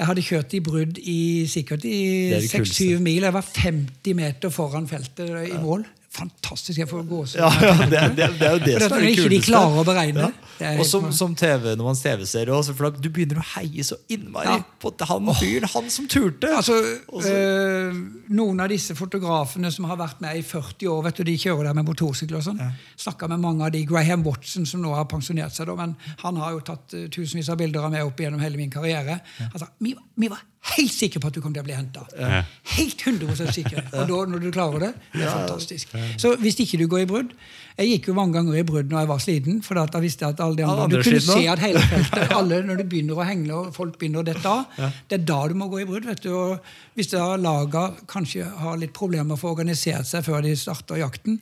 Jeg 0.00 0.08
hadde 0.08 0.22
kjørt 0.24 0.54
i 0.56 0.60
brudd 0.64 0.98
i 1.12 1.20
sikkert 1.50 1.84
i 1.84 1.96
Det 2.32 2.38
er 2.38 2.44
det 2.46 2.52
kuleste. 2.54 2.84
6-7 2.96 3.02
mil. 3.04 3.26
Jeg 3.26 3.36
var 3.36 3.44
50 3.44 4.14
meter 4.16 4.52
foran 4.54 4.88
feltet 4.88 5.28
i 5.44 5.58
mål. 5.60 5.84
Fantastisk. 6.10 6.74
Jeg 6.80 6.88
får 6.90 7.04
gåsehud. 7.06 7.38
Ja, 7.38 7.50
ja, 7.62 7.74
det, 7.86 8.00
det, 8.18 8.26
det 8.40 8.46
er 8.48 8.54
jo 8.56 8.62
det 8.64 8.72
som 8.82 8.96
er 8.96 8.98
det 8.98 9.06
det 9.06 9.10
ikke 9.14 9.30
de 9.30 9.38
klarer 9.46 9.76
å 9.78 9.84
beregne. 9.86 10.24
Er 10.60 10.80
Og 10.82 10.88
som, 10.88 11.06
som 11.14 11.36
TV, 11.38 11.70
når 11.78 11.86
man 11.86 11.96
TV-ser 11.96 12.50
også, 12.52 12.74
for 12.76 12.88
da, 12.90 13.00
Du 13.00 13.06
begynner 13.14 13.38
å 13.38 13.44
heie 13.54 13.84
så 13.86 13.96
innmari 14.10 14.50
Ja. 14.50 14.56
på 14.82 14.90
han 15.06 15.30
fyren, 15.38 15.68
han 15.70 15.86
som 15.94 16.08
turte! 16.10 16.50
Altså, 16.50 16.80
øh, 17.14 18.00
Noen 18.34 18.60
av 18.60 18.74
disse 18.74 18.96
fotografene 18.98 19.70
som 19.72 19.86
har 19.86 20.00
vært 20.02 20.20
med 20.24 20.40
i 20.40 20.42
40 20.42 20.90
år, 20.90 21.06
vet 21.06 21.22
du, 21.22 21.24
de 21.30 21.38
kjører 21.38 21.70
der 21.70 21.78
med 21.78 21.86
motorsykkel 21.88 22.40
og 22.40 22.46
sånn. 22.48 22.60
Snakka 22.98 23.30
med 23.30 23.44
mange 23.46 23.70
av 23.70 23.72
de. 23.74 23.84
Graham 23.86 24.26
Watson, 24.26 24.66
som 24.66 24.82
nå 24.82 24.92
har 24.98 25.06
pensjonert 25.10 25.54
seg, 25.54 25.70
da, 25.70 25.78
men 25.78 25.94
han 26.24 26.42
har 26.42 26.58
jo 26.58 26.64
tatt 26.72 26.98
uh, 26.98 27.06
tusenvis 27.06 27.48
av 27.54 27.62
bilder 27.62 27.86
av 27.86 27.94
meg 27.94 28.10
opp 28.10 28.18
gjennom 28.20 28.42
hele 28.42 28.58
min 28.60 28.70
karriere. 28.74 29.20
Sa 29.54 29.70
vi, 29.78 29.94
vi 30.18 30.28
var 30.32 30.42
helt 30.60 30.92
sikker 30.92 31.22
på 31.22 31.30
at 31.30 31.36
du 31.36 31.40
kommer 31.40 31.56
til 31.56 31.64
å 31.64 31.68
bli 31.68 31.76
henta. 31.76 32.02
Ja. 32.18 32.42
Helt 32.76 33.00
100 33.06 33.52
sikker. 33.56 33.80
Og 33.96 34.10
da, 34.10 34.18
når 34.28 34.42
du 34.44 34.50
klarer 34.52 34.82
det, 34.84 34.90
det 35.14 35.22
er 35.24 35.30
fantastisk. 35.32 35.94
Så 36.20 36.34
hvis 36.42 36.58
ikke 36.60 36.80
du 36.82 36.86
går 36.90 37.04
i 37.06 37.08
brudd 37.08 37.32
Jeg 37.80 37.94
gikk 37.94 38.10
jo 38.10 38.14
mange 38.18 38.34
ganger 38.36 38.58
i 38.60 38.64
brudd 38.66 38.90
når 38.92 39.00
jeg 39.00 39.08
var 39.08 39.22
sliten. 39.24 39.62
For 39.64 39.78
da 39.80 40.02
visste 40.04 40.26
jeg 40.26 40.36
at 40.36 40.42
alle 40.44 40.58
de 40.58 40.66
andre, 40.68 40.88
Du 40.90 41.06
kunne 41.06 41.22
se 41.24 41.46
at 41.48 41.62
hele 41.64 41.80
feltet 41.80 42.34
alle, 42.36 42.60
Når 42.66 42.82
du 42.82 42.84
begynner 42.84 43.16
å 43.16 43.24
hengle 43.24 43.56
og 43.56 43.72
folk 43.76 43.96
begynner 43.96 44.20
å 44.20 44.26
dette 44.26 44.52
av, 44.52 44.76
det 45.08 45.20
er 45.20 45.24
da 45.32 45.40
du 45.48 45.56
må 45.56 45.70
gå 45.72 45.80
i 45.80 45.88
brudd. 45.88 46.04
vet 46.10 46.20
du, 46.26 46.30
og 46.36 46.60
Hvis 46.98 47.12
da 47.14 47.32
laga 47.40 47.86
kanskje 48.10 48.44
har 48.44 48.76
litt 48.76 48.92
problemer 48.92 49.30
med 49.32 49.38
å 49.38 49.40
få 49.40 49.54
organisert 49.54 50.06
seg 50.10 50.26
før 50.28 50.44
de 50.44 50.52
starter 50.60 51.00
jakten, 51.00 51.40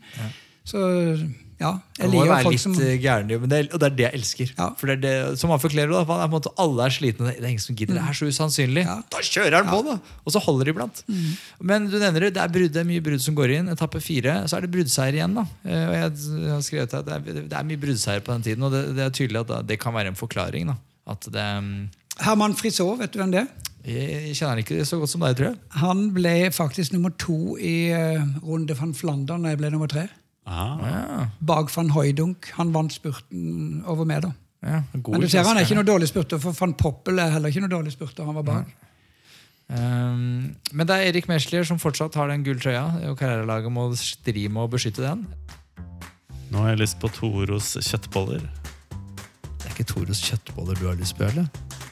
så 0.68 0.84
ja. 1.58 1.72
Jeg 1.98 2.12
liker 2.12 2.28
jo 2.30 2.36
folk 2.46 2.60
som 2.62 2.74
eh, 2.78 2.94
gærne, 3.02 3.38
men 3.42 3.50
det, 3.50 3.60
og 3.74 3.80
det 3.82 3.88
er 3.88 3.94
det 3.98 4.04
jeg 4.04 4.18
elsker. 4.20 4.52
Ja. 4.54 4.68
For 4.78 4.90
det 4.90 4.94
er 4.98 5.02
det, 5.02 5.38
som 5.40 5.50
han 5.50 5.62
forklarer 5.62 5.90
det, 5.90 6.02
er 6.14 6.30
måte 6.30 6.52
Alle 6.62 6.86
er 6.86 6.94
slitne, 6.94 7.32
det 7.34 7.42
er 7.42 7.50
ingen 7.50 7.64
som 7.64 7.78
gidder. 7.78 7.98
Det 7.98 8.04
er 8.04 8.18
så 8.20 8.28
usannsynlig. 8.30 8.84
Ja. 8.86 8.96
Da 9.10 9.22
kjører 9.26 9.58
han 9.58 9.70
på, 9.72 9.80
da! 9.88 9.96
Og 10.22 10.34
så 10.34 10.42
holder 10.44 10.70
de 10.70 10.74
iblant. 10.76 11.02
Men 11.58 11.90
du 11.90 11.98
nevner 11.98 12.28
det, 12.28 12.34
det 12.38 12.44
er, 12.44 12.52
brudd, 12.54 12.72
det 12.76 12.82
er 12.84 12.88
mye 12.88 13.04
brudd 13.04 13.24
som 13.24 13.36
går 13.38 13.56
inn. 13.58 13.72
Etappe 13.74 14.02
fire, 14.04 14.40
så 14.46 14.58
er 14.58 14.66
det 14.66 14.72
bruddseier 14.76 15.18
igjen. 15.18 15.34
da 15.38 15.46
Eh, 15.68 15.84
Og 15.88 15.94
jeg 15.94 16.50
har 16.52 16.64
skrevet 16.64 16.94
at 16.94 17.06
det 17.06 17.16
er, 17.16 17.40
det 17.50 17.56
er 17.58 17.66
mye 17.66 17.80
bruddseier 17.80 18.22
på 18.24 18.34
den 18.36 18.44
tiden, 18.46 18.66
og 18.66 18.74
det, 18.74 18.84
det 18.96 19.06
er 19.06 19.14
tydelig 19.14 19.42
at 19.44 19.54
det 19.68 19.80
kan 19.82 19.94
være 19.96 20.12
en 20.12 20.18
forklaring. 20.18 20.70
da 20.70 20.78
At 21.10 21.26
det 21.32 21.46
mm, 21.64 21.88
Herman 22.24 22.54
Frisot, 22.58 22.98
vet 22.98 23.12
du 23.14 23.20
hvem 23.20 23.34
det 23.34 23.44
er? 23.44 23.50
Jeg 23.88 24.34
kjenner 24.36 24.60
ikke 24.60 24.84
så 24.84 24.98
godt 25.00 25.12
som 25.12 25.22
deg, 25.24 25.36
tror 25.38 25.52
jeg. 25.52 25.58
Han 25.80 26.08
ble 26.12 26.50
faktisk 26.52 26.92
nummer 26.92 27.14
to 27.16 27.56
i 27.56 27.90
uh, 27.94 28.24
Runde 28.44 28.74
van 28.76 28.92
Flandern 28.96 29.46
da 29.46 29.54
jeg 29.54 29.60
ble 29.62 29.70
nummer 29.72 29.88
tre. 29.88 30.08
Ah. 30.48 31.28
Bak 31.44 31.70
van 31.74 31.90
Hooydunk. 31.92 32.50
Han 32.56 32.72
vant 32.72 32.92
spurten 32.94 33.82
over 33.86 34.08
meg, 34.08 34.24
da. 34.24 34.32
ja, 34.64 34.82
Men 34.92 35.22
du 35.22 35.28
ser 35.28 35.44
han 35.46 35.60
er 35.60 35.66
ikke 35.66 35.78
noe 35.78 35.86
dårlig 35.86 36.08
spurter, 36.10 36.40
for 36.42 36.56
van 36.56 36.74
Poppel 36.78 37.20
er 37.22 37.34
heller 37.36 37.52
ikke 37.52 37.66
noe 37.66 37.72
dårlig 37.72 37.92
spurter. 37.94 38.24
Han 38.28 38.38
var 38.40 38.46
bak. 38.48 38.76
Um, 39.68 40.56
men 40.72 40.88
det 40.88 40.96
er 40.96 41.10
Erik 41.10 41.28
Meslier 41.28 41.66
som 41.68 41.80
fortsatt 41.80 42.16
har 42.16 42.30
den 42.32 42.46
gulltrøya, 42.46 42.86
og 43.10 43.18
karrierelaget 43.20 43.74
må 43.74 43.90
stri 44.00 44.46
med 44.48 44.64
å 44.64 44.70
beskytte 44.72 45.04
den. 45.04 45.26
Nå 46.48 46.64
har 46.64 46.72
jeg 46.72 46.80
lyst 46.80 46.96
på 47.02 47.10
Toros 47.12 47.74
kjøttboller. 47.76 48.46
Er 49.78 49.86
Toros 49.86 50.20
kjøttboller 50.26 50.78
du 50.78 50.88
har 50.88 50.98
lyst 50.98 51.14
på, 51.18 51.28
eller? 51.28 51.46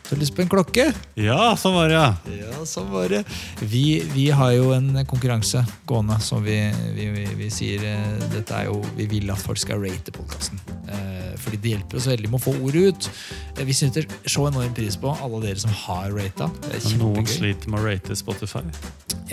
Du 0.07 0.13
har 0.15 0.21
lyst 0.21 0.37
på 0.37 0.43
en 0.45 0.51
klokke? 0.51 0.85
Ja, 1.19 1.57
sånn 1.59 1.75
var 1.75 1.91
det, 1.91 1.97
ja! 1.99 2.65
Sånn 2.67 2.93
var 2.93 3.11
det. 3.11 3.25
Vi, 3.59 4.01
vi 4.13 4.29
har 4.35 4.53
jo 4.55 4.73
en 4.75 4.93
konkurranse 5.07 5.65
gående 5.87 6.19
som 6.23 6.43
vi, 6.47 6.59
vi, 6.95 7.09
vi, 7.39 7.49
sier 7.51 7.83
eh, 7.87 8.27
Dette 8.31 8.55
er 8.55 8.69
jo 8.69 8.79
Vi 8.99 9.09
vil 9.11 9.31
at 9.35 9.43
folk 9.43 9.59
skal 9.59 9.83
rate 9.83 10.15
podkasten. 10.15 10.63
Eh, 10.87 11.33
fordi 11.43 11.59
det 11.63 11.75
hjelper 11.75 11.99
oss 11.99 12.11
veldig 12.11 12.31
med 12.31 12.39
å 12.39 12.45
få 12.47 12.55
ordet 12.59 12.85
ut. 12.91 13.11
Eh, 13.57 13.65
vi 13.67 13.75
setter 13.75 14.07
så 14.27 14.47
enorm 14.51 14.75
pris 14.79 14.99
på 14.99 15.15
alle 15.15 15.43
dere 15.47 15.63
som 15.63 15.75
har 15.87 16.15
rata. 16.15 16.51
Noen 17.01 17.27
sliter 17.31 17.71
med 17.71 17.83
å 17.83 17.87
rate 17.91 18.19
Spotify. 18.19 18.63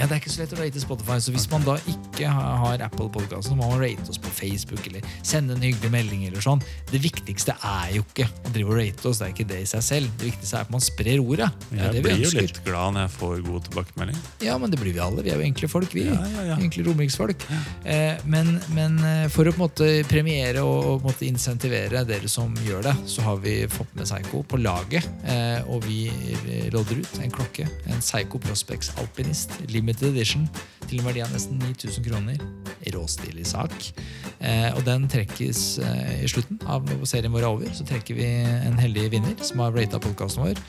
Ja, 0.03 0.07
Det 0.11 0.17
er 0.17 0.19
ikke 0.19 0.31
så 0.33 0.41
lett 0.41 0.51
å 0.51 0.57
rate 0.59 0.81
Spotify, 0.83 1.15
så 1.23 1.31
hvis 1.31 1.45
man 1.47 1.63
da 1.63 1.77
ikke 1.87 2.27
har 2.27 2.81
Apple 2.83 3.05
Podcast, 3.07 3.47
så 3.47 3.55
må 3.55 3.69
man 3.69 3.79
rate 3.79 4.03
oss 4.11 4.17
på 4.19 4.27
Facebook 4.35 4.83
eller 4.89 5.05
sende 5.23 5.55
en 5.55 5.61
hyggelig 5.63 5.91
melding. 5.93 6.25
eller 6.27 6.43
sånn. 6.43 6.59
Det 6.89 6.99
viktigste 6.99 7.53
er 7.63 7.93
jo 7.95 8.03
ikke 8.03 8.25
å 8.27 8.51
drive 8.51 8.73
og 8.73 8.79
rate 8.81 9.07
oss, 9.07 9.21
det 9.21 9.29
er 9.29 9.31
ikke 9.31 9.45
det 9.47 9.59
i 9.63 9.69
seg 9.71 9.85
selv. 9.87 10.09
Det 10.19 10.27
viktigste 10.27 10.57
er 10.59 10.65
at 10.67 10.73
man 10.73 10.83
sprer 10.83 11.21
ordet. 11.23 11.47
Det 11.69 11.79
Jeg 11.79 11.93
det 11.95 12.01
blir 12.03 12.19
jo 12.19 12.31
litt 12.35 12.59
glad 12.65 12.97
når 12.97 13.05
jeg 13.05 13.13
får 13.15 13.39
god 13.45 13.69
tilbakemelding. 13.69 14.19
Ja, 14.43 14.57
men 14.59 14.73
det 14.73 14.81
blir 14.81 14.91
vi 14.97 14.99
alle. 15.05 15.23
Vi 15.23 15.31
er 15.31 15.39
jo 15.39 15.47
enkle 15.47 15.69
folk, 15.71 15.95
vi. 15.95 16.03
Ja, 16.09 16.19
ja, 16.35 16.43
ja. 16.49 16.59
Enkle 16.59 16.83
romeriksfolk. 16.89 17.47
Eh, 17.85 18.19
men, 18.27 18.59
men 18.75 18.99
eh, 19.07 19.29
for 19.31 19.47
å 19.47 19.55
på 19.55 19.61
en 19.61 19.63
måte 19.63 19.89
premiere 20.11 20.65
og, 20.67 20.99
på 20.99 21.07
en 21.07 21.13
måte 21.13 21.29
insentivere 21.29 22.03
dere 22.03 22.27
som 22.27 22.51
gjør 22.67 22.83
det, 22.89 22.97
så 23.07 23.23
har 23.29 23.39
vi 23.39 23.55
fått 23.71 23.95
med 23.95 24.03
Psycho 24.11 24.43
på 24.43 24.59
laget. 24.59 25.07
Eh, 25.23 25.63
og 25.71 25.87
vi 25.87 26.11
lodder 26.75 26.99
ut 26.99 27.23
en 27.23 27.31
klokke. 27.31 27.71
En 27.87 28.03
Psycho 28.03 28.43
Prospects 28.43 28.91
Alpinist 28.99 29.55
Limited 29.93 30.15
Edition 30.15 30.45
til 30.87 30.99
en 30.99 31.05
verdi 31.05 31.21
av 31.21 31.31
nesten 31.33 31.59
9000 31.61 32.05
kroner. 32.07 32.39
Råstilig 32.93 33.45
sak. 33.45 33.73
Eh, 34.41 34.71
og 34.73 34.81
den 34.87 35.05
trekkes 35.11 35.61
eh, 35.83 36.23
i 36.25 36.29
slutten 36.29 36.57
av 36.65 36.85
når 36.87 37.03
serien 37.09 37.33
vår 37.33 37.43
er 37.45 37.49
over. 37.51 37.73
Så 37.77 37.85
trekker 37.87 38.17
vi 38.17 38.25
en 38.25 38.79
heldig 38.81 39.05
vinner 39.13 39.35
som 39.45 39.61
har 39.61 39.75
rata 39.75 40.01
podkasten 40.01 40.47
vår. 40.47 40.61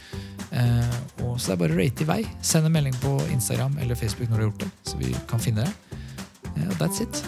Eh, 0.53 0.99
og 1.25 1.39
så 1.39 1.53
det 1.53 1.55
er 1.55 1.63
bare 1.63 1.77
å 1.77 1.81
rate 1.81 2.05
i 2.05 2.09
vei. 2.11 2.21
Send 2.45 2.69
en 2.69 2.75
melding 2.77 2.97
på 3.03 3.15
Instagram 3.33 3.79
eller 3.81 3.99
Facebook 3.99 4.29
når 4.29 4.37
du 4.37 4.43
har 4.43 4.51
gjort 4.51 4.67
det, 4.67 4.73
så 4.91 5.01
vi 5.01 5.15
kan 5.31 5.43
finne 5.43 5.65
det. 5.65 6.03
Og 6.69 6.77
that's 6.79 7.01
it. 7.03 7.25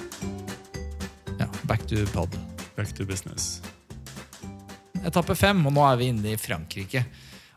Ja, 1.41 1.49
back 1.65 1.89
to 1.89 2.05
pod. 2.13 2.37
Back 2.77 2.93
to 2.99 3.09
business. 3.09 3.63
Etappe 5.07 5.37
fem, 5.39 5.65
og 5.65 5.73
nå 5.73 5.87
er 5.87 5.97
vi 5.97 6.13
inne 6.13 6.35
i 6.35 6.41
Frankrike. 6.41 7.07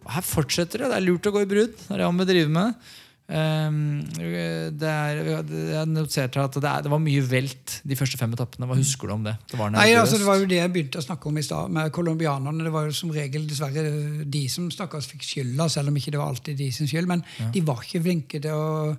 Og 0.06 0.16
her 0.16 0.26
fortsetter 0.26 0.86
det. 0.86 0.94
Det 0.94 0.98
er 0.98 1.06
lurt 1.06 1.28
å 1.28 1.36
gå 1.36 1.44
i 1.44 1.50
brudd. 1.50 1.76
Det 1.76 1.92
er 1.92 2.02
det 2.02 2.08
han 2.08 2.24
vil 2.24 2.30
drive 2.32 2.56
med. 2.56 2.90
Ehm, 3.30 4.00
det 4.18 4.90
er, 4.90 5.20
jeg 5.46 5.90
noterte 5.92 6.42
at 6.42 6.56
det, 6.58 6.66
er, 6.66 6.86
det 6.86 6.92
var 6.92 7.02
mye 7.04 7.22
velt 7.30 7.76
de 7.86 7.98
første 7.98 8.18
fem 8.18 8.34
etappene. 8.34 8.66
Hva 8.70 8.78
husker 8.80 9.10
du 9.10 9.16
om 9.16 9.28
det? 9.28 9.36
Det 9.52 9.60
var 9.60 9.70
Nei, 9.76 9.92
altså 10.00 10.18
Det 10.18 10.26
var 10.26 10.40
jo 10.42 10.50
det 10.50 10.58
jeg 10.58 10.74
begynte 10.74 11.02
å 11.02 11.06
snakke 11.06 11.30
om 11.30 11.38
i 11.38 11.46
stad, 11.46 11.70
med 11.76 11.94
colombianerne. 11.94 12.66
Det 12.66 12.74
var 12.74 12.90
jo 12.90 12.98
som 12.98 13.14
regel 13.14 13.46
dessverre 13.50 13.86
de 14.26 14.44
som 14.50 14.70
stakkars 14.74 15.10
fikk 15.12 15.28
skylda, 15.28 15.70
selv 15.70 15.94
om 15.94 16.02
ikke 16.02 16.16
det 16.16 16.22
var 16.22 16.34
alltid 16.34 16.58
de 16.58 16.72
sin 16.74 16.90
skyld. 16.90 17.10
Men 17.12 17.26
de 17.54 17.66
var 17.68 17.86
ikke 17.86 18.02
flinke 18.08 18.42
til 18.42 18.58
å 18.58 18.96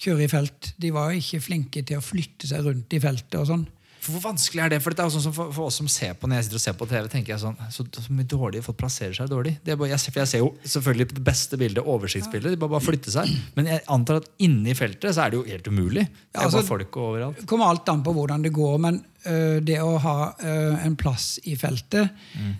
kjøre 0.00 0.24
i 0.24 0.32
felt. 0.32 0.72
De 0.80 0.92
var 0.94 1.12
ikke 1.14 1.42
flinke 1.44 1.84
til 1.86 2.00
å 2.00 2.04
flytte 2.04 2.48
seg 2.50 2.64
rundt 2.64 2.96
i 2.96 3.02
feltet 3.04 3.36
og 3.42 3.50
sånn. 3.52 3.66
For 4.04 4.12
Hvor 4.18 4.22
vanskelig 4.26 4.60
er 4.60 4.72
det? 4.74 4.78
For 4.84 4.92
det 4.92 5.00
er 5.04 5.12
sånn 5.14 5.22
som 5.24 5.32
for, 5.32 5.48
for 5.56 5.70
oss 5.70 5.78
som 5.80 5.88
ser 5.88 6.12
på 6.20 6.28
Når 6.28 6.36
jeg 6.42 6.44
sitter 6.46 6.58
og 6.60 6.62
ser 6.64 6.76
på 6.80 6.86
TV, 6.90 7.06
tenker 7.12 7.32
jeg 7.34 7.40
sånn 7.40 7.56
Så, 7.72 7.86
så 7.88 8.12
mye 8.12 8.28
dårlig 8.28 8.60
folk 8.66 8.76
plasserer 8.82 9.14
seg 9.16 9.30
dårlig. 9.32 9.54
Det 9.64 9.72
er 9.72 9.78
bare, 9.80 9.90
jeg, 9.94 10.02
ser- 10.04 10.12
for 10.14 10.20
jeg 10.22 10.30
ser 10.34 10.42
jo 10.44 10.50
selvfølgelig 10.74 11.06
på 11.10 11.16
det 11.18 11.24
beste 11.30 11.58
bildet, 11.60 11.88
oversiktsbildet. 11.94 12.52
De 12.54 12.60
bare, 12.60 12.74
bare 12.76 12.84
flytter 12.84 13.14
seg. 13.16 13.32
Men 13.56 13.70
jeg 13.72 13.82
antar 13.96 14.20
at 14.20 14.28
inni 14.44 14.74
feltet 14.76 15.16
så 15.16 15.24
er 15.24 15.32
det 15.34 15.40
jo 15.40 15.46
helt 15.48 15.72
umulig. 15.72 16.04
Det 16.04 16.36
er 16.36 16.44
Ja, 16.44 16.46
altså- 16.50 16.64
folk 16.68 17.00
overalt. 17.08 17.40
Det 17.40 17.48
kommer 17.50 17.72
alt 17.72 17.88
an 17.94 18.04
på 18.06 18.14
hvordan 18.18 18.44
det 18.44 18.52
går, 18.60 18.78
men 18.84 19.00
øh, 19.26 19.58
det 19.64 19.80
å 19.80 19.96
ha 20.04 20.16
øh, 20.36 20.84
en 20.86 20.96
plass 21.00 21.38
i 21.48 21.56
feltet, 21.56 22.10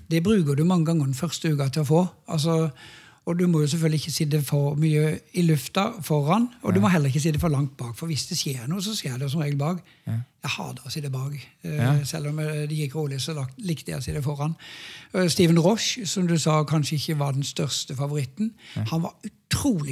det 0.09 0.23
bruker 0.25 0.57
du 0.57 0.65
mange 0.65 0.89
ganger 0.89 1.05
den 1.13 1.15
første 1.19 1.53
uka 1.53 1.69
til 1.75 1.85
å 1.85 1.91
få. 1.93 2.03
Altså, 2.33 2.71
og 3.27 3.39
du 3.39 3.47
må 3.49 3.61
jo 3.63 3.67
selvfølgelig 3.73 4.01
ikke 4.03 4.13
sitte 4.13 4.43
for 4.45 4.75
mye 4.77 5.19
i 5.33 5.43
lufta 5.49 5.87
foran, 6.05 6.49
og 6.63 6.75
du 6.75 6.81
må 6.81 6.89
heller 6.93 7.09
ikke 7.09 7.21
sitte 7.25 7.41
for 7.41 7.49
langt 7.49 7.77
bak, 7.77 7.95
for 7.97 8.07
hvis 8.07 8.27
det 8.29 8.37
skjer 8.39 8.67
noe, 8.69 8.83
så 8.85 8.93
skjer 8.97 9.17
det 9.19 9.31
som 9.33 9.41
regel 9.41 9.57
bak. 9.59 9.81
Jeg 10.45 10.51
hater 10.59 10.85
å 10.85 10.91
sitte 10.93 11.09
bak. 11.11 11.33
Eh, 11.65 11.71
Ja. 11.81 12.05
Selv 12.05 12.29
om 12.29 12.39
eh, 12.39 12.67
det 12.69 12.77
gikk 12.77 12.95
rolig, 12.99 13.21
så 13.25 13.33
likte 13.65 13.91
jeg 13.95 13.99
å 13.99 14.05
sitte 14.05 14.21
foran. 14.23 14.53
Eh, 15.15 15.29
Steven 15.33 15.59
Roche, 15.59 16.05
som 16.07 16.27
du 16.29 16.37
sa 16.39 16.59
kanskje 16.69 16.99
ikke 16.99 17.19
var 17.19 17.33
den 17.33 17.43
største 17.43 17.97
favoritten, 17.97 18.53
han 18.75 19.03
var 19.03 19.15
utrolig 19.25 19.44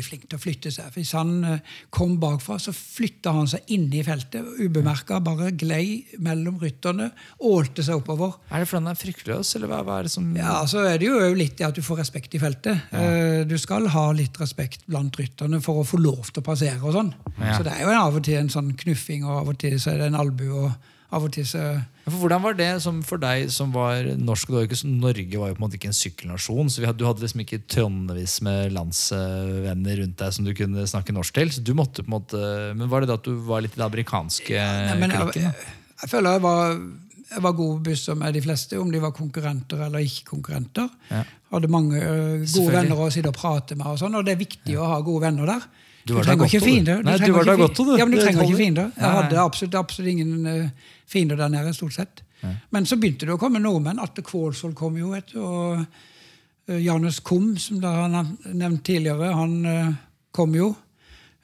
flink 0.04 0.28
til 0.28 0.38
å 0.38 0.42
flytte 0.42 0.72
seg. 0.74 0.90
Hvis 0.94 1.12
han 1.16 1.32
eh, 1.48 1.72
kom 1.94 2.18
bakfra, 2.22 2.58
så 2.62 2.74
flytta 2.76 3.32
han 3.36 3.50
seg 3.50 3.72
inn 3.74 3.88
i 3.92 4.02
feltet 4.06 4.46
ubemerka. 4.60 5.20
Bare 5.24 5.50
glei 5.56 6.04
mellom 6.22 6.60
rytterne, 6.62 7.10
ålte 7.48 7.84
seg 7.86 8.00
oppover. 8.02 8.36
Er 8.50 8.62
det 8.62 8.70
fordi 8.70 8.82
han 8.82 8.92
er 8.92 9.00
fryktløs, 9.00 9.54
eller 9.58 9.72
hva, 9.72 9.82
hva 9.86 9.98
er 10.00 10.08
det 10.08 10.14
som 10.14 10.30
Ja, 10.36 10.60
så 10.70 10.84
er 10.86 11.00
det 11.00 11.10
jo 11.10 11.18
litt 11.36 11.58
det 11.58 11.68
at 11.68 11.78
du 11.78 11.82
får 11.84 12.02
respekt 12.04 12.36
i 12.36 12.42
feltet. 12.42 12.88
Ja. 12.92 13.44
Du 13.48 13.56
skal 13.60 13.88
ha 13.92 14.06
litt 14.16 14.38
respekt 14.40 14.86
blant 14.90 15.16
rytterne 15.18 15.60
for 15.64 15.82
å 15.82 15.86
få 15.86 16.00
lov 16.00 16.30
til 16.30 16.42
å 16.42 16.46
passere. 16.46 16.80
og 16.82 16.96
sånn. 16.96 17.12
Ja. 17.38 17.56
Så 17.56 17.66
det 17.66 17.76
er 17.76 17.86
jo 17.86 17.94
av 17.98 18.18
og 18.18 18.24
til 18.26 18.40
en 18.40 18.52
sånn 18.52 18.72
knuffing, 18.78 19.26
og 19.26 19.42
av 19.42 19.52
og 19.54 19.60
til 19.62 19.78
så 19.80 19.92
er 19.92 20.02
det 20.02 20.10
en 20.12 20.20
albue, 20.22 20.66
og 20.66 20.90
av 21.12 21.26
og 21.26 21.32
til 21.34 21.44
så 21.44 21.62
For 22.06 22.16
Hvordan 22.22 22.42
var 22.42 22.54
det 22.56 22.68
som 22.82 23.02
for 23.06 23.20
deg 23.20 23.50
som 23.52 23.70
var 23.74 24.06
norsk? 24.18 24.48
Var 24.50 24.64
ikke, 24.66 24.78
Norge 24.88 25.38
var 25.38 25.50
jo 25.50 25.56
på 25.58 25.60
en 25.60 25.64
måte 25.66 25.76
ikke 25.78 25.90
en 25.90 25.98
sykkelnasjon, 25.98 26.70
så 26.72 26.82
vi 26.82 26.88
hadde, 26.88 26.98
du 27.02 27.06
hadde 27.06 27.22
liksom 27.22 27.42
ikke 27.44 27.60
tonnevis 27.70 28.38
med 28.46 28.72
landsvenner 28.74 30.00
rundt 30.02 30.18
deg 30.22 30.34
som 30.34 30.46
du 30.48 30.52
kunne 30.56 30.86
snakke 30.88 31.14
norsk 31.14 31.36
til. 31.36 31.52
Så 31.54 31.62
du 31.64 31.74
måtte 31.78 32.02
på 32.02 32.10
en 32.10 32.16
måte, 32.16 32.40
Men 32.78 32.90
var 32.90 33.04
det 33.04 33.12
da 33.12 33.18
at 33.20 33.28
du 33.28 33.36
var 33.46 33.62
litt 33.64 33.76
i 33.76 33.80
det 33.82 33.86
amerikanske 33.86 34.56
Nei, 34.56 34.98
men 34.98 35.14
jeg, 35.14 35.28
klikken? 35.28 35.48
jeg, 35.50 35.78
jeg 36.02 36.10
føler 36.10 36.38
jeg 36.38 36.44
var, 36.48 36.74
jeg 37.32 37.44
var 37.46 37.56
god 37.60 37.84
busser 37.86 38.18
med 38.18 38.34
de 38.34 38.42
fleste, 38.48 38.80
om 38.80 38.90
de 38.92 39.04
var 39.04 39.14
konkurrenter 39.16 39.86
eller 39.86 40.02
ikke 40.08 40.26
konkurrenter. 40.32 40.90
Ja. 41.12 41.22
Hadde 41.52 41.70
mange 41.70 42.00
ø, 42.00 42.18
gode 42.48 42.72
venner 42.72 42.98
å 42.98 43.10
sitte 43.12 43.30
og 43.30 43.36
prate 43.38 43.76
med, 43.78 43.86
og 43.86 44.00
sånn, 44.00 44.16
og 44.18 44.24
det 44.26 44.34
er 44.34 44.42
viktig 44.42 44.76
å 44.80 44.88
ha 44.90 45.00
gode 45.04 45.28
venner 45.28 45.54
der. 45.54 45.70
Du 46.08 46.14
var 46.14 46.22
der 46.22 46.32
trenger 46.32 46.44
ikke 46.50 46.60
du. 46.60 46.64
fiender. 46.66 47.02
Nei, 47.06 47.16
du 47.18 47.32
var 47.32 47.44
fi- 47.44 47.56
godt, 47.60 47.76
du. 47.76 47.96
Ja, 47.96 48.04
men 48.04 48.10
du 48.12 48.18
Det 48.18 48.24
trenger 48.26 48.42
ikke 48.48 48.56
fiender. 48.56 48.82
Jeg 48.96 49.02
Nei, 49.02 49.08
nei. 49.12 49.22
hadde 49.22 49.38
absolutt, 49.44 49.74
absolutt 49.74 50.08
ingen 50.10 50.46
ø, 50.46 50.68
fiender 51.06 51.36
der 51.36 51.48
nede, 51.48 51.74
stort 51.74 51.94
sett. 51.94 52.22
Men 52.74 52.86
så 52.86 52.96
begynte 52.98 53.26
det 53.26 53.34
å 53.36 53.38
komme 53.38 53.60
nordmenn. 53.62 54.00
Atle 54.02 54.24
Kvålsvold 54.26 54.74
kom 54.74 54.96
jo, 54.98 55.12
vet 55.14 55.30
du. 55.32 55.38
Og 55.40 55.84
ø, 56.68 56.78
Janus 56.78 57.20
Kum, 57.20 57.52
som 57.56 57.78
da 57.80 57.92
han 58.02 58.36
nevnt 58.52 58.82
tidligere, 58.84 59.32
han 59.34 59.66
ø, 59.66 59.76
kom 60.32 60.54
jo. 60.54 60.74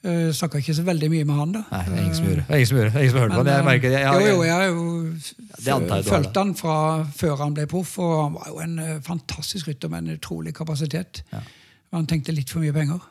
Uh, 0.06 0.30
Snakka 0.30 0.60
ikke 0.62 0.74
så 0.78 0.84
veldig 0.86 1.08
mye 1.10 1.24
med 1.26 1.34
han, 1.34 1.52
da. 1.56 1.60
Nei, 1.72 1.80
det 1.88 1.96
er 1.96 2.02
ingen 2.04 2.14
som 2.14 2.26
gjorde 2.28 2.36
det. 2.38 2.44
Det 2.48 2.58
ingen 2.58 2.68
som 2.68 2.76
det. 2.78 2.84
Det 2.92 3.00
ingen 3.02 3.10
som 3.10 3.18
på 3.18 3.34
Men, 3.34 3.46
det. 3.48 3.54
Jeg 3.54 3.64
jeg, 3.66 3.82
det. 3.82 3.90
Jeg, 3.90 4.12
jo, 4.14 4.28
jo, 4.28 4.42
jeg, 4.46 4.54
har 4.54 5.96
jo 5.98 6.02
fulgt 6.06 6.36
han 6.38 6.52
fra 6.54 6.76
før 7.18 7.36
han 7.42 7.56
ble 7.56 7.64
proff, 7.66 7.96
og 7.98 8.12
han 8.22 8.36
var 8.36 8.46
jo 8.52 8.60
en 8.62 8.76
eh, 8.78 8.92
fantastisk 9.02 9.68
rytter 9.68 9.90
med 9.90 10.04
en 10.06 10.14
utrolig 10.14 10.54
kapasitet. 10.54 11.24
Ja. 11.32 11.40
Han 11.96 12.06
tenkte 12.06 12.32
litt 12.36 12.50
for 12.54 12.62
mye 12.62 12.72
penger. 12.76 13.02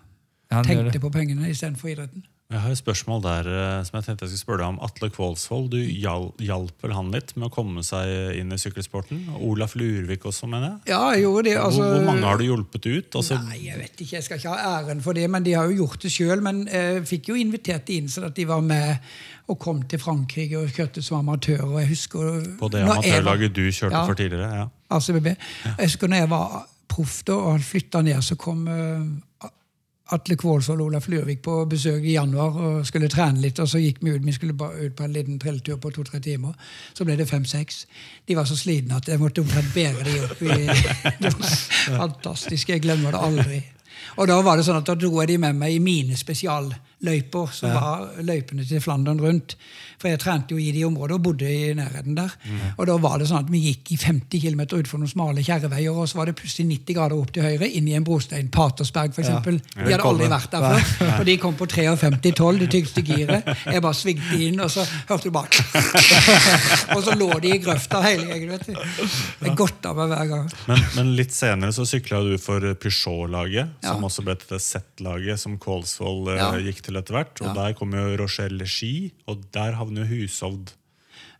Det. 0.49 0.65
Tenkte 0.67 0.99
på 1.03 1.11
pengene 1.11 1.49
istedenfor 1.51 1.89
idretten. 1.93 2.23
Jeg 2.47 2.61
har 2.63 2.71
et 2.71 2.79
spørsmål 2.79 3.19
der 3.25 3.47
eh, 3.51 3.83
som 3.83 3.97
jeg 3.97 4.05
tenkte 4.05 4.23
jeg 4.23 4.29
skulle 4.31 4.39
spørre 4.45 4.61
deg 4.61 4.69
om. 4.71 4.77
Atle 4.85 5.09
Kvålsvold, 5.11 5.65
du 5.73 5.81
hjal- 5.83 6.29
hjalp 6.39 6.85
vel 6.85 6.93
han 6.95 7.09
litt 7.11 7.33
med 7.35 7.49
å 7.49 7.51
komme 7.51 7.83
seg 7.83 8.07
inn 8.39 8.53
i 8.55 8.59
sykkelsporten? 8.61 9.25
Og 9.35 9.41
Olaf 9.49 9.73
Lurvik 9.75 10.23
også, 10.31 10.47
mener 10.47 10.69
jeg. 10.69 10.93
Ja, 10.93 11.01
jeg 11.11 11.25
gjorde 11.25 11.43
det. 11.49 11.57
Altså, 11.59 11.81
hvor, 11.83 11.97
hvor 11.97 12.05
mange 12.07 12.23
har 12.29 12.39
du 12.39 12.45
hjulpet 12.47 12.87
ut? 12.87 13.17
Altså, 13.19 13.41
Nei, 13.49 13.57
jeg 13.65 13.81
vet 13.81 13.99
ikke, 14.05 14.15
jeg 14.15 14.23
skal 14.29 14.39
ikke 14.39 14.53
ha 14.55 14.77
æren 14.79 15.03
for 15.03 15.19
det, 15.19 15.25
men 15.35 15.43
de 15.43 15.57
har 15.59 15.67
jo 15.67 15.81
gjort 15.83 15.99
det 16.07 16.13
sjøl. 16.15 16.45
Men 16.47 16.63
jeg 16.71 17.03
fikk 17.11 17.27
jo 17.33 17.35
invitert 17.43 17.83
de 17.91 17.99
inn 17.99 18.07
sånn 18.15 18.29
at 18.31 18.39
de 18.39 18.47
var 18.47 18.63
med 18.63 19.11
og 19.51 19.59
kom 19.59 19.83
til 19.91 19.99
Frankrike 19.99 20.55
og 20.63 20.71
kjørte 20.71 21.03
som 21.03 21.19
amatører. 21.19 21.67
og 21.67 21.81
jeg 21.83 21.91
husker... 21.91 22.47
på 22.63 22.71
det 22.71 22.85
amatørlaget 22.87 23.53
du 23.59 23.65
kjørte 23.67 23.91
Ja. 23.99 24.05
for 24.07 24.15
tidligere? 24.23 24.63
Ja. 24.63 24.69
ACBB. 24.95 25.33
Jeg 25.67 25.83
husker 25.83 26.07
når 26.15 26.23
jeg 26.23 26.31
var 26.31 26.61
proff 26.87 27.19
da, 27.27 27.35
og 27.35 27.57
han 27.57 27.63
flytta 27.75 28.01
ned, 28.07 28.23
så 28.23 28.39
kom 28.39 28.63
eh, 28.71 29.03
Atle 30.15 30.37
Kvålsvold 30.39 30.81
og 30.81 30.87
Olaf 30.87 31.07
Lurvik 31.11 31.41
på 31.43 31.53
besøk 31.69 32.03
i 32.03 32.13
januar 32.15 32.59
og 32.63 32.85
skulle 32.87 33.09
trene 33.11 33.41
litt. 33.43 33.59
og 33.59 33.67
Så 33.67 33.81
gikk 33.83 33.97
vi 34.01 34.13
ut 34.15 34.25
vi 34.25 34.35
skulle 34.35 34.53
bare 34.53 34.87
ut 34.87 34.95
på 34.95 35.03
en 35.03 35.13
liten 35.13 35.39
trilletur 35.39 35.79
på 35.83 35.91
to-tre 35.91 36.19
timer. 36.23 36.53
Så 36.93 37.05
ble 37.05 37.17
det 37.19 37.27
fem-seks. 37.27 37.85
De 38.27 38.35
var 38.35 38.45
så 38.47 38.55
slitne 38.55 38.97
at 38.97 39.07
jeg 39.07 39.19
måtte 39.19 39.43
omtrent 39.43 39.73
bære 39.75 40.03
de 40.07 40.19
opp. 40.23 40.41
i... 40.41 40.67
Det 41.23 41.33
var 41.33 41.57
fantastisk. 41.97 42.69
Jeg 42.69 42.81
glemmer 42.81 43.11
det 43.11 43.23
aldri. 43.23 43.63
Og 44.17 44.27
da 44.29 44.37
var 44.41 44.57
det 44.57 44.65
sånn 44.65 44.79
at 44.79 44.87
da 44.87 44.95
dro 44.95 45.11
jeg 45.21 45.33
de 45.33 45.37
med 45.41 45.57
meg 45.57 45.75
i 45.75 45.83
mine 45.83 46.17
spesialløyper, 47.01 47.51
som 47.53 47.69
var 47.73 48.07
løypene 48.25 48.65
til 48.65 48.81
Flandern 48.81 49.19
rundt. 49.21 49.55
For 49.97 50.09
jeg 50.11 50.19
trente 50.21 50.53
jo 50.53 50.57
i 50.61 50.71
de 50.71 50.83
områdene 50.85 51.15
og 51.17 51.23
bodde 51.25 51.45
i 51.49 51.73
nærheten 51.73 52.15
der. 52.17 52.29
Og 52.77 52.85
da 52.87 52.97
var 53.01 53.17
det 53.17 53.27
sånn 53.29 53.39
at 53.45 53.49
vi 53.49 53.59
gikk 53.71 53.91
i 53.93 53.97
50 53.97 54.41
km 54.43 54.61
utfor 54.77 54.99
noen 55.01 55.09
smale 55.09 55.41
kjerreveier, 55.45 55.89
og 55.97 56.07
så 56.09 56.17
var 56.19 56.29
det 56.29 56.35
plutselig 56.37 56.67
90 56.85 56.97
grader 56.97 57.17
opp 57.17 57.31
til 57.33 57.43
høyre, 57.45 57.65
inn 57.69 57.87
i 57.89 57.95
en 57.97 58.05
brostein. 58.05 58.49
Patersberg, 58.53 59.13
for 59.15 59.23
eksempel. 59.25 59.57
De 59.73 59.87
hadde 59.91 60.05
aldri 60.05 60.29
vært 60.29 60.51
der 60.53 60.67
før. 60.67 61.13
Og 61.19 61.25
de 61.29 61.37
kom 61.41 61.57
på 61.57 61.65
53-12, 61.73 62.59
det 62.61 62.69
tyngste 62.75 63.03
giret. 63.07 63.49
Jeg 63.65 63.81
bare 63.87 63.97
svingte 63.97 64.37
inn, 64.47 64.59
og 64.61 64.69
så 64.73 64.85
hørte 65.09 65.29
du 65.29 65.33
bare 65.33 65.65
Og 66.97 67.01
så 67.05 67.15
lå 67.17 67.29
de 67.43 67.53
i 67.55 67.59
grøfta 67.61 68.01
hele 68.05 68.27
gjengen. 68.29 68.53
vet 68.53 68.67
du. 68.69 69.07
Jeg 69.47 69.55
godta 69.57 69.93
meg 69.97 70.13
hver 70.13 70.29
gang. 70.33 70.47
Men, 70.69 70.85
men 70.97 71.11
litt 71.17 71.33
senere 71.35 71.73
så 71.75 71.85
sykla 71.89 72.21
du 72.25 72.35
for 72.41 72.61
Peugeot-laget, 72.77 73.73
Ja. 73.83 73.93
som 73.93 74.05
også 74.05 74.23
ble 74.25 74.35
til 74.39 74.53
det 74.55 74.61
Z-laget 74.63 75.39
som 75.41 75.57
Kålsvold 75.61 76.29
eh, 76.33 76.37
Ja. 76.37 76.51
gikk 76.61 76.81
til 76.85 76.86
etter 76.95 77.13
hvert. 77.13 77.41
Og 77.41 77.47
Ja. 77.47 77.53
der 77.53 77.73
kom 77.73 77.91
jo 77.93 78.15
Rochelle 78.23 78.67
Ski, 78.67 79.13
og 79.27 79.43
der 79.53 79.75
havner 79.75 80.05
Hushovd. 80.05 80.71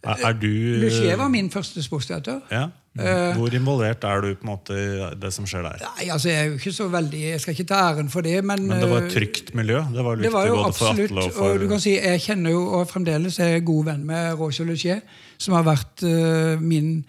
Er, 0.04 0.16
er 0.26 0.34
du 0.34 0.48
Lucier 0.48 1.16
var 1.16 1.28
min 1.28 1.50
første 1.52 1.84
sportsdirektør. 1.84 2.42
ja? 2.52 2.68
Hvor 2.98 3.54
involvert 3.54 4.04
er 4.04 4.22
du 4.22 4.32
på 4.36 4.42
en 4.42 4.50
måte 4.50 4.74
i 4.74 5.20
det 5.22 5.30
som 5.34 5.46
skjer 5.46 5.62
der? 5.68 5.84
Nei, 5.86 6.08
altså 6.10 6.30
Jeg 6.30 6.40
er 6.40 6.46
jo 6.46 6.54
ikke 6.58 6.72
så 6.74 6.88
veldig, 6.90 7.20
jeg 7.30 7.42
skal 7.42 7.54
ikke 7.54 7.66
ta 7.70 7.82
æren 7.92 8.10
for 8.10 8.22
det, 8.26 8.44
men 8.44 8.68
Men 8.68 8.82
det 8.82 8.90
var 8.90 8.98
et 8.98 9.12
eh, 9.12 9.20
trygt 9.20 9.54
miljø? 9.56 9.84
Det 9.94 10.04
var 10.06 10.16
Det 10.16 10.34
var 10.34 10.48
jo 10.48 10.64
absolutt, 10.64 11.12
og 11.12 11.32
for 11.34 11.54
og 11.54 11.60
du 11.60 11.68
kan 11.68 11.80
si 11.80 11.94
Jeg 11.94 12.22
kjenner 12.22 12.52
jo 12.52 12.64
og 12.80 12.88
fremdeles 12.90 13.40
er 13.40 13.60
god 13.60 13.86
venn 13.86 14.06
med 14.06 14.34
Roger 14.40 14.66
Lucier, 14.66 15.02
som 15.38 15.54
har 15.54 15.64
vært 15.64 16.04
uh, 16.04 16.60
min 16.62 17.06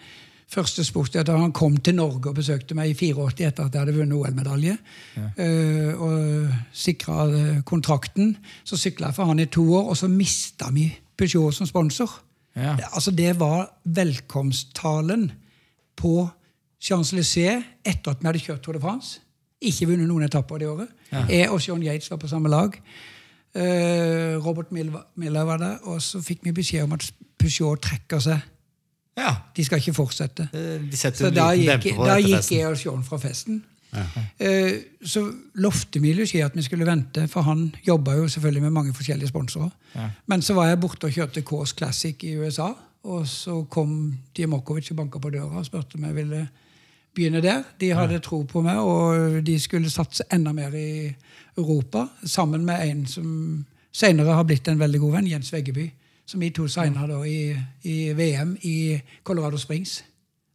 første 0.49 0.83
sportsdirektør. 0.83 1.37
Han 1.37 1.51
kom 1.51 1.77
til 1.77 1.95
Norge 1.95 2.29
og 2.31 2.35
besøkte 2.35 2.75
meg 2.75 2.89
i 2.89 2.93
84 2.93 3.45
etter 3.47 3.65
at 3.65 3.73
jeg 3.75 3.79
hadde 3.85 3.93
vunnet 3.97 4.17
OL-medalje. 4.17 4.77
eh, 5.37 5.93
og 6.01 6.49
sikra 6.73 7.27
kontrakten. 7.65 8.37
Så 8.63 8.77
sykla 8.77 9.07
jeg 9.07 9.15
for 9.15 9.25
han 9.25 9.39
i 9.39 9.45
to 9.45 9.65
år, 9.73 9.89
og 9.89 9.97
så 9.97 10.07
mista 10.07 10.69
vi 10.73 10.87
Peugeot 11.17 11.53
som 11.53 11.65
sponsor. 11.67 12.09
Ja. 12.55 12.75
Det- 12.75 12.85
Altså 12.93 13.11
Det 13.11 13.39
var 13.39 13.69
velkomsttalen 13.85 15.31
på 15.97 16.29
Champs-Élysées 16.81 17.63
etter 17.85 18.11
at 18.11 18.19
vi 18.21 18.25
hadde 18.27 18.39
kjørt 18.39 18.61
Tour 18.63 18.73
de 18.73 18.79
France. 18.79 19.19
Ikke 19.61 19.85
vunnet 19.87 20.07
noen 20.07 20.23
etapper 20.23 20.57
det 20.61 20.67
året. 20.67 20.87
Jeg 21.29 21.49
og 21.51 21.61
Sean 21.61 21.83
Yates 21.83 22.09
var 22.11 22.17
på 22.17 22.27
samme 22.27 22.49
lag. 22.49 22.71
Eh, 23.55 24.37
Robert 24.45 24.71
Miller 24.71 25.43
var 25.43 25.57
der, 25.57 25.77
og 25.83 26.01
så 26.01 26.21
fikk 26.21 26.39
vi 26.43 26.51
beskjed 26.51 26.83
om 26.83 26.93
at 26.93 27.11
Peugeot 27.39 27.81
trekker 27.81 28.19
seg. 28.19 28.39
Ja. 29.19 29.33
De 29.55 29.65
skal 29.65 29.81
ikke 29.81 29.93
fortsette. 29.97 30.47
Eh, 30.53 30.79
De 30.91 30.97
Så 30.97 31.29
da 31.35 31.51
gikk, 31.57 31.91
da 31.99 32.17
gikk 32.21 32.51
jeg 32.55 32.67
og 32.69 32.77
Sean 32.79 33.03
fra 33.03 33.19
festen. 33.21 33.63
Ja. 33.89 34.03
så 35.01 35.23
lovte 35.57 35.97
vi 35.99 36.11
Lucia 36.13 36.45
at 36.45 36.53
vi 36.53 36.61
skulle 36.61 36.85
vente, 36.85 37.23
for 37.27 37.41
han 37.41 37.71
jobba 37.87 38.13
jo 38.19 38.27
selvfølgelig 38.29 38.61
med 38.67 38.75
mange 38.75 38.93
forskjellige 38.93 39.31
sponsorer. 39.31 39.71
Men 40.29 40.41
så 40.45 40.53
var 40.53 40.67
jeg 40.69 40.79
borte 40.79 41.09
og 41.09 41.15
kjørte 41.15 41.41
Kås 41.41 41.73
Classic 41.77 42.21
i 42.23 42.35
USA, 42.37 42.67
og 43.03 43.27
så 43.27 43.63
kom 43.71 44.13
Djemokovic 44.37 44.91
og 44.91 44.97
banka 44.97 45.19
på 45.19 45.31
døra 45.33 45.57
og 45.63 45.65
spurte 45.65 45.97
om 45.97 46.05
jeg 46.05 46.15
ville 46.15 46.43
begynne 47.15 47.41
der. 47.41 47.63
De 47.79 47.89
hadde 47.95 48.19
tro 48.23 48.43
på 48.43 48.61
meg, 48.61 48.77
og 48.77 49.39
de 49.45 49.57
skulle 49.59 49.89
satse 49.89 50.23
enda 50.33 50.53
mer 50.53 50.75
i 50.77 51.15
Europa, 51.57 52.05
sammen 52.25 52.65
med 52.65 52.89
en 52.89 53.05
som 53.07 53.65
senere 53.91 54.35
har 54.37 54.45
blitt 54.47 54.67
en 54.67 54.79
veldig 54.79 54.99
god 54.99 55.17
venn, 55.17 55.31
Jens 55.31 55.51
Veggeby, 55.53 55.89
som 56.29 56.43
vi 56.43 56.51
to 56.53 56.67
signa 56.69 57.07
da 57.09 57.17
i, 57.25 57.57
i 57.89 57.97
VM 58.13 58.53
i 58.61 59.01
Colorado 59.25 59.57
Springs. 59.57 60.03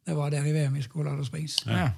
Det 0.07 0.15
var 0.15 0.31
der 0.31 0.47
i 0.47 0.53
VM 0.55 0.77
i 0.77 0.83
Colorado 0.87 1.25
Springs. 1.27 1.59
Ja. 1.67 1.91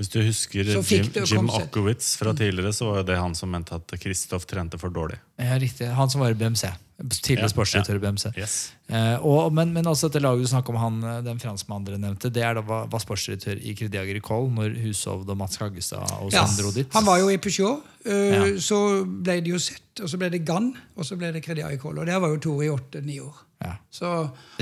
Hvis 0.00 0.08
du 0.08 0.22
husker 0.24 0.64
Jim, 0.64 1.08
Jim 1.28 1.50
Akowitz 1.52 2.14
fra 2.16 2.32
tidligere, 2.32 2.72
så 2.72 2.86
var 2.88 3.02
jo 3.02 3.08
det 3.10 3.18
han 3.20 3.34
som 3.36 3.50
mente 3.52 3.76
at 3.76 3.92
Kristoff 4.00 4.46
trente 4.48 4.78
for 4.80 4.88
dårlig. 4.88 5.18
ja, 5.36 5.58
riktig. 5.60 5.90
Han 5.92 6.10
som 6.10 6.22
var 6.24 6.32
i 6.32 6.38
BMC. 6.40 6.70
Tidligere 7.00 7.48
sportsdirektør 7.52 8.00
i 8.00 8.02
BMC. 8.02 8.32
Yes. 8.36 8.72
Eh, 8.88 9.20
og, 9.20 9.52
men, 9.52 9.74
men 9.76 9.86
også 9.86 10.08
dette 10.08 10.22
laget 10.24 10.44
du 10.44 10.48
snakker 10.48 10.72
om, 10.72 10.80
han, 10.80 10.98
eh, 11.04 11.20
den 11.24 11.40
franskmannen 11.40 11.86
dere 11.86 12.00
nevnte, 12.00 12.32
det 12.32 12.42
er 12.44 12.56
da 12.56 12.64
var, 12.64 12.88
var 12.92 13.04
sportsdirektør 13.04 13.60
i 13.60 13.76
Crédit 13.76 14.00
Agricole 14.00 14.48
når 14.56 14.80
Hushovd 14.86 15.28
og 15.28 15.38
Mats 15.40 15.60
Kaggestad 15.60 16.16
og 16.18 16.32
Sandro 16.32 16.48
yes. 16.48 16.58
dro 16.60 16.74
dit. 16.80 16.90
han 16.96 17.06
var 17.06 17.20
jo 17.20 17.28
i 17.28 17.38
Peugeot. 17.40 17.84
Eh, 18.04 18.34
Ja. 18.34 18.44
Så 18.60 19.04
ble 19.04 19.40
det 19.40 19.52
jo 19.52 19.58
sett, 19.58 20.00
og 20.02 20.08
så 20.08 20.18
ble 20.18 20.30
det 20.30 20.44
Gann, 20.46 20.72
og 20.96 21.04
så 21.04 21.16
ble 21.16 21.32
det 21.32 21.42
Kredi 21.44 21.62
Agricole. 21.62 22.00
Og 22.00 22.06
der 22.06 22.20
var 22.20 22.28
jo 22.32 22.38
Tore 22.38 22.66
i 22.66 22.70
åtte-ni 22.72 23.18
år. 23.20 23.42
Ja. 23.60 23.74
Så 23.92 24.08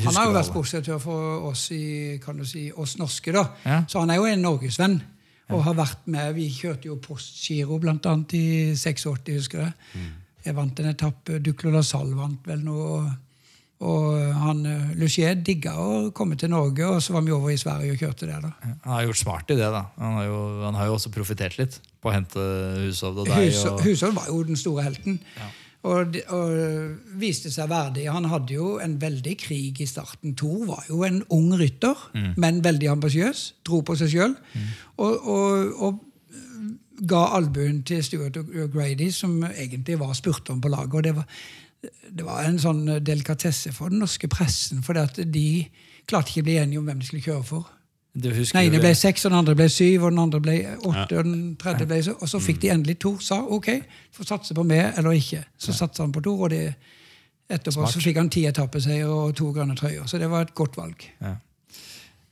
han 0.02 0.14
har 0.14 0.26
jo 0.26 0.34
vært 0.34 0.48
sportsdirektør 0.50 0.98
for 0.98 1.50
oss 1.52 1.68
i, 1.70 2.18
kan 2.24 2.36
du 2.36 2.44
si, 2.44 2.72
oss 2.74 2.96
norske, 2.98 3.32
da. 3.32 3.44
Ja. 3.64 3.84
Så 3.86 4.00
han 4.02 4.10
er 4.10 4.18
jo 4.18 4.26
en 4.26 4.42
norgesvenn. 4.42 5.00
Og 5.48 5.62
har 5.64 5.78
vært 5.78 6.04
med, 6.12 6.34
Vi 6.36 6.50
kjørte 6.52 6.90
jo 6.90 6.98
Postgiro 7.00 7.78
annet 7.80 8.34
i 8.36 8.74
86, 8.76 9.32
husker 9.32 9.62
jeg. 9.62 9.72
Mm. 9.94 10.10
Jeg 10.44 10.54
vant 10.54 10.80
en 10.80 10.90
etappe. 10.90 11.38
Duclo 11.40 11.70
La 11.70 11.82
Salle 11.82 12.14
vant 12.14 12.46
vel 12.46 12.60
noe. 12.64 13.08
Og 13.78 14.34
han 14.34 14.64
eh, 14.66 14.94
Lucier 14.98 15.36
digga 15.38 15.76
å 15.78 16.10
komme 16.10 16.36
til 16.36 16.50
Norge, 16.50 16.84
og 16.84 17.02
så 17.02 17.14
var 17.14 17.22
vi 17.22 17.32
over 17.32 17.52
i 17.54 17.60
Sverige 17.60 17.94
og 17.94 18.00
kjørte 18.00 18.26
der. 18.26 18.42
da. 18.42 18.50
Han 18.84 18.94
har 18.96 19.04
gjort 19.06 19.20
smart 19.22 19.52
i 19.54 19.58
det. 19.58 19.68
da. 19.70 19.84
Han 20.02 20.18
har 20.18 20.24
jo, 20.26 20.40
han 20.64 20.74
har 20.74 20.90
jo 20.90 20.96
også 20.98 21.12
profittert 21.14 21.58
litt 21.60 21.78
på 22.02 22.10
å 22.10 22.14
hente 22.14 22.42
Hushovd 22.84 23.24
og 23.24 23.30
deg. 23.30 23.48
Og, 23.70 23.80
Hushovd 23.86 24.18
var 24.18 24.28
jo 24.30 24.42
den 24.48 24.58
store 24.58 24.86
helten. 24.86 25.18
Og, 25.88 26.16
og 26.34 26.50
viste 27.20 27.52
seg 27.54 27.70
verdig. 27.70 28.08
Han 28.10 28.26
hadde 28.28 28.56
jo 28.56 28.74
en 28.82 28.96
veldig 29.00 29.36
krig 29.40 29.78
i 29.80 29.86
starten. 29.88 30.34
Thor 30.38 30.66
var 30.66 30.88
jo 30.90 31.04
en 31.06 31.22
ung 31.34 31.52
rytter, 31.58 32.08
men 32.36 32.60
veldig 32.64 32.90
ambisiøs. 32.96 33.44
Dro 33.66 33.80
på 33.86 33.96
seg 34.00 34.12
sjøl. 34.12 34.34
Og, 34.98 35.30
og, 35.30 35.72
og 35.86 36.04
ga 37.06 37.22
albuen 37.38 37.82
til 37.86 38.02
Stuart 38.04 38.36
O'Grady, 38.42 39.10
som 39.14 39.38
egentlig 39.48 39.98
var 40.00 40.12
spurtom 40.18 40.60
på 40.60 40.68
laget. 40.72 40.94
og 40.94 41.04
det 41.04 41.14
var, 41.16 41.26
det 42.10 42.26
var 42.26 42.44
en 42.44 42.58
sånn 42.58 42.84
delikatesse 43.06 43.72
for 43.72 43.94
den 43.94 44.02
norske 44.02 44.28
pressen, 44.28 44.82
for 44.82 44.98
de 45.22 45.48
klarte 46.08 46.32
ikke 46.32 46.42
å 46.42 46.48
bli 46.50 46.58
enige 46.58 46.82
om 46.82 46.88
hvem 46.88 47.02
de 47.02 47.06
skulle 47.06 47.26
kjøre 47.26 47.46
for. 47.46 47.74
Den 48.14 48.32
ene 48.32 48.72
det. 48.72 48.80
ble 48.80 48.94
seks, 48.94 49.24
og 49.24 49.30
den 49.30 49.38
andre 49.38 49.54
ble 49.54 49.68
syv, 49.68 50.02
og 50.02 50.10
den 50.10 50.18
andre 50.18 50.40
ble 50.40 50.54
åtte, 50.80 51.18
og 51.18 51.24
den 51.24 51.56
tredje 51.56 51.86
ble 51.86 52.02
så, 52.02 52.14
Og 52.20 52.28
så 52.28 52.38
fikk 52.40 52.60
de 52.62 52.70
endelig 52.70 52.98
Tor. 52.98 53.18
Sa 53.20 53.40
ok, 53.42 53.68
får 54.12 54.24
satse 54.24 54.54
på 54.54 54.62
meg 54.66 54.92
eller 54.98 55.10
ikke. 55.10 55.44
Så 55.58 55.72
satsa 55.72 56.02
han 56.02 56.12
på 56.12 56.20
Tor, 56.20 56.40
og 56.44 56.50
det, 56.50 56.74
etterpå 57.48 57.86
så 57.88 58.00
fikk 58.00 58.16
han 58.16 58.28
ti 58.30 58.46
etappeseier 58.46 59.06
og 59.08 59.34
to 59.36 59.52
grønne 59.52 59.76
trøyer. 59.76 60.06
Så 60.06 60.18
det 60.18 60.30
var 60.30 60.40
et 60.48 60.54
godt 60.54 60.76
valg. 60.76 61.04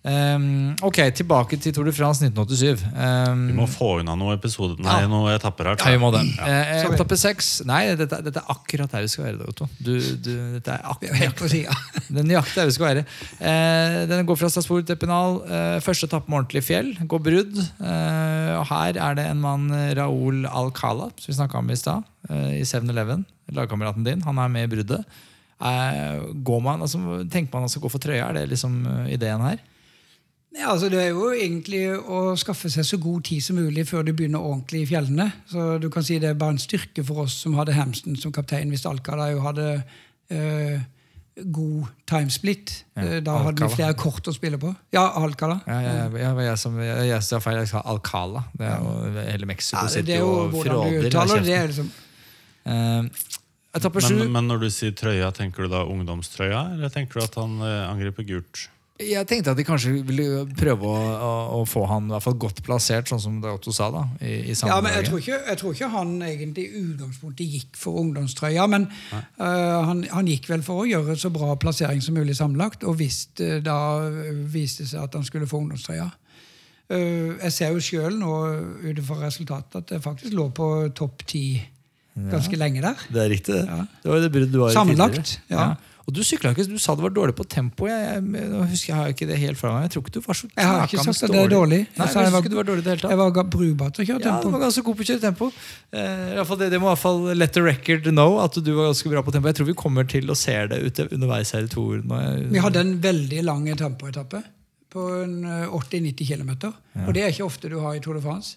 Ehm, 0.06 0.76
ok, 0.86 1.00
tilbake 1.18 1.58
til 1.58 1.74
Tour 1.74 1.88
de 1.88 1.92
France 1.94 2.22
1987. 2.22 2.84
Um, 2.94 3.40
Vi 3.48 3.56
må 3.58 3.66
få 3.66 3.88
unna 4.00 4.14
noen 4.14 4.36
episoder, 4.38 4.78
nei, 4.78 5.00
Ja. 5.02 5.08
noen 5.10 5.34
etapper 5.34 5.72
her. 5.72 5.80
Ja, 5.82 5.90
vi 5.96 6.02
må 6.02 6.12
det. 6.14 6.22
Ja. 6.36 6.84
Uh. 6.86 6.94
Etappe 6.94 7.18
seks 7.18 7.62
Nei, 7.66 7.80
dette, 7.98 8.20
dette 8.22 8.38
er 8.38 8.52
akkurat 8.54 8.92
der 8.92 9.02
vi 9.02 9.10
skal 9.10 9.24
være. 9.26 9.48
Otto. 9.50 9.66
Du, 9.82 9.92
du, 9.98 10.30
dette 10.54 10.76
er 10.76 10.84
er 10.86 11.14
helt 11.18 11.34
akkurat 11.34 11.40
på 11.42 11.50
sida. 11.50 11.74
Det 12.06 12.22
er 12.22 12.28
nøyaktig 12.28 12.54
der 12.60 12.70
vi 12.70 12.76
skal 12.76 12.86
være. 12.92 13.04
Uh, 13.40 14.00
den 14.12 14.26
går 14.28 14.38
fra 14.38 14.48
Strasbourg 14.52 14.86
til 14.86 14.94
Epinal. 14.94 15.40
Uh, 15.42 15.80
første 15.82 16.06
etappe 16.06 16.30
med 16.30 16.38
ordentlig 16.44 16.62
fjell. 16.62 16.94
Går 17.06 17.22
brudd. 17.26 17.56
Eh, 17.82 18.52
og 18.56 18.66
her 18.70 18.98
er 19.02 19.16
det 19.18 19.26
en 19.30 19.40
mann, 19.42 19.68
Raoul 19.98 20.46
Alcala, 20.46 21.10
som 21.18 21.30
vi 21.30 21.36
snakka 21.38 21.58
om 21.60 21.70
i 21.70 21.76
stad, 21.78 22.04
eh, 22.30 22.60
i 22.60 22.64
7-Eleven. 22.66 23.24
Lagkameraten 23.54 24.04
din. 24.06 24.22
Han 24.26 24.38
er 24.38 24.48
med 24.52 24.68
i 24.68 24.72
bruddet. 24.76 25.04
Eh, 25.60 26.20
går 26.44 26.60
man, 26.62 26.82
altså, 26.84 26.98
tenker 27.32 27.54
man 27.54 27.66
altså 27.66 27.80
gå 27.80 27.90
for 27.90 28.02
trøya? 28.02 28.28
Er 28.28 28.40
det 28.40 28.50
liksom 28.52 28.84
eh, 28.86 29.14
ideen 29.16 29.44
her? 29.44 29.58
Ja, 30.56 30.70
altså 30.72 30.88
Det 30.88 31.00
er 31.02 31.10
jo 31.12 31.26
egentlig 31.36 31.82
å 32.00 32.34
skaffe 32.40 32.70
seg 32.72 32.84
så 32.88 32.96
god 33.02 33.24
tid 33.28 33.42
som 33.44 33.56
mulig 33.60 33.84
før 33.88 34.02
du 34.06 34.12
begynner 34.16 34.40
ordentlig 34.40 34.82
i 34.86 34.88
fjellene. 34.94 35.26
Så 35.50 35.78
du 35.82 35.90
kan 35.92 36.02
si 36.06 36.18
Det 36.18 36.30
er 36.30 36.34
bare 36.40 36.54
en 36.56 36.58
styrke 36.62 37.04
for 37.04 37.26
oss 37.26 37.34
som 37.44 37.54
hadde 37.58 37.74
Hamston 37.76 38.16
som 38.16 38.32
kaptein, 38.32 38.70
hvis 38.72 38.86
Alcala 38.88 39.30
jo 39.34 39.42
hadde 39.44 39.66
eh, 40.32 40.80
god 41.52 41.90
timesplit. 42.08 42.72
Ja, 42.96 43.02
Eh, 43.02 43.20
da 43.20 43.34
hadde 43.36 43.52
Alcala. 43.52 43.68
vi 43.68 43.74
flere 43.82 43.94
kort 44.00 44.24
å 44.26 44.32
spille 44.32 44.56
på. 44.58 44.70
Ja, 44.96 45.04
Alcala. 45.20 45.58
Ja, 45.68 45.80
jeg, 45.84 46.12
jeg, 46.16 46.20
jeg, 46.24 46.46
jeg, 46.48 46.58
som- 46.58 46.80
jeg, 46.80 47.08
jeg 47.10 47.22
sa 47.22 47.38
feil. 47.44 47.58
Jeg 47.60 47.68
sa 47.68 47.82
Alcala. 47.84 48.44
Det 48.56 48.66
er 48.66 48.78
jo, 48.80 49.22
hele 49.28 49.46
Mexico 49.46 49.76
Ja, 49.76 49.82
det, 49.84 49.92
sitter 49.92 50.06
det 50.06 50.14
er 50.14 50.24
jo 50.24 50.30
og 50.46 50.56
fråder. 50.64 51.02
det. 51.02 51.12
kjeften. 51.12 51.52
er 51.60 51.66
liksom, 51.74 51.90
Eh, 52.66 53.02
Men, 53.76 54.32
men 54.32 54.46
når 54.48 54.58
du 54.64 54.70
sier 54.72 54.90
trøya, 54.96 55.28
tenker 55.36 55.66
du 55.66 55.68
da 55.68 55.82
ungdomstrøya, 55.84 56.72
eller 56.74 56.88
tenker 56.88 57.20
du 57.20 57.24
at 57.26 57.34
han 57.36 57.60
eh, 57.60 57.90
angriper 57.92 58.24
gult? 58.24 58.70
Jeg 58.96 59.26
tenkte 59.28 59.52
at 59.52 59.58
de 59.58 59.64
kanskje 59.66 59.90
ville 60.08 60.46
prøve 60.56 60.88
å, 60.88 60.96
å, 60.96 61.32
å 61.58 61.64
få 61.68 61.82
han 61.90 62.06
i 62.08 62.14
hvert 62.14 62.24
fall 62.24 62.36
godt 62.40 62.62
plassert, 62.64 63.10
sånn 63.10 63.20
som 63.20 63.34
Otto 63.44 63.74
sa. 63.74 63.90
da 63.92 64.06
i, 64.24 64.38
i 64.48 64.54
Ja, 64.56 64.78
men 64.80 64.94
jeg 64.94 65.08
tror, 65.10 65.20
ikke, 65.20 65.40
jeg 65.50 65.60
tror 65.60 65.74
ikke 65.74 65.90
han 65.92 66.14
egentlig 66.24 66.64
i 66.64 66.80
utgangspunktet 66.80 67.56
gikk 67.58 67.76
for 67.76 68.00
ungdomstrøya. 68.00 68.64
Men 68.72 68.88
uh, 69.12 69.84
han, 69.90 70.00
han 70.08 70.30
gikk 70.32 70.48
vel 70.48 70.64
for 70.64 70.84
å 70.84 70.88
gjøre 70.88 71.18
så 71.20 71.28
bra 71.34 71.52
plassering 71.60 72.00
som 72.04 72.16
mulig 72.16 72.38
sammenlagt, 72.38 72.86
og 72.88 72.96
hvis 73.02 73.26
det 73.36 73.58
da 73.66 73.78
viste 74.52 74.88
seg 74.88 75.04
at 75.04 75.18
han 75.18 75.28
skulle 75.28 75.48
få 75.50 75.60
ungdomstrøya. 75.66 76.08
Uh, 76.88 77.36
jeg 77.42 77.52
ser 77.52 77.76
jo 77.76 77.84
sjøl 77.84 78.16
nå 78.16 78.34
ut 78.86 79.04
fra 79.04 79.26
resultatet 79.26 79.82
at 79.82 79.92
det 79.92 80.04
faktisk 80.04 80.38
lå 80.38 80.48
på 80.56 80.70
topp 80.96 81.26
ti 81.28 81.46
ganske 82.16 82.56
lenge 82.56 82.80
der. 82.80 83.04
Det 83.12 83.22
er 83.22 83.28
riktig, 83.28 83.54
det. 83.54 83.66
Ja. 83.68 83.82
Det 84.02 84.10
var 84.10 84.16
jo 84.16 84.24
det 84.24 84.32
bruddet 84.32 84.52
du 84.54 84.58
var 84.62 84.72
i 84.72 84.76
Sammenlagt, 84.76 85.36
ja. 85.50 85.60
ja. 85.60 85.95
Og 86.06 86.14
du 86.14 86.20
sykla 86.22 86.52
ikke, 86.54 86.64
du 86.70 86.78
sa 86.78 86.94
det 86.94 87.02
var 87.02 87.10
dårlig 87.10 87.34
på 87.34 87.44
tempo. 87.50 87.88
Jeg, 87.90 88.02
jeg, 88.06 88.20
jeg, 88.38 88.66
husker 88.70 88.90
jeg, 88.92 88.96
har 88.96 89.08
ikke 89.10 89.26
det 89.26 89.38
helt 89.42 89.58
fra 89.58 89.72
meg. 89.74 89.86
Jeg 89.88 89.94
tror 89.96 90.04
ikke 90.04 90.12
du 90.14 90.20
var 90.22 90.38
så 90.38 90.46
Jeg 90.52 90.66
har 90.68 90.84
ikke 90.86 91.02
sagt 91.02 91.24
at 91.26 91.32
det 91.34 91.40
er 91.40 91.50
dårlig. 91.50 91.80
Nei, 91.82 92.04
Jeg 92.04 92.12
sa 92.12 92.22
jeg 92.22 92.32
var- 92.36 92.46
du 92.46 92.54
var 92.54 92.68
dårlig 92.68 92.84
det 92.84 92.92
hele 92.92 93.02
tatt. 93.02 93.10
Jeg 93.10 93.18
var 93.18 93.48
brukbar 93.56 93.90
til 93.90 94.04
å 94.04 94.06
kjøre 94.10 94.22
Ja, 94.26 94.34
du 94.44 94.50
var 94.54 94.62
ganske 94.62 94.84
god 94.86 94.96
på 95.00 95.02
å 95.02 95.08
kjøre 95.10 95.20
tempo. 95.24 95.48
Eh, 95.92 96.44
fall 96.46 96.60
det, 96.62 96.70
det 96.70 96.80
må 96.80 96.86
i 96.86 96.92
hvert 96.94 97.02
fall 97.02 97.18
let 97.34 97.52
the 97.58 97.62
record 97.62 98.06
know 98.14 98.38
at 98.44 98.54
du 98.54 98.70
var 98.76 98.92
ganske 98.92 99.10
bra 99.10 99.22
på 99.26 99.34
tempo. 99.34 99.50
Jeg 99.50 99.58
tror 99.58 99.66
vi 99.66 99.74
kommer 99.74 100.06
til 100.06 100.30
å 100.30 100.36
se 100.38 100.54
det 100.70 100.78
ute 100.86 101.08
underveis 101.10 101.50
her 101.50 101.66
i 101.66 101.72
to 101.74 101.88
Vi 102.54 102.62
hadde 102.62 102.84
en 102.86 103.00
veldig 103.02 103.42
lang 103.42 103.66
tempoetappe 103.74 104.44
på 104.94 105.08
øh, 105.26 105.66
80-90 105.74 106.22
km. 106.22 106.70
Og 107.02 107.14
det 107.14 107.22
er 107.26 107.34
ikke 107.34 107.50
ofte 107.50 107.68
du 107.68 107.80
har 107.82 107.98
i 107.98 108.00
Tour 108.00 108.14
de 108.14 108.22
France. 108.22 108.56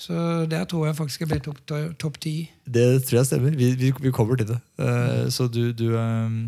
Så 0.00 0.46
der 0.48 0.64
tror 0.64 0.86
jeg 0.88 0.96
faktisk 0.96 1.20
jeg 1.20 1.28
ble 1.28 1.38
topp 1.44 1.58
topp 2.00 2.20
ti. 2.24 2.34
Det 2.64 3.02
tror 3.04 3.20
jeg 3.20 3.28
stemmer. 3.28 3.56
Vi, 3.56 3.72
vi, 3.76 3.90
vi 4.00 4.12
kommer 4.16 4.38
til 4.40 4.48
det. 4.48 4.60
Uh, 4.80 5.28
så 5.32 5.48
du, 5.52 5.72
du 5.76 5.90
eh, 5.92 6.38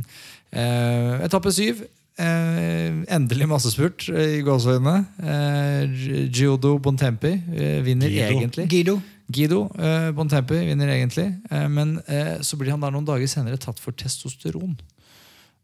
uh, 0.56 1.24
Etappe 1.26 1.52
syv. 1.52 1.82
Uh, 2.16 3.02
endelig 3.12 3.48
massespurt 3.48 4.06
i 4.08 4.40
gåseøynene. 4.44 4.96
Eh, 5.20 6.28
Giodo 6.32 6.78
Bontempi 6.78 7.32
vinner 7.84 8.08
Guido. 8.08 8.38
egentlig. 8.38 8.66
Guido. 8.72 8.96
Guido 9.32 9.60
Bontempi 10.16 10.64
vinner 10.70 10.92
egentlig. 10.92 11.28
Men 11.70 11.98
så 12.44 12.56
blir 12.56 12.72
han 12.72 12.84
der 12.84 12.92
noen 12.92 13.08
dager 13.08 13.28
senere 13.28 13.60
tatt 13.60 13.80
for 13.80 13.96
testosteron. 13.96 14.76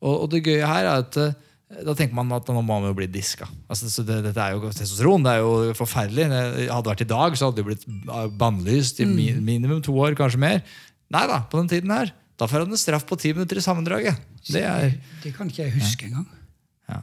Og, 0.01 0.15
og 0.15 0.31
det 0.33 0.45
gøye 0.45 0.69
her 0.69 0.89
er 0.89 1.05
at 1.05 1.21
da 1.69 1.93
tenker 1.93 2.17
man 2.17 2.31
at 2.33 2.49
nå 2.49 2.63
må 2.65 2.79
han 2.79 2.87
jo 2.89 2.95
bli 2.97 3.07
diska. 3.13 3.45
Altså, 3.69 3.91
så 3.93 4.05
det, 4.09 4.23
dette 4.25 4.41
er 4.41 4.55
jo 4.57 4.71
testosteron. 4.73 5.25
Det 5.27 5.35
er 5.35 5.43
jo 5.45 5.75
forferdelig. 5.77 6.25
Hadde 6.33 6.79
Det 6.87 6.93
vært 6.95 7.05
i 7.05 7.09
dag, 7.11 7.37
så 7.37 7.51
hadde 7.51 7.61
det 7.61 7.67
blitt 7.67 7.85
eh, 7.89 8.31
bannlyst 8.41 9.03
i 9.05 9.09
min, 9.09 9.43
minimum 9.45 9.83
to 9.85 9.93
år, 10.01 10.17
kanskje 10.17 10.41
mer. 10.41 10.63
Nei 11.13 11.27
da, 11.29 11.43
på 11.51 11.61
den 11.61 11.69
tiden 11.75 11.93
her. 11.93 12.15
Da 12.41 12.49
får 12.49 12.65
han 12.65 12.73
en 12.73 12.81
straff 12.81 13.05
på 13.09 13.19
ti 13.21 13.35
minutter 13.37 13.61
i 13.61 13.65
sammendraget. 13.65 14.17
Det 14.49 14.63
er, 14.65 14.97
Det 15.25 15.35
kan 15.37 15.51
ikke 15.51 15.67
jeg 15.67 15.77
huske 15.77 16.09
engang. 16.09 16.27
ja. 16.89 17.03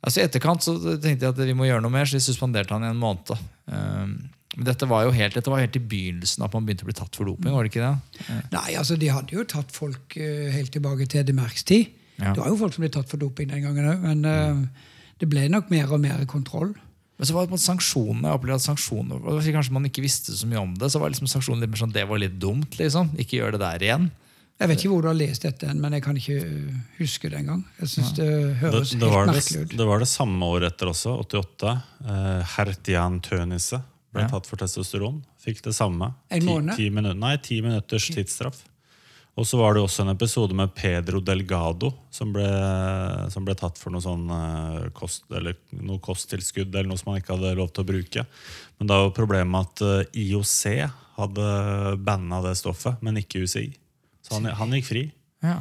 Altså 0.00 0.22
I 0.22 0.24
etterkant 0.24 0.64
så 0.64 0.72
tenkte 0.96 1.26
jeg 1.26 1.34
at 1.34 1.40
vi 1.44 1.52
må 1.54 1.66
gjøre 1.68 1.82
noe 1.84 1.92
mer, 1.92 2.08
så 2.08 2.16
de 2.16 2.24
suspenderte 2.24 2.72
han 2.72 2.86
i 2.86 2.88
en 2.88 2.96
måned. 2.98 3.34
Um, 3.68 4.14
men 4.56 4.66
dette 4.66 4.88
var 4.88 5.04
jo 5.04 5.10
helt, 5.14 5.36
dette 5.36 5.52
var 5.52 5.60
helt 5.60 5.76
i 5.76 5.82
begynnelsen 5.92 6.42
at 6.46 6.54
man 6.56 6.64
begynte 6.64 6.86
å 6.86 6.88
bli 6.88 6.96
tatt 6.96 7.14
for 7.14 7.28
doping. 7.28 7.52
var 7.52 7.68
det 7.68 7.70
ikke 7.74 7.84
det? 7.84 8.38
Nei, 8.54 8.70
altså 8.80 8.96
De 8.98 9.10
hadde 9.12 9.36
jo 9.36 9.44
tatt 9.44 9.70
folk 9.76 10.16
uh, 10.16 10.48
helt 10.56 10.72
tilbake 10.72 11.04
til 11.06 11.20
Eddie 11.20 11.36
Merckx 11.36 11.68
tid. 11.68 11.92
Ja. 12.20 12.34
Det 12.36 12.42
var 12.44 12.48
jo 12.52 12.60
folk 12.60 12.76
som 12.76 12.84
ble 12.84 12.92
tatt 12.92 13.08
for 13.10 13.20
doping 13.22 13.48
den 13.50 13.62
gangen 13.64 13.88
òg, 13.94 14.00
men 14.04 14.24
uh, 14.24 14.86
det 15.20 15.28
ble 15.32 15.48
nok 15.52 15.70
mer 15.72 15.90
og 15.92 16.00
mer 16.02 16.22
kontroll. 16.30 16.74
Men 17.20 17.28
så 17.28 17.34
var 17.36 17.44
det 17.44 17.52
på 17.52 17.58
sanksjonene. 17.60 18.30
Jeg 18.30 18.38
opplevde 18.38 18.56
at 18.62 18.64
sanksjoner, 18.64 19.20
Kanskje 19.52 19.74
man 19.76 19.84
ikke 19.84 20.00
visste 20.04 20.32
så 20.32 20.46
mye 20.48 20.62
om 20.62 20.70
det. 20.80 20.88
Så 20.88 21.00
var 21.02 21.10
liksom 21.12 21.28
sanksjonene 21.28 21.66
litt 21.66 21.74
mer 21.74 21.80
sånn, 21.82 21.92
det 21.92 22.06
var 22.08 22.20
litt 22.22 22.38
dumt. 22.40 22.78
liksom. 22.80 23.10
Ikke 23.20 23.36
gjør 23.42 23.58
det 23.58 23.60
der 23.60 23.84
igjen. 23.84 24.06
Jeg 24.60 24.68
vet 24.68 24.80
ikke 24.82 24.90
hvor 24.92 25.04
du 25.04 25.08
har 25.08 25.16
lest 25.16 25.44
dette, 25.44 25.68
men 25.76 25.92
jeg 25.96 26.02
kan 26.04 26.16
ikke 26.20 26.34
eh, 26.44 26.80
huske 26.98 27.28
det 27.32 27.38
engang. 27.42 27.60
Jeg 27.80 27.88
synes 27.94 28.10
det 28.16 28.24
Det, 28.28 28.56
høres 28.60 28.90
det, 28.92 28.98
det 29.00 29.10
helt 29.12 29.30
merkelig 29.32 29.60
ut. 29.64 29.76
det 29.80 29.86
var 29.88 30.02
det 30.02 30.08
samme 30.08 30.48
året 30.52 30.72
etter 30.74 30.90
også, 30.92 31.14
88. 31.24 31.70
Uh, 32.04 32.42
Hertian 32.56 33.20
Tønisse 33.24 33.80
ble 34.12 34.24
Ja. 34.26 34.28
tatt 34.32 34.48
for 34.48 34.60
testosteron. 34.60 35.22
Fikk 35.40 35.62
det 35.64 35.72
samme. 35.76 36.10
En 36.30 36.44
måned? 36.44 36.76
Ti, 36.76 36.90
minu 36.92 37.14
nei, 37.16 37.36
ti 37.40 37.60
minutters 37.64 38.08
tidsstraff. 38.12 38.64
Og 39.38 39.46
så 39.46 39.56
var 39.60 39.74
det 39.74 39.82
også 39.82 40.02
en 40.04 40.12
episode 40.12 40.56
med 40.56 40.72
Pedro 40.76 41.20
Delgado, 41.24 41.92
som 42.12 42.32
ble, 42.34 42.46
som 43.32 43.46
ble 43.46 43.54
tatt 43.56 43.78
for 43.80 43.94
noe 43.94 44.02
sånn 44.04 44.26
eh, 44.34 44.88
kost, 44.96 45.24
eller 45.32 45.56
noe 45.78 46.02
kosttilskudd 46.02 46.74
eller 46.74 46.90
noe 46.90 47.00
som 47.00 47.12
han 47.12 47.20
ikke 47.22 47.36
hadde 47.36 47.54
lov 47.60 47.70
til 47.72 47.84
å 47.84 47.90
bruke. 47.92 48.24
Men 48.80 48.90
da 48.90 48.98
var 49.04 49.14
problemet 49.16 49.70
at 49.70 49.84
eh, 49.86 50.22
IOC 50.26 50.62
hadde 51.20 51.50
banna 52.04 52.40
det 52.44 52.56
stoffet, 52.58 52.98
men 53.06 53.20
ikke 53.22 53.44
UCI. 53.46 53.68
Så 54.26 54.36
han, 54.36 54.50
han 54.58 54.74
gikk 54.76 54.90
fri. 54.90 55.04
Ja. 55.44 55.60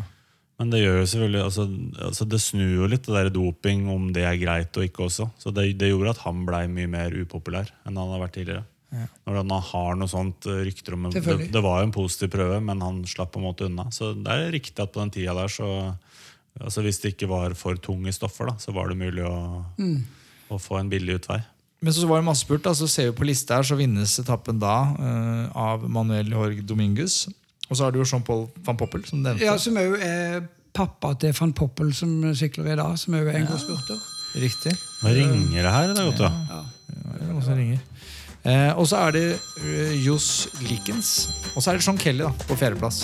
Men 0.60 0.74
det 0.74 0.82
gjør 0.82 0.98
jo 1.00 1.06
selvfølgelig 1.08 1.40
altså, 1.46 1.64
altså 2.04 2.26
Det 2.28 2.40
snur 2.44 2.72
jo 2.82 2.88
litt, 2.92 3.06
det 3.08 3.16
der 3.16 3.30
doping, 3.32 3.86
om 3.94 4.10
det 4.16 4.26
er 4.28 4.42
greit 4.42 4.76
og 4.76 4.90
ikke 4.90 5.06
også. 5.08 5.30
Så 5.40 5.54
det, 5.56 5.70
det 5.80 5.94
gjorde 5.94 6.18
at 6.18 6.26
han 6.26 6.44
blei 6.48 6.66
mye 6.72 6.90
mer 6.92 7.16
upopulær 7.16 7.72
enn 7.88 7.96
han 7.96 8.12
har 8.16 8.26
vært 8.26 8.36
tidligere. 8.42 8.66
Når 8.90 9.36
han 9.44 9.52
har 9.70 9.98
noe 10.00 10.10
sånt 10.10 10.48
eh, 10.50 10.64
rykter 10.66 10.96
om 10.98 11.10
det, 11.14 11.22
det 11.54 11.62
var 11.62 11.82
jo 11.82 11.90
en 11.90 11.94
positiv 11.94 12.32
prøve, 12.34 12.58
men 12.66 12.82
han 12.82 13.04
slapp 13.06 13.36
på 13.36 13.42
en 13.42 13.46
måte 13.46 13.68
unna. 13.70 13.86
Så 13.94 14.16
det 14.18 14.34
er 14.34 14.50
riktig 14.56 14.82
at 14.82 14.94
på 14.96 15.04
den 15.04 15.14
tida 15.14 15.36
der 15.38 15.52
så 15.54 15.70
altså 16.60 16.82
Hvis 16.84 16.98
det 17.00 17.14
ikke 17.14 17.30
var 17.30 17.54
for 17.56 17.78
tunge 17.80 18.12
stoffer, 18.12 18.50
da, 18.50 18.58
så 18.60 18.74
var 18.76 18.90
det 18.90 18.98
mulig 19.00 19.24
å, 19.24 19.64
å 20.50 20.58
få 20.60 20.80
en 20.82 20.90
billig 20.92 21.20
utvei. 21.22 21.38
Men 21.80 21.96
så 21.96 22.08
var 22.10 22.20
det 22.20 22.28
massespurt. 22.28 22.66
da, 22.66 22.74
så 22.76 22.88
ser 22.92 23.12
vi 23.12 23.18
på 23.22 23.28
lista 23.30 23.56
her, 23.60 23.68
så 23.70 23.78
vinnes 23.80 24.18
etappen 24.20 24.60
da 24.60 24.74
uh, 24.98 25.46
av 25.56 25.86
Manuel 25.88 26.34
Jorg 26.34 26.60
Dominguez. 26.68 27.30
Og 27.70 27.78
så 27.78 27.86
har 27.86 27.94
du 27.94 28.02
jo 28.02 28.08
Jean-Paul 28.10 28.50
van 28.66 28.80
Poppel, 28.82 29.06
som 29.08 29.22
nevnte. 29.24 29.46
Ja, 29.46 29.56
Som 29.62 29.78
òg 29.80 29.96
er 30.04 30.42
pappa 30.76 31.14
til 31.22 31.32
van 31.38 31.54
Poppel, 31.56 31.94
som 31.96 32.12
sykler 32.36 32.74
i 32.74 32.80
dag. 32.82 32.98
Som 33.00 33.16
òg 33.16 33.30
er 33.30 33.40
en 33.40 33.48
god 33.48 33.62
spurter. 33.62 34.02
Riktig. 34.42 34.74
Hva 35.00 35.14
ringer 35.16 35.64
det 35.64 35.72
her? 35.78 35.94
Det 35.94 36.04
er 36.04 36.12
godt, 36.12 36.26
ja. 36.26 36.60
Det 36.90 37.22
er 37.22 37.32
noen 37.32 37.46
som 37.46 37.56
ringer. 37.58 37.80
Eh, 38.50 38.72
og 38.80 38.88
så 38.90 39.04
er 39.06 39.16
det 39.18 39.26
uh, 39.62 39.94
Johs 40.06 40.48
Likens. 40.66 41.30
Og 41.56 41.62
så 41.62 41.72
er 41.72 41.78
det 41.80 41.86
Sean 41.86 42.00
Kelly 42.02 42.26
da, 42.26 42.34
på 42.50 42.58
fjerdeplass. 42.58 43.04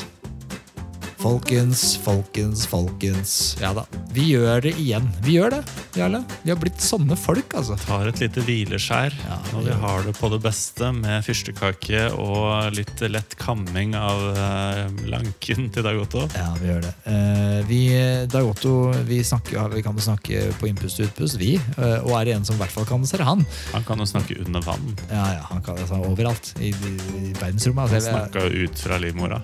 Folkens, 1.25 1.97
folkens, 2.03 2.67
folkens. 2.69 3.31
Ja 3.57 3.71
da. 3.73 3.81
Vi 4.13 4.27
gjør 4.29 4.59
det 4.61 4.75
igjen. 4.77 5.07
Vi 5.25 5.39
gjør 5.39 5.55
det, 5.55 5.61
Jarle. 5.97 6.19
Vi 6.43 6.51
har 6.51 6.59
blitt 6.61 6.83
sånne 6.85 7.15
folk, 7.17 7.55
altså. 7.57 7.73
Tar 7.81 8.11
et 8.11 8.19
lite 8.21 8.43
hvileskjær 8.45 9.15
Ja, 9.23 9.39
når 9.49 9.63
vi 9.65 9.77
har 9.81 10.03
det 10.05 10.13
på 10.19 10.29
det 10.29 10.37
beste 10.43 10.91
med 10.93 11.25
fyrstekake 11.25 12.03
og 12.21 12.75
litt 12.77 13.01
lett 13.09 13.33
kamming 13.41 13.95
av 13.97 14.21
eh, 14.37 14.83
lanken 15.09 15.71
til 15.73 15.87
Dag 15.87 15.97
Otto. 16.03 16.27
Ja, 16.37 16.51
vi 16.59 16.69
gjør 16.69 16.85
det. 16.85 16.93
Eh, 17.09 17.57
vi, 17.71 17.81
Dag 18.29 18.45
Otto, 18.51 18.75
vi, 19.09 19.23
snakker, 19.25 19.73
vi 19.73 19.81
kan 19.87 19.97
jo 19.97 20.05
snakke 20.05 20.51
på 20.59 20.69
innpust 20.69 21.01
og 21.01 21.09
utpust, 21.09 21.39
vi. 21.41 21.55
Eh, 21.57 22.05
og 22.05 22.19
er 22.19 22.29
det 22.29 22.35
en 22.35 22.45
som 22.45 22.59
i 22.59 22.61
hvert 22.61 22.75
fall 22.75 22.85
kan, 22.91 23.01
så 23.01 23.17
er 23.17 23.23
det 23.23 23.31
han. 23.31 23.41
Han 23.73 23.89
kan 23.89 24.05
jo 24.05 24.07
snakke 24.13 24.37
under 24.45 24.61
vann. 24.69 24.93
Ja, 25.09 25.25
ja, 25.39 25.49
han 25.49 25.65
kan 25.65 25.81
altså, 25.81 26.03
overalt 26.05 26.53
i, 26.59 26.69
i, 26.69 26.93
i 27.23 27.33
verdensrommet. 27.41 27.89
Altså, 27.89 28.13
han 28.13 28.27
snakka 28.27 28.45
jo 28.45 28.69
ut 28.69 28.85
fra 28.85 29.01
livmora. 29.01 29.41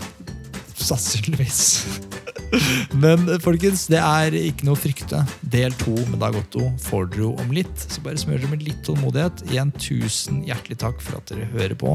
Sannsynligvis. 0.82 1.62
Men 3.00 3.24
folkens, 3.40 3.86
det 3.88 4.00
er 4.04 4.34
ikke 4.36 4.66
noe 4.68 4.76
å 4.76 4.80
frykte. 4.82 5.22
Del 5.54 5.72
to 5.80 5.94
med 6.12 6.20
Dag 6.20 6.36
Otto 6.36 6.66
får 6.84 7.06
dere 7.14 7.24
jo 7.24 7.30
om 7.40 7.54
litt. 7.56 7.86
Så 7.88 8.04
bare 8.04 8.20
smør 8.20 8.42
dere 8.42 8.50
med 8.52 8.66
litt 8.66 8.82
tålmodighet. 8.88 9.46
Igjen 9.52 9.72
tusen 9.80 10.42
hjertelig 10.48 10.78
takk 10.84 11.00
for 11.04 11.20
at 11.22 11.32
dere 11.32 11.48
hører 11.54 11.78
på. 11.80 11.94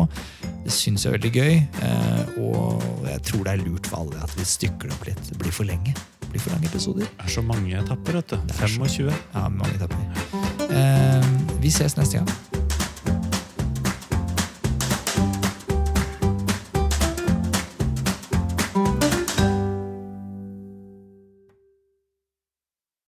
Det 0.64 0.72
syns 0.74 1.04
jeg 1.04 1.12
er 1.12 1.18
veldig 1.18 1.32
gøy. 1.36 1.54
eh, 1.82 2.22
Og 2.40 3.06
jeg 3.10 3.22
tror 3.28 3.44
det 3.44 3.52
er 3.56 3.64
lurt 3.66 3.86
for 3.90 4.00
alle 4.04 4.22
at 4.24 4.32
vi 4.38 4.44
stykker 4.48 4.88
det 4.88 4.96
opp 4.96 5.06
litt. 5.10 5.22
Det 5.30 5.38
blir 5.42 5.52
for 5.52 5.68
lenge. 5.68 5.94
Det 6.20 6.30
blir 6.32 6.40
for 6.46 6.56
lange 6.56 6.66
episoder. 6.72 7.04
Det 7.18 7.26
er 7.28 7.34
så 7.36 7.42
mange 7.44 7.76
etapper, 7.76 8.12
vet 8.20 8.28
du. 8.28 8.36
er 8.36 8.66
så- 8.66 8.78
25. 8.80 9.12
Ja, 9.34 9.48
mange 9.48 9.74
etapper. 9.76 10.70
Eh, 10.70 11.22
Vi 11.60 11.68
ses 11.70 11.96
neste 11.96 12.18
gang. 12.22 12.28